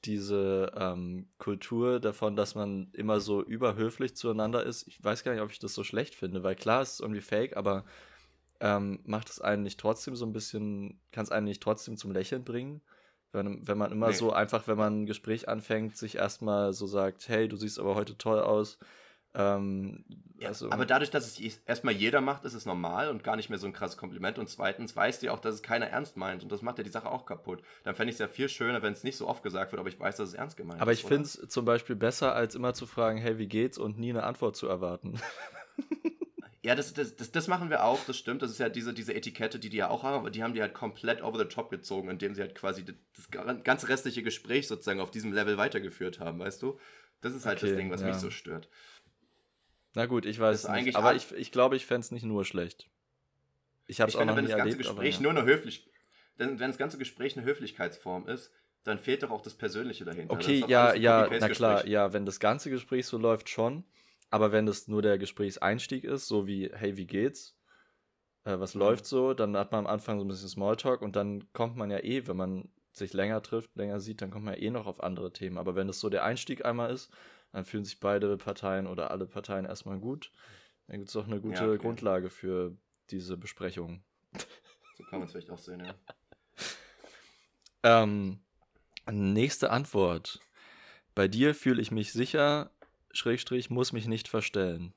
diese 0.05 0.73
ähm, 0.77 1.29
Kultur 1.39 2.01
davon, 2.01 2.37
dass 2.37 2.55
man 2.55 2.91
immer 2.93 3.21
so 3.21 3.43
überhöflich 3.43 4.17
zueinander 4.17 4.65
ist, 4.65 4.87
ich 4.89 5.03
weiß 5.03 5.25
gar 5.25 5.33
nicht, 5.33 5.43
ob 5.43 5.51
ich 5.51 5.59
das 5.59 5.75
so 5.75 5.85
schlecht 5.85 6.15
finde, 6.15 6.43
weil 6.43 6.57
klar, 6.57 6.83
es 6.83 6.95
ist 6.95 7.01
irgendwie 7.01 7.21
fake, 7.21 7.57
aber 7.57 7.85
ähm, 8.65 9.01
macht 9.05 9.29
es 9.29 9.43
einen 9.43 9.63
nicht 9.63 9.79
trotzdem 9.79 10.17
so 10.17 10.25
ein 10.25 10.33
bisschen, 10.33 10.99
kann 11.13 11.25
es 11.25 11.31
einen 11.31 11.45
nicht 11.45 11.63
trotzdem 11.63 11.99
zum 11.99 12.13
Lächeln 12.13 12.45
bringen? 12.45 12.81
Wenn, 13.31 13.67
wenn 13.69 13.77
man 13.77 13.93
immer 13.93 14.09
nee. 14.09 14.15
so 14.15 14.33
einfach, 14.33 14.67
wenn 14.69 14.79
man 14.79 15.03
ein 15.03 15.07
Gespräch 15.07 15.49
anfängt, 15.49 15.99
sich 15.99 16.17
erstmal 16.17 16.73
so 16.73 16.87
sagt, 16.87 17.29
hey, 17.29 17.47
du 17.47 17.57
siehst 17.57 17.79
aber 17.79 17.95
heute 17.95 18.17
toll 18.17 18.41
aus, 18.41 18.79
ähm, 19.37 20.05
ja, 20.39 20.49
also, 20.49 20.71
aber 20.71 20.87
dadurch, 20.87 21.11
dass 21.11 21.27
es 21.27 21.59
erstmal 21.67 21.93
jeder 21.93 22.21
macht, 22.21 22.45
ist 22.45 22.55
es 22.55 22.67
normal 22.67 23.11
und 23.11 23.25
gar 23.25 23.35
nicht 23.35 23.51
mehr 23.51 23.59
so 23.59 23.67
ein 23.67 23.73
krasses 23.73 23.97
Kompliment. 23.97 24.39
Und 24.39 24.49
zweitens 24.49 24.95
weißt 24.95 25.23
du 25.23 25.33
auch, 25.33 25.41
dass 25.41 25.57
es 25.57 25.63
keiner 25.63 25.89
ernst 25.89 26.17
meint. 26.17 26.43
Und 26.43 26.53
das 26.53 26.63
macht 26.63 26.79
ja 26.79 26.85
die 26.85 26.91
Sache 26.91 27.11
auch 27.11 27.27
kaputt. 27.27 27.63
Dann 27.83 27.97
fände 27.97 28.11
ich 28.11 28.15
es 28.15 28.21
ja 28.21 28.29
viel 28.29 28.49
schöner, 28.49 28.81
wenn 28.83 28.93
es 28.93 29.03
nicht 29.03 29.17
so 29.17 29.27
oft 29.27 29.43
gesagt 29.43 29.73
wird, 29.73 29.81
aber 29.81 29.89
ich 29.89 29.99
weiß, 29.99 30.17
dass 30.17 30.29
es 30.29 30.35
ernst 30.35 30.57
gemeint 30.57 30.81
aber 30.81 30.93
ist. 30.93 31.05
Aber 31.05 31.09
ich 31.11 31.15
finde 31.15 31.25
es 31.25 31.49
zum 31.49 31.65
Beispiel 31.65 31.97
besser, 31.97 32.35
als 32.35 32.55
immer 32.55 32.75
zu 32.75 32.87
fragen, 32.87 33.19
hey, 33.19 33.39
wie 33.39 33.49
geht's? 33.49 33.77
Und 33.77 33.99
nie 33.99 34.11
eine 34.11 34.23
Antwort 34.23 34.55
zu 34.57 34.69
erwarten. 34.69 35.21
Ja, 36.65 36.75
das, 36.75 36.95
das, 36.95 37.15
das, 37.15 37.31
das, 37.31 37.47
machen 37.47 37.71
wir 37.71 37.85
auch, 37.85 38.05
das 38.07 38.17
stimmt. 38.17 38.43
Das 38.43 38.51
ist 38.51 38.59
ja 38.59 38.69
diese, 38.69 38.95
diese 38.95 39.15
Etikette, 39.15 39.59
die 39.59 39.69
die 39.69 39.77
ja 39.77 39.89
auch 39.91 40.03
haben, 40.03 40.17
aber 40.17 40.31
die 40.31 40.43
haben 40.43 40.55
die 40.55 40.63
halt 40.63 40.75
komplett 40.75 41.23
over 41.23 41.39
the 41.39 41.45
top 41.45 41.71
gezogen, 41.71 42.09
indem 42.09 42.35
sie 42.35 42.41
halt 42.41 42.55
quasi 42.55 42.85
das 42.85 43.31
ganze 43.63 43.89
restliche 43.89 44.23
Gespräch 44.23 44.67
sozusagen 44.67 45.01
auf 45.01 45.11
diesem 45.11 45.33
Level 45.33 45.59
weitergeführt 45.59 46.21
haben, 46.21 46.39
weißt 46.39 46.63
du? 46.63 46.79
Das 47.21 47.35
ist 47.35 47.47
halt 47.47 47.59
okay, 47.59 47.69
das 47.69 47.77
Ding, 47.77 47.91
was 47.91 48.01
ja. 48.01 48.09
mich 48.09 48.17
so 48.17 48.31
stört. 48.31 48.69
Na 49.95 50.07
gut, 50.07 50.27
ich 50.27 50.41
weiß 50.41 50.69
nicht. 50.69 50.97
Aber 50.97 51.15
ich, 51.15 51.33
ich 51.33 51.53
glaube, 51.53 51.77
ich 51.77 51.87
fände 51.87 52.01
es 52.01 52.11
nicht 52.11 52.25
nur 52.25 52.45
schlecht. 52.45 52.89
Ich 53.87 54.01
habe 54.01 54.11
es 54.11 54.17
auch 54.17 54.25
noch 54.25 54.35
wenn 54.35 54.45
nie 54.45 54.51
das 54.51 54.57
ganze 54.57 54.73
erlebt, 54.73 54.89
Gespräch 54.89 55.17
ja. 55.17 55.23
nur 55.23 55.31
eine 55.33 55.45
Höflich 55.45 55.87
wenn, 56.37 56.59
wenn 56.59 56.71
das 56.71 56.79
ganze 56.79 56.99
Gespräch 56.99 57.37
eine 57.37 57.47
Höflichkeitsform 57.47 58.29
ist, 58.29 58.53
dann 58.83 58.99
fehlt 58.99 59.23
doch 59.23 59.31
auch 59.31 59.41
das 59.41 59.55
Persönliche 59.55 60.05
dahinter. 60.05 60.33
Okay, 60.33 60.65
ja, 60.69 60.95
ja, 60.95 61.29
na 61.41 61.49
klar, 61.49 61.87
ja, 61.87 62.13
wenn 62.13 62.27
das 62.27 62.41
ganze 62.41 62.71
Gespräch 62.71 63.07
so 63.07 63.17
läuft, 63.19 63.49
schon. 63.49 63.85
Aber 64.35 64.51
wenn 64.51 64.67
das 64.67 64.89
nur 64.89 65.01
der 65.01 65.17
Gesprächseinstieg 65.17 66.03
ist, 66.03 66.27
so 66.27 66.49
wie, 66.49 66.69
hey, 66.75 66.97
wie 66.97 67.07
geht's? 67.07 67.57
Äh, 68.43 68.59
was 68.59 68.75
mhm. 68.75 68.81
läuft 68.81 69.07
so? 69.07 69.33
Dann 69.33 69.57
hat 69.57 69.71
man 69.71 69.87
am 69.87 69.87
Anfang 69.87 70.19
so 70.19 70.25
ein 70.25 70.29
bisschen 70.29 70.49
Smalltalk 70.49 71.03
und 71.03 71.15
dann 71.15 71.53
kommt 71.53 71.77
man 71.77 71.89
ja 71.89 71.99
eh, 71.99 72.27
wenn 72.27 72.37
man 72.37 72.69
sich 72.91 73.13
länger 73.13 73.43
trifft, 73.43 73.77
länger 73.77 74.01
sieht, 74.01 74.23
dann 74.23 74.33
kommt 74.33 74.45
man 74.45 74.55
ja 74.55 74.61
eh 74.61 74.71
noch 74.71 74.87
auf 74.87 75.01
andere 75.01 75.33
Themen. 75.33 75.57
Aber 75.57 75.77
wenn 75.77 75.87
das 75.87 76.01
so 76.01 76.09
der 76.09 76.25
Einstieg 76.25 76.65
einmal 76.65 76.93
ist, 76.93 77.13
dann 77.53 77.65
fühlen 77.65 77.85
sich 77.85 78.01
beide 78.01 78.37
Parteien 78.37 78.89
oder 78.89 79.13
alle 79.13 79.27
Parteien 79.27 79.67
erstmal 79.67 80.01
gut. 80.01 80.33
Dann 80.89 80.99
gibt 80.99 81.11
es 81.11 81.15
auch 81.15 81.29
eine 81.29 81.41
gute 81.41 81.63
ja, 81.63 81.69
okay. 81.69 81.79
Grundlage 81.79 82.29
für 82.29 82.77
diese 83.11 83.37
Besprechung. 83.37 84.03
So 84.97 85.05
kann 85.05 85.21
man 85.21 85.27
es 85.27 85.31
vielleicht 85.31 85.51
auch 85.51 85.59
sehen, 85.59 85.85
ja. 85.85 85.95
ähm, 87.85 88.41
nächste 89.09 89.71
Antwort. 89.71 90.41
Bei 91.15 91.29
dir 91.29 91.55
fühle 91.55 91.81
ich 91.81 91.93
mich 91.93 92.13
sicher, 92.13 92.73
Schrägstrich, 93.15 93.71
muss 93.71 93.93
mich 93.93 94.07
nicht 94.07 94.29
verstellen. 94.29 94.93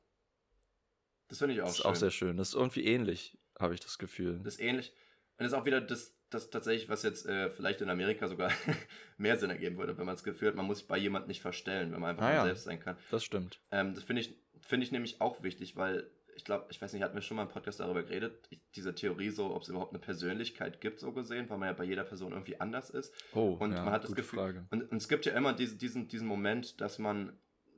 Das 1.28 1.40
finde 1.40 1.56
ich 1.56 1.62
auch 1.62 1.66
das 1.66 1.76
ist 1.76 1.82
schön. 1.82 1.92
auch 1.92 1.96
sehr 1.96 2.12
schön. 2.12 2.38
Das 2.38 2.50
ist 2.50 2.56
irgendwie 2.56 2.86
ähnlich, 2.86 3.38
habe 3.60 3.74
ich 3.74 3.80
das 3.80 3.98
Gefühl. 3.98 4.40
Das 4.44 4.56
ist 4.56 4.62
ähnlich. 4.62 4.92
Und 5.38 5.44
das 5.44 5.48
ist 5.48 5.54
auch 5.54 5.66
wieder 5.66 5.82
das, 5.82 6.16
das 6.30 6.50
tatsächlich, 6.50 6.90
was 6.90 7.04
jetzt 7.04 7.26
äh, 7.26 7.50
vielleicht 7.50 7.82
in 7.82 7.90
Amerika 7.90 8.28
sogar 8.28 8.52
mehr 9.18 9.38
Sinn 9.38 9.50
ergeben 9.50 9.78
würde, 9.78 9.98
wenn 9.98 10.06
man 10.06 10.16
das 10.16 10.24
Gefühl 10.24 10.50
hat, 10.50 10.56
man 10.56 10.66
muss 10.66 10.84
bei 10.84 10.98
jemandem 10.98 11.28
nicht 11.28 11.42
verstellen, 11.42 11.92
wenn 11.92 12.00
man 12.00 12.12
einfach 12.12 12.26
ah, 12.26 12.34
ja. 12.34 12.44
selbst 12.44 12.64
sein 12.64 12.80
kann. 12.80 12.98
Das 13.12 13.24
stimmt. 13.24 13.60
Ähm, 13.72 13.94
das 13.94 14.04
finde 14.04 14.22
ich, 14.22 14.36
find 14.62 14.84
ich 14.84 14.92
nämlich 14.92 15.22
auch 15.22 15.44
wichtig, 15.44 15.76
weil 15.76 16.10
ich 16.38 16.44
glaube, 16.44 16.68
ich 16.70 16.80
weiß 16.80 16.94
nicht, 16.94 17.02
hatten 17.02 17.16
wir 17.16 17.22
schon 17.22 17.36
mal 17.36 17.44
im 17.44 17.50
Podcast 17.50 17.80
darüber 17.80 18.04
geredet, 18.04 18.48
ich, 18.52 18.62
diese 18.76 18.94
Theorie 18.94 19.32
so, 19.32 19.56
ob 19.56 19.64
es 19.64 19.70
überhaupt 19.70 19.92
eine 19.92 20.00
Persönlichkeit 20.00 20.82
gibt, 20.82 21.00
so 21.00 21.12
gesehen, 21.12 21.50
weil 21.50 21.58
man 21.58 21.70
ja 21.70 21.74
bei 21.74 21.84
jeder 21.84 22.04
Person 22.04 22.32
irgendwie 22.32 22.60
anders 22.62 22.92
ist. 22.92 23.12
Oh, 23.34 23.58
und 23.60 23.74
ja, 23.74 23.84
man 23.84 23.92
hat 23.92 24.04
das 24.04 24.14
Gefühl. 24.14 24.66
Und, 24.70 24.92
und, 24.92 24.98
es 24.98 25.08
gibt 25.08 25.26
ja 25.26 25.34
immer 25.34 25.54
diese, 25.54 25.76
diesen, 25.76 26.08
diesen 26.08 26.28
Moment, 26.28 26.80
dass 26.80 27.00
man 27.00 27.34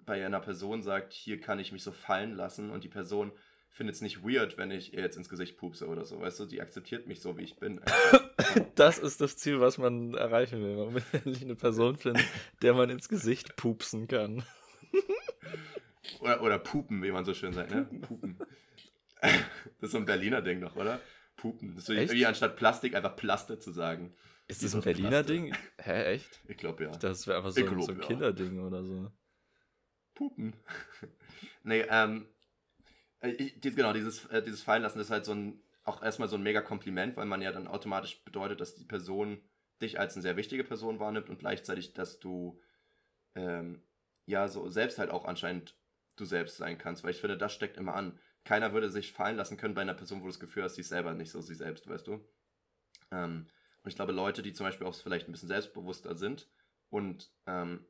bei 0.10 0.26
einer 0.26 0.39
Person 0.39 0.82
sagt, 0.82 1.14
hier 1.14 1.39
kann 1.39 1.60
ich 1.60 1.72
mich 1.72 1.84
so 1.84 1.91
fallen 1.91 2.34
lassen 2.34 2.72
und 2.72 2.84
die 2.84 2.89
Person 2.89 3.32
findet 3.70 3.95
es 3.95 4.01
nicht 4.01 4.24
weird, 4.24 4.57
wenn 4.57 4.72
ich 4.72 4.91
ihr 4.95 5.01
jetzt 5.01 5.18
ins 5.18 5.30
Gesicht 5.30 5.55
pupse 5.55 5.88
oder 5.88 6.03
so. 6.03 6.20
Weißt 6.20 6.39
du, 6.39 6.47
die 6.47 6.62
akzeptiert 6.62 7.05
mich 7.05 7.22
so, 7.22 7.38
wie 7.38 7.43
ich 7.43 7.57
bin. 7.57 7.80
das 8.76 8.97
ist 8.97 9.22
das 9.22 9.38
Ziel, 9.38 9.60
was 9.60 9.78
man 9.78 10.16
erreichen 10.16 10.64
will. 10.64 10.78
Man 10.78 10.93
will 10.95 11.03
endlich 11.12 11.43
eine 11.43 11.55
Person 11.55 11.95
finden, 11.95 12.24
der 12.64 12.74
man 12.74 12.89
ins 12.89 13.07
Gesicht 13.07 13.55
pupsen 13.55 14.07
kann. 14.07 14.43
oder, 16.22 16.41
oder 16.41 16.57
pupen, 16.57 17.03
wie 17.03 17.12
man 17.12 17.24
so 17.24 17.36
schön 17.36 17.53
sagt, 17.53 17.70
ne? 17.70 17.84
Pupen. 18.01 18.39
das 19.22 19.32
ist 19.80 19.91
so 19.91 19.99
ein 19.99 20.05
Berliner 20.05 20.41
Ding 20.41 20.60
noch, 20.60 20.76
oder? 20.76 20.99
Pupen. 21.38 21.76
Das 21.76 21.84
ist 21.84 21.86
so 21.86 21.93
irgendwie 21.93 22.26
anstatt 22.26 22.55
Plastik 22.55 22.95
einfach 22.95 23.16
Plaste 23.16 23.60
zu 23.60 23.72
sagen. 23.72 24.16
Ist 24.47 24.64
das 24.64 24.74
ein 24.74 24.82
Berliner 24.82 25.10
Plaste. 25.10 25.34
Ding? 25.34 25.55
Hä, 25.78 26.03
echt? 26.16 26.41
Ich 26.47 26.57
glaube 26.57 26.86
ja. 26.86 26.89
Das 26.97 27.28
wäre 27.28 27.38
einfach 27.38 27.51
so, 27.51 27.64
glaub, 27.64 27.84
so 27.84 27.91
ein 27.91 28.01
Kinderding 28.01 28.57
ja. 28.57 28.64
oder 28.64 28.84
so. 28.84 29.12
Pupen. 30.20 30.53
nee, 31.63 31.86
ähm, 31.89 32.28
äh, 33.22 33.30
ich, 33.30 33.61
genau, 33.61 33.93
dieses, 33.93 34.26
äh, 34.26 34.43
dieses 34.43 34.61
Fallenlassen 34.61 34.99
ist 34.99 35.11
halt 35.11 35.24
so 35.24 35.32
ein, 35.32 35.63
auch 35.86 36.03
erstmal 36.03 36.28
so 36.28 36.36
ein 36.36 36.43
mega 36.43 36.61
Kompliment, 36.61 37.15
weil 37.15 37.26
man 37.26 37.41
ja 37.41 37.53
dann 37.53 37.67
automatisch 37.67 38.22
bedeutet, 38.26 38.59
dass 38.59 38.76
die 38.76 38.84
Person 38.84 39.41
dich 39.82 39.97
als 39.97 40.15
eine 40.15 40.22
sehr 40.22 40.36
wichtige 40.36 40.65
Person 40.65 40.99
wahrnimmt 40.99 41.30
und 41.30 41.39
gleichzeitig, 41.39 41.93
dass 41.93 42.20
du 42.20 42.59
ähm, 43.36 43.82
ja 44.26 44.49
so 44.49 44.67
selbst 44.67 44.99
halt 44.99 45.09
auch 45.09 45.24
anscheinend 45.24 45.78
du 46.17 46.26
selbst 46.26 46.57
sein 46.57 46.78
kannst, 46.78 47.05
weil 47.05 47.11
ich 47.11 47.22
finde, 47.22 47.38
das 47.38 47.53
steckt 47.53 47.78
immer 47.78 47.95
an. 47.95 48.20
Keiner 48.43 48.74
würde 48.74 48.89
sich 48.89 49.13
fallen 49.13 49.38
lassen 49.38 49.55
können 49.55 49.74
bei 49.74 49.84
einer 49.84 49.93
Person, 49.93 50.20
wo 50.20 50.24
du 50.24 50.32
das 50.32 50.41
Gefühl 50.41 50.63
hast, 50.63 50.76
sie 50.76 50.82
ist 50.82 50.89
selber 50.89 51.13
nicht 51.13 51.32
so 51.32 51.39
sie 51.39 51.55
selbst, 51.55 51.88
weißt 51.88 52.07
du? 52.07 52.20
Ähm, 53.11 53.47
und 53.84 53.89
ich 53.89 53.95
glaube, 53.95 54.11
Leute, 54.11 54.41
die 54.41 54.51
zum 54.51 54.65
Beispiel 54.65 54.86
auch 54.86 54.95
vielleicht 54.95 55.30
ein 55.30 55.32
bisschen 55.32 55.47
selbstbewusster 55.47 56.13
sind 56.15 56.49
und 56.89 57.32
ähm, 57.47 57.86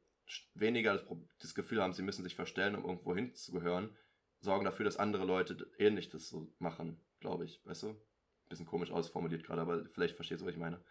weniger 0.53 0.93
das, 0.93 1.05
das, 1.39 1.55
Gefühl 1.55 1.81
haben, 1.81 1.93
sie 1.93 2.03
müssen 2.03 2.23
sich 2.23 2.35
verstellen, 2.35 2.75
um 2.75 2.85
irgendwo 2.85 3.15
hinzugehören, 3.15 3.95
sorgen 4.41 4.65
dafür, 4.65 4.85
dass 4.85 4.97
andere 4.97 5.25
Leute 5.25 5.69
ähnlich 5.77 6.09
das 6.09 6.29
so 6.29 6.51
machen, 6.59 6.99
glaube 7.19 7.45
ich. 7.45 7.61
Weißt 7.65 7.83
du? 7.83 7.95
Bisschen 8.47 8.65
komisch 8.65 8.91
ausformuliert 8.91 9.43
gerade, 9.43 9.61
aber 9.61 9.85
vielleicht 9.85 10.15
verstehst 10.15 10.41
du, 10.41 10.45
was 10.45 10.53
ich 10.53 10.59
meine. 10.59 10.83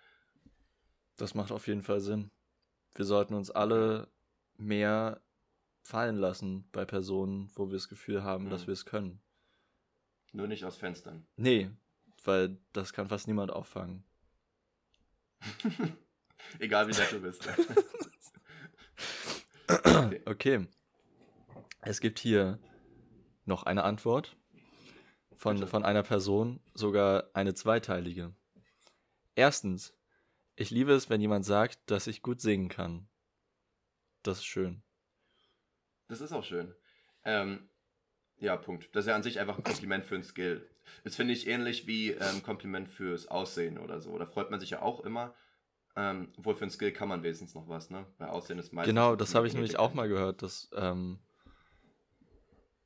Das 1.16 1.34
macht 1.34 1.50
auf 1.50 1.66
jeden 1.66 1.82
Fall 1.82 2.00
Sinn. 2.00 2.30
Wir 2.94 3.04
sollten 3.04 3.34
uns 3.34 3.50
alle 3.50 4.08
mehr 4.56 5.20
fallen 5.82 6.16
lassen 6.16 6.68
bei 6.70 6.84
Personen, 6.84 7.50
wo 7.54 7.66
wir 7.68 7.74
das 7.74 7.88
Gefühl 7.88 8.22
haben, 8.22 8.44
mhm. 8.44 8.50
dass 8.50 8.66
wir 8.66 8.72
es 8.72 8.84
können. 8.84 9.20
Nur 10.32 10.46
nicht 10.46 10.64
aus 10.64 10.76
Fenstern. 10.76 11.26
Nee, 11.36 11.70
weil 12.24 12.58
das 12.72 12.92
kann 12.92 13.08
fast 13.08 13.26
niemand 13.26 13.50
auffangen. 13.50 14.04
Egal 16.58 16.88
wie 16.88 16.92
nett 16.92 17.12
du 17.12 17.20
bist. 17.20 17.48
okay. 20.26 20.66
Es 21.80 22.00
gibt 22.00 22.18
hier 22.18 22.58
noch 23.44 23.62
eine 23.62 23.84
Antwort 23.84 24.36
von, 25.36 25.66
von 25.66 25.84
einer 25.84 26.02
Person, 26.02 26.60
sogar 26.74 27.30
eine 27.34 27.54
zweiteilige. 27.54 28.34
Erstens, 29.34 29.94
ich 30.56 30.70
liebe 30.70 30.92
es, 30.92 31.08
wenn 31.08 31.20
jemand 31.20 31.44
sagt, 31.44 31.78
dass 31.90 32.06
ich 32.06 32.22
gut 32.22 32.40
singen 32.40 32.68
kann. 32.68 33.08
Das 34.22 34.38
ist 34.38 34.46
schön. 34.46 34.82
Das 36.08 36.20
ist 36.20 36.32
auch 36.32 36.44
schön. 36.44 36.74
Ähm, 37.24 37.68
ja, 38.38 38.56
Punkt. 38.56 38.88
Das 38.92 39.04
ist 39.04 39.08
ja 39.08 39.16
an 39.16 39.22
sich 39.22 39.38
einfach 39.38 39.56
ein 39.58 39.64
Kompliment 39.64 40.04
für 40.04 40.16
ein 40.16 40.24
Skill. 40.24 40.68
Das 41.04 41.16
finde 41.16 41.34
ich 41.34 41.46
ähnlich 41.46 41.86
wie 41.86 42.10
ähm, 42.10 42.42
Kompliment 42.42 42.88
fürs 42.88 43.28
Aussehen 43.28 43.78
oder 43.78 44.00
so. 44.00 44.18
Da 44.18 44.26
freut 44.26 44.50
man 44.50 44.60
sich 44.60 44.70
ja 44.70 44.82
auch 44.82 45.00
immer. 45.00 45.34
Ähm, 46.00 46.28
obwohl 46.38 46.54
für 46.54 46.64
ein 46.64 46.70
Skill 46.70 46.92
kann 46.92 47.08
man 47.08 47.24
wenigstens 47.24 47.56
noch 47.56 47.68
was, 47.68 47.90
ne? 47.90 48.06
Bei 48.18 48.28
Aussehen 48.28 48.60
ist 48.60 48.72
meistens. 48.72 48.94
Genau, 48.94 49.16
das 49.16 49.34
habe 49.34 49.48
ich 49.48 49.54
nämlich 49.54 49.80
auch 49.80 49.94
mal 49.94 50.08
gehört, 50.08 50.42
dass 50.42 50.70
ähm, 50.76 51.18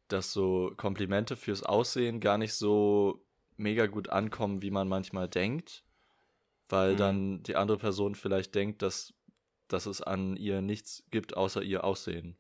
dass 0.08 0.32
so 0.32 0.72
Komplimente 0.76 1.36
fürs 1.36 1.62
Aussehen 1.62 2.20
gar 2.20 2.38
nicht 2.38 2.54
so 2.54 3.24
mega 3.56 3.86
gut 3.86 4.08
ankommen, 4.10 4.62
wie 4.62 4.70
man 4.70 4.88
manchmal 4.88 5.28
denkt, 5.28 5.84
weil 6.68 6.94
mhm. 6.94 6.96
dann 6.96 7.42
die 7.42 7.56
andere 7.56 7.78
Person 7.78 8.14
vielleicht 8.14 8.54
denkt, 8.54 8.82
dass, 8.82 9.14
dass 9.68 9.86
es 9.86 10.00
an 10.00 10.36
ihr 10.36 10.62
nichts 10.62 11.04
gibt, 11.10 11.36
außer 11.36 11.62
ihr 11.62 11.84
Aussehen. 11.84 12.36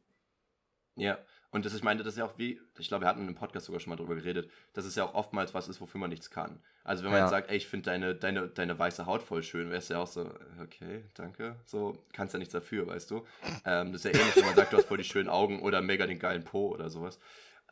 Ja, 0.96 1.18
und 1.52 1.64
das, 1.64 1.74
ich 1.74 1.82
meine, 1.82 2.02
das 2.02 2.14
ist 2.14 2.18
ja 2.18 2.24
auch 2.24 2.38
wie, 2.38 2.60
ich 2.78 2.88
glaube, 2.88 3.04
wir 3.04 3.08
hatten 3.08 3.28
im 3.28 3.34
Podcast 3.34 3.66
sogar 3.66 3.80
schon 3.80 3.90
mal 3.90 3.96
drüber 3.96 4.16
geredet, 4.16 4.50
dass 4.72 4.84
es 4.84 4.96
ja 4.96 5.04
auch 5.04 5.14
oftmals 5.14 5.54
was 5.54 5.68
ist, 5.68 5.80
wofür 5.80 6.00
man 6.00 6.10
nichts 6.10 6.30
kann. 6.30 6.60
Also 6.82 7.04
wenn 7.04 7.10
man 7.10 7.18
ja. 7.18 7.26
jetzt 7.26 7.30
sagt, 7.30 7.50
ey, 7.50 7.58
ich 7.58 7.68
finde 7.68 7.90
deine, 7.90 8.14
deine, 8.14 8.48
deine 8.48 8.78
weiße 8.78 9.06
Haut 9.06 9.22
voll 9.22 9.42
schön, 9.42 9.68
wäre 9.68 9.78
es 9.78 9.88
ja 9.88 9.98
auch 9.98 10.06
so, 10.06 10.32
okay, 10.60 11.04
danke, 11.14 11.56
so, 11.64 12.04
kannst 12.12 12.32
ja 12.32 12.38
nichts 12.38 12.52
dafür, 12.52 12.86
weißt 12.86 13.10
du. 13.10 13.24
Ähm, 13.64 13.92
das 13.92 14.04
ist 14.04 14.12
ja 14.12 14.18
ähnlich, 14.18 14.36
wenn 14.36 14.46
man 14.46 14.56
sagt, 14.56 14.72
du 14.72 14.78
hast 14.78 14.86
voll 14.86 14.98
die 14.98 15.04
schönen 15.04 15.28
Augen 15.28 15.62
oder 15.62 15.82
mega 15.82 16.06
den 16.06 16.18
geilen 16.18 16.42
Po 16.42 16.68
oder 16.68 16.90
sowas. 16.90 17.18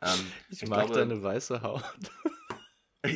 Ähm, 0.01 0.09
ich, 0.49 0.63
ich, 0.63 0.69
mag 0.69 0.85
glaube, 0.85 0.99
deine 0.99 1.21
weiße 1.21 1.61
Haut. 1.61 1.83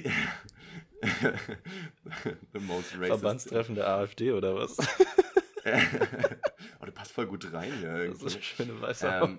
The 2.54 2.60
most 2.60 2.96
racist. 2.96 3.08
Verbandstreffen 3.08 3.76
der 3.76 3.88
AfD 3.88 4.32
oder 4.32 4.56
was? 4.56 4.78
oh, 6.80 6.86
du 6.86 6.92
passt 6.92 7.12
voll 7.12 7.28
gut 7.28 7.52
rein 7.54 7.72
hier. 7.80 7.96
Irgendwie. 7.96 8.24
Das 8.24 8.34
ist 8.34 8.36
eine 8.36 8.44
schöne 8.44 8.82
weiße 8.82 9.08
ähm, 9.08 9.38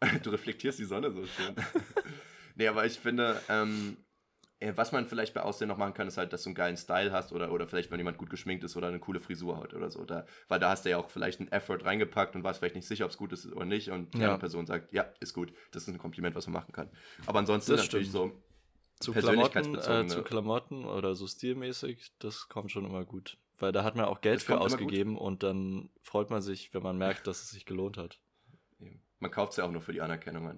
du, 0.22 0.30
reflektierst 0.30 0.78
die 0.78 0.84
Sonne 0.84 1.10
so 1.10 1.24
schön. 1.26 1.54
nee, 2.54 2.68
aber 2.68 2.86
ich 2.86 2.98
finde, 2.98 3.40
ähm, 3.48 3.96
was 4.74 4.92
man 4.92 5.06
vielleicht 5.06 5.32
bei 5.32 5.42
Aussehen 5.42 5.68
noch 5.68 5.78
machen 5.78 5.94
kann, 5.94 6.06
ist 6.06 6.18
halt, 6.18 6.32
dass 6.32 6.42
du 6.42 6.50
einen 6.50 6.54
geilen 6.54 6.76
Style 6.76 7.12
hast 7.12 7.32
oder, 7.32 7.50
oder 7.50 7.66
vielleicht, 7.66 7.90
wenn 7.90 7.98
jemand 7.98 8.18
gut 8.18 8.28
geschminkt 8.28 8.62
ist 8.62 8.76
oder 8.76 8.88
eine 8.88 8.98
coole 8.98 9.20
Frisur 9.20 9.58
hat 9.58 9.72
oder 9.72 9.90
so. 9.90 10.04
Da, 10.04 10.26
weil 10.48 10.60
da 10.60 10.70
hast 10.70 10.84
du 10.84 10.90
ja 10.90 10.98
auch 10.98 11.08
vielleicht 11.08 11.40
einen 11.40 11.50
Effort 11.50 11.78
reingepackt 11.82 12.34
und 12.34 12.44
warst 12.44 12.60
vielleicht 12.60 12.74
nicht 12.74 12.86
sicher, 12.86 13.06
ob 13.06 13.10
es 13.10 13.16
gut 13.16 13.32
ist 13.32 13.50
oder 13.50 13.64
nicht. 13.64 13.90
Und 13.90 14.12
die 14.12 14.18
ja. 14.18 14.26
andere 14.26 14.40
Person 14.40 14.66
sagt, 14.66 14.92
ja, 14.92 15.06
ist 15.20 15.32
gut. 15.32 15.52
Das 15.70 15.84
ist 15.84 15.88
ein 15.88 15.98
Kompliment, 15.98 16.36
was 16.36 16.46
man 16.46 16.54
machen 16.54 16.72
kann. 16.72 16.90
Aber 17.24 17.38
ansonsten 17.38 17.72
das 17.72 17.82
natürlich 17.82 18.08
stimmt. 18.08 18.32
so 18.32 18.42
zu 19.00 19.12
Klamotten, 19.12 19.74
äh, 19.76 20.06
zu 20.06 20.22
Klamotten 20.22 20.84
oder 20.84 21.14
so 21.14 21.26
stilmäßig, 21.26 22.12
das 22.18 22.48
kommt 22.50 22.70
schon 22.70 22.84
immer 22.84 23.06
gut. 23.06 23.38
Weil 23.58 23.72
da 23.72 23.82
hat 23.82 23.96
man 23.96 24.04
auch 24.04 24.20
Geld 24.20 24.42
für 24.42 24.60
ausgegeben 24.60 25.16
und 25.16 25.42
dann 25.42 25.88
freut 26.02 26.28
man 26.28 26.42
sich, 26.42 26.72
wenn 26.74 26.82
man 26.82 26.98
merkt, 26.98 27.26
dass 27.26 27.42
es 27.42 27.50
sich 27.50 27.64
gelohnt 27.64 27.96
hat. 27.96 28.20
Man 29.20 29.30
kauft 29.30 29.52
es 29.52 29.58
ja 29.58 29.64
auch 29.64 29.70
nur 29.70 29.82
für 29.82 29.92
die 29.92 30.00
Anerkennung. 30.00 30.50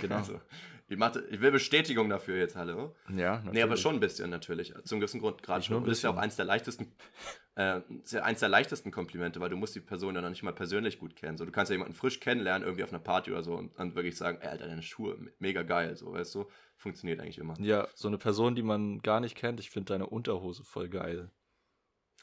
Genau. 0.00 0.16
Also, 0.18 0.40
ich, 0.88 0.98
mache, 0.98 1.24
ich 1.30 1.40
will 1.40 1.50
Bestätigung 1.50 2.10
dafür 2.10 2.36
jetzt, 2.36 2.54
hallo. 2.54 2.94
Ja, 3.08 3.36
natürlich. 3.36 3.52
Nee, 3.54 3.62
aber 3.62 3.76
schon 3.78 3.94
ein 3.94 4.00
bisschen 4.00 4.28
natürlich. 4.28 4.74
Zum 4.84 5.00
gewissen 5.00 5.20
Grund 5.20 5.42
gerade 5.42 5.64
schon. 5.64 5.82
Das 5.84 5.92
ist 5.98 6.02
ja 6.02 6.10
auch 6.10 6.18
eins 6.18 6.36
der 6.36 6.44
leichtesten, 6.44 6.92
äh, 7.56 7.80
ist 8.02 8.12
ja 8.12 8.22
eins 8.24 8.40
der 8.40 8.50
leichtesten 8.50 8.90
Komplimente, 8.90 9.40
weil 9.40 9.48
du 9.48 9.56
musst 9.56 9.74
die 9.74 9.80
Person 9.80 10.14
ja 10.14 10.20
noch 10.20 10.28
nicht 10.28 10.42
mal 10.42 10.52
persönlich 10.52 10.98
gut 10.98 11.16
kennen. 11.16 11.38
So, 11.38 11.46
du 11.46 11.52
kannst 11.52 11.70
ja 11.70 11.74
jemanden 11.74 11.94
frisch 11.94 12.20
kennenlernen, 12.20 12.64
irgendwie 12.64 12.84
auf 12.84 12.92
einer 12.92 13.02
Party 13.02 13.32
oder 13.32 13.42
so 13.42 13.54
und 13.54 13.78
dann 13.78 13.94
wirklich 13.94 14.16
sagen, 14.18 14.36
ey, 14.42 14.48
Alter, 14.48 14.66
deine 14.66 14.82
Schuhe, 14.82 15.16
mega 15.38 15.62
geil, 15.62 15.96
so, 15.96 16.12
weißt 16.12 16.34
du. 16.34 16.50
Funktioniert 16.76 17.20
eigentlich 17.20 17.38
immer. 17.38 17.58
Ja, 17.60 17.88
so 17.94 18.08
eine 18.08 18.18
Person, 18.18 18.54
die 18.54 18.62
man 18.62 18.98
gar 19.00 19.20
nicht 19.20 19.36
kennt, 19.36 19.60
ich 19.60 19.70
finde 19.70 19.94
deine 19.94 20.06
Unterhose 20.08 20.62
voll 20.64 20.90
geil. 20.90 21.30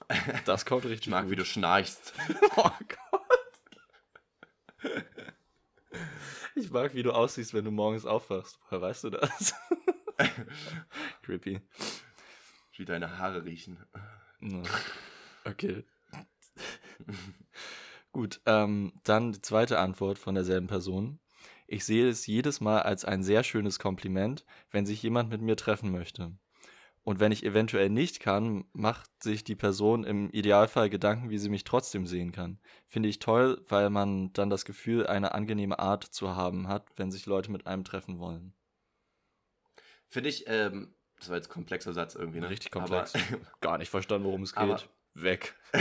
Das 0.46 0.66
kommt 0.66 0.86
richtig 0.86 1.08
Ich 1.08 1.12
mag, 1.12 1.24
gut. 1.24 1.32
wie 1.32 1.36
du 1.38 1.46
schnarchst. 1.46 2.14
oh 2.56 2.70
Gott. 2.88 3.22
Ich 6.56 6.72
mag, 6.72 6.94
wie 6.94 7.04
du 7.04 7.12
aussiehst, 7.12 7.54
wenn 7.54 7.66
du 7.66 7.72
morgens 7.72 8.06
aufwachst. 8.06 8.60
Woher 8.64 8.82
weißt 8.82 9.04
du 9.06 9.10
das? 9.12 9.54
Creepy. 11.22 11.62
Wie 12.76 12.86
deine 12.86 13.18
Haare 13.18 13.44
riechen. 13.44 13.78
Okay. 15.46 15.84
Gut, 18.12 18.42
ähm, 18.46 18.94
dann 19.04 19.32
die 19.32 19.42
zweite 19.42 19.80
Antwort 19.80 20.18
von 20.18 20.36
derselben 20.36 20.68
Person. 20.68 21.20
Ich 21.68 21.86
sehe 21.86 22.10
es 22.10 22.26
jedes 22.26 22.62
Mal 22.62 22.82
als 22.82 23.06
ein 23.06 23.22
sehr 23.24 23.44
schönes 23.44 23.78
Kompliment, 23.78 24.46
wenn 24.72 24.86
sich 24.86 25.04
jemand 25.04 25.30
mit 25.30 25.42
mir 25.42 25.56
treffen 25.56 25.92
möchte. 25.92 26.36
Und 27.10 27.20
wenn 27.20 27.32
ich 27.32 27.44
eventuell 27.44 27.90
nicht 27.90 28.20
kann, 28.20 28.66
macht 28.72 29.10
sich 29.24 29.44
die 29.44 29.56
Person 29.56 30.04
im 30.04 30.30
Idealfall 30.30 30.92
Gedanken, 30.92 31.32
wie 31.32 31.40
sie 31.40 31.50
mich 31.50 31.64
trotzdem 31.64 32.06
sehen 32.06 32.32
kann. 32.32 32.60
Finde 32.88 33.10
ich 33.10 33.18
toll, 33.18 33.66
weil 33.68 33.90
man 33.90 34.32
dann 34.34 34.52
das 34.52 34.64
Gefühl, 34.64 35.08
eine 35.08 35.34
angenehme 35.34 35.80
Art 35.80 36.04
zu 36.04 36.36
haben 36.36 36.68
hat, 36.68 36.86
wenn 36.98 37.10
sich 37.10 37.26
Leute 37.26 37.52
mit 37.52 37.66
einem 37.66 37.84
treffen 37.84 38.20
wollen. 38.20 38.54
Finde 40.08 40.30
ich, 40.30 40.44
ähm, 40.46 40.94
das 41.18 41.30
war 41.30 41.38
jetzt 41.38 41.48
ein 41.48 41.54
komplexer 41.54 41.94
Satz 41.94 42.14
irgendwie, 42.14 42.42
ne? 42.42 42.50
Richtig 42.52 42.70
komplex. 42.70 43.16
Aber, 43.16 43.40
Gar 43.62 43.80
nicht 43.80 43.90
verstanden, 43.90 44.28
worum 44.28 44.44
es 44.44 44.54
geht. 44.54 44.62
Aber, 44.62 44.80
Weg. 45.16 45.56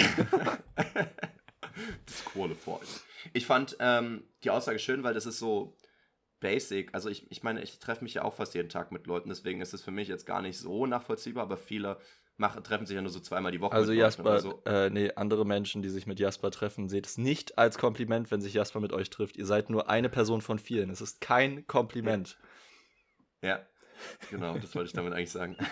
Disqualified. 2.09 2.89
Ich 3.35 3.45
fand 3.45 3.77
ähm, 3.81 4.25
die 4.45 4.49
Aussage 4.49 4.79
schön, 4.79 5.03
weil 5.03 5.13
das 5.13 5.27
ist 5.27 5.39
so, 5.39 5.77
basic. 6.41 6.95
Also 6.95 7.09
ich, 7.09 7.31
ich 7.31 7.43
meine, 7.43 7.63
ich 7.63 7.79
treffe 7.79 8.05
mich 8.05 8.15
ja 8.15 8.23
auch 8.23 8.35
fast 8.35 8.55
jeden 8.55 8.69
Tag 8.69 8.93
mit 8.93 9.07
Leuten, 9.07 9.29
deswegen 9.29 9.61
ist 9.61 9.75
es 9.75 9.83
für 9.83 9.91
mich 9.91 10.09
jetzt 10.09 10.27
gar 10.27 10.43
nicht 10.43 10.59
so 10.59 10.87
nachvollziehbar, 10.87 11.45
aber 11.45 11.57
viele 11.57 11.99
machen, 12.37 12.63
treffen 12.63 12.87
sich 12.87 12.95
ja 12.95 13.03
nur 13.03 13.11
so 13.11 13.21
zweimal 13.21 13.53
die 13.53 13.61
Woche. 13.61 13.75
Also 13.75 13.93
Jasper, 13.93 14.39
so. 14.41 14.63
äh, 14.65 14.91
nee, 14.91 15.11
andere 15.17 15.45
Menschen, 15.45 15.83
die 15.83 15.89
sich 15.89 16.07
mit 16.07 16.21
Jasper 16.21 16.51
treffen, 16.51 16.89
seht 16.89 17.07
es 17.07 17.19
nicht 17.19 17.59
als 17.59 17.79
Kompliment, 17.79 18.31
wenn 18.31 18.41
sich 18.41 18.55
Jasper 18.55 18.81
mit 18.81 18.93
euch 18.93 19.11
trifft. 19.11 19.37
Ihr 19.37 19.47
seid 19.47 19.71
nur 19.71 19.91
eine 19.91 20.09
Person 20.09 20.41
von 20.41 20.59
vielen. 20.59 20.91
Es 20.91 21.01
ist 21.01 21.21
kein 21.21 21.67
Kompliment. 21.67 22.39
Ja, 23.43 23.49
ja 23.49 23.67
genau, 24.31 24.59
das 24.59 24.75
wollte 24.75 24.87
ich 24.89 24.93
damit 24.95 25.13
eigentlich 25.13 25.33
sagen. 25.33 25.57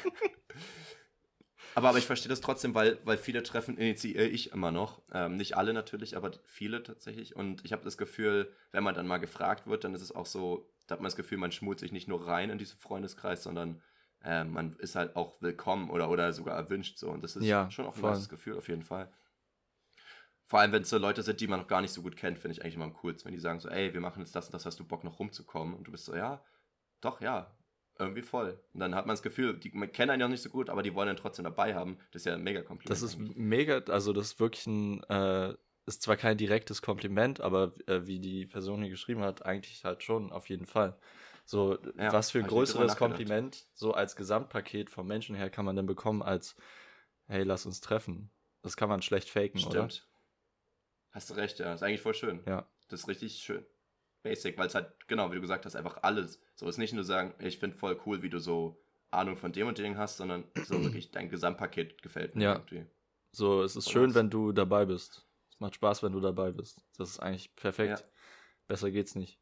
Aber, 1.76 1.90
aber 1.90 1.98
ich 1.98 2.06
verstehe 2.06 2.30
das 2.30 2.40
trotzdem, 2.40 2.74
weil, 2.74 2.98
weil 3.04 3.18
viele 3.18 3.42
Treffen 3.42 3.76
initiiere 3.76 4.24
ich 4.24 4.50
immer 4.50 4.70
noch. 4.70 5.02
Ähm, 5.12 5.36
nicht 5.36 5.58
alle 5.58 5.74
natürlich, 5.74 6.16
aber 6.16 6.30
viele 6.46 6.82
tatsächlich. 6.82 7.36
Und 7.36 7.62
ich 7.66 7.72
habe 7.72 7.84
das 7.84 7.98
Gefühl, 7.98 8.50
wenn 8.72 8.82
man 8.82 8.94
dann 8.94 9.06
mal 9.06 9.18
gefragt 9.18 9.66
wird, 9.66 9.84
dann 9.84 9.94
ist 9.94 10.00
es 10.00 10.10
auch 10.10 10.24
so, 10.24 10.72
da 10.86 10.94
hat 10.94 11.00
man 11.00 11.08
das 11.08 11.16
Gefühl, 11.16 11.36
man 11.36 11.52
schmult 11.52 11.78
sich 11.78 11.92
nicht 11.92 12.08
nur 12.08 12.26
rein 12.26 12.48
in 12.48 12.56
diesen 12.56 12.78
Freundeskreis, 12.78 13.42
sondern 13.42 13.82
äh, 14.24 14.44
man 14.44 14.74
ist 14.76 14.94
halt 14.94 15.16
auch 15.16 15.42
willkommen 15.42 15.90
oder, 15.90 16.08
oder 16.08 16.32
sogar 16.32 16.56
erwünscht. 16.56 16.96
So. 16.96 17.10
Und 17.10 17.22
das 17.22 17.36
ist 17.36 17.44
ja, 17.44 17.70
schon 17.70 17.84
auch 17.84 17.94
ein 17.94 18.10
nices 18.10 18.30
Gefühl 18.30 18.56
auf 18.56 18.68
jeden 18.68 18.82
Fall. 18.82 19.12
Vor 20.46 20.60
allem, 20.60 20.72
wenn 20.72 20.80
es 20.80 20.88
so 20.88 20.96
Leute 20.96 21.22
sind, 21.22 21.42
die 21.42 21.46
man 21.46 21.60
noch 21.60 21.68
gar 21.68 21.82
nicht 21.82 21.92
so 21.92 22.00
gut 22.00 22.16
kennt, 22.16 22.38
finde 22.38 22.52
ich 22.52 22.62
eigentlich 22.62 22.76
immer 22.76 22.86
am 22.86 22.94
coolsten, 22.94 23.26
wenn 23.26 23.34
die 23.34 23.40
sagen 23.40 23.60
so, 23.60 23.68
ey, 23.68 23.92
wir 23.92 24.00
machen 24.00 24.20
jetzt 24.20 24.34
das 24.34 24.46
und 24.46 24.54
das, 24.54 24.64
hast 24.64 24.80
du 24.80 24.84
Bock 24.86 25.04
noch 25.04 25.18
rumzukommen? 25.18 25.74
Und 25.74 25.86
du 25.86 25.92
bist 25.92 26.06
so, 26.06 26.16
ja, 26.16 26.42
doch, 27.02 27.20
ja, 27.20 27.54
irgendwie 27.98 28.22
voll. 28.22 28.58
Und 28.74 28.80
dann 28.80 28.94
hat 28.94 29.06
man 29.06 29.14
das 29.14 29.22
Gefühl, 29.22 29.58
die 29.58 29.70
kennen 29.70 30.10
einen 30.10 30.20
ja 30.20 30.28
nicht 30.28 30.42
so 30.42 30.50
gut, 30.50 30.70
aber 30.70 30.82
die 30.82 30.94
wollen 30.94 31.08
ihn 31.08 31.16
trotzdem 31.16 31.44
dabei 31.44 31.74
haben. 31.74 31.98
Das 32.12 32.22
ist 32.22 32.26
ja 32.26 32.34
ein 32.34 32.42
mega 32.42 32.62
Kompliment. 32.62 32.90
Das 32.90 33.02
ist 33.02 33.18
mega, 33.18 33.78
also 33.88 34.12
das 34.12 34.28
ist 34.28 34.40
wirklich 34.40 34.66
ein, 34.66 35.02
äh, 35.04 35.54
ist 35.86 36.02
zwar 36.02 36.16
kein 36.16 36.36
direktes 36.36 36.82
Kompliment, 36.82 37.40
aber 37.40 37.74
äh, 37.86 38.06
wie 38.06 38.18
die 38.18 38.46
Person 38.46 38.82
hier 38.82 38.90
geschrieben 38.90 39.20
hat, 39.22 39.44
eigentlich 39.44 39.84
halt 39.84 40.02
schon, 40.02 40.32
auf 40.32 40.48
jeden 40.48 40.66
Fall. 40.66 40.98
So, 41.44 41.78
ja, 41.96 42.12
was 42.12 42.32
für 42.32 42.40
ein 42.40 42.46
größeres 42.46 42.96
Kompliment, 42.96 43.66
so 43.72 43.92
als 43.92 44.16
Gesamtpaket 44.16 44.90
vom 44.90 45.06
Menschen 45.06 45.36
her 45.36 45.48
kann 45.48 45.64
man 45.64 45.76
denn 45.76 45.86
bekommen, 45.86 46.22
als, 46.22 46.56
hey, 47.28 47.44
lass 47.44 47.66
uns 47.66 47.80
treffen. 47.80 48.30
Das 48.62 48.76
kann 48.76 48.88
man 48.88 49.00
schlecht 49.00 49.30
faken, 49.30 49.60
Stimmt. 49.60 49.76
oder? 49.76 49.88
Hast 51.12 51.30
du 51.30 51.34
recht, 51.34 51.60
ja. 51.60 51.66
Das 51.66 51.76
ist 51.76 51.82
eigentlich 51.84 52.00
voll 52.00 52.14
schön. 52.14 52.42
Ja. 52.46 52.68
Das 52.88 53.00
ist 53.00 53.08
richtig 53.08 53.34
schön 53.34 53.64
basic, 54.26 54.58
weil 54.58 54.66
es 54.66 54.74
halt, 54.74 54.88
genau, 55.06 55.30
wie 55.30 55.36
du 55.36 55.40
gesagt 55.40 55.64
hast, 55.64 55.76
einfach 55.76 55.98
alles. 56.02 56.40
So 56.56 56.68
ist 56.68 56.78
nicht 56.78 56.92
nur 56.92 57.04
sagen, 57.04 57.32
ich 57.38 57.58
finde 57.58 57.76
voll 57.76 57.98
cool, 58.04 58.22
wie 58.22 58.28
du 58.28 58.40
so 58.40 58.82
Ahnung 59.10 59.36
von 59.36 59.52
dem 59.52 59.68
und 59.68 59.78
dem 59.78 59.96
hast, 59.96 60.16
sondern 60.16 60.44
so 60.64 60.74
wirklich 60.82 61.12
dein 61.12 61.28
Gesamtpaket 61.28 62.02
gefällt 62.02 62.34
mir 62.34 62.42
ja. 62.42 62.52
irgendwie. 62.54 62.86
So, 63.30 63.62
es 63.62 63.76
ist 63.76 63.84
voll 63.84 63.92
schön, 63.92 64.10
was. 64.10 64.16
wenn 64.16 64.30
du 64.30 64.52
dabei 64.52 64.84
bist. 64.84 65.26
Es 65.50 65.60
macht 65.60 65.76
Spaß, 65.76 66.02
wenn 66.02 66.12
du 66.12 66.20
dabei 66.20 66.50
bist. 66.50 66.82
Das 66.98 67.10
ist 67.10 67.20
eigentlich 67.20 67.54
perfekt. 67.54 68.00
Ja. 68.00 68.06
Besser 68.66 68.90
geht's 68.90 69.14
nicht. 69.14 69.38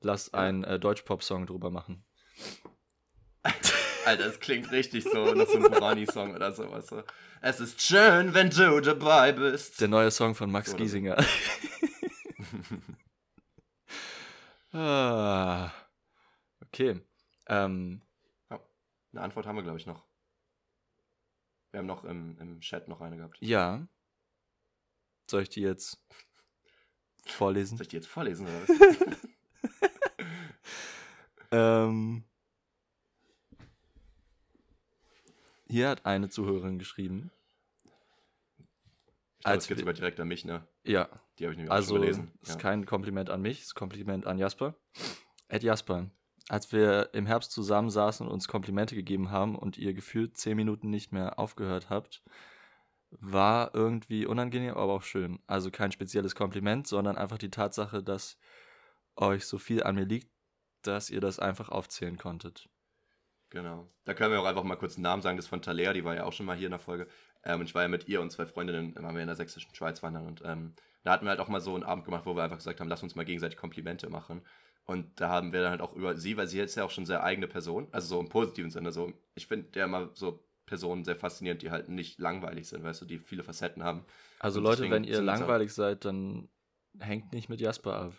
Lass 0.00 0.30
ja. 0.32 0.40
einen 0.40 0.62
äh, 0.64 0.78
Deutsch-Pop-Song 0.78 1.46
drüber 1.46 1.70
machen. 1.70 2.04
Alter, 4.04 4.24
das 4.24 4.40
klingt 4.40 4.70
richtig 4.72 5.04
so 5.04 5.32
nach 5.32 5.46
so 5.46 5.56
einem 5.56 5.70
Burani-Song 5.70 6.34
oder 6.34 6.52
sowas. 6.52 6.88
So. 6.88 7.02
Es 7.40 7.60
ist 7.60 7.80
schön, 7.80 8.34
wenn 8.34 8.50
du 8.50 8.80
dabei 8.80 9.32
bist. 9.32 9.80
Der 9.80 9.88
neue 9.88 10.10
Song 10.10 10.34
von 10.34 10.50
Max 10.50 10.72
so, 10.72 10.76
Giesinger. 10.76 11.16
Ah, 14.72 15.70
okay. 16.62 17.00
Ähm, 17.46 18.00
ja, 18.50 18.60
eine 19.12 19.20
Antwort 19.20 19.46
haben 19.46 19.56
wir, 19.56 19.62
glaube 19.62 19.78
ich, 19.78 19.86
noch. 19.86 20.06
Wir 21.70 21.78
haben 21.78 21.86
noch 21.86 22.04
im, 22.04 22.38
im 22.38 22.60
Chat 22.60 22.88
noch 22.88 23.00
eine 23.00 23.16
gehabt. 23.16 23.36
Ja. 23.40 23.86
Soll 25.26 25.42
ich 25.42 25.50
die 25.50 25.60
jetzt 25.60 26.02
vorlesen? 27.26 27.76
Soll 27.76 27.84
ich 27.84 27.88
die 27.88 27.96
jetzt 27.96 28.08
vorlesen 28.08 28.46
oder 28.46 28.68
was? 28.68 29.18
ähm, 31.50 32.24
hier 35.68 35.88
hat 35.88 36.06
eine 36.06 36.28
Zuhörerin 36.30 36.78
geschrieben. 36.78 37.30
Ich 39.38 39.44
glaube, 39.44 39.58
es 39.58 39.66
geht 39.66 39.78
sogar 39.78 39.94
direkt 39.94 40.20
an 40.20 40.28
mich, 40.28 40.44
ne? 40.44 40.66
Ja. 40.84 41.08
Die 41.42 41.46
habe 41.46 41.54
ich 41.54 41.58
nämlich 41.58 41.72
also, 41.72 41.94
auch 41.94 41.96
schon 41.96 42.02
gelesen. 42.02 42.32
Also, 42.40 42.52
ist 42.52 42.60
kein 42.60 42.86
Kompliment 42.86 43.28
an 43.28 43.42
mich, 43.42 43.62
ist 43.62 43.74
Kompliment 43.74 44.26
an 44.28 44.38
Jasper. 44.38 44.76
Ed 45.48 45.64
Jasper, 45.64 46.08
als 46.48 46.70
wir 46.70 47.10
im 47.14 47.26
Herbst 47.26 47.50
zusammensaßen 47.50 48.24
und 48.24 48.32
uns 48.32 48.46
Komplimente 48.46 48.94
gegeben 48.94 49.32
haben 49.32 49.56
und 49.56 49.76
ihr 49.76 49.92
gefühlt 49.92 50.36
zehn 50.36 50.56
Minuten 50.56 50.88
nicht 50.88 51.10
mehr 51.10 51.40
aufgehört 51.40 51.90
habt, 51.90 52.22
war 53.10 53.74
irgendwie 53.74 54.24
unangenehm, 54.24 54.74
aber 54.74 54.92
auch 54.92 55.02
schön. 55.02 55.40
Also 55.48 55.72
kein 55.72 55.90
spezielles 55.90 56.36
Kompliment, 56.36 56.86
sondern 56.86 57.18
einfach 57.18 57.38
die 57.38 57.50
Tatsache, 57.50 58.04
dass 58.04 58.38
euch 59.16 59.44
so 59.44 59.58
viel 59.58 59.82
an 59.82 59.96
mir 59.96 60.04
liegt, 60.04 60.30
dass 60.82 61.10
ihr 61.10 61.20
das 61.20 61.40
einfach 61.40 61.70
aufzählen 61.70 62.18
konntet. 62.18 62.68
Genau. 63.52 63.86
Da 64.06 64.14
können 64.14 64.32
wir 64.32 64.40
auch 64.40 64.46
einfach 64.46 64.62
mal 64.62 64.76
kurz 64.76 64.94
einen 64.94 65.02
Namen 65.02 65.20
sagen. 65.20 65.36
Das 65.36 65.44
ist 65.44 65.50
von 65.50 65.60
Talea, 65.60 65.92
die 65.92 66.04
war 66.04 66.14
ja 66.14 66.24
auch 66.24 66.32
schon 66.32 66.46
mal 66.46 66.56
hier 66.56 66.68
in 66.68 66.72
der 66.72 66.80
Folge. 66.80 67.06
Ähm, 67.44 67.60
und 67.60 67.66
ich 67.66 67.74
war 67.74 67.82
ja 67.82 67.88
mit 67.88 68.08
ihr 68.08 68.22
und 68.22 68.32
zwei 68.32 68.46
Freundinnen, 68.46 68.94
waren 68.94 69.14
wir 69.14 69.20
in 69.20 69.26
der 69.26 69.36
sächsischen 69.36 69.74
Schweiz 69.74 70.02
wandern. 70.02 70.26
Und 70.26 70.40
ähm, 70.42 70.72
da 71.04 71.12
hatten 71.12 71.26
wir 71.26 71.30
halt 71.30 71.40
auch 71.40 71.48
mal 71.48 71.60
so 71.60 71.74
einen 71.74 71.84
Abend 71.84 72.06
gemacht, 72.06 72.24
wo 72.24 72.34
wir 72.34 72.42
einfach 72.42 72.56
gesagt 72.56 72.80
haben, 72.80 72.88
lass 72.88 73.02
uns 73.02 73.14
mal 73.14 73.26
gegenseitig 73.26 73.58
Komplimente 73.58 74.08
machen. 74.08 74.40
Und 74.84 75.20
da 75.20 75.28
haben 75.28 75.52
wir 75.52 75.60
dann 75.60 75.70
halt 75.70 75.82
auch 75.82 75.92
über 75.92 76.16
sie, 76.16 76.38
weil 76.38 76.46
sie 76.46 76.60
ist 76.60 76.76
ja 76.76 76.84
auch 76.84 76.90
schon 76.90 77.04
sehr 77.04 77.22
eigene 77.22 77.46
Person, 77.46 77.88
also 77.92 78.08
so 78.08 78.20
im 78.20 78.30
positiven 78.30 78.70
Sinne. 78.70 78.90
So, 78.90 79.12
ich 79.34 79.46
finde 79.46 79.78
ja 79.78 79.84
immer 79.84 80.08
so 80.14 80.42
Personen 80.64 81.04
sehr 81.04 81.16
faszinierend, 81.16 81.60
die 81.60 81.70
halt 81.70 81.90
nicht 81.90 82.18
langweilig 82.18 82.68
sind, 82.68 82.82
weißt 82.82 83.02
du, 83.02 83.04
die 83.04 83.18
viele 83.18 83.44
Facetten 83.44 83.84
haben. 83.84 84.06
Also 84.38 84.60
und 84.60 84.64
Leute, 84.64 84.90
wenn 84.90 85.04
ihr 85.04 85.20
langweilig 85.20 85.74
seid, 85.74 86.06
dann 86.06 86.48
hängt 86.98 87.34
nicht 87.34 87.50
mit 87.50 87.60
Jasper 87.60 87.96
ab. 87.96 88.14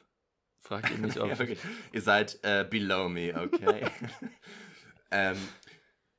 Fragt 0.59 0.91
ihr 0.91 0.99
mich 0.99 1.19
auch. 1.19 1.27
ja, 1.29 1.39
wirklich. 1.39 1.59
Ihr 1.91 2.01
seid 2.01 2.39
äh, 2.43 2.65
below 2.69 3.09
me, 3.09 3.33
okay? 3.35 3.87
Ähm, 5.13 5.37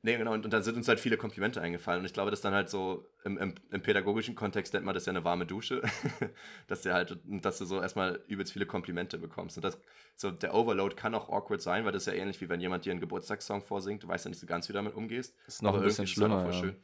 Nee, 0.05 0.17
genau, 0.17 0.33
und, 0.33 0.45
und 0.45 0.53
dann 0.53 0.61
sind 0.61 0.77
uns 0.77 0.87
halt 0.87 0.99
viele 0.99 1.17
Komplimente 1.17 1.59
eingefallen. 1.59 2.01
Und 2.01 2.05
ich 2.05 2.13
glaube, 2.13 2.29
das 2.29 2.39
dann 2.39 2.53
halt 2.53 2.69
so 2.69 3.09
im, 3.23 3.39
im, 3.39 3.55
im 3.71 3.81
pädagogischen 3.81 4.35
Kontext 4.35 4.71
nennt 4.75 4.85
man 4.85 4.93
das 4.93 5.07
ja 5.07 5.09
eine 5.11 5.23
warme 5.23 5.47
Dusche. 5.47 5.81
dass 6.67 6.83
du 6.83 6.93
halt, 6.93 7.17
dass 7.25 7.57
du 7.57 7.65
so 7.65 7.81
erstmal 7.81 8.21
übelst 8.27 8.53
viele 8.53 8.67
Komplimente 8.67 9.17
bekommst. 9.17 9.57
Und 9.57 9.63
das, 9.65 9.79
so 10.15 10.29
der 10.29 10.53
Overload 10.53 10.95
kann 10.95 11.15
auch 11.15 11.29
awkward 11.29 11.59
sein, 11.59 11.85
weil 11.85 11.91
das 11.91 12.05
ist 12.05 12.13
ja 12.13 12.21
ähnlich 12.21 12.39
wie 12.39 12.49
wenn 12.49 12.61
jemand 12.61 12.85
dir 12.85 12.91
einen 12.91 12.99
Geburtstagssong 12.99 13.63
vorsingt, 13.63 14.03
du 14.03 14.07
weißt 14.07 14.25
ja 14.25 14.29
nicht 14.29 14.39
so 14.39 14.45
ganz, 14.45 14.69
wie 14.69 14.73
du 14.73 14.77
damit 14.77 14.93
umgehst. 14.93 15.35
Ist 15.47 15.63
noch 15.63 15.69
Aber 15.69 15.79
ein 15.79 15.85
bisschen 15.85 16.05
schlimmer. 16.05 16.39
voll 16.39 16.53
Ja. 16.53 16.59
schön. 16.59 16.75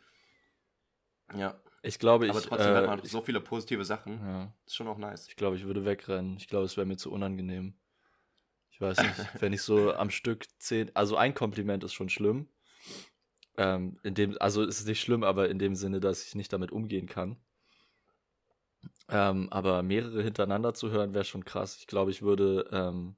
Ja, 1.36 1.62
Ich 1.84 2.00
glaube, 2.00 2.26
ich. 2.26 2.32
aber 2.32 2.42
trotzdem 2.42 2.72
äh, 2.74 2.76
hat 2.78 2.88
man 2.88 3.00
ich, 3.04 3.12
so 3.12 3.22
viele 3.22 3.40
positive 3.40 3.86
Sachen. 3.86 4.20
ja. 4.20 4.52
ist 4.66 4.76
schon 4.76 4.88
auch 4.88 4.98
nice. 4.98 5.28
Ich 5.28 5.36
glaube, 5.36 5.58
ich 5.58 5.66
würde 5.66 5.86
wegrennen. 5.86 6.38
Ich 6.38 6.48
glaube, 6.48 6.66
es 6.66 6.76
wäre 6.76 6.88
mir 6.88 6.98
zu 6.98 7.12
unangenehm. 7.12 7.76
Weiß 8.82 8.98
nicht, 8.98 9.42
wenn 9.42 9.54
ich 9.54 9.62
so 9.62 9.94
am 9.94 10.10
Stück 10.10 10.48
zehn, 10.58 10.90
also 10.96 11.16
ein 11.16 11.36
Kompliment 11.36 11.84
ist 11.84 11.94
schon 11.94 12.10
schlimm. 12.10 12.50
Ähm, 13.58 14.00
in 14.04 14.16
dem, 14.16 14.36
also 14.40 14.64
es 14.64 14.80
ist 14.80 14.88
nicht 14.88 15.02
schlimm, 15.02 15.24
aber 15.24 15.50
in 15.50 15.60
dem 15.60 15.76
Sinne, 15.76 16.00
dass 16.00 16.26
ich 16.26 16.34
nicht 16.34 16.52
damit 16.52 16.72
umgehen 16.72 17.08
kann. 17.08 17.38
Ähm, 19.08 19.50
aber 19.52 19.84
mehrere 19.84 20.24
hintereinander 20.24 20.74
zu 20.74 20.90
hören, 20.90 21.14
wäre 21.14 21.26
schon 21.26 21.46
krass. 21.46 21.78
Ich 21.78 21.86
glaube, 21.86 22.10
ich 22.10 22.24
würde, 22.24 22.68
ähm, 22.72 23.18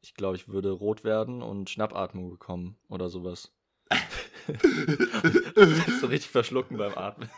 ich 0.00 0.14
glaube, 0.14 0.36
ich 0.36 0.48
würde 0.48 0.72
rot 0.72 1.04
werden 1.04 1.40
und 1.40 1.70
Schnappatmung 1.70 2.30
bekommen 2.30 2.76
oder 2.88 3.08
sowas. 3.08 3.54
so 6.00 6.08
richtig 6.08 6.30
verschlucken 6.30 6.78
beim 6.78 6.98
Atmen. 6.98 7.30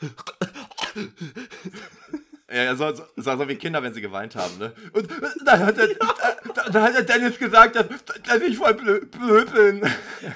Ja, 2.50 2.74
so, 2.76 2.94
so, 2.94 3.04
so, 3.16 3.48
wie 3.48 3.56
Kinder, 3.56 3.82
wenn 3.82 3.92
sie 3.92 4.00
geweint 4.00 4.34
haben, 4.34 4.56
ne? 4.58 4.72
Und 4.94 5.06
dann 5.44 5.66
hat 5.66 5.76
der, 5.76 5.88
da, 6.54 6.70
da 6.70 6.82
hat 6.82 6.94
der 6.94 7.02
Dennis 7.02 7.38
gesagt, 7.38 7.76
dass, 7.76 7.86
dass 8.26 8.40
ich 8.40 8.56
voll 8.56 8.72
blö, 8.72 9.04
blöd 9.04 9.52
bin. 9.52 9.82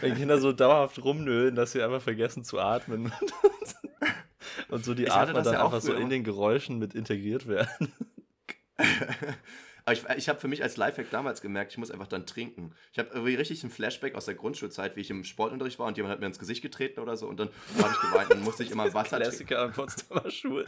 Wenn 0.02 0.14
Kinder 0.14 0.38
so 0.38 0.52
dauerhaft 0.52 1.02
rumnölen, 1.02 1.54
dass 1.54 1.72
sie 1.72 1.82
einfach 1.82 2.02
vergessen 2.02 2.44
zu 2.44 2.60
atmen. 2.60 3.12
Und 4.68 4.84
so 4.84 4.92
die 4.92 5.04
Ich 5.04 5.12
Atmer 5.12 5.42
dann 5.42 5.54
ja 5.54 5.62
auch 5.62 5.66
einfach 5.66 5.80
so 5.80 5.94
in 5.94 6.10
den 6.10 6.24
Geräuschen 6.24 6.78
mit 6.78 6.94
integriert 6.94 7.48
werden. 7.48 7.92
Aber 9.84 9.94
ich, 9.94 10.04
ich 10.16 10.28
habe 10.28 10.38
für 10.38 10.48
mich 10.48 10.62
als 10.62 10.76
Lifehack 10.76 11.10
damals 11.10 11.40
gemerkt, 11.40 11.72
ich 11.72 11.78
muss 11.78 11.90
einfach 11.90 12.06
dann 12.06 12.26
trinken. 12.26 12.72
Ich 12.92 12.98
habe 12.98 13.08
irgendwie 13.12 13.34
richtig 13.34 13.62
einen 13.62 13.72
Flashback 13.72 14.14
aus 14.14 14.26
der 14.26 14.34
Grundschulzeit, 14.34 14.96
wie 14.96 15.00
ich 15.00 15.10
im 15.10 15.24
Sportunterricht 15.24 15.78
war 15.78 15.86
und 15.86 15.96
jemand 15.96 16.12
hat 16.12 16.20
mir 16.20 16.26
ins 16.26 16.38
Gesicht 16.38 16.62
getreten 16.62 17.00
oder 17.00 17.16
so 17.16 17.26
und 17.26 17.40
dann 17.40 17.48
habe 17.80 17.92
ich 17.92 18.00
geweint 18.00 18.30
und 18.30 18.36
dann 18.36 18.44
musste 18.44 18.62
ich 18.62 18.70
immer 18.70 18.92
Wasser 18.94 19.16
trinken. 19.16 19.30
Klassiker 19.30 19.58
am 19.60 19.72
Potsdamer 19.72 20.30
Schule. 20.30 20.66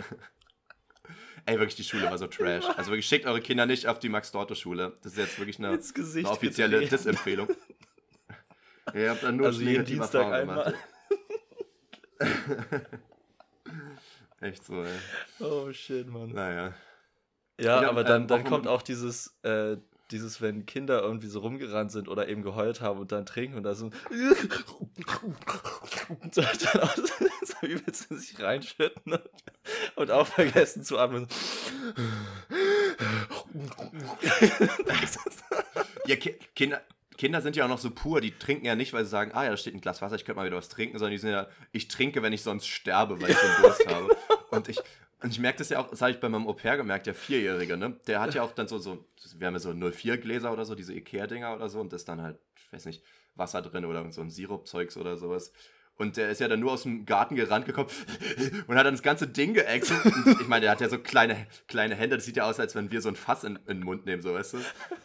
Ey, 1.47 1.59
wirklich, 1.59 1.77
die 1.77 1.85
Schule 1.85 2.05
war 2.11 2.17
so 2.17 2.27
trash. 2.27 2.65
Also 2.77 2.91
wirklich, 2.91 3.07
schickt 3.07 3.27
eure 3.27 3.41
Kinder 3.41 3.67
nicht 3.67 3.87
auf 3.87 3.99
die 3.99 4.09
Max-Dorto-Schule. 4.09 4.97
Das 5.03 5.13
ist 5.13 5.19
jetzt 5.19 5.39
wirklich 5.39 5.59
eine, 5.59 5.69
eine 5.69 6.29
offizielle 6.29 6.81
getreten. 6.81 6.97
Disempfehlung. 6.97 7.49
Ihr 8.95 9.11
habt 9.11 9.23
dann 9.23 9.37
nur 9.37 9.47
Also 9.49 9.61
jeden 9.61 9.85
Dienstag 9.85 10.33
einmal. 10.33 10.75
Echt 14.41 14.65
so, 14.65 14.83
ey. 14.83 14.93
Oh 15.41 15.73
shit, 15.73 16.07
Mann. 16.07 16.31
Naja. 16.33 16.75
Ja, 17.61 17.83
Ja, 17.83 17.89
aber 17.89 18.05
dann, 18.05 18.23
ähm, 18.23 18.29
dann 18.29 18.45
kommt 18.45 18.67
auch 18.67 18.83
dieses, 18.83 19.39
äh, 19.43 19.77
dieses, 20.15 20.41
wenn 20.41 20.65
Kinder 20.65 21.03
irgendwie 21.03 21.27
so 21.27 21.41
rumgerannt 21.41 21.91
sind 21.91 22.09
oder 22.09 22.29
eben 22.29 22.43
geheult 22.43 22.81
haben 22.81 23.01
und 23.01 23.11
dann 23.13 23.27
trinken 23.27 23.57
und 23.57 23.65
da 23.65 23.75
so, 23.75 23.91
so, 26.31 26.41
dann 26.41 26.81
auch 26.81 26.97
so 26.97 27.67
übelst 27.67 28.11
in 28.11 28.19
sich 28.19 28.41
reinschütten 28.41 29.13
und, 29.13 29.21
und 29.97 30.11
auch 30.11 30.27
vergessen 30.27 30.85
zu 30.85 30.99
atmen. 30.99 31.27
Ja, 36.07 36.17
Ki 36.17 36.35
Kinder, 36.55 36.83
Kinder 37.17 37.41
sind 37.41 37.57
ja 37.57 37.65
auch 37.65 37.69
noch 37.69 37.79
so 37.79 37.91
pur, 37.91 38.21
die 38.21 38.33
trinken 38.33 38.67
ja 38.67 38.75
nicht, 38.75 38.93
weil 38.93 39.05
sie 39.05 39.11
sagen, 39.11 39.31
ah 39.33 39.45
ja, 39.45 39.51
da 39.51 39.57
steht 39.57 39.75
ein 39.75 39.81
Glas 39.81 40.03
Wasser, 40.03 40.17
ich 40.17 40.27
könnte 40.27 40.39
mal 40.39 40.47
wieder 40.47 40.59
was 40.59 40.69
trinken, 40.69 40.99
sondern 40.99 41.13
die 41.13 41.19
sind 41.19 41.31
ja, 41.31 41.47
ich 41.73 41.89
trinke, 41.89 42.21
wenn 42.23 42.35
ich 42.35 42.43
sonst 42.43 42.67
sterbe, 42.67 43.23
weil 43.23 43.31
ich 43.31 43.39
so 43.39 43.47
einen 43.47 43.63
Durst 43.63 43.87
habe. 43.87 44.15
Und 44.51 44.69
ich, 44.69 44.79
und 45.25 45.31
ich 45.31 45.39
merke 45.41 45.59
das 45.59 45.71
ja 45.71 45.81
auch, 45.81 45.89
das 45.89 46.03
habe 46.03 46.13
ich 46.13 46.21
bei 46.21 46.29
meinem 46.29 46.47
Au-pair 46.47 46.77
gemerkt, 46.77 47.07
der 47.07 47.15
Vierjährige, 47.15 47.77
ne? 47.77 47.99
Der 48.07 48.21
hat 48.21 48.35
ja 48.35 48.43
auch 48.43 48.53
dann 48.53 48.69
so, 48.69 48.79
so 48.79 49.05
wir 49.39 49.47
haben 49.47 49.55
ja 49.55 49.61
so 49.61 49.71
04-Gläser 49.71 50.53
oder 50.53 50.65
so, 50.67 50.75
diese 50.75 50.93
Ikea-Dinger 50.95 51.55
oder 51.55 51.69
so, 51.69 51.81
und 51.81 51.93
das 51.93 52.03
ist 52.03 52.09
dann 52.09 52.21
halt, 52.21 52.39
ich 52.57 52.73
weiß 52.73 52.85
nicht, 52.85 53.03
Wasser 53.35 53.63
drin 53.63 53.87
oder 53.87 54.13
so 54.13 54.21
ein 54.21 54.31
Sirup-Zeugs 54.31 54.97
oder 54.97 55.17
sowas. 55.17 55.53
Und 55.97 56.17
der 56.17 56.29
ist 56.31 56.41
ja 56.41 56.49
dann 56.49 56.59
nur 56.61 56.73
aus 56.73 56.83
dem 56.83 57.07
Garten 57.07 57.37
gerannt 57.37 57.67
gekommen 57.67 57.89
und 58.67 58.77
hat 58.77 58.85
dann 58.85 58.95
das 58.95 59.03
ganze 59.03 59.29
Ding 59.29 59.55
geäxelt. 59.55 60.05
Und 60.05 60.41
Ich 60.41 60.49
meine, 60.49 60.63
der 60.63 60.73
hat 60.73 60.81
ja 60.81 60.89
so 60.89 60.99
kleine, 60.99 61.47
kleine 61.69 61.95
Hände, 61.95 62.17
das 62.17 62.25
sieht 62.25 62.37
ja 62.37 62.45
aus, 62.49 62.59
als 62.59 62.75
wenn 62.75 62.91
wir 62.91 63.01
so 63.01 63.09
ein 63.09 63.15
Fass 63.17 63.45
in, 63.45 63.57
in 63.69 63.79
den 63.79 63.85
Mund 63.85 64.05
nehmen, 64.05 64.21
so 64.21 64.35
weißt 64.35 64.55
du. 64.55 64.59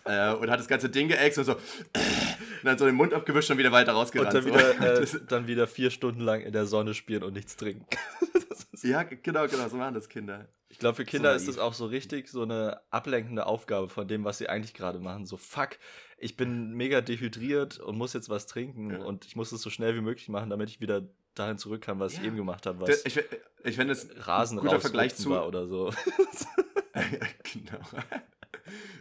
Äh, 0.06 0.34
und 0.34 0.50
hat 0.50 0.60
das 0.60 0.68
ganze 0.68 0.90
Ding 0.90 1.08
geäxelt 1.08 1.48
und 1.48 1.54
so. 1.56 1.60
Und 1.60 2.64
dann 2.64 2.78
so 2.80 2.86
den 2.86 2.96
Mund 2.96 3.14
abgewischt 3.14 3.52
und 3.52 3.58
wieder 3.60 3.72
weiter 3.72 3.92
Und 3.94 4.00
rausgerannt. 4.00 4.34
dann 4.34 4.44
so. 4.44 4.50
wieder, 4.50 4.70
äh, 4.96 5.00
Das- 5.02 5.20
dann 5.28 5.46
wieder 5.48 5.68
vier 5.68 5.92
Stunden 5.92 6.22
lang 6.22 6.42
in 6.42 6.54
der 6.54 6.66
Sonne 6.66 6.94
spielen 6.96 7.22
und 7.24 7.34
nichts 7.34 7.56
trinken. 7.56 7.86
Ist- 8.72 8.84
ja, 8.84 9.04
genau, 9.04 9.48
genau, 9.48 9.68
so 9.70 9.78
machen 9.78 9.94
das 9.94 10.10
Kinder. 10.10 10.48
Ich 10.70 10.80
glaube, 10.80 10.96
für 10.96 11.06
Kinder 11.06 11.36
ist 11.36 11.44
naiv. 11.48 11.56
das 11.56 11.64
auch 11.64 11.74
so 11.74 11.86
richtig 11.88 12.30
so 12.30 12.44
eine 12.44 12.80
ablenkende 12.92 13.46
Aufgabe 13.46 13.90
von 13.90 14.08
dem, 14.08 14.24
was 14.24 14.38
sie 14.38 14.48
eigentlich 14.50 14.74
gerade 14.74 15.00
machen. 15.00 15.26
So, 15.26 15.36
fuck, 15.36 15.72
ich 16.20 16.36
bin 16.38 16.74
mega 16.74 17.02
dehydriert 17.02 17.80
und 17.80 17.98
muss 17.98 18.14
jetzt 18.14 18.30
was 18.30 18.46
trinken 18.48 18.92
Ja. 18.92 18.98
und 19.00 19.26
ich 19.26 19.36
muss 19.36 19.52
es 19.52 19.62
so 19.62 19.70
schnell 19.70 19.96
wie 19.96 20.02
möglich 20.02 20.30
machen, 20.30 20.50
damit 20.50 20.70
ich 20.70 20.82
wieder 20.82 21.04
dahin 21.36 21.58
zurück 21.58 21.82
kann, 21.82 22.00
was 22.00 22.14
ich 22.14 22.20
Ja. 22.20 22.26
eben 22.26 22.36
gemacht 22.36 22.66
habe, 22.66 22.82
was 22.82 23.06
Ich, 23.06 23.18
ich 23.64 23.76
finde 23.76 23.94
es 23.94 24.10
Rasen 24.28 24.58
ein 24.60 24.62
guter 24.62 24.80
Vergleich 24.82 25.16
zu. 25.16 25.30
war 25.32 25.48
oder 25.48 25.68
so. 25.68 25.94
genau. 27.54 27.80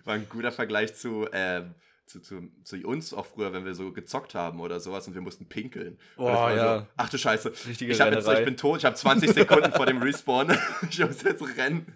War 0.04 0.14
ein 0.14 0.28
guter 0.28 0.52
Vergleich 0.52 0.94
zu, 0.94 1.26
ähm, 1.32 1.74
zu, 2.06 2.20
zu, 2.20 2.48
zu 2.64 2.76
uns 2.86 3.12
auch 3.12 3.26
früher, 3.26 3.52
wenn 3.52 3.64
wir 3.64 3.74
so 3.74 3.92
gezockt 3.92 4.34
haben 4.34 4.60
oder 4.60 4.80
sowas 4.80 5.06
und 5.08 5.14
wir 5.14 5.20
mussten 5.20 5.46
pinkeln. 5.46 5.98
Boah, 6.16 6.50
ja. 6.52 6.78
So, 6.80 6.86
ach 6.96 7.08
du 7.10 7.18
Scheiße. 7.18 7.50
Richtige 7.66 7.92
Ich, 7.92 7.98
jetzt, 7.98 8.28
ich 8.28 8.44
bin 8.44 8.56
tot, 8.56 8.78
ich 8.78 8.84
habe 8.84 8.94
20 8.96 9.30
Sekunden 9.32 9.72
vor 9.72 9.86
dem 9.86 10.00
Respawn. 10.00 10.56
ich 10.90 10.98
muss 11.00 11.22
jetzt 11.22 11.42
rennen. 11.56 11.86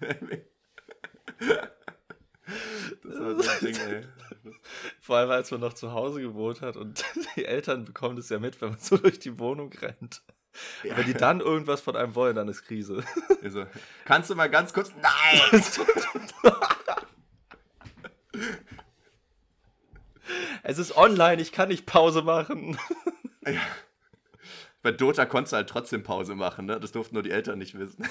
Das 3.05 3.21
war 3.21 3.43
so 3.43 3.51
ein 3.51 3.59
Ding, 3.61 3.77
ey. 3.77 4.05
Vor 5.01 5.17
allem, 5.17 5.31
als 5.31 5.51
man 5.51 5.61
noch 5.61 5.75
zu 5.75 5.93
Hause 5.93 6.21
gewohnt 6.21 6.61
hat 6.61 6.77
und 6.77 7.05
die 7.37 7.45
Eltern 7.45 7.85
bekommen 7.85 8.17
das 8.17 8.29
ja 8.29 8.39
mit, 8.39 8.61
wenn 8.61 8.71
man 8.71 8.79
so 8.79 8.97
durch 8.97 9.19
die 9.19 9.39
Wohnung 9.39 9.73
rennt. 9.73 10.23
Ja. 10.83 10.97
Wenn 10.97 11.07
die 11.07 11.15
dann 11.15 11.41
irgendwas 11.41 11.81
von 11.81 11.97
einem 11.97 12.15
wollen, 12.15 12.37
dann 12.37 12.49
ist 12.49 12.65
Krise. 12.65 13.05
Also, 13.43 13.67
kannst 14.05 14.31
du 14.31 14.37
mal 14.37 14.49
ganz 14.49 14.73
kurz. 14.73 14.93
Nein! 15.01 15.63
Es 20.63 20.79
ist 20.79 20.97
online, 20.97 21.43
ich 21.43 21.51
kann 21.51 21.69
nicht 21.69 21.87
Pause 21.87 22.23
machen. 22.23 22.79
Ja. 23.45 23.61
Bei 24.83 24.91
Dota 24.91 25.27
konntest 25.27 25.53
du 25.53 25.57
halt 25.57 25.69
trotzdem 25.69 26.03
Pause 26.03 26.35
machen, 26.35 26.67
ne? 26.67 26.81
Das 26.81 26.91
durften 26.93 27.15
nur 27.15 27.23
die 27.23 27.31
Eltern 27.31 27.59
nicht 27.59 27.79
wissen. 27.79 28.05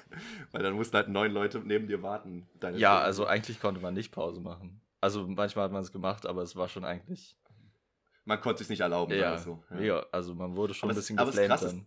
Weil 0.52 0.62
dann 0.62 0.74
mussten 0.74 0.94
halt 0.96 1.08
neun 1.08 1.32
Leute 1.32 1.58
neben 1.64 1.86
dir 1.86 2.02
warten. 2.02 2.46
Ja, 2.60 2.68
Stunde. 2.70 2.88
also 2.88 3.26
eigentlich 3.26 3.60
konnte 3.60 3.80
man 3.80 3.94
nicht 3.94 4.12
Pause 4.12 4.40
machen. 4.40 4.80
Also 5.00 5.26
manchmal 5.26 5.64
hat 5.64 5.72
man 5.72 5.80
es 5.82 5.90
gemacht, 5.92 6.26
aber 6.26 6.42
es 6.42 6.54
war 6.56 6.68
schon 6.68 6.84
eigentlich. 6.84 7.36
Man 8.26 8.40
konnte 8.42 8.62
es 8.62 8.68
nicht 8.68 8.80
erlauben, 8.80 9.14
Ja, 9.14 9.38
so. 9.38 9.62
Ja. 9.70 9.80
ja. 9.80 10.06
also 10.12 10.34
man 10.34 10.54
wurde 10.54 10.74
schon 10.74 10.90
Aber 10.90 10.96
ein 10.96 10.98
es- 10.98 11.04
bisschen 11.06 11.18
aber 11.18 11.30
es 11.30 11.36
geflamed 11.36 11.50
krass 11.50 11.62
ist- 11.62 11.72
dann. 11.78 11.86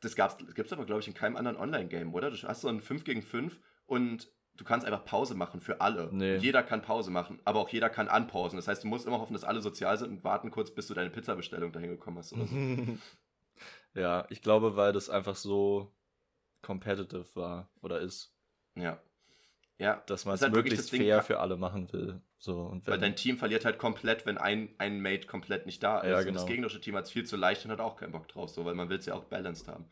Das 0.00 0.14
gab's, 0.14 0.36
gibt's 0.54 0.72
aber, 0.72 0.84
glaube 0.84 1.00
ich, 1.00 1.08
in 1.08 1.14
keinem 1.14 1.36
anderen 1.36 1.56
Online-Game, 1.56 2.12
oder? 2.14 2.30
Du 2.30 2.36
hast 2.46 2.60
so 2.60 2.68
ein 2.68 2.80
5 2.80 3.02
gegen 3.04 3.22
5 3.22 3.58
und 3.86 4.28
du 4.56 4.64
kannst 4.64 4.86
einfach 4.86 5.04
Pause 5.04 5.34
machen 5.34 5.60
für 5.60 5.80
alle. 5.80 6.10
Nee. 6.12 6.36
Jeder 6.36 6.62
kann 6.62 6.82
Pause 6.82 7.10
machen, 7.10 7.40
aber 7.44 7.60
auch 7.60 7.68
jeder 7.70 7.88
kann 7.88 8.08
anpausen. 8.08 8.56
Das 8.58 8.68
heißt, 8.68 8.84
du 8.84 8.88
musst 8.88 9.06
immer 9.06 9.18
hoffen, 9.20 9.32
dass 9.32 9.42
alle 9.44 9.60
sozial 9.62 9.96
sind 9.98 10.10
und 10.10 10.24
warten 10.24 10.50
kurz, 10.50 10.70
bis 10.70 10.86
du 10.86 10.94
deine 10.94 11.10
Pizzabestellung 11.10 11.72
dahin 11.72 11.90
gekommen 11.90 12.18
hast. 12.18 12.32
Oder 12.34 12.46
so. 12.46 12.54
ja, 13.94 14.26
ich 14.30 14.42
glaube, 14.42 14.76
weil 14.76 14.92
das 14.92 15.10
einfach 15.10 15.36
so 15.36 15.92
competitive 16.62 17.26
war 17.36 17.70
oder 17.82 18.00
ist, 18.00 18.34
Ja. 18.76 18.98
Ja, 19.78 20.02
dass 20.06 20.24
man 20.24 20.34
es 20.34 20.42
halt 20.42 20.52
möglichst 20.52 20.92
Ding, 20.92 21.02
fair 21.02 21.16
ka- 21.16 21.22
für 21.22 21.38
alle 21.40 21.56
machen 21.56 21.92
will. 21.92 22.20
So, 22.38 22.62
und 22.62 22.86
weil 22.86 22.94
wenn, 22.94 23.00
dein 23.00 23.16
Team 23.16 23.36
verliert 23.36 23.64
halt 23.64 23.78
komplett, 23.78 24.24
wenn 24.26 24.38
ein, 24.38 24.74
ein 24.78 25.00
Mate 25.00 25.26
komplett 25.26 25.66
nicht 25.66 25.82
da 25.82 26.00
ist. 26.00 26.08
Ja, 26.08 26.18
Und 26.20 26.26
genau. 26.26 26.40
das 26.40 26.46
gegnerische 26.46 26.80
Team 26.80 26.96
hat 26.96 27.04
es 27.04 27.10
viel 27.12 27.24
zu 27.24 27.36
leicht 27.36 27.64
und 27.64 27.70
hat 27.70 27.80
auch 27.80 27.96
keinen 27.96 28.12
Bock 28.12 28.28
drauf, 28.28 28.50
so, 28.50 28.64
weil 28.64 28.74
man 28.74 28.88
will 28.88 28.98
es 28.98 29.06
ja 29.06 29.14
auch 29.14 29.24
balanced 29.24 29.68
haben. 29.68 29.84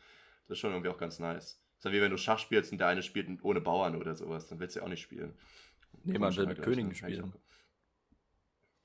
Das 0.49 0.57
ist 0.57 0.61
schon 0.61 0.73
irgendwie 0.73 0.91
auch 0.91 0.99
ganz 0.99 1.19
nice. 1.19 1.61
Das 1.77 1.79
ist 1.79 1.85
ja 1.85 1.93
wie 1.93 2.01
wenn 2.01 2.11
du 2.11 2.17
Schach 2.17 2.39
spielst 2.39 2.73
und 2.73 2.79
der 2.79 2.89
eine 2.89 3.03
spielt 3.03 3.29
ohne 3.45 3.61
Bauern 3.61 3.97
oder 3.97 4.15
sowas, 4.17 4.47
dann 4.49 4.59
willst 4.61 4.77
du 4.77 4.81
ja 4.81 4.87
auch 4.87 4.91
nicht 4.91 5.03
spielen. 5.03 5.35
nee, 6.05 6.19
man 6.19 6.37
will 6.37 6.47
mit 6.47 6.57
Vergleich, 6.57 6.65
Königen 6.65 6.95
spielen. 6.95 7.33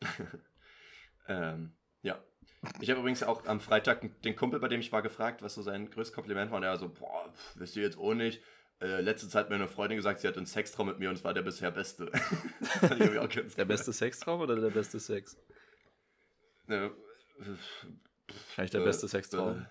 ähm, 1.28 1.74
ja. 2.04 2.20
Ich 2.80 2.90
habe 2.90 3.00
übrigens 3.00 3.24
auch 3.24 3.46
am 3.46 3.60
Freitag 3.60 4.22
den 4.22 4.36
Kumpel, 4.36 4.60
bei 4.60 4.68
dem 4.68 4.80
ich 4.82 4.92
war, 4.92 5.02
gefragt, 5.02 5.42
was 5.42 5.56
so 5.56 5.62
sein 5.62 5.90
größtes 5.90 6.14
Kompliment 6.14 6.52
war. 6.52 6.58
Und 6.58 6.64
er 6.64 6.78
so, 6.78 6.90
boah, 6.90 7.34
wisst 7.56 7.76
ihr 7.76 7.84
jetzt 7.84 7.98
auch 7.98 8.14
nicht. 8.14 8.42
Äh, 8.80 9.02
letzte 9.02 9.28
Zeit 9.30 9.44
hat 9.46 9.50
mir 9.50 9.56
eine 9.56 9.68
Freundin 9.68 9.98
gesagt, 9.98 10.20
sie 10.20 10.28
hat 10.28 10.38
einen 10.38 10.46
Sextraum 10.46 10.88
mit 10.88 11.00
mir 11.00 11.10
und 11.10 11.16
es 11.16 11.24
war 11.24 11.34
der 11.34 11.42
bisher 11.44 11.72
beste. 11.72 12.12
Der 13.58 13.66
beste 13.66 13.94
Sextraum 13.94 14.42
oder 14.42 14.56
der 14.60 14.70
beste 14.70 15.00
Sex? 15.00 15.38
Äh, 16.68 16.90
Wahrscheinlich 18.28 18.72
der 18.72 18.82
Äh, 18.82 18.84
beste 18.86 19.08
Sextraum. 19.08 19.66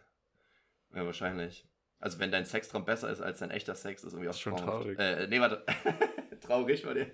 äh, 0.92 0.98
Ja, 0.98 1.06
wahrscheinlich. 1.06 1.64
Also 1.98 2.18
wenn 2.18 2.30
dein 2.30 2.44
Sextraum 2.46 2.84
besser 2.84 3.10
ist 3.10 3.20
als 3.20 3.38
dein 3.40 3.50
echter 3.50 3.74
Sex, 3.74 4.04
ist 4.04 4.12
irgendwie 4.12 4.28
auch 4.28 4.32
Ist 4.32 4.40
schon 4.40 4.56
traurig. 4.56 4.98
Äh, 4.98 5.26
nee, 5.28 5.40
warte. 5.40 5.64
traurig 6.40 6.84
war 6.86 6.94
der. 6.94 7.08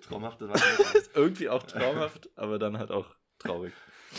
Traumhaft, 0.00 0.40
war 0.40 0.54
Ist 0.94 1.14
irgendwie 1.14 1.48
auch 1.48 1.62
traumhaft, 1.62 2.30
aber 2.36 2.58
dann 2.58 2.78
halt 2.78 2.90
auch 2.90 3.14
traurig. 3.44 3.72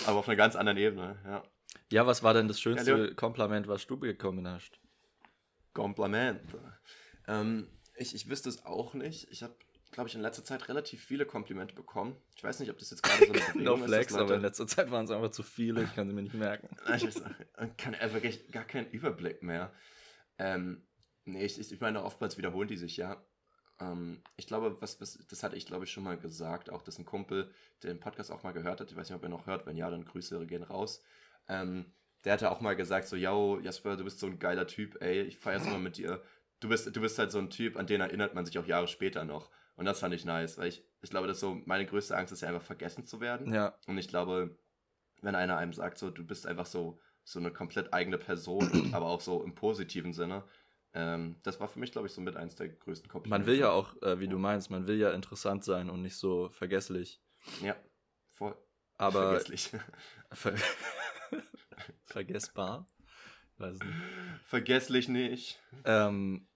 Aber 0.05 0.19
auf 0.19 0.27
einer 0.27 0.35
ganz 0.35 0.55
anderen 0.55 0.77
Ebene, 0.77 1.17
ja. 1.25 1.43
Ja, 1.91 2.07
was 2.07 2.23
war 2.23 2.33
denn 2.33 2.47
das 2.47 2.59
schönste 2.59 2.91
ja, 2.91 3.13
Kompliment, 3.13 3.67
was 3.67 3.85
du 3.85 3.97
bekommen 3.97 4.47
hast? 4.47 4.79
Kompliment. 5.73 6.41
Ähm, 7.27 7.67
ich, 7.95 8.15
ich 8.15 8.29
wüsste 8.29 8.49
es 8.49 8.65
auch 8.65 8.93
nicht. 8.93 9.29
Ich 9.29 9.43
habe, 9.43 9.55
glaube 9.91 10.09
ich, 10.09 10.15
in 10.15 10.21
letzter 10.21 10.43
Zeit 10.43 10.67
relativ 10.67 11.03
viele 11.03 11.25
Komplimente 11.25 11.75
bekommen. 11.75 12.15
Ich 12.35 12.43
weiß 12.43 12.59
nicht, 12.59 12.71
ob 12.71 12.77
das 12.79 12.91
jetzt 12.91 13.03
gerade 13.03 13.25
so 13.25 13.33
eine 13.33 13.41
Bewegung 13.53 13.79
no 13.79 13.85
flex, 13.85 14.11
ist. 14.11 14.17
aber 14.17 14.35
in 14.35 14.41
letzter 14.41 14.67
Zeit 14.67 14.89
waren 14.89 15.05
es 15.05 15.11
einfach 15.11 15.31
zu 15.31 15.43
viele. 15.43 15.83
Ich 15.83 15.93
kann 15.93 16.07
sie 16.07 16.15
mir 16.15 16.23
nicht 16.23 16.35
merken. 16.35 16.75
ich 16.95 17.77
kann 17.77 17.95
wirklich 18.13 18.51
gar 18.51 18.65
keinen 18.65 18.89
Überblick 18.89 19.43
mehr. 19.43 19.73
Ähm, 20.37 20.87
nee, 21.25 21.45
ich, 21.45 21.59
ich 21.59 21.79
meine, 21.79 22.03
oftmals 22.03 22.37
wiederholen 22.37 22.67
die 22.67 22.77
sich 22.77 22.97
ja. 22.97 23.23
Ähm, 23.79 24.21
ich 24.37 24.47
glaube, 24.47 24.77
was, 24.81 25.01
was, 25.01 25.19
das 25.29 25.43
hatte 25.43 25.55
ich, 25.55 25.65
glaube 25.65 25.85
ich, 25.85 25.91
schon 25.91 26.03
mal 26.03 26.17
gesagt, 26.17 26.69
auch 26.69 26.81
dass 26.81 26.97
ein 26.97 27.05
Kumpel 27.05 27.51
den 27.83 27.99
Podcast 27.99 28.31
auch 28.31 28.43
mal 28.43 28.53
gehört 28.53 28.81
hat. 28.81 28.89
Ich 28.89 28.97
weiß 28.97 29.09
nicht, 29.09 29.17
ob 29.17 29.23
er 29.23 29.29
noch 29.29 29.47
hört. 29.47 29.65
Wenn 29.65 29.77
ja, 29.77 29.89
dann 29.89 30.05
Grüße 30.05 30.45
gehen 30.45 30.63
raus. 30.63 31.03
Ähm, 31.47 31.93
der 32.23 32.33
hatte 32.33 32.51
auch 32.51 32.61
mal 32.61 32.75
gesagt, 32.75 33.07
so, 33.07 33.15
yo, 33.15 33.59
Jasper, 33.59 33.97
du 33.97 34.03
bist 34.03 34.19
so 34.19 34.27
ein 34.27 34.39
geiler 34.39 34.65
Typ, 34.65 35.01
ey, 35.01 35.21
ich 35.21 35.37
feier's 35.37 35.65
immer 35.65 35.77
mit 35.77 35.97
dir. 35.97 36.21
Du 36.59 36.69
bist, 36.69 36.93
du 36.95 37.01
bist 37.01 37.19
halt 37.19 37.31
so 37.31 37.37
ein 37.37 37.51
Typ, 37.51 37.77
an 37.77 37.85
den 37.85 38.01
erinnert 38.01 38.33
man 38.33 38.45
sich 38.45 38.57
auch 38.57 38.65
Jahre 38.65 38.87
später 38.87 39.25
noch. 39.25 39.51
Und 39.75 39.85
das 39.85 39.99
fand 39.99 40.13
ich 40.13 40.25
nice, 40.25 40.57
weil 40.57 40.69
ich, 40.69 40.83
ich 41.01 41.09
glaube, 41.09 41.27
dass 41.27 41.39
so 41.39 41.61
meine 41.65 41.85
größte 41.85 42.17
Angst 42.17 42.33
ist 42.33 42.41
ja 42.41 42.47
einfach 42.47 42.63
vergessen 42.63 43.05
zu 43.05 43.19
werden. 43.19 43.53
Ja. 43.53 43.77
Und 43.85 43.97
ich 43.97 44.07
glaube, 44.07 44.57
wenn 45.21 45.35
einer 45.35 45.57
einem 45.57 45.73
sagt, 45.73 45.97
so, 45.97 46.09
du 46.09 46.25
bist 46.25 46.47
einfach 46.47 46.65
so, 46.65 46.99
so 47.23 47.39
eine 47.39 47.51
komplett 47.51 47.93
eigene 47.93 48.17
Person, 48.17 48.69
aber 48.93 49.07
auch 49.07 49.21
so 49.21 49.43
im 49.43 49.53
positiven 49.53 50.13
Sinne, 50.13 50.43
ähm, 50.95 51.35
das 51.43 51.59
war 51.59 51.67
für 51.67 51.77
mich, 51.79 51.91
glaube 51.91 52.07
ich, 52.07 52.13
so 52.13 52.21
mit 52.21 52.37
eins 52.37 52.55
der 52.55 52.69
größten 52.69 53.09
Komplimente. 53.09 53.39
Man 53.39 53.45
will 53.45 53.59
ja 53.59 53.69
auch, 53.69 54.01
äh, 54.01 54.17
wie 54.19 54.29
du 54.29 54.37
meinst, 54.37 54.71
man 54.71 54.87
will 54.87 54.97
ja 54.97 55.11
interessant 55.11 55.65
sein 55.65 55.89
und 55.89 56.01
nicht 56.01 56.15
so 56.15 56.47
vergesslich. 56.49 57.21
Ja, 57.61 57.75
voll. 58.29 58.55
Aber 58.97 59.31
vergesslich. 59.31 59.71
Ver 60.31 60.55
vergessbar. 62.05 62.87
Weiß 63.57 63.77
nicht. 63.77 63.93
Vergesslich 64.43 65.09
nicht. 65.09 65.61
Ähm, 65.83 66.47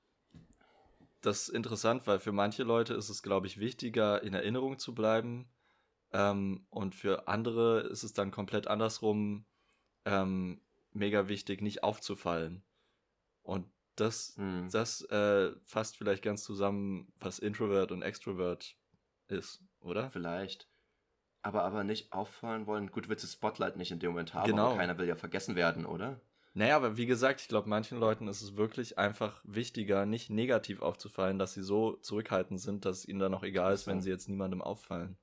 das 1.20 1.50
ist 1.50 1.50
interessant, 1.50 2.08
weil 2.08 2.20
für 2.20 2.32
manche 2.32 2.64
Leute 2.64 2.94
ist 2.94 3.10
es, 3.10 3.22
glaube 3.22 3.48
ich, 3.48 3.60
wichtiger, 3.60 4.24
in 4.24 4.34
Erinnerung 4.34 4.80
zu 4.80 4.96
bleiben. 4.96 5.52
Ähm, 6.14 6.66
und 6.70 6.96
für 6.96 7.28
andere 7.28 7.82
ist 7.82 8.04
es 8.04 8.14
dann 8.14 8.32
komplett 8.32 8.68
andersrum 8.68 9.46
ähm, 10.06 10.62
mega 10.94 11.28
wichtig, 11.28 11.62
nicht 11.62 11.84
aufzufallen. 11.84 12.64
Und 13.44 13.70
das, 14.00 14.34
hm. 14.38 14.70
das 14.72 15.02
äh, 15.10 15.52
fasst 15.64 15.98
vielleicht 15.98 16.24
ganz 16.24 16.44
zusammen, 16.44 17.12
was 17.20 17.40
Introvert 17.40 17.92
und 17.92 18.02
Extrovert 18.02 18.76
ist, 19.28 19.64
oder? 19.82 20.10
Vielleicht. 20.10 20.68
Aber, 21.42 21.64
aber 21.64 21.84
nicht 21.84 22.12
auffallen 22.12 22.68
wollen. 22.68 22.92
Gut, 22.92 23.08
willst 23.08 23.24
du 23.24 23.28
Spotlight 23.28 23.78
nicht 23.78 23.92
in 23.92 24.00
dem 24.00 24.12
Moment 24.12 24.34
haben, 24.34 24.50
genau. 24.50 24.70
aber 24.70 24.78
keiner 24.78 24.98
will 24.98 25.08
ja 25.08 25.16
vergessen 25.16 25.56
werden, 25.56 25.86
oder? 25.86 26.20
Naja, 26.54 26.76
aber 26.76 26.98
wie 26.98 27.06
gesagt, 27.06 27.42
ich 27.42 27.48
glaube, 27.48 27.70
manchen 27.70 28.00
Leuten 28.00 28.28
ist 28.28 28.42
es 28.42 28.58
wirklich 28.58 28.98
einfach 28.98 29.42
wichtiger, 29.44 30.06
nicht 30.06 30.30
negativ 30.30 30.82
aufzufallen, 30.82 31.40
dass 31.40 31.54
sie 31.54 31.62
so 31.62 31.94
zurückhaltend 31.98 32.60
sind, 32.60 32.86
dass 32.86 33.00
es 33.00 33.08
ihnen 33.08 33.20
dann 33.20 33.34
auch 33.34 33.44
egal 33.44 33.74
ist, 33.74 33.88
wenn 33.88 34.02
sie 34.02 34.10
jetzt 34.10 34.28
niemandem 34.28 34.62
auffallen. 34.62 35.18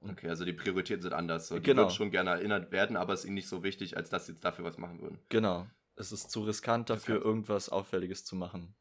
Okay, 0.00 0.28
also 0.28 0.44
die 0.44 0.52
Prioritäten 0.52 1.02
sind 1.02 1.12
anders. 1.12 1.48
So. 1.48 1.56
Die 1.56 1.62
genau. 1.62 1.82
würden 1.82 1.90
schon 1.90 2.10
gerne 2.10 2.30
erinnert 2.30 2.72
werden, 2.72 2.96
aber 2.96 3.12
es 3.12 3.20
ist 3.20 3.26
ihnen 3.26 3.34
nicht 3.34 3.48
so 3.48 3.62
wichtig, 3.62 3.96
als 3.96 4.10
dass 4.10 4.26
sie 4.26 4.32
jetzt 4.32 4.44
dafür 4.44 4.64
was 4.64 4.78
machen 4.78 5.00
würden. 5.00 5.18
Genau. 5.28 5.66
Es 5.96 6.12
ist 6.12 6.30
zu 6.30 6.42
riskant 6.42 6.90
dafür, 6.90 7.22
irgendwas 7.22 7.68
Auffälliges 7.68 8.24
zu 8.24 8.36
machen. 8.36 8.74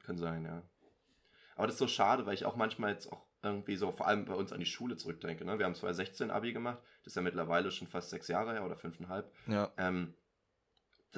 Kann 0.00 0.18
sein, 0.18 0.44
ja. 0.44 0.62
Aber 1.54 1.66
das 1.66 1.74
ist 1.74 1.80
so 1.80 1.88
schade, 1.88 2.26
weil 2.26 2.34
ich 2.34 2.44
auch 2.44 2.56
manchmal 2.56 2.92
jetzt 2.92 3.12
auch 3.12 3.26
irgendwie 3.42 3.76
so, 3.76 3.92
vor 3.92 4.06
allem 4.06 4.24
bei 4.24 4.34
uns 4.34 4.52
an 4.52 4.60
die 4.60 4.66
Schule 4.66 4.96
zurückdenke. 4.96 5.44
Ne? 5.44 5.58
Wir 5.58 5.66
haben 5.66 5.74
2016 5.74 6.30
Abi 6.30 6.52
gemacht, 6.52 6.78
das 7.02 7.12
ist 7.12 7.16
ja 7.16 7.22
mittlerweile 7.22 7.70
schon 7.70 7.88
fast 7.88 8.10
sechs 8.10 8.28
Jahre 8.28 8.52
her 8.52 8.64
oder 8.64 8.76
fünfeinhalb. 8.76 9.32
Ja. 9.46 9.72
Ähm, 9.76 10.14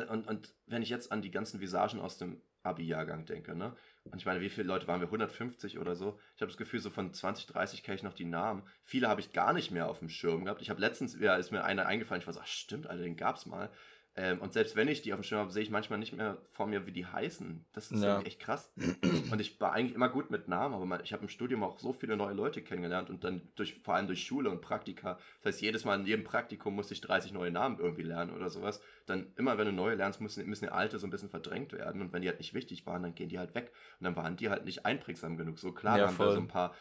und, 0.08 0.26
und 0.26 0.54
wenn 0.66 0.82
ich 0.82 0.88
jetzt 0.88 1.12
an 1.12 1.22
die 1.22 1.30
ganzen 1.30 1.60
Visagen 1.60 2.00
aus 2.00 2.18
dem 2.18 2.40
Abi-Jahrgang 2.64 3.26
denke, 3.26 3.54
ne? 3.54 3.76
Und 4.04 4.18
ich 4.18 4.26
meine, 4.26 4.40
wie 4.40 4.48
viele 4.48 4.66
Leute 4.66 4.88
waren 4.88 5.00
wir? 5.00 5.06
150 5.06 5.78
oder 5.78 5.94
so? 5.94 6.18
Ich 6.34 6.42
habe 6.42 6.50
das 6.50 6.56
Gefühl, 6.56 6.80
so 6.80 6.90
von 6.90 7.12
20, 7.12 7.46
30 7.46 7.82
kenne 7.82 7.96
ich 7.96 8.02
noch 8.02 8.14
die 8.14 8.24
Namen. 8.24 8.62
Viele 8.82 9.08
habe 9.08 9.20
ich 9.20 9.32
gar 9.32 9.52
nicht 9.52 9.70
mehr 9.70 9.88
auf 9.88 9.98
dem 9.98 10.08
Schirm 10.08 10.44
gehabt. 10.44 10.62
Ich 10.62 10.70
habe 10.70 10.80
letztens, 10.80 11.18
ja, 11.18 11.36
ist 11.36 11.52
mir 11.52 11.64
einer 11.64 11.86
eingefallen, 11.86 12.20
ich 12.20 12.26
war 12.26 12.34
so, 12.34 12.40
ach 12.40 12.46
stimmt, 12.46 12.86
Alter, 12.86 13.02
den 13.02 13.16
gab 13.16 13.36
es 13.36 13.46
mal. 13.46 13.70
Ähm, 14.16 14.40
und 14.40 14.52
selbst 14.52 14.76
wenn 14.76 14.86
ich 14.86 15.02
die 15.02 15.12
auf 15.12 15.18
dem 15.18 15.24
Schirm 15.24 15.40
habe, 15.40 15.50
sehe 15.50 15.62
ich 15.62 15.70
manchmal 15.70 15.98
nicht 15.98 16.12
mehr 16.12 16.38
vor 16.50 16.66
mir, 16.66 16.86
wie 16.86 16.92
die 16.92 17.04
heißen. 17.04 17.64
Das 17.72 17.90
ist 17.90 18.02
ja. 18.02 18.20
echt 18.20 18.38
krass. 18.38 18.70
Und 19.30 19.40
ich 19.40 19.60
war 19.60 19.72
eigentlich 19.72 19.94
immer 19.94 20.08
gut 20.08 20.30
mit 20.30 20.46
Namen, 20.46 20.74
aber 20.74 21.02
ich 21.02 21.12
habe 21.12 21.22
im 21.22 21.28
Studium 21.28 21.64
auch 21.64 21.80
so 21.80 21.92
viele 21.92 22.16
neue 22.16 22.34
Leute 22.34 22.62
kennengelernt 22.62 23.10
und 23.10 23.24
dann 23.24 23.42
durch, 23.56 23.80
vor 23.82 23.94
allem 23.94 24.06
durch 24.06 24.24
Schule 24.24 24.50
und 24.50 24.60
Praktika. 24.60 25.18
Das 25.42 25.54
heißt, 25.54 25.62
jedes 25.62 25.84
Mal 25.84 25.98
in 25.98 26.06
jedem 26.06 26.24
Praktikum 26.24 26.76
musste 26.76 26.94
ich 26.94 27.00
30 27.00 27.32
neue 27.32 27.50
Namen 27.50 27.78
irgendwie 27.80 28.02
lernen 28.02 28.32
oder 28.32 28.50
sowas. 28.50 28.80
Dann 29.06 29.32
immer, 29.36 29.58
wenn 29.58 29.66
du 29.66 29.72
neue 29.72 29.96
lernst, 29.96 30.20
müssen, 30.20 30.46
müssen 30.46 30.66
die 30.66 30.70
alte 30.70 31.00
so 31.00 31.06
ein 31.08 31.10
bisschen 31.10 31.30
verdrängt 31.30 31.72
werden. 31.72 32.00
Und 32.00 32.12
wenn 32.12 32.22
die 32.22 32.28
halt 32.28 32.38
nicht 32.38 32.54
wichtig 32.54 32.86
waren, 32.86 33.02
dann 33.02 33.16
gehen 33.16 33.28
die 33.28 33.40
halt 33.40 33.56
weg. 33.56 33.72
Und 33.98 34.04
dann 34.04 34.14
waren 34.14 34.36
die 34.36 34.48
halt 34.48 34.64
nicht 34.64 34.86
einprägsam 34.86 35.36
genug. 35.36 35.58
So 35.58 35.72
klar, 35.72 35.98
ja, 35.98 36.06
haben 36.06 36.18
wir 36.18 36.30
so 36.30 36.38
ein 36.38 36.48
paar 36.48 36.74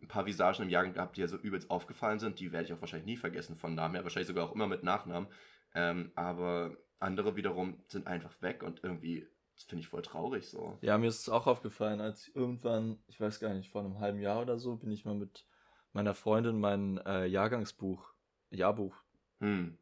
ein 0.00 0.06
paar 0.06 0.26
Visagen 0.26 0.62
im 0.62 0.70
Jahrgang 0.70 0.92
gehabt, 0.92 1.16
die 1.16 1.22
ja 1.22 1.26
so 1.26 1.36
übelst 1.36 1.70
aufgefallen 1.70 2.20
sind. 2.20 2.38
Die 2.38 2.52
werde 2.52 2.66
ich 2.66 2.72
auch 2.72 2.80
wahrscheinlich 2.80 3.06
nie 3.06 3.16
vergessen 3.16 3.56
von 3.56 3.74
Namen 3.74 3.94
her. 3.94 4.04
Wahrscheinlich 4.04 4.28
sogar 4.28 4.44
auch 4.44 4.54
immer 4.54 4.68
mit 4.68 4.84
Nachnamen. 4.84 5.28
Ähm, 5.74 6.12
aber 6.14 6.76
andere 6.98 7.36
wiederum 7.36 7.82
sind 7.88 8.06
einfach 8.06 8.40
weg 8.42 8.62
und 8.62 8.82
irgendwie 8.82 9.26
finde 9.66 9.82
ich 9.82 9.88
voll 9.88 10.02
traurig 10.02 10.48
so. 10.48 10.78
Ja, 10.82 10.98
mir 10.98 11.08
ist 11.08 11.20
es 11.20 11.28
auch 11.28 11.46
aufgefallen, 11.46 12.00
als 12.00 12.28
irgendwann, 12.28 12.98
ich 13.08 13.20
weiß 13.20 13.40
gar 13.40 13.54
nicht, 13.54 13.70
vor 13.70 13.82
einem 13.82 13.98
halben 13.98 14.20
Jahr 14.20 14.40
oder 14.40 14.58
so, 14.58 14.76
bin 14.76 14.90
ich 14.90 15.04
mal 15.04 15.14
mit 15.14 15.46
meiner 15.92 16.14
Freundin 16.14 16.60
mein 16.60 16.98
äh, 16.98 17.26
Jahrgangsbuch, 17.26 18.12
Jahrbuch. 18.50 18.96
Hm. 19.40 19.76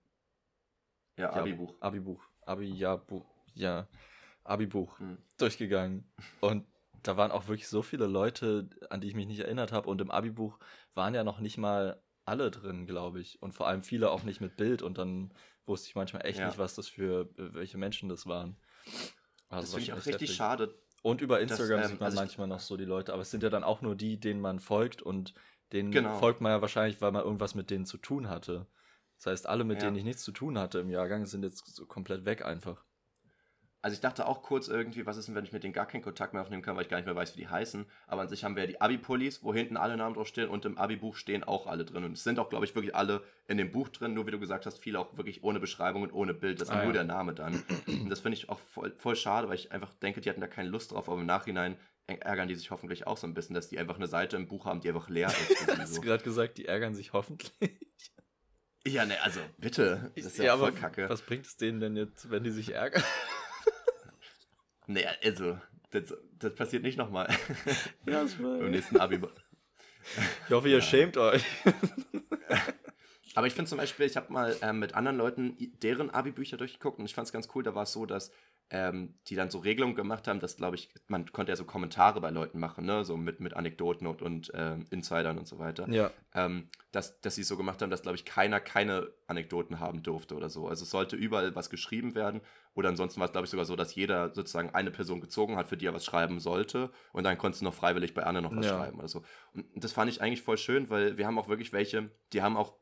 Ja, 1.19 1.33
Abibuch. 1.33 1.75
Abibuch. 1.81 2.23
Abi-Jahrbuch. 2.43 3.27
Ja, 3.55 3.89
Abibuch 4.45 4.99
hm. 4.99 5.19
durchgegangen. 5.39 6.05
Und 6.41 6.67
da 7.03 7.17
waren 7.17 7.31
auch 7.31 7.49
wirklich 7.49 7.69
so 7.69 7.83
viele 7.83 8.07
Leute, 8.07 8.69
an 8.91 9.01
die 9.01 9.09
ich 9.09 9.15
mich 9.15 9.27
nicht 9.27 9.41
erinnert 9.41 9.73
habe. 9.73 9.89
Und 9.89 10.01
im 10.01 10.11
Abibuch 10.11 10.59
waren 10.95 11.15
ja 11.15 11.25
noch 11.25 11.41
nicht 11.41 11.59
mal 11.59 12.03
alle 12.25 12.51
drin, 12.51 12.87
glaube 12.87 13.21
ich. 13.21 13.41
Und 13.43 13.53
vor 13.53 13.67
allem 13.67 13.83
viele 13.83 14.11
auch 14.11 14.25
nicht 14.25 14.41
mit 14.41 14.57
Bild. 14.57 14.83
Und 14.83 14.99
dann 14.99 15.33
wusste 15.67 15.89
ich 15.89 15.95
manchmal 15.95 16.25
echt 16.27 16.39
ja. 16.39 16.47
nicht, 16.47 16.59
was 16.59 16.75
das 16.75 16.89
für, 16.89 17.29
welche 17.37 17.79
Menschen 17.79 18.09
das 18.09 18.27
waren. 18.27 18.57
Also 19.49 19.63
das 19.63 19.71
finde 19.71 19.83
ich 19.83 19.93
auch 19.93 19.97
richtig 19.97 20.13
heftig. 20.13 20.37
schade. 20.37 20.75
Und 21.03 21.21
über 21.21 21.41
Instagram 21.41 21.81
dass, 21.81 21.87
ähm, 21.87 21.91
sieht 21.93 22.01
man 22.01 22.07
also 22.07 22.19
manchmal 22.19 22.47
noch 22.49 22.61
so 22.61 22.77
die 22.77 22.85
Leute, 22.85 23.13
aber 23.13 23.23
es 23.23 23.31
sind 23.31 23.43
ja 23.43 23.51
dann 23.51 23.65
auch 23.65 23.81
nur 23.81 23.95
die, 23.95 24.19
denen 24.19 24.41
man 24.41 24.59
folgt 24.59 25.03
und 25.03 25.35
denen 25.73 25.91
genau. 25.91 26.19
folgt 26.19 26.41
man 26.41 26.53
ja 26.53 26.61
wahrscheinlich, 26.61 27.01
weil 27.01 27.13
man 27.13 27.23
irgendwas 27.23 27.55
mit 27.55 27.71
denen 27.71 27.87
zu 27.87 27.99
tun 27.99 28.29
hatte. 28.29 28.67
Das 29.17 29.27
heißt, 29.27 29.47
alle, 29.47 29.65
mit 29.65 29.79
ja. 29.79 29.87
denen 29.87 29.97
ich 29.97 30.05
nichts 30.05 30.23
zu 30.23 30.33
tun 30.33 30.59
hatte 30.59 30.79
im 30.81 30.91
Jahrgang, 30.91 31.27
sind 31.27 31.43
jetzt 31.43 31.67
so 31.67 31.87
komplett 31.87 32.25
weg 32.25 32.45
einfach. 32.45 32.85
Also 33.87 33.95
ich 33.95 34.01
dachte 34.01 34.27
auch 34.27 34.43
kurz 34.43 34.67
irgendwie, 34.67 35.07
was 35.07 35.17
ist 35.17 35.29
denn, 35.29 35.37
wenn 35.37 35.45
ich 35.45 35.53
mit 35.53 35.63
denen 35.63 35.73
gar 35.73 35.87
keinen 35.87 36.03
Kontakt 36.03 36.33
mehr 36.33 36.43
aufnehmen 36.43 36.61
kann, 36.61 36.75
weil 36.75 36.83
ich 36.83 36.89
gar 36.89 36.97
nicht 36.97 37.07
mehr 37.07 37.15
weiß, 37.15 37.37
wie 37.37 37.43
die 37.43 37.47
heißen. 37.47 37.87
Aber 38.09 38.23
an 38.23 38.29
sich 38.29 38.43
haben 38.43 38.57
wir 38.57 38.65
ja 38.65 38.67
die 38.67 38.81
Abi-Pullis, 38.81 39.45
wo 39.45 39.55
hinten 39.55 39.77
alle 39.77 39.97
Namen 39.97 40.17
draufstehen 40.17 40.49
und 40.49 40.65
im 40.65 40.77
Abi-Buch 40.77 41.15
stehen 41.15 41.45
auch 41.45 41.69
alle 41.69 41.85
drin. 41.85 42.03
Und 42.03 42.15
es 42.15 42.25
sind 42.25 42.41
auch, 42.41 42.49
glaube 42.49 42.65
ich, 42.65 42.75
wirklich 42.75 42.97
alle 42.97 43.23
in 43.47 43.59
dem 43.59 43.71
Buch 43.71 43.89
drin, 43.89 44.13
nur 44.13 44.27
wie 44.27 44.33
du 44.33 44.41
gesagt 44.41 44.67
hast, 44.67 44.79
viele 44.79 44.99
auch 44.99 45.17
wirklich 45.17 45.45
ohne 45.45 45.61
Beschreibung 45.61 46.03
und 46.03 46.13
ohne 46.13 46.35
Bild. 46.35 46.61
Das 46.61 46.69
ist 46.69 46.75
ah, 46.75 46.79
nur 46.79 46.87
ja. 46.87 46.95
der 46.95 47.05
Name 47.05 47.33
dann. 47.33 47.63
Und 47.87 48.11
das 48.11 48.19
finde 48.19 48.37
ich 48.39 48.49
auch 48.49 48.59
voll, 48.59 48.93
voll 48.99 49.15
schade, 49.15 49.49
weil 49.49 49.55
ich 49.55 49.71
einfach 49.71 49.95
denke, 49.95 50.21
die 50.21 50.31
hatten 50.31 50.41
da 50.41 50.49
keine 50.49 50.69
Lust 50.69 50.91
drauf, 50.91 51.09
aber 51.09 51.21
im 51.21 51.27
Nachhinein 51.27 51.77
ärgern 52.09 52.49
die 52.49 52.57
sich 52.57 52.73
hoffentlich 52.73 53.07
auch 53.07 53.17
so 53.17 53.29
ein 53.29 53.35
bisschen, 53.35 53.55
dass 53.55 53.69
die 53.69 53.79
einfach 53.79 53.99
eine 53.99 54.09
Seite 54.09 54.35
im 54.35 54.49
Buch 54.49 54.65
haben, 54.65 54.81
die 54.81 54.89
einfach 54.89 55.09
leer 55.09 55.29
ist. 55.29 55.69
Hast 55.79 55.95
so. 55.95 56.01
du 56.01 56.09
gerade 56.09 56.25
gesagt, 56.25 56.59
die 56.59 56.67
ärgern 56.67 56.97
sich 56.97 57.13
hoffentlich? 57.13 57.53
Ja, 58.85 59.05
ne, 59.05 59.21
also 59.23 59.41
bitte. 59.59 60.13
Das 60.17 60.27
ist 60.27 60.39
ja, 60.39 60.45
ja 60.45 60.57
voll 60.57 60.73
kacke. 60.73 61.09
Was 61.09 61.23
bringt 61.23 61.47
es 61.47 61.57
denen 61.57 61.79
denn 61.79 61.97
jetzt, 61.97 62.31
wenn 62.31 62.43
die 62.43 62.51
sich 62.51 62.75
ärgern? 62.75 63.05
Naja, 64.87 65.11
also, 65.23 65.59
das, 65.91 66.15
das 66.39 66.55
passiert 66.55 66.83
nicht 66.83 66.99
nochmal. 66.99 67.29
Ja, 68.07 68.23
das 68.23 68.41
war. 68.43 68.61
Im 68.61 68.71
nächsten 68.71 68.99
Abi. 68.99 69.21
Ich 70.47 70.53
hoffe, 70.53 70.69
ihr 70.69 70.77
ja. 70.77 70.81
schämt 70.81 71.17
euch. 71.17 71.45
Aber 73.35 73.47
ich 73.47 73.53
finde 73.53 73.69
zum 73.69 73.79
Beispiel, 73.79 74.07
ich 74.07 74.17
habe 74.17 74.33
mal 74.33 74.57
ähm, 74.63 74.79
mit 74.79 74.95
anderen 74.95 75.19
Leuten 75.19 75.57
deren 75.83 76.11
Abi-Bücher 76.11 76.57
durchgeguckt 76.57 76.99
und 76.99 77.05
ich 77.05 77.15
fand 77.15 77.27
es 77.27 77.33
ganz 77.33 77.49
cool. 77.55 77.63
Da 77.63 77.75
war 77.75 77.83
es 77.83 77.93
so, 77.93 78.07
dass 78.07 78.31
ähm, 78.71 79.15
die 79.29 79.37
dann 79.37 79.51
so 79.51 79.59
Regelungen 79.59 79.95
gemacht 79.95 80.27
haben, 80.27 80.41
dass, 80.41 80.57
glaube 80.57 80.75
ich, 80.75 80.91
man 81.07 81.31
konnte 81.31 81.53
ja 81.53 81.57
so 81.57 81.65
Kommentare 81.65 82.21
bei 82.21 82.31
Leuten 82.31 82.59
machen, 82.59 82.85
ne? 82.85 83.05
so 83.05 83.17
mit, 83.17 83.39
mit 83.39 83.55
Anekdoten 83.55 84.07
und, 84.09 84.23
und 84.23 84.51
ähm, 84.55 84.87
Insidern 84.91 85.39
und 85.39 85.47
so 85.47 85.59
weiter. 85.59 85.89
Ja. 85.89 86.11
Ähm, 86.35 86.69
dass, 86.91 87.21
dass 87.21 87.37
sie 87.37 87.45
so 87.45 87.57
gemacht 87.57 87.81
haben, 87.81 87.91
dass, 87.91 88.03
glaube 88.03 88.17
ich, 88.17 88.25
keiner 88.25 88.59
keine 88.59 89.13
Anekdoten 89.29 89.79
haben 89.79 90.03
durfte 90.03 90.35
oder 90.35 90.49
so. 90.49 90.67
Also 90.67 90.83
es 90.83 90.91
sollte 90.91 91.15
überall 91.15 91.55
was 91.55 91.71
geschrieben 91.71 92.17
werden 92.17 92.41
oder 92.75 92.89
ansonsten 92.89 93.21
war 93.21 93.27
es, 93.27 93.33
glaube 93.33 93.45
ich, 93.45 93.51
sogar 93.51 93.67
so, 93.67 93.77
dass 93.77 93.95
jeder 93.95 94.35
sozusagen 94.35 94.75
eine 94.75 94.91
Person 94.91 95.21
gezogen 95.21 95.57
hat, 95.57 95.69
für 95.69 95.77
die 95.77 95.87
er 95.87 95.95
was 95.95 96.05
schreiben 96.05 96.41
sollte 96.41 96.91
und 97.13 97.23
dann 97.23 97.39
konntest 97.39 97.61
du 97.61 97.67
noch 97.67 97.75
freiwillig 97.75 98.15
bei 98.15 98.25
anderen 98.25 98.51
noch 98.51 98.57
was 98.57 98.67
ja. 98.67 98.77
schreiben 98.77 98.99
oder 98.99 99.09
so. 99.09 99.23
Und 99.53 99.67
das 99.75 99.93
fand 99.93 100.11
ich 100.11 100.21
eigentlich 100.21 100.43
voll 100.43 100.59
schön, 100.59 100.91
weil 100.91 101.17
wir 101.19 101.27
haben 101.27 101.39
auch 101.39 101.49
wirklich 101.49 101.73
welche, 101.73 102.11
die 102.33 102.43
haben 102.43 102.57
auch 102.57 102.75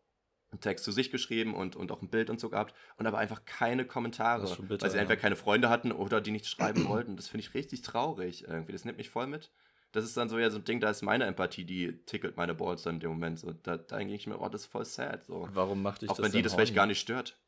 einen 0.55 0.61
Text 0.61 0.85
zu 0.85 0.93
sich 0.93 1.11
geschrieben 1.11 1.55
und, 1.55 1.77
und 1.77 1.93
auch 1.93 2.03
ein 2.03 2.09
Bild 2.09 2.31
und 2.31 2.41
so 2.41 2.49
gehabt 2.49 2.75
und 2.97 3.07
aber 3.07 3.19
einfach 3.19 3.45
keine 3.45 3.85
Kommentare, 3.85 4.47
bitter, 4.63 4.83
weil 4.83 4.91
sie 4.91 4.97
ja. 4.97 5.03
entweder 5.03 5.21
keine 5.21 5.37
Freunde 5.37 5.69
hatten 5.69 5.93
oder 5.93 6.21
die 6.21 6.31
nicht 6.31 6.47
schreiben 6.47 6.85
wollten. 6.89 7.17
Das 7.17 7.29
finde 7.29 7.47
ich 7.47 7.55
richtig 7.55 7.83
traurig 7.83 8.49
irgendwie. 8.49 8.73
Das 8.73 8.85
nimmt 8.85 8.99
mich 8.99 9.11
voll 9.11 9.27
mit. 9.27 9.51
Das 9.93 10.05
ist 10.05 10.17
dann 10.17 10.29
so 10.29 10.39
ja 10.39 10.51
so 10.51 10.59
ein 10.59 10.65
Ding, 10.65 10.81
da 10.81 10.91
ist 10.91 11.03
meine 11.03 11.25
Empathie, 11.25 11.65
die 11.65 12.05
tickelt 12.05 12.37
meine 12.37 12.55
Balls 12.55 12.83
dann 12.83 12.97
in 12.97 13.01
dem 13.01 13.11
Moment. 13.11 13.39
So, 13.39 13.53
da, 13.53 13.77
da 13.77 13.99
denke 13.99 14.15
ich 14.15 14.27
mir, 14.27 14.41
oh, 14.41 14.49
das 14.49 14.63
ist 14.63 14.67
voll 14.67 14.85
sad. 14.85 15.25
So. 15.25 15.49
Warum 15.53 15.83
macht 15.83 16.03
auch 16.03 16.09
das? 16.09 16.19
Auch 16.19 16.25
wenn 16.25 16.33
die 16.33 16.43
das 16.43 16.55
vielleicht 16.55 16.75
gar 16.75 16.87
nicht 16.87 17.01
stört. 17.01 17.39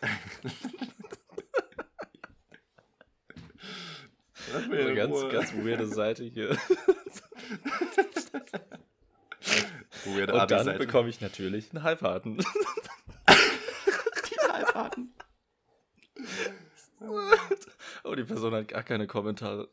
Das 0.00 0.10
wäre 4.70 4.88
eine 4.88 4.94
ganz, 4.94 5.14
ganz 5.30 5.54
weirde 5.54 5.86
Seite 5.86 6.24
hier. 6.24 6.56
Weirde 10.06 10.34
Und 10.34 10.50
dann 10.50 10.78
bekomme 10.78 11.08
ich 11.08 11.20
natürlich 11.20 11.70
einen 11.72 11.82
Halbharten. 11.82 12.38
die 13.28 14.40
Halbharten. 14.50 15.14
oh, 18.04 18.14
die 18.14 18.24
Person 18.24 18.54
hat 18.54 18.68
gar 18.68 18.82
keine 18.82 19.06
Kommentare. 19.06 19.68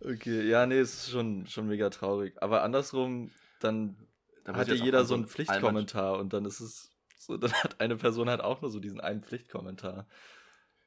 okay, 0.00 0.48
ja, 0.48 0.66
nee, 0.66 0.78
es 0.78 0.94
ist 0.94 1.10
schon, 1.10 1.46
schon 1.46 1.68
mega 1.68 1.90
traurig. 1.90 2.34
Aber 2.42 2.62
andersrum, 2.62 3.30
dann, 3.60 3.96
dann 4.44 4.56
hat 4.56 4.68
ja 4.68 4.74
jeder 4.74 5.04
so 5.04 5.14
einen 5.14 5.26
Pflichtkommentar 5.26 6.18
und 6.18 6.32
dann 6.32 6.44
ist 6.44 6.60
es 6.60 6.90
so, 7.18 7.36
dann 7.36 7.52
hat 7.52 7.80
eine 7.80 7.96
Person 7.96 8.28
halt 8.28 8.40
auch 8.40 8.60
nur 8.60 8.70
so 8.70 8.80
diesen 8.80 9.00
einen 9.00 9.22
Pflichtkommentar. 9.22 10.06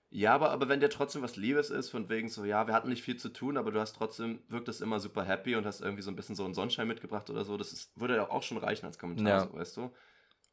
Ja, 0.09 0.33
aber, 0.33 0.51
aber 0.51 0.69
wenn 0.69 0.79
der 0.79 0.89
trotzdem 0.89 1.21
was 1.21 1.35
Liebes 1.35 1.69
ist, 1.69 1.89
von 1.89 2.07
wegen 2.07 2.29
so, 2.29 2.45
ja, 2.45 2.65
wir 2.65 2.73
hatten 2.73 2.87
nicht 2.89 3.03
viel 3.03 3.17
zu 3.17 3.29
tun, 3.29 3.57
aber 3.57 3.71
du 3.71 3.79
hast 3.79 3.93
trotzdem, 3.93 4.39
wirkt 4.47 4.69
es 4.69 4.79
immer 4.79 4.99
super 4.99 5.23
happy 5.23 5.55
und 5.55 5.65
hast 5.65 5.81
irgendwie 5.81 6.01
so 6.01 6.09
ein 6.09 6.15
bisschen 6.15 6.35
so 6.35 6.45
einen 6.45 6.53
Sonnenschein 6.53 6.87
mitgebracht 6.87 7.29
oder 7.29 7.43
so, 7.43 7.57
das 7.57 7.73
ist, 7.73 7.99
würde 7.99 8.15
ja 8.15 8.29
auch 8.29 8.43
schon 8.43 8.57
reichen 8.57 8.85
als 8.85 8.97
Kommentar, 8.97 9.27
ja. 9.27 9.39
so, 9.41 9.53
weißt 9.53 9.77
du? 9.77 9.91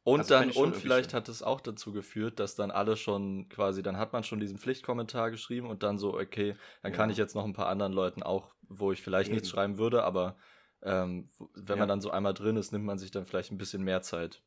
Und 0.03 0.19
also 0.19 0.35
dann, 0.35 0.51
und 0.51 0.75
vielleicht 0.75 1.13
hat 1.13 1.29
es 1.29 1.41
auch 1.41 1.61
dazu 1.61 1.91
geführt, 1.91 2.39
dass 2.39 2.53
dann 2.55 2.69
alle 2.69 2.95
schon 2.95 3.49
quasi, 3.49 3.81
dann 3.81 3.97
hat 3.97 4.13
man 4.13 4.23
schon 4.23 4.39
diesen 4.39 4.59
Pflichtkommentar 4.59 5.31
geschrieben 5.31 5.67
und 5.67 5.83
dann 5.83 5.97
so, 5.97 6.13
okay, 6.13 6.55
dann 6.83 6.91
ja. 6.91 6.97
kann 6.97 7.09
ich 7.09 7.17
jetzt 7.17 7.33
noch 7.33 7.45
ein 7.45 7.53
paar 7.53 7.69
anderen 7.69 7.93
Leuten 7.93 8.21
auch, 8.21 8.53
wo 8.61 8.91
ich 8.91 9.01
vielleicht 9.01 9.29
Eben. 9.29 9.35
nichts 9.35 9.49
schreiben 9.49 9.79
würde, 9.79 10.03
aber 10.03 10.35
ähm, 10.83 11.29
wenn 11.55 11.77
ja. 11.77 11.79
man 11.79 11.87
dann 11.89 12.01
so 12.01 12.11
einmal 12.11 12.35
drin 12.35 12.57
ist, 12.57 12.71
nimmt 12.71 12.85
man 12.85 12.99
sich 12.99 13.09
dann 13.09 13.25
vielleicht 13.25 13.51
ein 13.51 13.57
bisschen 13.57 13.83
mehr 13.83 14.01
Zeit. 14.01 14.43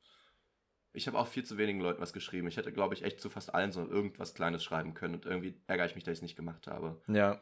Ich 0.98 1.06
habe 1.06 1.18
auch 1.18 1.28
viel 1.28 1.44
zu 1.44 1.58
wenigen 1.58 1.80
Leuten 1.80 2.00
was 2.00 2.12
geschrieben. 2.12 2.48
Ich 2.48 2.56
hätte, 2.56 2.72
glaube 2.72 2.94
ich, 2.94 3.02
echt 3.02 3.20
zu 3.20 3.30
fast 3.30 3.54
allen 3.54 3.72
so 3.72 3.88
irgendwas 3.88 4.34
Kleines 4.34 4.62
schreiben 4.62 4.94
können 4.94 5.14
und 5.14 5.26
irgendwie 5.26 5.54
ärgere 5.66 5.86
ich 5.86 5.94
mich, 5.94 6.04
dass 6.04 6.12
ich 6.12 6.18
es 6.18 6.22
nicht 6.22 6.36
gemacht 6.36 6.66
habe. 6.66 7.00
Ja. 7.06 7.40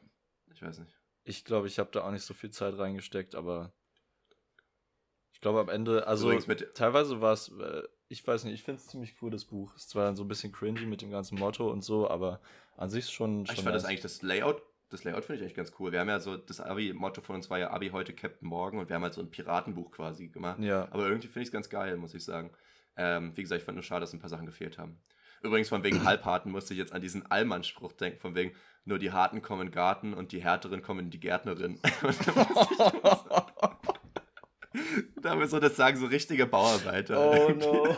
Ich 0.53 0.63
weiß 0.63 0.79
nicht. 0.79 0.97
Ich 1.25 1.45
glaube, 1.45 1.67
ich 1.67 1.79
habe 1.79 1.91
da 1.91 2.05
auch 2.05 2.11
nicht 2.11 2.25
so 2.25 2.35
viel 2.35 2.51
Zeit 2.51 2.79
reingesteckt, 2.79 3.35
aber 3.35 3.73
ich 5.33 5.41
glaube 5.41 5.61
am 5.61 5.69
Ende, 5.69 6.07
also 6.07 6.33
teilweise 6.75 7.21
war 7.21 7.33
es, 7.33 7.49
äh, 7.49 7.83
ich 8.09 8.27
weiß 8.27 8.45
nicht, 8.45 8.55
ich 8.55 8.63
finde 8.63 8.81
es 8.81 8.87
ziemlich 8.87 9.15
cool, 9.21 9.31
das 9.31 9.45
Buch. 9.45 9.75
Ist 9.75 9.91
zwar 9.91 10.05
dann 10.05 10.17
so 10.17 10.25
ein 10.25 10.29
bisschen 10.29 10.53
cringy 10.53 10.87
mit 10.87 11.03
dem 11.03 11.11
ganzen 11.11 11.39
Motto 11.39 11.71
und 11.71 11.83
so, 11.83 12.09
aber 12.09 12.41
an 12.77 12.91
sich 12.91 13.11
schon. 13.11 13.47
schon 13.47 13.55
ich 13.57 13.63
fand 13.63 13.75
nice. 13.75 13.83
das 13.83 13.85
eigentlich 13.87 14.03
das 14.03 14.23
Layout 14.23 14.63
das 14.89 15.05
Layout 15.05 15.25
finde 15.25 15.41
ich 15.41 15.47
echt 15.47 15.57
ganz 15.57 15.73
cool. 15.79 15.91
Wir 15.91 16.01
haben 16.01 16.09
ja 16.09 16.21
so, 16.21 16.37
das 16.37 16.61
Abi-Motto 16.61 17.21
von 17.21 17.37
uns 17.37 17.51
war 17.51 17.59
ja 17.59 17.71
Abi 17.71 17.91
heute, 17.91 18.13
Captain 18.13 18.49
Morgan 18.49 18.79
und 18.79 18.89
wir 18.89 18.95
haben 18.95 19.03
halt 19.03 19.15
so 19.15 19.21
ein 19.21 19.31
Piratenbuch 19.31 19.91
quasi 19.91 20.29
gemacht. 20.29 20.61
Ja. 20.61 20.87
Aber 20.91 21.09
irgendwie 21.09 21.27
finde 21.27 21.43
ich 21.43 21.49
es 21.49 21.53
ganz 21.53 21.69
geil, 21.69 21.97
muss 21.97 22.15
ich 22.15 22.25
sagen. 22.25 22.51
Ähm, 22.97 23.37
wie 23.37 23.43
gesagt, 23.43 23.61
ich 23.61 23.65
fand 23.65 23.77
nur 23.77 23.83
schade, 23.83 24.01
dass 24.01 24.13
ein 24.13 24.21
paar 24.21 24.31
Sachen 24.31 24.47
gefehlt 24.47 24.79
haben. 24.79 24.99
Übrigens, 25.43 25.69
von 25.69 25.85
wegen 25.85 26.05
Halbharten 26.05 26.51
musste 26.51 26.75
ich 26.75 26.79
jetzt 26.79 26.93
an 26.93 27.01
diesen 27.01 27.31
Allmann-Spruch 27.31 27.93
denken, 27.93 28.19
von 28.19 28.35
wegen, 28.35 28.53
nur 28.85 28.99
die 28.99 29.13
Harten 29.13 29.43
kommen 29.43 29.63
in 29.63 29.69
den 29.69 29.75
Garten 29.75 30.15
und 30.15 30.33
die 30.33 30.43
Härteren 30.43 30.81
kommen 30.83 31.01
in 31.01 31.11
die 31.11 31.21
Gärtnerin. 31.21 31.81
da 35.21 35.39
wir 35.39 35.49
so, 35.49 35.59
das 35.59 35.77
sagen 35.77 35.97
so 35.97 36.07
richtige 36.07 36.47
Bauarbeiter. 36.47 37.33
Oh 37.33 37.51
no. 37.57 37.97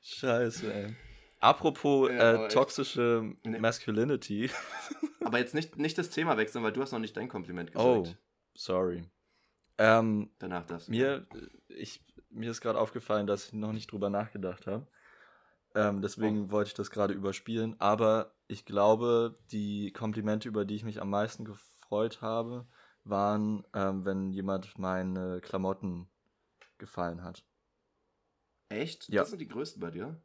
Scheiße, 0.00 0.72
ey. 0.72 0.96
Apropos 1.40 2.10
ja, 2.10 2.46
äh, 2.46 2.48
toxische 2.48 3.34
Masculinity. 3.44 4.50
aber 5.24 5.38
jetzt 5.38 5.54
nicht, 5.54 5.78
nicht 5.78 5.96
das 5.96 6.10
Thema 6.10 6.36
wechseln, 6.36 6.62
weil 6.62 6.72
du 6.72 6.82
hast 6.82 6.92
noch 6.92 6.98
nicht 6.98 7.16
dein 7.16 7.28
Kompliment 7.28 7.72
gesagt. 7.72 7.86
Oh, 7.86 8.06
sorry. 8.54 9.04
Ähm, 9.80 10.30
Danach 10.38 10.66
darfst 10.66 10.88
du. 10.88 10.92
Mir, 10.92 11.26
ich, 11.68 12.04
mir 12.28 12.50
ist 12.50 12.60
gerade 12.60 12.78
aufgefallen, 12.78 13.26
dass 13.26 13.46
ich 13.46 13.52
noch 13.54 13.72
nicht 13.72 13.90
drüber 13.90 14.10
nachgedacht 14.10 14.66
habe. 14.66 14.86
Ähm, 15.74 16.02
deswegen 16.02 16.44
oh. 16.44 16.50
wollte 16.50 16.68
ich 16.68 16.74
das 16.74 16.90
gerade 16.90 17.14
überspielen. 17.14 17.80
Aber 17.80 18.34
ich 18.46 18.66
glaube, 18.66 19.38
die 19.50 19.90
Komplimente, 19.92 20.48
über 20.48 20.66
die 20.66 20.74
ich 20.74 20.84
mich 20.84 21.00
am 21.00 21.08
meisten 21.08 21.46
gefreut 21.46 22.20
habe, 22.20 22.68
waren, 23.04 23.64
ähm, 23.72 24.04
wenn 24.04 24.30
jemand 24.30 24.78
meine 24.78 25.40
Klamotten 25.40 26.10
gefallen 26.76 27.24
hat. 27.24 27.42
Echt? 28.68 29.08
Ja. 29.08 29.22
Das 29.22 29.30
sind 29.30 29.38
die 29.38 29.48
größten 29.48 29.80
bei 29.80 29.90
dir? 29.90 30.22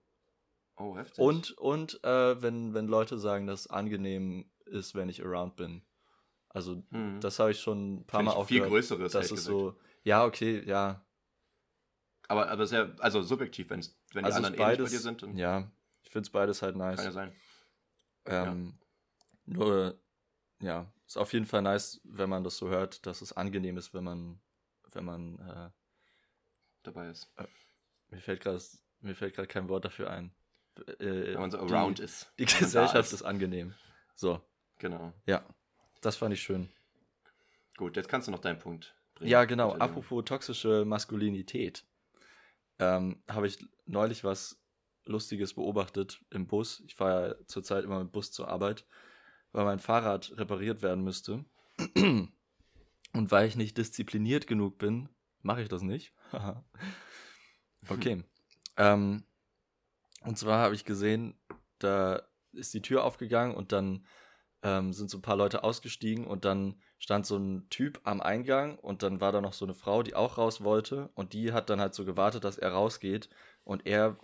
Oh, 0.75 0.97
heftig. 0.97 1.19
Und, 1.19 1.57
und 1.57 2.03
äh, 2.03 2.41
wenn, 2.41 2.73
wenn 2.73 2.87
Leute 2.87 3.17
sagen, 3.17 3.47
dass 3.47 3.61
es 3.61 3.67
angenehm 3.67 4.51
ist, 4.65 4.95
wenn 4.95 5.07
ich 5.07 5.23
around 5.23 5.55
bin. 5.55 5.85
Also, 6.55 6.81
mhm. 6.89 7.19
das 7.19 7.37
habe 7.37 7.51
ich 7.51 7.59
schon 7.59 7.95
ein 7.95 8.07
paar 8.07 8.21
Find 8.21 8.29
Mal 8.29 8.35
auch 8.35 8.47
viel 8.47 8.59
gehört, 8.59 8.71
größeres. 8.71 9.11
Das 9.11 9.29
ist 9.29 9.43
so, 9.43 9.77
ja, 10.03 10.23
okay, 10.23 10.63
ja. 10.65 11.05
Aber, 12.29 12.49
aber 12.49 12.65
sehr, 12.65 12.95
also 12.99 13.21
subjektiv, 13.21 13.69
wenn's, 13.69 13.99
wenn 14.13 14.23
also 14.23 14.39
die 14.39 14.45
anderen 14.45 14.65
beides, 14.65 14.93
ähnlich 14.93 15.03
bei 15.03 15.11
dir 15.11 15.27
sind. 15.27 15.37
Ja, 15.37 15.69
ich 16.01 16.11
finde 16.11 16.27
es 16.27 16.29
beides 16.29 16.61
halt 16.61 16.77
nice. 16.77 16.95
Kann 16.95 17.05
ja 17.05 17.11
sein. 17.11 17.35
Ähm, 18.25 18.79
ja. 19.47 19.53
Nur, 19.53 19.99
ja, 20.61 20.93
ist 21.05 21.17
auf 21.17 21.33
jeden 21.33 21.45
Fall 21.45 21.61
nice, 21.61 21.99
wenn 22.05 22.29
man 22.29 22.45
das 22.45 22.55
so 22.55 22.69
hört, 22.69 23.05
dass 23.05 23.21
es 23.21 23.33
angenehm 23.33 23.75
ist, 23.75 23.93
wenn 23.93 24.05
man, 24.05 24.39
wenn 24.93 25.03
man 25.03 25.37
äh, 25.39 25.69
dabei 26.83 27.09
ist. 27.09 27.33
Äh, 27.35 27.47
mir 28.11 28.21
fällt 28.21 28.39
gerade 28.39 28.61
mir 29.01 29.13
fällt 29.13 29.35
gerade 29.35 29.49
kein 29.49 29.67
Wort 29.67 29.83
dafür 29.83 30.09
ein. 30.09 30.33
Äh, 30.99 31.33
wenn 31.33 31.41
man 31.41 31.51
so 31.51 31.59
around 31.59 31.99
die, 31.99 32.03
ist. 32.03 32.31
Die 32.39 32.45
Gesellschaft 32.45 33.07
ist. 33.07 33.11
ist 33.11 33.23
angenehm. 33.23 33.73
So. 34.15 34.41
Genau. 34.79 35.11
Ja. 35.25 35.43
Das 36.05 36.17
fand 36.17 36.35
ich 36.35 36.43
schön. 36.43 36.69
Gut, 37.77 37.95
jetzt 37.95 38.09
kannst 38.09 38.27
du 38.27 38.31
noch 38.31 38.39
deinen 38.39 38.59
Punkt 38.59 38.95
bringen. 39.15 39.31
Ja, 39.31 39.45
genau. 39.45 39.71
Bitte. 39.71 39.81
Apropos 39.81 40.23
toxische 40.23 40.85
Maskulinität. 40.85 41.83
Ähm, 42.77 43.23
Habe 43.27 43.47
ich 43.47 43.57
neulich 43.87 44.23
was 44.23 44.61
Lustiges 45.05 45.55
beobachtet 45.55 46.23
im 46.29 46.45
Bus. 46.45 46.83
Ich 46.85 46.93
fahre 46.93 47.27
ja 47.27 47.47
zurzeit 47.47 47.83
immer 47.83 48.03
mit 48.03 48.11
Bus 48.11 48.31
zur 48.31 48.49
Arbeit, 48.49 48.85
weil 49.51 49.65
mein 49.65 49.79
Fahrrad 49.79 50.31
repariert 50.37 50.83
werden 50.83 51.03
müsste. 51.03 51.43
Und 51.95 52.31
weil 53.13 53.47
ich 53.47 53.55
nicht 53.55 53.75
diszipliniert 53.79 54.45
genug 54.45 54.77
bin, 54.77 55.09
mache 55.41 55.63
ich 55.63 55.69
das 55.69 55.81
nicht. 55.81 56.13
okay. 57.89 58.23
ähm, 58.77 59.23
und 60.21 60.37
zwar 60.37 60.59
habe 60.59 60.75
ich 60.75 60.85
gesehen, 60.85 61.39
da 61.79 62.21
ist 62.51 62.73
die 62.73 62.81
Tür 62.81 63.03
aufgegangen 63.03 63.55
und 63.55 63.71
dann 63.71 64.05
ähm, 64.65 64.93
sind 64.93 65.11
so 65.11 65.19
ein 65.19 65.21
paar 65.21 65.37
Leute 65.37 65.63
ausgestiegen 65.63 66.25
und 66.25 66.43
dann 66.43 66.81
stand 66.97 67.27
so 67.27 67.37
ein 67.37 67.69
Typ 67.69 68.01
am 68.03 68.19
Eingang 68.19 68.79
und 68.79 69.03
dann 69.03 69.21
war 69.21 69.31
da 69.31 69.39
noch 69.39 69.53
so 69.53 69.63
eine 69.63 69.75
Frau, 69.75 70.01
die 70.01 70.15
auch 70.15 70.39
raus 70.39 70.63
wollte 70.63 71.11
und 71.13 71.33
die 71.33 71.53
hat 71.53 71.69
dann 71.69 71.79
halt 71.79 71.93
so 71.93 72.03
gewartet, 72.03 72.43
dass 72.43 72.57
er 72.57 72.71
rausgeht 72.71 73.29
und 73.63 73.85
er 73.85 74.17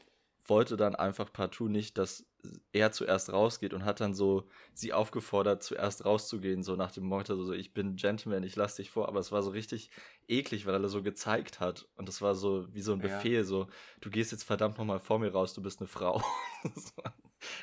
wollte 0.45 0.77
dann 0.77 0.95
einfach 0.95 1.31
partout 1.31 1.67
nicht, 1.67 1.99
dass 1.99 2.25
er 2.71 2.91
zuerst 2.91 3.31
rausgeht 3.31 3.75
und 3.75 3.85
hat 3.85 4.01
dann 4.01 4.15
so 4.15 4.49
sie 4.73 4.93
aufgefordert, 4.93 5.61
zuerst 5.61 6.05
rauszugehen, 6.05 6.63
so 6.63 6.75
nach 6.75 6.91
dem 6.91 7.03
Motto, 7.03 7.35
so 7.43 7.53
ich 7.53 7.75
bin 7.75 7.95
Gentleman, 7.95 8.41
ich 8.41 8.55
lass 8.55 8.77
dich 8.77 8.89
vor, 8.89 9.07
aber 9.07 9.19
es 9.19 9.31
war 9.31 9.43
so 9.43 9.51
richtig 9.51 9.91
eklig, 10.27 10.65
weil 10.65 10.83
er 10.83 10.89
so 10.89 11.03
gezeigt 11.03 11.59
hat 11.59 11.87
und 11.95 12.07
das 12.07 12.23
war 12.23 12.33
so 12.33 12.65
wie 12.73 12.81
so 12.81 12.93
ein 12.93 12.99
Befehl, 12.99 13.33
ja. 13.33 13.43
so 13.43 13.67
du 14.01 14.09
gehst 14.09 14.31
jetzt 14.31 14.43
verdammt 14.43 14.79
nochmal 14.79 14.99
vor 14.99 15.19
mir 15.19 15.31
raus, 15.31 15.53
du 15.53 15.61
bist 15.61 15.79
eine 15.81 15.87
Frau. 15.87 16.23
das 16.63 16.97
war 16.97 17.13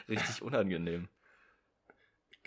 richtig 0.08 0.42
unangenehm. 0.42 1.08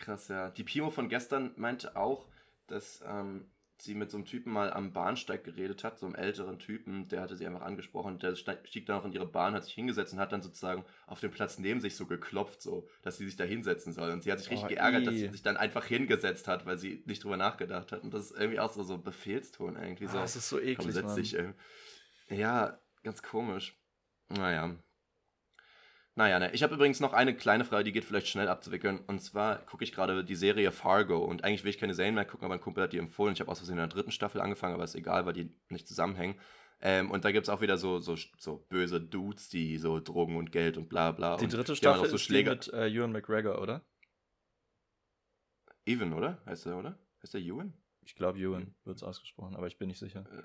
Krass, 0.01 0.27
ja. 0.27 0.49
Die 0.49 0.63
Pimo 0.63 0.89
von 0.89 1.09
gestern 1.09 1.51
meinte 1.55 1.95
auch, 1.95 2.27
dass 2.67 3.03
ähm, 3.07 3.49
sie 3.77 3.95
mit 3.95 4.11
so 4.11 4.17
einem 4.17 4.25
Typen 4.25 4.51
mal 4.51 4.71
am 4.73 4.93
Bahnsteig 4.93 5.43
geredet 5.43 5.83
hat, 5.83 5.99
so 5.99 6.05
einem 6.05 6.15
älteren 6.15 6.59
Typen, 6.59 7.07
der 7.07 7.21
hatte 7.21 7.35
sie 7.35 7.45
einfach 7.47 7.61
angesprochen, 7.61 8.19
der 8.19 8.35
stieg 8.35 8.85
dann 8.85 8.99
auch 8.99 9.05
in 9.05 9.13
ihre 9.13 9.25
Bahn, 9.25 9.53
hat 9.53 9.63
sich 9.63 9.73
hingesetzt 9.73 10.13
und 10.13 10.19
hat 10.19 10.31
dann 10.31 10.41
sozusagen 10.41 10.85
auf 11.07 11.19
dem 11.19 11.31
Platz 11.31 11.57
neben 11.57 11.79
sich 11.81 11.95
so 11.95 12.05
geklopft, 12.05 12.61
so, 12.61 12.87
dass 13.01 13.17
sie 13.17 13.25
sich 13.25 13.35
da 13.35 13.43
hinsetzen 13.43 13.93
soll. 13.93 14.11
Und 14.11 14.23
sie 14.23 14.31
hat 14.31 14.39
sich 14.39 14.49
richtig 14.49 14.65
oh, 14.65 14.69
geärgert, 14.69 15.01
ii. 15.01 15.05
dass 15.05 15.15
sie 15.15 15.27
sich 15.29 15.43
dann 15.43 15.57
einfach 15.57 15.85
hingesetzt 15.85 16.47
hat, 16.47 16.65
weil 16.65 16.77
sie 16.77 17.03
nicht 17.05 17.23
drüber 17.23 17.37
nachgedacht 17.37 17.91
hat. 17.91 18.03
Und 18.03 18.13
das 18.13 18.31
ist 18.31 18.37
irgendwie 18.37 18.59
auch 18.59 18.71
so, 18.71 18.83
so 18.83 18.97
Befehlston 18.97 19.75
irgendwie 19.75 20.07
so. 20.07 20.17
Ah, 20.17 20.21
das 20.21 20.35
ist 20.35 20.49
so 20.49 20.59
eklig, 20.59 20.77
Komm, 20.77 20.91
setz 20.91 21.15
dich, 21.15 21.37
äh, 21.37 21.53
Ja, 22.29 22.79
ganz 23.03 23.21
komisch. 23.21 23.77
Naja. 24.29 24.75
Naja, 26.15 26.39
ne. 26.39 26.51
Ich 26.51 26.61
habe 26.61 26.75
übrigens 26.75 26.99
noch 26.99 27.13
eine 27.13 27.35
kleine 27.35 27.63
Frage, 27.63 27.85
die 27.85 27.93
geht 27.93 28.03
vielleicht 28.03 28.27
schnell 28.27 28.49
abzuwickeln. 28.49 28.99
Und 29.07 29.21
zwar 29.21 29.59
gucke 29.65 29.83
ich 29.83 29.93
gerade 29.93 30.25
die 30.25 30.35
Serie 30.35 30.71
Fargo. 30.71 31.19
Und 31.19 31.43
eigentlich 31.43 31.63
will 31.63 31.69
ich 31.69 31.77
keine 31.77 31.93
Serien 31.93 32.15
mehr 32.15 32.25
gucken, 32.25 32.45
aber 32.45 32.55
ein 32.55 32.61
Kumpel 32.61 32.83
hat 32.83 32.93
die 32.93 32.97
empfohlen. 32.97 33.33
Ich 33.33 33.39
habe 33.39 33.49
aus 33.49 33.59
Versehen 33.59 33.77
in 33.77 33.79
der 33.79 33.87
dritten 33.87 34.11
Staffel 34.11 34.41
angefangen, 34.41 34.73
aber 34.73 34.83
ist 34.83 34.95
egal, 34.95 35.25
weil 35.25 35.33
die 35.33 35.53
nicht 35.69 35.87
zusammenhängen. 35.87 36.37
Ähm, 36.81 37.11
und 37.11 37.23
da 37.23 37.31
gibt 37.31 37.45
es 37.45 37.49
auch 37.49 37.61
wieder 37.61 37.77
so, 37.77 37.99
so, 37.99 38.17
so 38.37 38.65
böse 38.69 38.99
Dudes, 38.99 39.49
die 39.49 39.77
so 39.77 39.99
Drogen 39.99 40.35
und 40.35 40.51
Geld 40.51 40.77
und 40.77 40.89
bla 40.89 41.11
bla. 41.11 41.37
Die 41.37 41.47
dritte 41.47 41.75
Staffel 41.75 42.09
so 42.09 42.15
ist 42.15 42.27
die 42.27 42.43
mit 42.43 42.73
äh, 42.73 42.87
Ewan 42.87 43.11
McGregor, 43.11 43.61
oder? 43.61 43.85
Ewan, 45.85 46.13
oder? 46.13 46.41
Heißt 46.45 46.65
der, 46.65 46.75
oder? 46.75 46.97
Heißt 47.21 47.35
der 47.35 47.41
Ewan? 47.41 47.73
Ich 48.01 48.15
glaube, 48.15 48.39
Ewan 48.39 48.75
wird 48.83 48.97
es 48.97 49.03
ausgesprochen, 49.03 49.55
aber 49.55 49.67
ich 49.67 49.77
bin 49.77 49.87
nicht 49.89 49.99
sicher. 49.99 50.25
Äh, 50.31 50.43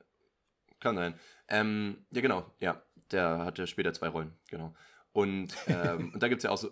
kann 0.78 0.96
sein. 0.96 1.18
Ähm, 1.48 2.06
ja, 2.10 2.20
genau. 2.20 2.54
Ja, 2.60 2.82
der 3.10 3.38
hatte 3.38 3.66
später 3.66 3.94
zwei 3.94 4.08
Rollen, 4.08 4.36
genau. 4.48 4.74
Und, 5.16 5.56
ähm, 5.66 6.10
und 6.12 6.22
da 6.22 6.28
gibt 6.28 6.40
es 6.40 6.42
ja 6.42 6.50
auch 6.50 6.58
so, 6.58 6.68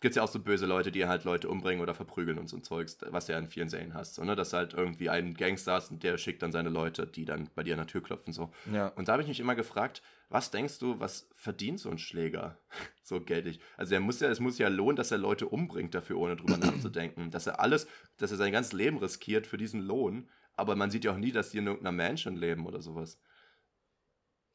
gibt 0.00 0.12
es 0.12 0.16
ja 0.16 0.22
auch 0.22 0.28
so 0.28 0.38
böse 0.38 0.66
Leute, 0.66 0.92
die 0.92 1.06
halt 1.06 1.24
Leute 1.24 1.48
umbringen 1.48 1.80
oder 1.80 1.94
verprügeln 1.94 2.36
und 2.36 2.46
so 2.46 2.58
ein 2.58 2.62
Zeugs, 2.62 2.98
was 3.08 3.24
du 3.24 3.32
ja 3.32 3.38
in 3.38 3.48
vielen 3.48 3.70
Serien 3.70 3.94
hast. 3.94 4.16
So, 4.16 4.24
ne? 4.24 4.36
Dass 4.36 4.52
halt 4.52 4.74
irgendwie 4.74 5.08
ein 5.08 5.32
Gangster 5.32 5.72
hast 5.72 5.90
und 5.90 6.02
der 6.02 6.18
schickt 6.18 6.42
dann 6.42 6.52
seine 6.52 6.68
Leute, 6.68 7.06
die 7.06 7.24
dann 7.24 7.48
bei 7.54 7.62
dir 7.62 7.72
an 7.72 7.78
der 7.78 7.86
Tür 7.86 8.02
klopfen. 8.02 8.34
So. 8.34 8.52
Ja. 8.70 8.88
Und 8.88 9.08
da 9.08 9.12
habe 9.12 9.22
ich 9.22 9.28
mich 9.28 9.40
immer 9.40 9.54
gefragt, 9.54 10.02
was 10.28 10.50
denkst 10.50 10.78
du, 10.78 11.00
was 11.00 11.26
verdient 11.32 11.80
so 11.80 11.88
ein 11.88 11.96
Schläger 11.96 12.58
so 13.02 13.18
geldig? 13.18 13.60
Also 13.78 13.94
er 13.94 14.00
muss 14.00 14.20
ja, 14.20 14.28
es 14.28 14.40
muss 14.40 14.58
ja 14.58 14.68
lohnen, 14.68 14.96
dass 14.96 15.10
er 15.10 15.16
Leute 15.16 15.48
umbringt 15.48 15.94
dafür, 15.94 16.18
ohne 16.18 16.36
drüber 16.36 16.58
nachzudenken. 16.58 17.30
Dass 17.30 17.46
er 17.46 17.60
alles, 17.60 17.86
dass 18.18 18.30
er 18.30 18.36
sein 18.36 18.52
ganzes 18.52 18.74
Leben 18.74 18.98
riskiert 18.98 19.46
für 19.46 19.56
diesen 19.56 19.80
Lohn. 19.80 20.28
Aber 20.52 20.76
man 20.76 20.90
sieht 20.90 21.04
ja 21.04 21.12
auch 21.12 21.16
nie, 21.16 21.32
dass 21.32 21.48
die 21.48 21.58
in 21.58 21.66
irgendeiner 21.66 21.96
Mansion 21.96 22.36
leben 22.36 22.66
oder 22.66 22.82
sowas. 22.82 23.18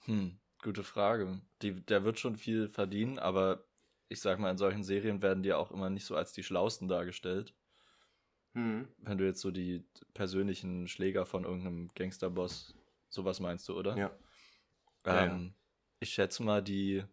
Hm, 0.05 0.37
gute 0.61 0.83
Frage. 0.83 1.41
Die, 1.61 1.73
der 1.85 2.03
wird 2.03 2.19
schon 2.19 2.35
viel 2.35 2.67
verdienen, 2.69 3.19
aber 3.19 3.63
ich 4.09 4.21
sag 4.21 4.39
mal, 4.39 4.51
in 4.51 4.57
solchen 4.57 4.83
Serien 4.83 5.21
werden 5.21 5.43
die 5.43 5.53
auch 5.53 5.71
immer 5.71 5.89
nicht 5.89 6.05
so 6.05 6.15
als 6.15 6.33
die 6.33 6.43
Schlausten 6.43 6.87
dargestellt. 6.87 7.53
Hm. 8.53 8.87
Wenn 8.97 9.17
du 9.17 9.25
jetzt 9.25 9.41
so 9.41 9.51
die 9.51 9.83
persönlichen 10.13 10.87
Schläger 10.87 11.25
von 11.25 11.43
irgendeinem 11.43 11.89
Gangsterboss, 11.95 12.75
sowas 13.09 13.39
meinst 13.39 13.67
du, 13.69 13.77
oder? 13.77 13.97
Ja. 13.97 14.11
Ähm, 15.05 15.47
Ja, 15.47 15.53
Ich 16.01 16.09
schätze 16.09 16.43
mal, 16.43 16.61
die, 16.63 17.03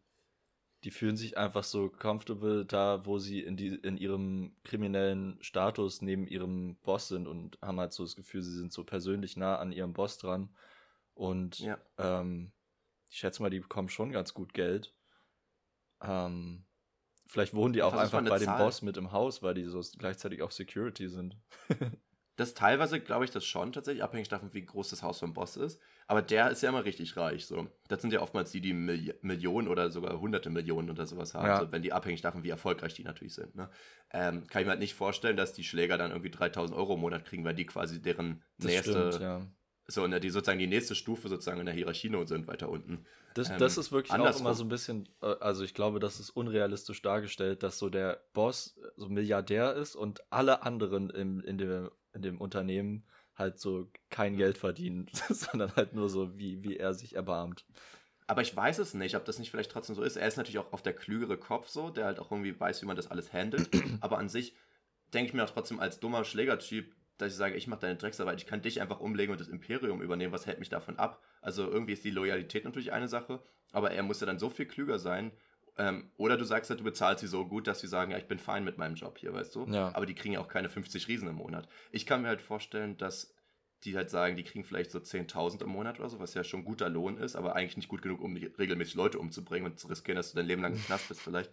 die 0.85 0.90
fühlen 0.90 1.16
sich 1.16 1.36
einfach 1.36 1.64
so 1.64 1.89
comfortable 1.89 2.64
da, 2.64 3.05
wo 3.06 3.18
sie 3.18 3.40
in, 3.40 3.56
die, 3.56 3.74
in 3.74 3.97
ihrem 3.97 4.56
kriminellen 4.64 5.39
Status 5.43 6.02
neben 6.02 6.27
ihrem 6.27 6.77
Boss 6.82 7.09
sind 7.09 7.27
und 7.27 7.59
haben 7.62 7.81
halt 7.81 7.93
so 7.93 8.05
das 8.05 8.16
Gefühl, 8.16 8.43
sie 8.43 8.56
sind 8.56 8.73
so 8.73 8.85
persönlich 8.85 9.36
nah 9.36 9.56
an 9.59 9.73
ihrem 9.73 9.93
Boss 9.93 10.18
dran. 10.18 10.55
Und 11.14 11.59
Ja. 11.60 11.78
ähm, 11.98 12.52
ich 13.09 13.19
schätze 13.19 13.43
mal, 13.43 13.51
die 13.51 13.61
bekommen 13.61 13.89
schon 13.89 14.12
ganz 14.12 14.35
gut 14.35 14.53
Geld. 14.53 14.95
Ähm, 16.03 16.66
vielleicht 17.27 17.55
wohnen 17.55 17.73
die 17.73 17.83
auch 17.83 17.95
mal 17.95 18.05
einfach 18.05 18.23
bei 18.23 18.39
dem 18.39 18.47
Zahl? 18.47 18.59
Boss 18.59 18.83
mit 18.83 18.97
im 18.97 19.12
Haus, 19.12 19.43
weil 19.43 19.55
die 19.55 19.65
so 19.65 19.81
gleichzeitig 19.99 20.43
auch 20.43 20.51
Security 20.51 21.09
sind. 21.09 21.37
Das 22.37 22.53
teilweise 22.53 23.01
glaube 23.01 23.24
ich 23.24 23.31
das 23.31 23.47
schon 23.47 23.73
tatsächlich, 23.73 24.05
abhängig 24.05 24.28
davon, 24.28 24.53
wie 24.53 24.65
groß 24.65 24.91
das 24.91 25.03
Haus 25.03 25.19
vom 25.19 25.33
Boss 25.33 25.57
ist. 25.57 25.81
Aber 26.07 26.20
der 26.20 26.51
ist 26.51 26.62
ja 26.62 26.69
immer 26.69 26.85
richtig 26.85 27.16
reich. 27.16 27.47
So. 27.47 27.66
Das 27.89 28.03
sind 28.03 28.12
ja 28.12 28.20
oftmals 28.20 28.53
die, 28.53 28.61
die 28.61 28.74
Milli 28.74 29.15
Millionen 29.23 29.69
oder 29.69 29.91
sogar 29.91 30.20
hunderte 30.20 30.51
Millionen 30.51 30.91
oder 30.91 31.07
sowas 31.07 31.33
haben. 31.33 31.47
Ja. 31.47 31.61
So, 31.61 31.73
wenn 31.73 31.81
die 31.81 31.95
abhängig 31.95 32.20
davon, 32.20 32.45
wie 32.45 32.51
erfolgreich 32.51 32.93
die 32.93 33.05
natürlich 33.05 33.35
sind. 33.35 33.55
Ne? 33.55 33.70
Ähm, 34.12 34.47
kann 34.49 34.61
ich 34.61 34.66
mir 34.66 34.73
halt 34.73 34.81
nicht 34.81 34.95
vorstellen, 34.95 35.39
dass 35.39 35.55
die 35.55 35.65
Schläger 35.65 35.97
dann 35.97 36.11
irgendwie 36.11 36.31
3000 36.31 36.78
Euro 36.78 36.95
im 36.95 37.01
Monat 37.01 37.24
kriegen, 37.24 37.43
weil 37.45 37.55
die 37.55 37.65
quasi 37.65 38.03
deren 38.03 38.43
Das 38.59 38.66
nächste, 38.66 39.12
stimmt, 39.12 39.23
ja. 39.23 39.47
So, 39.89 40.07
ne, 40.07 40.21
die 40.21 40.31
sozusagen 40.31 40.59
die 40.59 40.67
nächste 40.67 40.95
Stufe 40.95 41.29
sozusagen 41.29 41.61
in 41.61 41.67
der 41.67 41.75
Hierarchie 41.75 42.11
sind, 42.27 42.47
weiter 42.49 42.69
unten. 42.69 43.05
Das, 43.35 43.51
Ähm, 43.51 43.59
das 43.59 43.79
ist 43.79 43.93
wirklich 43.93 44.11
auch 44.11 44.17
andersrum. 44.17 44.47
immer 44.47 44.55
so 44.55 44.65
ein 44.65 44.69
bisschen, 44.69 45.09
äh, 45.23 45.27
also 45.41 45.63
ich 45.63 45.75
glaube, 45.75 46.01
das 46.01 46.19
ist 46.19 46.31
unrealistisch 46.31 47.03
dargestellt, 47.03 47.63
dass 47.63 47.79
so 47.79 47.89
der 47.89 48.23
Boss 48.33 48.77
äh, 48.79 48.89
so 48.97 49.09
Milliardär 49.09 49.75
ist 49.75 49.95
und 49.95 50.21
alle 50.31 50.63
anderen 50.63 51.11
im, 51.11 51.41
in, 51.41 51.59
dem, 51.59 51.91
in 52.15 52.23
dem 52.23 52.41
Unternehmen 52.41 53.07
halt 53.37 53.61
so 53.61 53.91
kein 54.11 54.37
Geld 54.37 54.59
verdienen, 54.59 55.07
sondern 55.29 55.75
halt 55.77 55.93
nur 55.93 56.09
so, 56.09 56.37
wie, 56.37 56.63
wie 56.63 56.77
er 56.77 56.95
sich 56.95 57.15
erbarmt. 57.15 57.65
Aber 58.27 58.43
ich 58.43 58.57
weiß 58.57 58.79
es 58.79 58.95
nicht, 58.95 59.15
ob 59.15 59.25
das 59.25 59.39
nicht 59.39 59.53
vielleicht 59.53 59.71
trotzdem 59.71 59.95
so 59.95 60.03
ist. 60.03 60.17
Er 60.17 60.27
ist 60.27 60.37
natürlich 60.37 60.59
auch 60.59 60.73
auf 60.73 60.83
der 60.83 60.95
klügere 60.95 61.37
Kopf 61.37 61.69
so, 61.69 61.91
der 61.91 62.07
halt 62.07 62.19
auch 62.19 62.33
irgendwie 62.33 62.59
weiß, 62.59 62.83
wie 62.83 62.87
man 62.87 62.97
das 62.97 63.09
alles 63.09 63.33
handelt. 63.33 63.69
Aber 64.01 64.19
an 64.19 64.29
sich 64.29 64.55
denke 65.15 65.29
ich 65.29 65.35
mir 65.35 65.45
auch 65.45 65.51
trotzdem 65.51 65.79
als 65.79 66.01
dummer 66.01 66.25
Schlägertyp, 66.25 66.95
dass 67.19 67.33
ich 67.33 67.37
sage, 67.37 67.55
ich 67.55 67.67
mache 67.67 67.81
deine 67.81 67.97
Drecksarbeit, 67.97 68.41
ich 68.41 68.47
kann 68.47 68.63
dich 68.63 68.81
einfach 68.81 69.01
umlegen 69.01 69.33
und 69.33 69.41
das 69.41 69.49
Imperium 69.49 70.03
übernehmen. 70.03 70.33
Was 70.33 70.47
hält 70.47 70.59
mich 70.59 70.69
davon 70.69 70.99
ab? 70.99 71.23
Also 71.41 71.71
irgendwie 71.71 71.93
ist 71.93 72.05
die 72.05 72.11
Loyalität 72.11 72.65
natürlich 72.65 72.93
eine 72.93 73.09
Sache, 73.09 73.41
aber 73.73 73.91
er 73.91 74.03
muss 74.03 74.21
ja 74.21 74.27
dann 74.27 74.39
so 74.39 74.51
viel 74.51 74.67
klüger 74.67 74.99
sein. 74.99 75.33
Ähm, 75.79 76.11
oder 76.17 76.37
du 76.37 76.45
sagst 76.45 76.71
halt, 76.71 76.81
du 76.81 76.85
bezahlst 76.85 77.21
sie 77.21 77.27
so 77.27 77.47
gut, 77.47 77.67
dass 77.67 77.81
sie 77.81 77.87
sagen, 77.87 78.11
ja, 78.11 78.19
ich 78.19 78.29
bin 78.29 78.39
fein 78.39 78.65
mit 78.65 78.79
meinem 78.79 78.95
Job 78.95 79.19
hier, 79.19 79.35
weißt 79.35 79.55
du? 79.55 79.67
Ja. 79.67 79.95
Aber 79.95 80.07
die 80.07 80.15
kriegen 80.15 80.35
ja 80.35 80.41
auch 80.41 80.49
keine 80.49 80.69
50 80.69 81.07
Riesen 81.09 81.29
im 81.29 81.35
Monat. 81.35 81.69
Ich 81.93 82.07
kann 82.07 82.23
mir 82.23 82.29
halt 82.29 82.41
vorstellen, 82.41 82.97
dass 82.97 83.35
die 83.85 83.97
halt 83.97 84.11
sagen, 84.11 84.36
die 84.36 84.43
kriegen 84.43 84.65
vielleicht 84.65 84.90
so 84.90 84.98
10.000 84.98 85.62
im 85.62 85.69
Monat 85.69 86.01
oder 86.01 86.09
so, 86.09 86.19
was 86.19 86.35
ja 86.35 86.43
schon 86.43 86.65
guter 86.65 86.89
Lohn 86.89 87.19
ist, 87.19 87.36
aber 87.36 87.55
eigentlich 87.55 87.77
nicht 87.77 87.89
gut 87.89 88.03
genug, 88.03 88.20
um 88.20 88.36
regelmäßig 88.36 88.94
Leute 88.94 89.19
umzubringen 89.19 89.70
und 89.70 89.78
zu 89.78 89.86
riskieren, 89.89 90.16
dass 90.16 90.32
du 90.32 90.36
dein 90.36 90.47
Leben 90.47 90.62
lang 90.62 90.74
im 90.74 90.82
Knast 90.82 91.09
bist 91.09 91.20
vielleicht. 91.20 91.51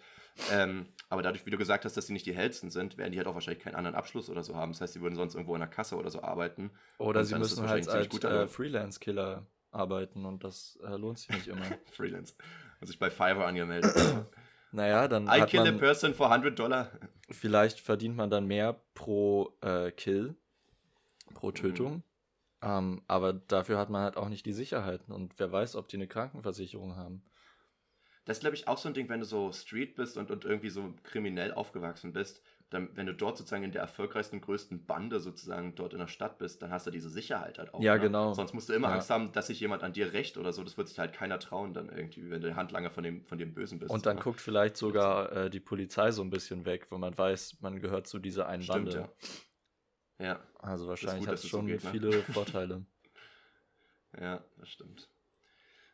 Ähm, 0.51 0.87
aber 1.09 1.21
dadurch, 1.21 1.45
wie 1.45 1.51
du 1.51 1.57
gesagt 1.57 1.85
hast, 1.85 1.95
dass 1.95 2.07
sie 2.07 2.13
nicht 2.13 2.25
die 2.25 2.33
hellsten 2.33 2.71
sind, 2.71 2.97
werden 2.97 3.11
die 3.11 3.17
halt 3.17 3.27
auch 3.27 3.35
wahrscheinlich 3.35 3.63
keinen 3.63 3.75
anderen 3.75 3.95
Abschluss 3.95 4.29
oder 4.29 4.43
so 4.43 4.55
haben. 4.55 4.71
Das 4.71 4.81
heißt, 4.81 4.93
sie 4.93 5.01
würden 5.01 5.15
sonst 5.15 5.35
irgendwo 5.35 5.53
in 5.53 5.59
der 5.59 5.69
Kasse 5.69 5.95
oder 5.95 6.09
so 6.09 6.23
arbeiten. 6.23 6.71
Oder 6.97 7.23
sie 7.23 7.35
müssen 7.35 7.67
halt 7.67 7.87
als 7.87 8.23
äh. 8.23 8.47
Freelance-Killer 8.47 9.45
arbeiten 9.71 10.25
und 10.25 10.43
das 10.43 10.79
äh, 10.83 10.95
lohnt 10.95 11.19
sich 11.19 11.29
nicht 11.29 11.47
immer. 11.47 11.65
Freelance. 11.91 12.33
Und 12.79 12.87
sich 12.87 12.99
bei 12.99 13.09
Fiverr 13.09 13.45
angemeldet. 13.45 13.93
I 13.95 14.23
naja, 14.71 15.07
dann 15.07 15.29
hat 15.29 15.49
kill 15.49 15.61
a 15.61 15.65
man, 15.65 15.77
person 15.77 16.13
for 16.13 16.31
100 16.31 16.57
Dollar. 16.57 16.91
vielleicht 17.29 17.79
verdient 17.79 18.15
man 18.15 18.29
dann 18.29 18.45
mehr 18.45 18.81
pro 18.93 19.55
äh, 19.61 19.91
Kill, 19.91 20.35
pro 21.33 21.51
Mhm. 21.51 22.03
Ähm, 22.63 23.01
aber 23.07 23.33
dafür 23.33 23.77
hat 23.77 23.89
man 23.89 24.03
halt 24.03 24.15
auch 24.15 24.29
nicht 24.29 24.45
die 24.45 24.53
Sicherheiten 24.53 25.13
und 25.13 25.33
wer 25.37 25.51
weiß, 25.51 25.75
ob 25.75 25.89
die 25.89 25.97
eine 25.97 26.07
Krankenversicherung 26.07 26.95
haben. 26.95 27.21
Das 28.25 28.37
ist, 28.37 28.41
glaube 28.41 28.55
ich, 28.55 28.69
auch 28.69 28.77
so 28.77 28.87
ein 28.87 28.93
Ding, 28.93 29.09
wenn 29.09 29.19
du 29.19 29.25
so 29.25 29.51
Street 29.51 29.95
bist 29.95 30.17
und, 30.17 30.31
und 30.31 30.45
irgendwie 30.45 30.69
so 30.69 30.93
kriminell 31.03 31.53
aufgewachsen 31.53 32.13
bist, 32.13 32.41
dann, 32.69 32.89
wenn 32.95 33.05
du 33.05 33.13
dort 33.13 33.37
sozusagen 33.37 33.63
in 33.63 33.73
der 33.73 33.81
erfolgreichsten, 33.81 34.39
größten 34.39 34.85
Bande 34.85 35.19
sozusagen 35.19 35.75
dort 35.75 35.91
in 35.93 35.99
der 35.99 36.07
Stadt 36.07 36.37
bist, 36.37 36.61
dann 36.61 36.71
hast 36.71 36.87
du 36.87 36.91
diese 36.91 37.09
Sicherheit 37.09 37.59
halt 37.59 37.73
auch. 37.73 37.81
Ja, 37.81 37.95
ne? 37.95 37.99
genau. 37.99 38.33
Sonst 38.33 38.53
musst 38.53 38.69
du 38.69 38.73
immer 38.73 38.87
Ja. 38.87 38.95
Angst 38.95 39.09
haben, 39.09 39.33
dass 39.33 39.47
sich 39.47 39.59
jemand 39.59 39.83
an 39.83 39.91
dir 39.91 40.13
rächt 40.13 40.37
oder 40.37 40.53
so. 40.53 40.63
Das 40.63 40.77
wird 40.77 40.87
sich 40.87 40.97
halt 40.99 41.13
keiner 41.13 41.37
trauen 41.37 41.73
dann 41.73 41.89
irgendwie, 41.89 42.29
wenn 42.29 42.41
du 42.41 42.47
der 42.47 42.55
Handlanger 42.55 42.91
von 42.91 43.03
dem, 43.03 43.25
von 43.25 43.37
dem 43.37 43.53
Bösen 43.53 43.77
bist. 43.77 43.91
Und 43.91 44.05
dann 44.05 44.15
ne? 44.15 44.23
guckt 44.23 44.39
vielleicht 44.39 44.77
sogar 44.77 45.31
äh, 45.33 45.49
die 45.49 45.59
Polizei 45.59 46.11
so 46.11 46.21
ein 46.23 46.29
bisschen 46.29 46.65
weg, 46.65 46.87
wenn 46.91 47.01
man 47.01 47.17
weiß, 47.17 47.57
man 47.59 47.79
gehört 47.79 48.07
zu 48.07 48.19
dieser 48.19 48.47
einen 48.47 48.63
Stimmt, 48.63 48.93
Bande. 48.93 48.99
ja. 49.01 49.09
Ja, 50.19 50.41
Also 50.59 50.87
wahrscheinlich 50.87 51.27
hat 51.27 51.35
es 51.35 51.41
so 51.43 51.47
schon 51.49 51.67
geht, 51.67 51.83
ne? 51.83 51.91
viele 51.91 52.11
Vorteile. 52.33 52.85
ja, 54.19 54.43
das 54.57 54.69
stimmt. 54.69 55.09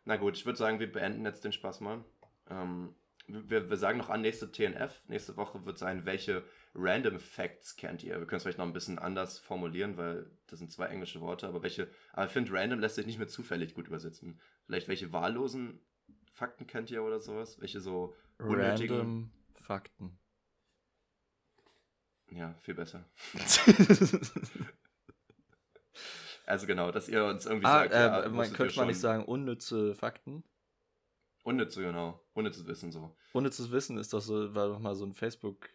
Na 0.06 0.18
gut, 0.18 0.36
ich 0.38 0.46
würde 0.46 0.58
sagen, 0.58 0.80
wir 0.80 0.92
beenden 0.92 1.26
jetzt 1.26 1.44
den 1.44 1.52
Spaß 1.54 1.82
mal. 1.82 2.04
Ähm, 2.50 2.96
wir, 3.28 3.70
wir 3.70 3.78
sagen 3.78 3.98
noch 4.00 4.10
an, 4.10 4.22
nächste 4.22 4.52
TNF, 4.52 5.04
nächste 5.08 5.38
Woche 5.38 5.66
wird 5.66 5.78
sein, 5.78 6.06
welche 6.06 6.44
Random 6.74 7.20
Facts 7.20 7.76
kennt 7.76 8.04
ihr? 8.04 8.20
Wir 8.20 8.26
können 8.26 8.38
es 8.38 8.44
vielleicht 8.44 8.58
noch 8.58 8.66
ein 8.66 8.74
bisschen 8.74 9.00
anders 9.00 9.40
formulieren, 9.40 9.98
weil 9.98 10.30
das 10.48 10.60
sind 10.60 10.72
zwei 10.72 10.88
englische 10.88 11.22
Worte, 11.22 11.48
aber 11.48 11.62
welche, 11.64 11.90
aber 12.14 12.26
ich 12.26 12.32
finde, 12.32 12.52
random 12.54 12.80
lässt 12.80 12.96
sich 12.96 13.06
nicht 13.06 13.20
mit 13.20 13.30
zufällig 13.30 13.74
gut 13.74 13.88
übersetzen. 13.88 14.40
Vielleicht 14.66 14.88
welche 14.88 15.14
wahllosen 15.14 15.80
Fakten 16.32 16.68
kennt 16.68 16.90
ihr 16.92 17.04
oder 17.04 17.20
sowas? 17.20 17.60
Welche 17.60 17.80
so 17.82 18.16
unnötigen? 18.40 18.98
Random 18.98 19.32
Fakten. 19.54 20.19
Ja, 22.32 22.54
viel 22.62 22.76
besser. 22.76 23.04
Also 26.46 26.66
genau, 26.66 26.90
dass 26.90 27.08
ihr 27.08 27.26
uns 27.26 27.46
irgendwie 27.46 27.68
ah, 27.68 27.82
sagt, 27.82 27.94
äh, 27.94 28.00
ja, 28.00 28.22
man 28.22 28.34
wusstet 28.34 28.54
ihr 28.54 28.58
könnte 28.58 28.76
man 28.78 28.88
nicht 28.88 29.00
sagen 29.00 29.24
unnütze 29.24 29.94
Fakten. 29.94 30.44
Unnütze, 31.44 31.84
genau. 31.84 32.20
Unnützes 32.34 32.66
Wissen 32.66 32.92
so. 32.92 33.16
Unnützes 33.34 33.70
Wissen 33.70 34.00
ist 34.00 34.14
doch 34.14 34.22
so, 34.22 34.56
war 34.56 34.70
doch 34.70 34.80
mal 34.80 34.96
so 34.96 35.06
ein 35.06 35.14
Facebook 35.14 35.70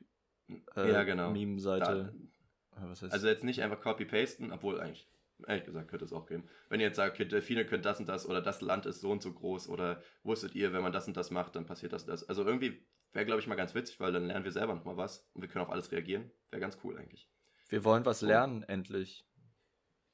äh, 0.77 0.91
ja, 0.93 1.05
genau. 1.05 1.33
Heißt 1.33 3.05
also 3.05 3.29
jetzt 3.29 3.45
nicht 3.45 3.63
einfach 3.63 3.81
copy-pasten, 3.81 4.51
obwohl 4.53 4.81
eigentlich, 4.81 5.09
ehrlich 5.47 5.65
gesagt, 5.65 5.89
könnte 5.89 6.05
es 6.05 6.13
auch 6.13 6.27
geben. 6.27 6.49
Wenn 6.69 6.81
ihr 6.81 6.87
jetzt 6.87 6.97
sagt, 6.97 7.15
okay, 7.15 7.25
Delfine 7.25 7.65
können 7.65 7.83
das 7.83 8.01
und 8.01 8.09
das 8.09 8.29
oder 8.29 8.43
das 8.43 8.61
Land 8.61 8.87
ist 8.87 9.01
so 9.01 9.13
und 9.13 9.23
so 9.23 9.33
groß 9.33 9.69
oder 9.69 10.03
wusstet 10.25 10.55
ihr, 10.55 10.73
wenn 10.73 10.83
man 10.83 10.93
das 10.93 11.07
und 11.07 11.17
das 11.17 11.31
macht, 11.31 11.55
dann 11.55 11.67
passiert 11.67 11.93
das 11.93 12.03
und 12.03 12.09
das. 12.09 12.29
Also 12.29 12.45
irgendwie 12.45 12.85
wäre, 13.15 13.25
glaube 13.25 13.41
ich, 13.41 13.47
mal 13.47 13.55
ganz 13.55 13.75
witzig, 13.75 13.99
weil 14.01 14.13
dann 14.13 14.27
lernen 14.27 14.45
wir 14.45 14.53
selber 14.53 14.75
nochmal 14.75 14.97
was 14.97 15.27
und 15.33 15.41
wir 15.41 15.49
können 15.49 15.65
auf 15.65 15.71
alles 15.71 15.91
reagieren. 15.91 16.31
Wäre 16.51 16.61
ganz 16.61 16.77
cool 16.85 16.99
eigentlich. 16.99 17.31
Wir 17.69 17.85
wollen 17.85 18.05
was 18.05 18.21
lernen, 18.21 18.63
endlich. 18.65 19.25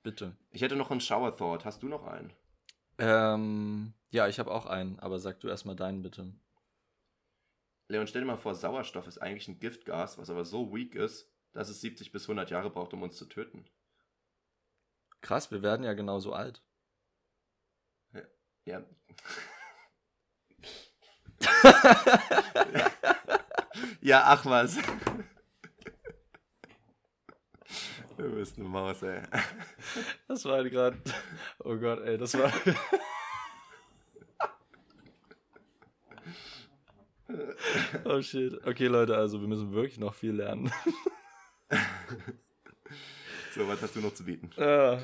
Bitte. 0.02 0.36
Ich 0.50 0.62
hätte 0.62 0.76
noch 0.76 0.90
einen 0.90 1.00
Shower 1.00 1.36
Thought. 1.36 1.64
Hast 1.64 1.82
du 1.82 1.88
noch 1.88 2.06
einen? 2.06 2.32
Ähm, 2.98 3.94
ja, 4.10 4.28
ich 4.28 4.38
habe 4.38 4.50
auch 4.50 4.66
einen, 4.66 4.98
aber 5.00 5.18
sag 5.18 5.40
du 5.40 5.48
erstmal 5.48 5.76
deinen 5.76 6.02
bitte. 6.02 6.32
Leon, 7.88 8.06
stell 8.06 8.22
dir 8.22 8.26
mal 8.26 8.36
vor, 8.36 8.54
Sauerstoff 8.54 9.06
ist 9.08 9.18
eigentlich 9.18 9.48
ein 9.48 9.58
Giftgas, 9.58 10.16
was 10.16 10.30
aber 10.30 10.44
so 10.44 10.72
weak 10.72 10.94
ist, 10.94 11.28
dass 11.52 11.68
es 11.68 11.80
70 11.80 12.12
bis 12.12 12.24
100 12.24 12.50
Jahre 12.50 12.70
braucht, 12.70 12.94
um 12.94 13.02
uns 13.02 13.16
zu 13.16 13.26
töten. 13.26 13.64
Krass, 15.22 15.50
wir 15.50 15.62
werden 15.62 15.84
ja 15.84 15.94
genauso 15.94 16.32
alt. 16.32 16.62
Ja. 18.12 18.22
ja, 18.64 18.84
ach 24.12 24.46
was. 24.46 24.76
Du 28.16 28.34
bist 28.34 28.58
eine 28.58 28.68
Maus, 28.68 29.02
ey. 29.02 29.22
Das 30.28 30.44
war 30.44 30.62
gerade. 30.64 30.98
Oh 31.60 31.76
Gott, 31.76 32.00
ey, 32.04 32.18
das 32.18 32.36
war. 32.38 32.52
oh 38.04 38.20
shit. 38.20 38.54
Okay, 38.66 38.86
Leute, 38.86 39.16
also 39.16 39.40
wir 39.40 39.48
müssen 39.48 39.72
wirklich 39.72 39.98
noch 39.98 40.14
viel 40.14 40.32
lernen. 40.32 40.70
So, 43.52 43.66
was 43.66 43.82
hast 43.82 43.96
du 43.96 44.00
noch 44.00 44.14
zu 44.14 44.24
bieten? 44.24 44.50
Äh, 44.56 44.98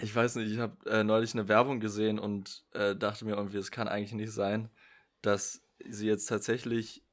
ich 0.00 0.14
weiß 0.14 0.36
nicht, 0.36 0.52
ich 0.52 0.58
habe 0.58 0.76
äh, 0.90 1.02
neulich 1.02 1.34
eine 1.34 1.48
Werbung 1.48 1.80
gesehen 1.80 2.18
und 2.18 2.64
äh, 2.72 2.94
dachte 2.94 3.24
mir 3.24 3.34
irgendwie, 3.34 3.56
es 3.56 3.70
kann 3.70 3.88
eigentlich 3.88 4.12
nicht 4.12 4.32
sein, 4.32 4.68
dass 5.26 5.62
sie 5.84 6.06
jetzt 6.06 6.26
tatsächlich 6.26 7.04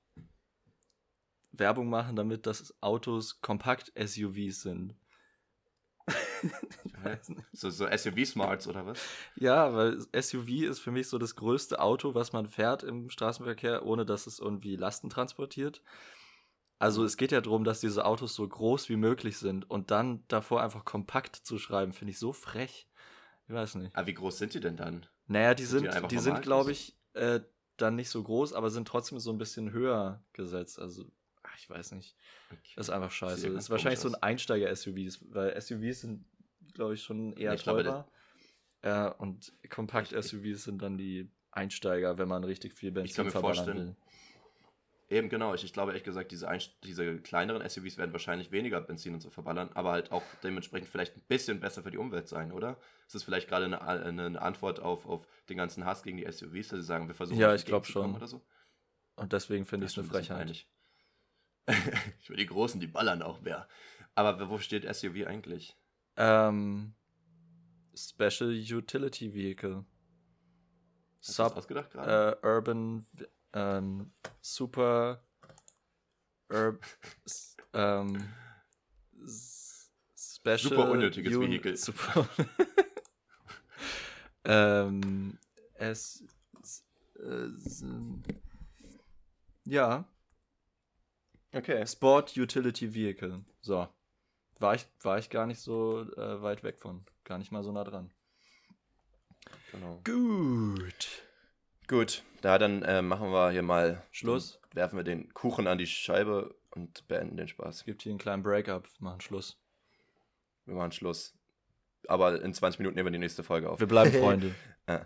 Werbung 1.52 1.90
machen, 1.90 2.16
damit 2.16 2.46
das 2.46 2.76
Autos 2.82 3.42
Kompakt-SUVs 3.42 4.62
sind. 4.62 4.96
so, 7.54 7.70
so 7.70 7.88
SUV-Smarts 7.88 8.68
oder 8.68 8.86
was? 8.86 9.00
Ja, 9.36 9.74
weil 9.74 10.00
SUV 10.20 10.64
ist 10.70 10.80
für 10.80 10.92
mich 10.92 11.08
so 11.08 11.18
das 11.18 11.36
größte 11.36 11.80
Auto, 11.80 12.14
was 12.14 12.34
man 12.34 12.48
fährt 12.48 12.84
im 12.84 13.10
Straßenverkehr, 13.10 13.86
ohne 13.86 14.06
dass 14.06 14.28
es 14.28 14.40
irgendwie 14.40 14.76
Lasten 14.76 15.10
transportiert. 15.10 15.82
Also 16.80 17.06
es 17.06 17.18
geht 17.18 17.32
ja 17.32 17.40
darum, 17.40 17.64
dass 17.64 17.80
diese 17.80 18.06
Autos 18.06 18.36
so 18.36 18.48
groß 18.48 18.90
wie 18.90 18.98
möglich 18.98 19.38
sind 19.38 19.70
und 19.70 19.90
dann 19.92 20.24
davor 20.28 20.62
einfach 20.62 20.84
kompakt 20.84 21.36
zu 21.36 21.58
schreiben, 21.58 21.94
finde 21.94 22.12
ich 22.12 22.20
so 22.20 22.34
frech. 22.34 22.88
Ich 23.48 23.54
weiß 23.54 23.76
nicht. 23.76 23.96
Aber 23.96 24.08
wie 24.08 24.14
groß 24.14 24.38
sind 24.38 24.54
die 24.54 24.60
denn 24.60 24.76
dann? 24.76 25.06
Naja, 25.28 25.54
die 25.54 25.66
sind, 25.66 25.88
die, 25.94 26.08
die 26.08 26.20
sind, 26.20 26.42
glaube 26.42 26.72
ich, 26.72 26.98
äh, 27.14 27.40
dann 27.78 27.96
nicht 27.96 28.10
so 28.10 28.24
groß, 28.24 28.54
aber 28.54 28.70
sind 28.70 28.88
trotzdem 28.88 29.20
so 29.20 29.32
ein 29.32 29.38
bisschen 29.38 29.72
höher 29.72 30.24
gesetzt. 30.34 30.80
Also, 30.80 31.06
ach, 31.42 31.58
ich 31.58 31.70
weiß 31.70 31.94
nicht. 31.94 32.16
Das 32.76 32.88
ist 32.88 32.94
einfach 32.94 33.12
scheiße. 33.12 33.52
Das 33.52 33.66
ist 33.66 33.70
wahrscheinlich 33.70 34.00
so 34.00 34.10
ein 34.10 34.16
Einsteiger-SUVs, 34.16 35.26
weil 35.34 35.60
SUVs 35.60 36.02
sind, 36.02 36.26
glaube 36.74 36.94
ich, 36.94 37.04
schon 37.04 37.34
eher 37.34 37.54
ich 37.54 37.64
teurer. 37.64 38.08
Äh, 38.82 39.10
und 39.18 39.54
Kompakt-SUVs 39.70 40.64
sind 40.64 40.82
dann 40.82 40.98
die 40.98 41.32
Einsteiger, 41.52 42.18
wenn 42.18 42.28
man 42.28 42.44
richtig 42.44 42.74
viel 42.74 42.92
Benzin 42.92 43.30
verballern 43.32 43.78
will. 43.78 43.96
Eben, 45.10 45.30
genau. 45.30 45.54
Ich, 45.54 45.64
ich 45.64 45.74
glaube 45.74 45.92
ehrlich 45.92 46.04
gesagt, 46.04 46.32
diese, 46.32 46.48
diese 46.84 47.20
kleineren 47.20 47.68
SUVs 47.68 47.98
werden 47.98 48.14
wahrscheinlich 48.14 48.52
weniger 48.52 48.82
Benzin 48.82 49.14
und 49.14 49.20
so 49.20 49.30
verballern, 49.30 49.70
aber 49.74 49.92
halt 49.92 50.12
auch 50.12 50.24
dementsprechend 50.44 50.90
vielleicht 50.90 51.16
ein 51.16 51.24
bisschen 51.28 51.60
besser 51.60 51.84
für 51.84 51.92
die 51.92 51.98
Umwelt 51.98 52.28
sein, 52.28 52.52
oder? 52.52 52.78
Ist 53.06 53.16
das 53.16 53.24
vielleicht 53.24 53.48
gerade 53.48 53.66
eine, 53.66 53.82
eine 53.82 54.42
Antwort 54.42 54.80
auf, 54.80 55.06
auf 55.06 55.28
den 55.50 55.58
ganzen 55.58 55.86
Hass 55.86 56.04
gegen 56.04 56.18
die 56.18 56.32
SUVs, 56.32 56.70
dass 56.70 56.80
sie 56.80 56.86
sagen, 56.86 57.08
wir 57.08 57.16
versuchen 57.16 57.40
Ja, 57.40 57.54
ich 57.54 57.66
glaube 57.66 57.86
schon. 57.86 58.16
Oder 58.16 58.28
so? 58.28 58.42
Und 59.16 59.34
deswegen 59.34 59.66
finde 59.66 59.86
ich 59.86 59.92
es 59.92 59.98
eine 59.98 60.08
Frechheit. 60.08 60.66
ich 62.20 62.30
will 62.30 62.38
die 62.38 62.46
Großen, 62.46 62.80
die 62.80 62.88
ballern 62.88 63.22
auch 63.22 63.42
mehr. 63.42 63.68
Aber 64.16 64.50
wo 64.50 64.58
steht 64.58 64.84
SUV 64.84 65.28
eigentlich? 65.28 65.78
Ähm, 66.18 66.96
Special 67.96 68.50
Utility 68.52 69.34
Vehicle. 69.34 69.86
Hast 71.20 71.36
Sub, 71.36 71.56
ausgedacht 71.56 71.92
gerade? 71.92 72.40
Äh, 72.42 72.48
Urban 72.48 73.06
ähm, 73.54 74.12
super 74.42 75.24
Ur 76.50 76.80
ähm, 77.74 78.30
Special 80.16 80.60
super 80.60 80.92
unnötiges 80.92 81.36
Un 81.36 81.42
Vehikel. 81.42 81.78
Super 81.78 82.28
ähm, 84.46 85.38
es 85.76 86.24
äh, 87.20 87.50
ja. 89.66 90.06
Okay. 91.54 91.86
Sport 91.88 92.38
Utility 92.38 92.94
Vehicle. 92.94 93.44
So. 93.62 93.88
War 94.60 94.76
ich, 94.76 94.86
war 95.02 95.18
ich 95.18 95.30
gar 95.30 95.46
nicht 95.46 95.60
so 95.60 96.02
äh, 96.16 96.42
weit 96.42 96.64
weg 96.64 96.80
von. 96.80 97.06
Gar 97.24 97.38
nicht 97.38 97.52
mal 97.52 97.64
so 97.64 97.72
nah 97.72 97.84
dran. 97.84 98.12
Genau. 99.72 100.02
Gut. 100.04 101.24
Gut, 101.88 102.24
da 102.44 102.58
dann 102.58 102.84
äh, 102.84 103.02
machen 103.02 103.32
wir 103.32 103.52
hier 103.52 103.62
mal 103.62 104.04
Schluss. 104.12 104.60
Werfen 104.74 104.98
wir 104.98 105.04
den 105.04 105.34
Kuchen 105.34 105.66
an 105.66 105.78
die 105.78 105.88
Scheibe 105.88 106.54
und 106.72 107.08
beenden 107.08 107.38
den 107.38 107.48
Spaß. 107.48 107.78
Es 107.78 107.84
gibt 107.86 108.02
hier 108.02 108.12
einen 108.12 108.20
kleinen 108.20 108.44
Break-up. 108.44 108.90
Machen 109.00 109.22
Schluss. 109.22 109.58
Wir 110.66 110.76
machen 110.76 110.92
Schluss. 110.92 111.34
Aber 112.08 112.42
in 112.42 112.54
20 112.54 112.80
Minuten 112.80 112.96
nehmen 112.96 113.08
wir 113.08 113.12
die 113.12 113.18
nächste 113.20 113.44
Folge 113.44 113.70
auf. 113.70 113.80
Wir 113.80 113.88
bleiben 113.88 114.12
Freunde. 114.22 114.54
ja. 114.90 115.06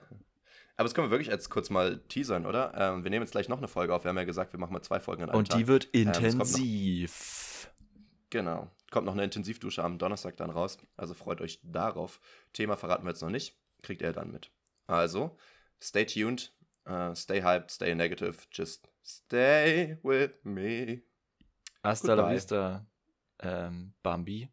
Aber 0.77 0.83
das 0.83 0.95
können 0.95 1.07
wir 1.07 1.11
wirklich 1.11 1.27
jetzt 1.27 1.49
kurz 1.49 1.69
mal 1.69 1.99
teasern, 2.07 2.47
oder? 2.47 2.73
Ähm, 2.75 3.03
wir 3.03 3.11
nehmen 3.11 3.23
jetzt 3.23 3.31
gleich 3.31 3.49
noch 3.49 3.59
eine 3.59 3.67
Folge 3.67 3.93
auf. 3.93 4.03
Wir 4.03 4.09
haben 4.09 4.17
ja 4.17 4.23
gesagt, 4.23 4.53
wir 4.53 4.59
machen 4.59 4.73
mal 4.73 4.81
zwei 4.81 4.99
Folgen 4.99 5.21
an 5.23 5.29
einem 5.29 5.37
Und 5.39 5.49
Tag. 5.49 5.59
die 5.59 5.67
wird 5.67 5.85
intensiv. 5.85 7.67
Ähm, 7.67 8.01
noch, 8.01 8.29
genau. 8.31 8.71
Kommt 8.89 9.05
noch 9.05 9.13
eine 9.13 9.23
Intensivdusche 9.23 9.83
am 9.83 9.99
Donnerstag 9.99 10.37
dann 10.37 10.49
raus. 10.49 10.79
Also 10.95 11.13
freut 11.13 11.41
euch 11.41 11.59
darauf. 11.63 12.19
Thema 12.53 12.77
verraten 12.77 13.05
wir 13.05 13.09
jetzt 13.09 13.21
noch 13.21 13.29
nicht. 13.29 13.55
Kriegt 13.83 14.01
ihr 14.01 14.11
dann 14.13 14.31
mit. 14.31 14.49
Also, 14.87 15.37
stay 15.79 16.05
tuned. 16.05 16.51
Uh, 16.87 17.13
stay 17.13 17.41
hyped, 17.41 17.69
stay 17.69 17.93
negative, 17.93 18.47
just 18.49 18.87
stay 19.03 19.97
with 20.03 20.31
me. 20.45 21.01
Hasta 21.83 22.07
Goodbye. 22.07 22.23
la 22.23 22.29
vista, 22.33 22.85
ähm, 23.43 23.93
Bambi. 24.01 24.49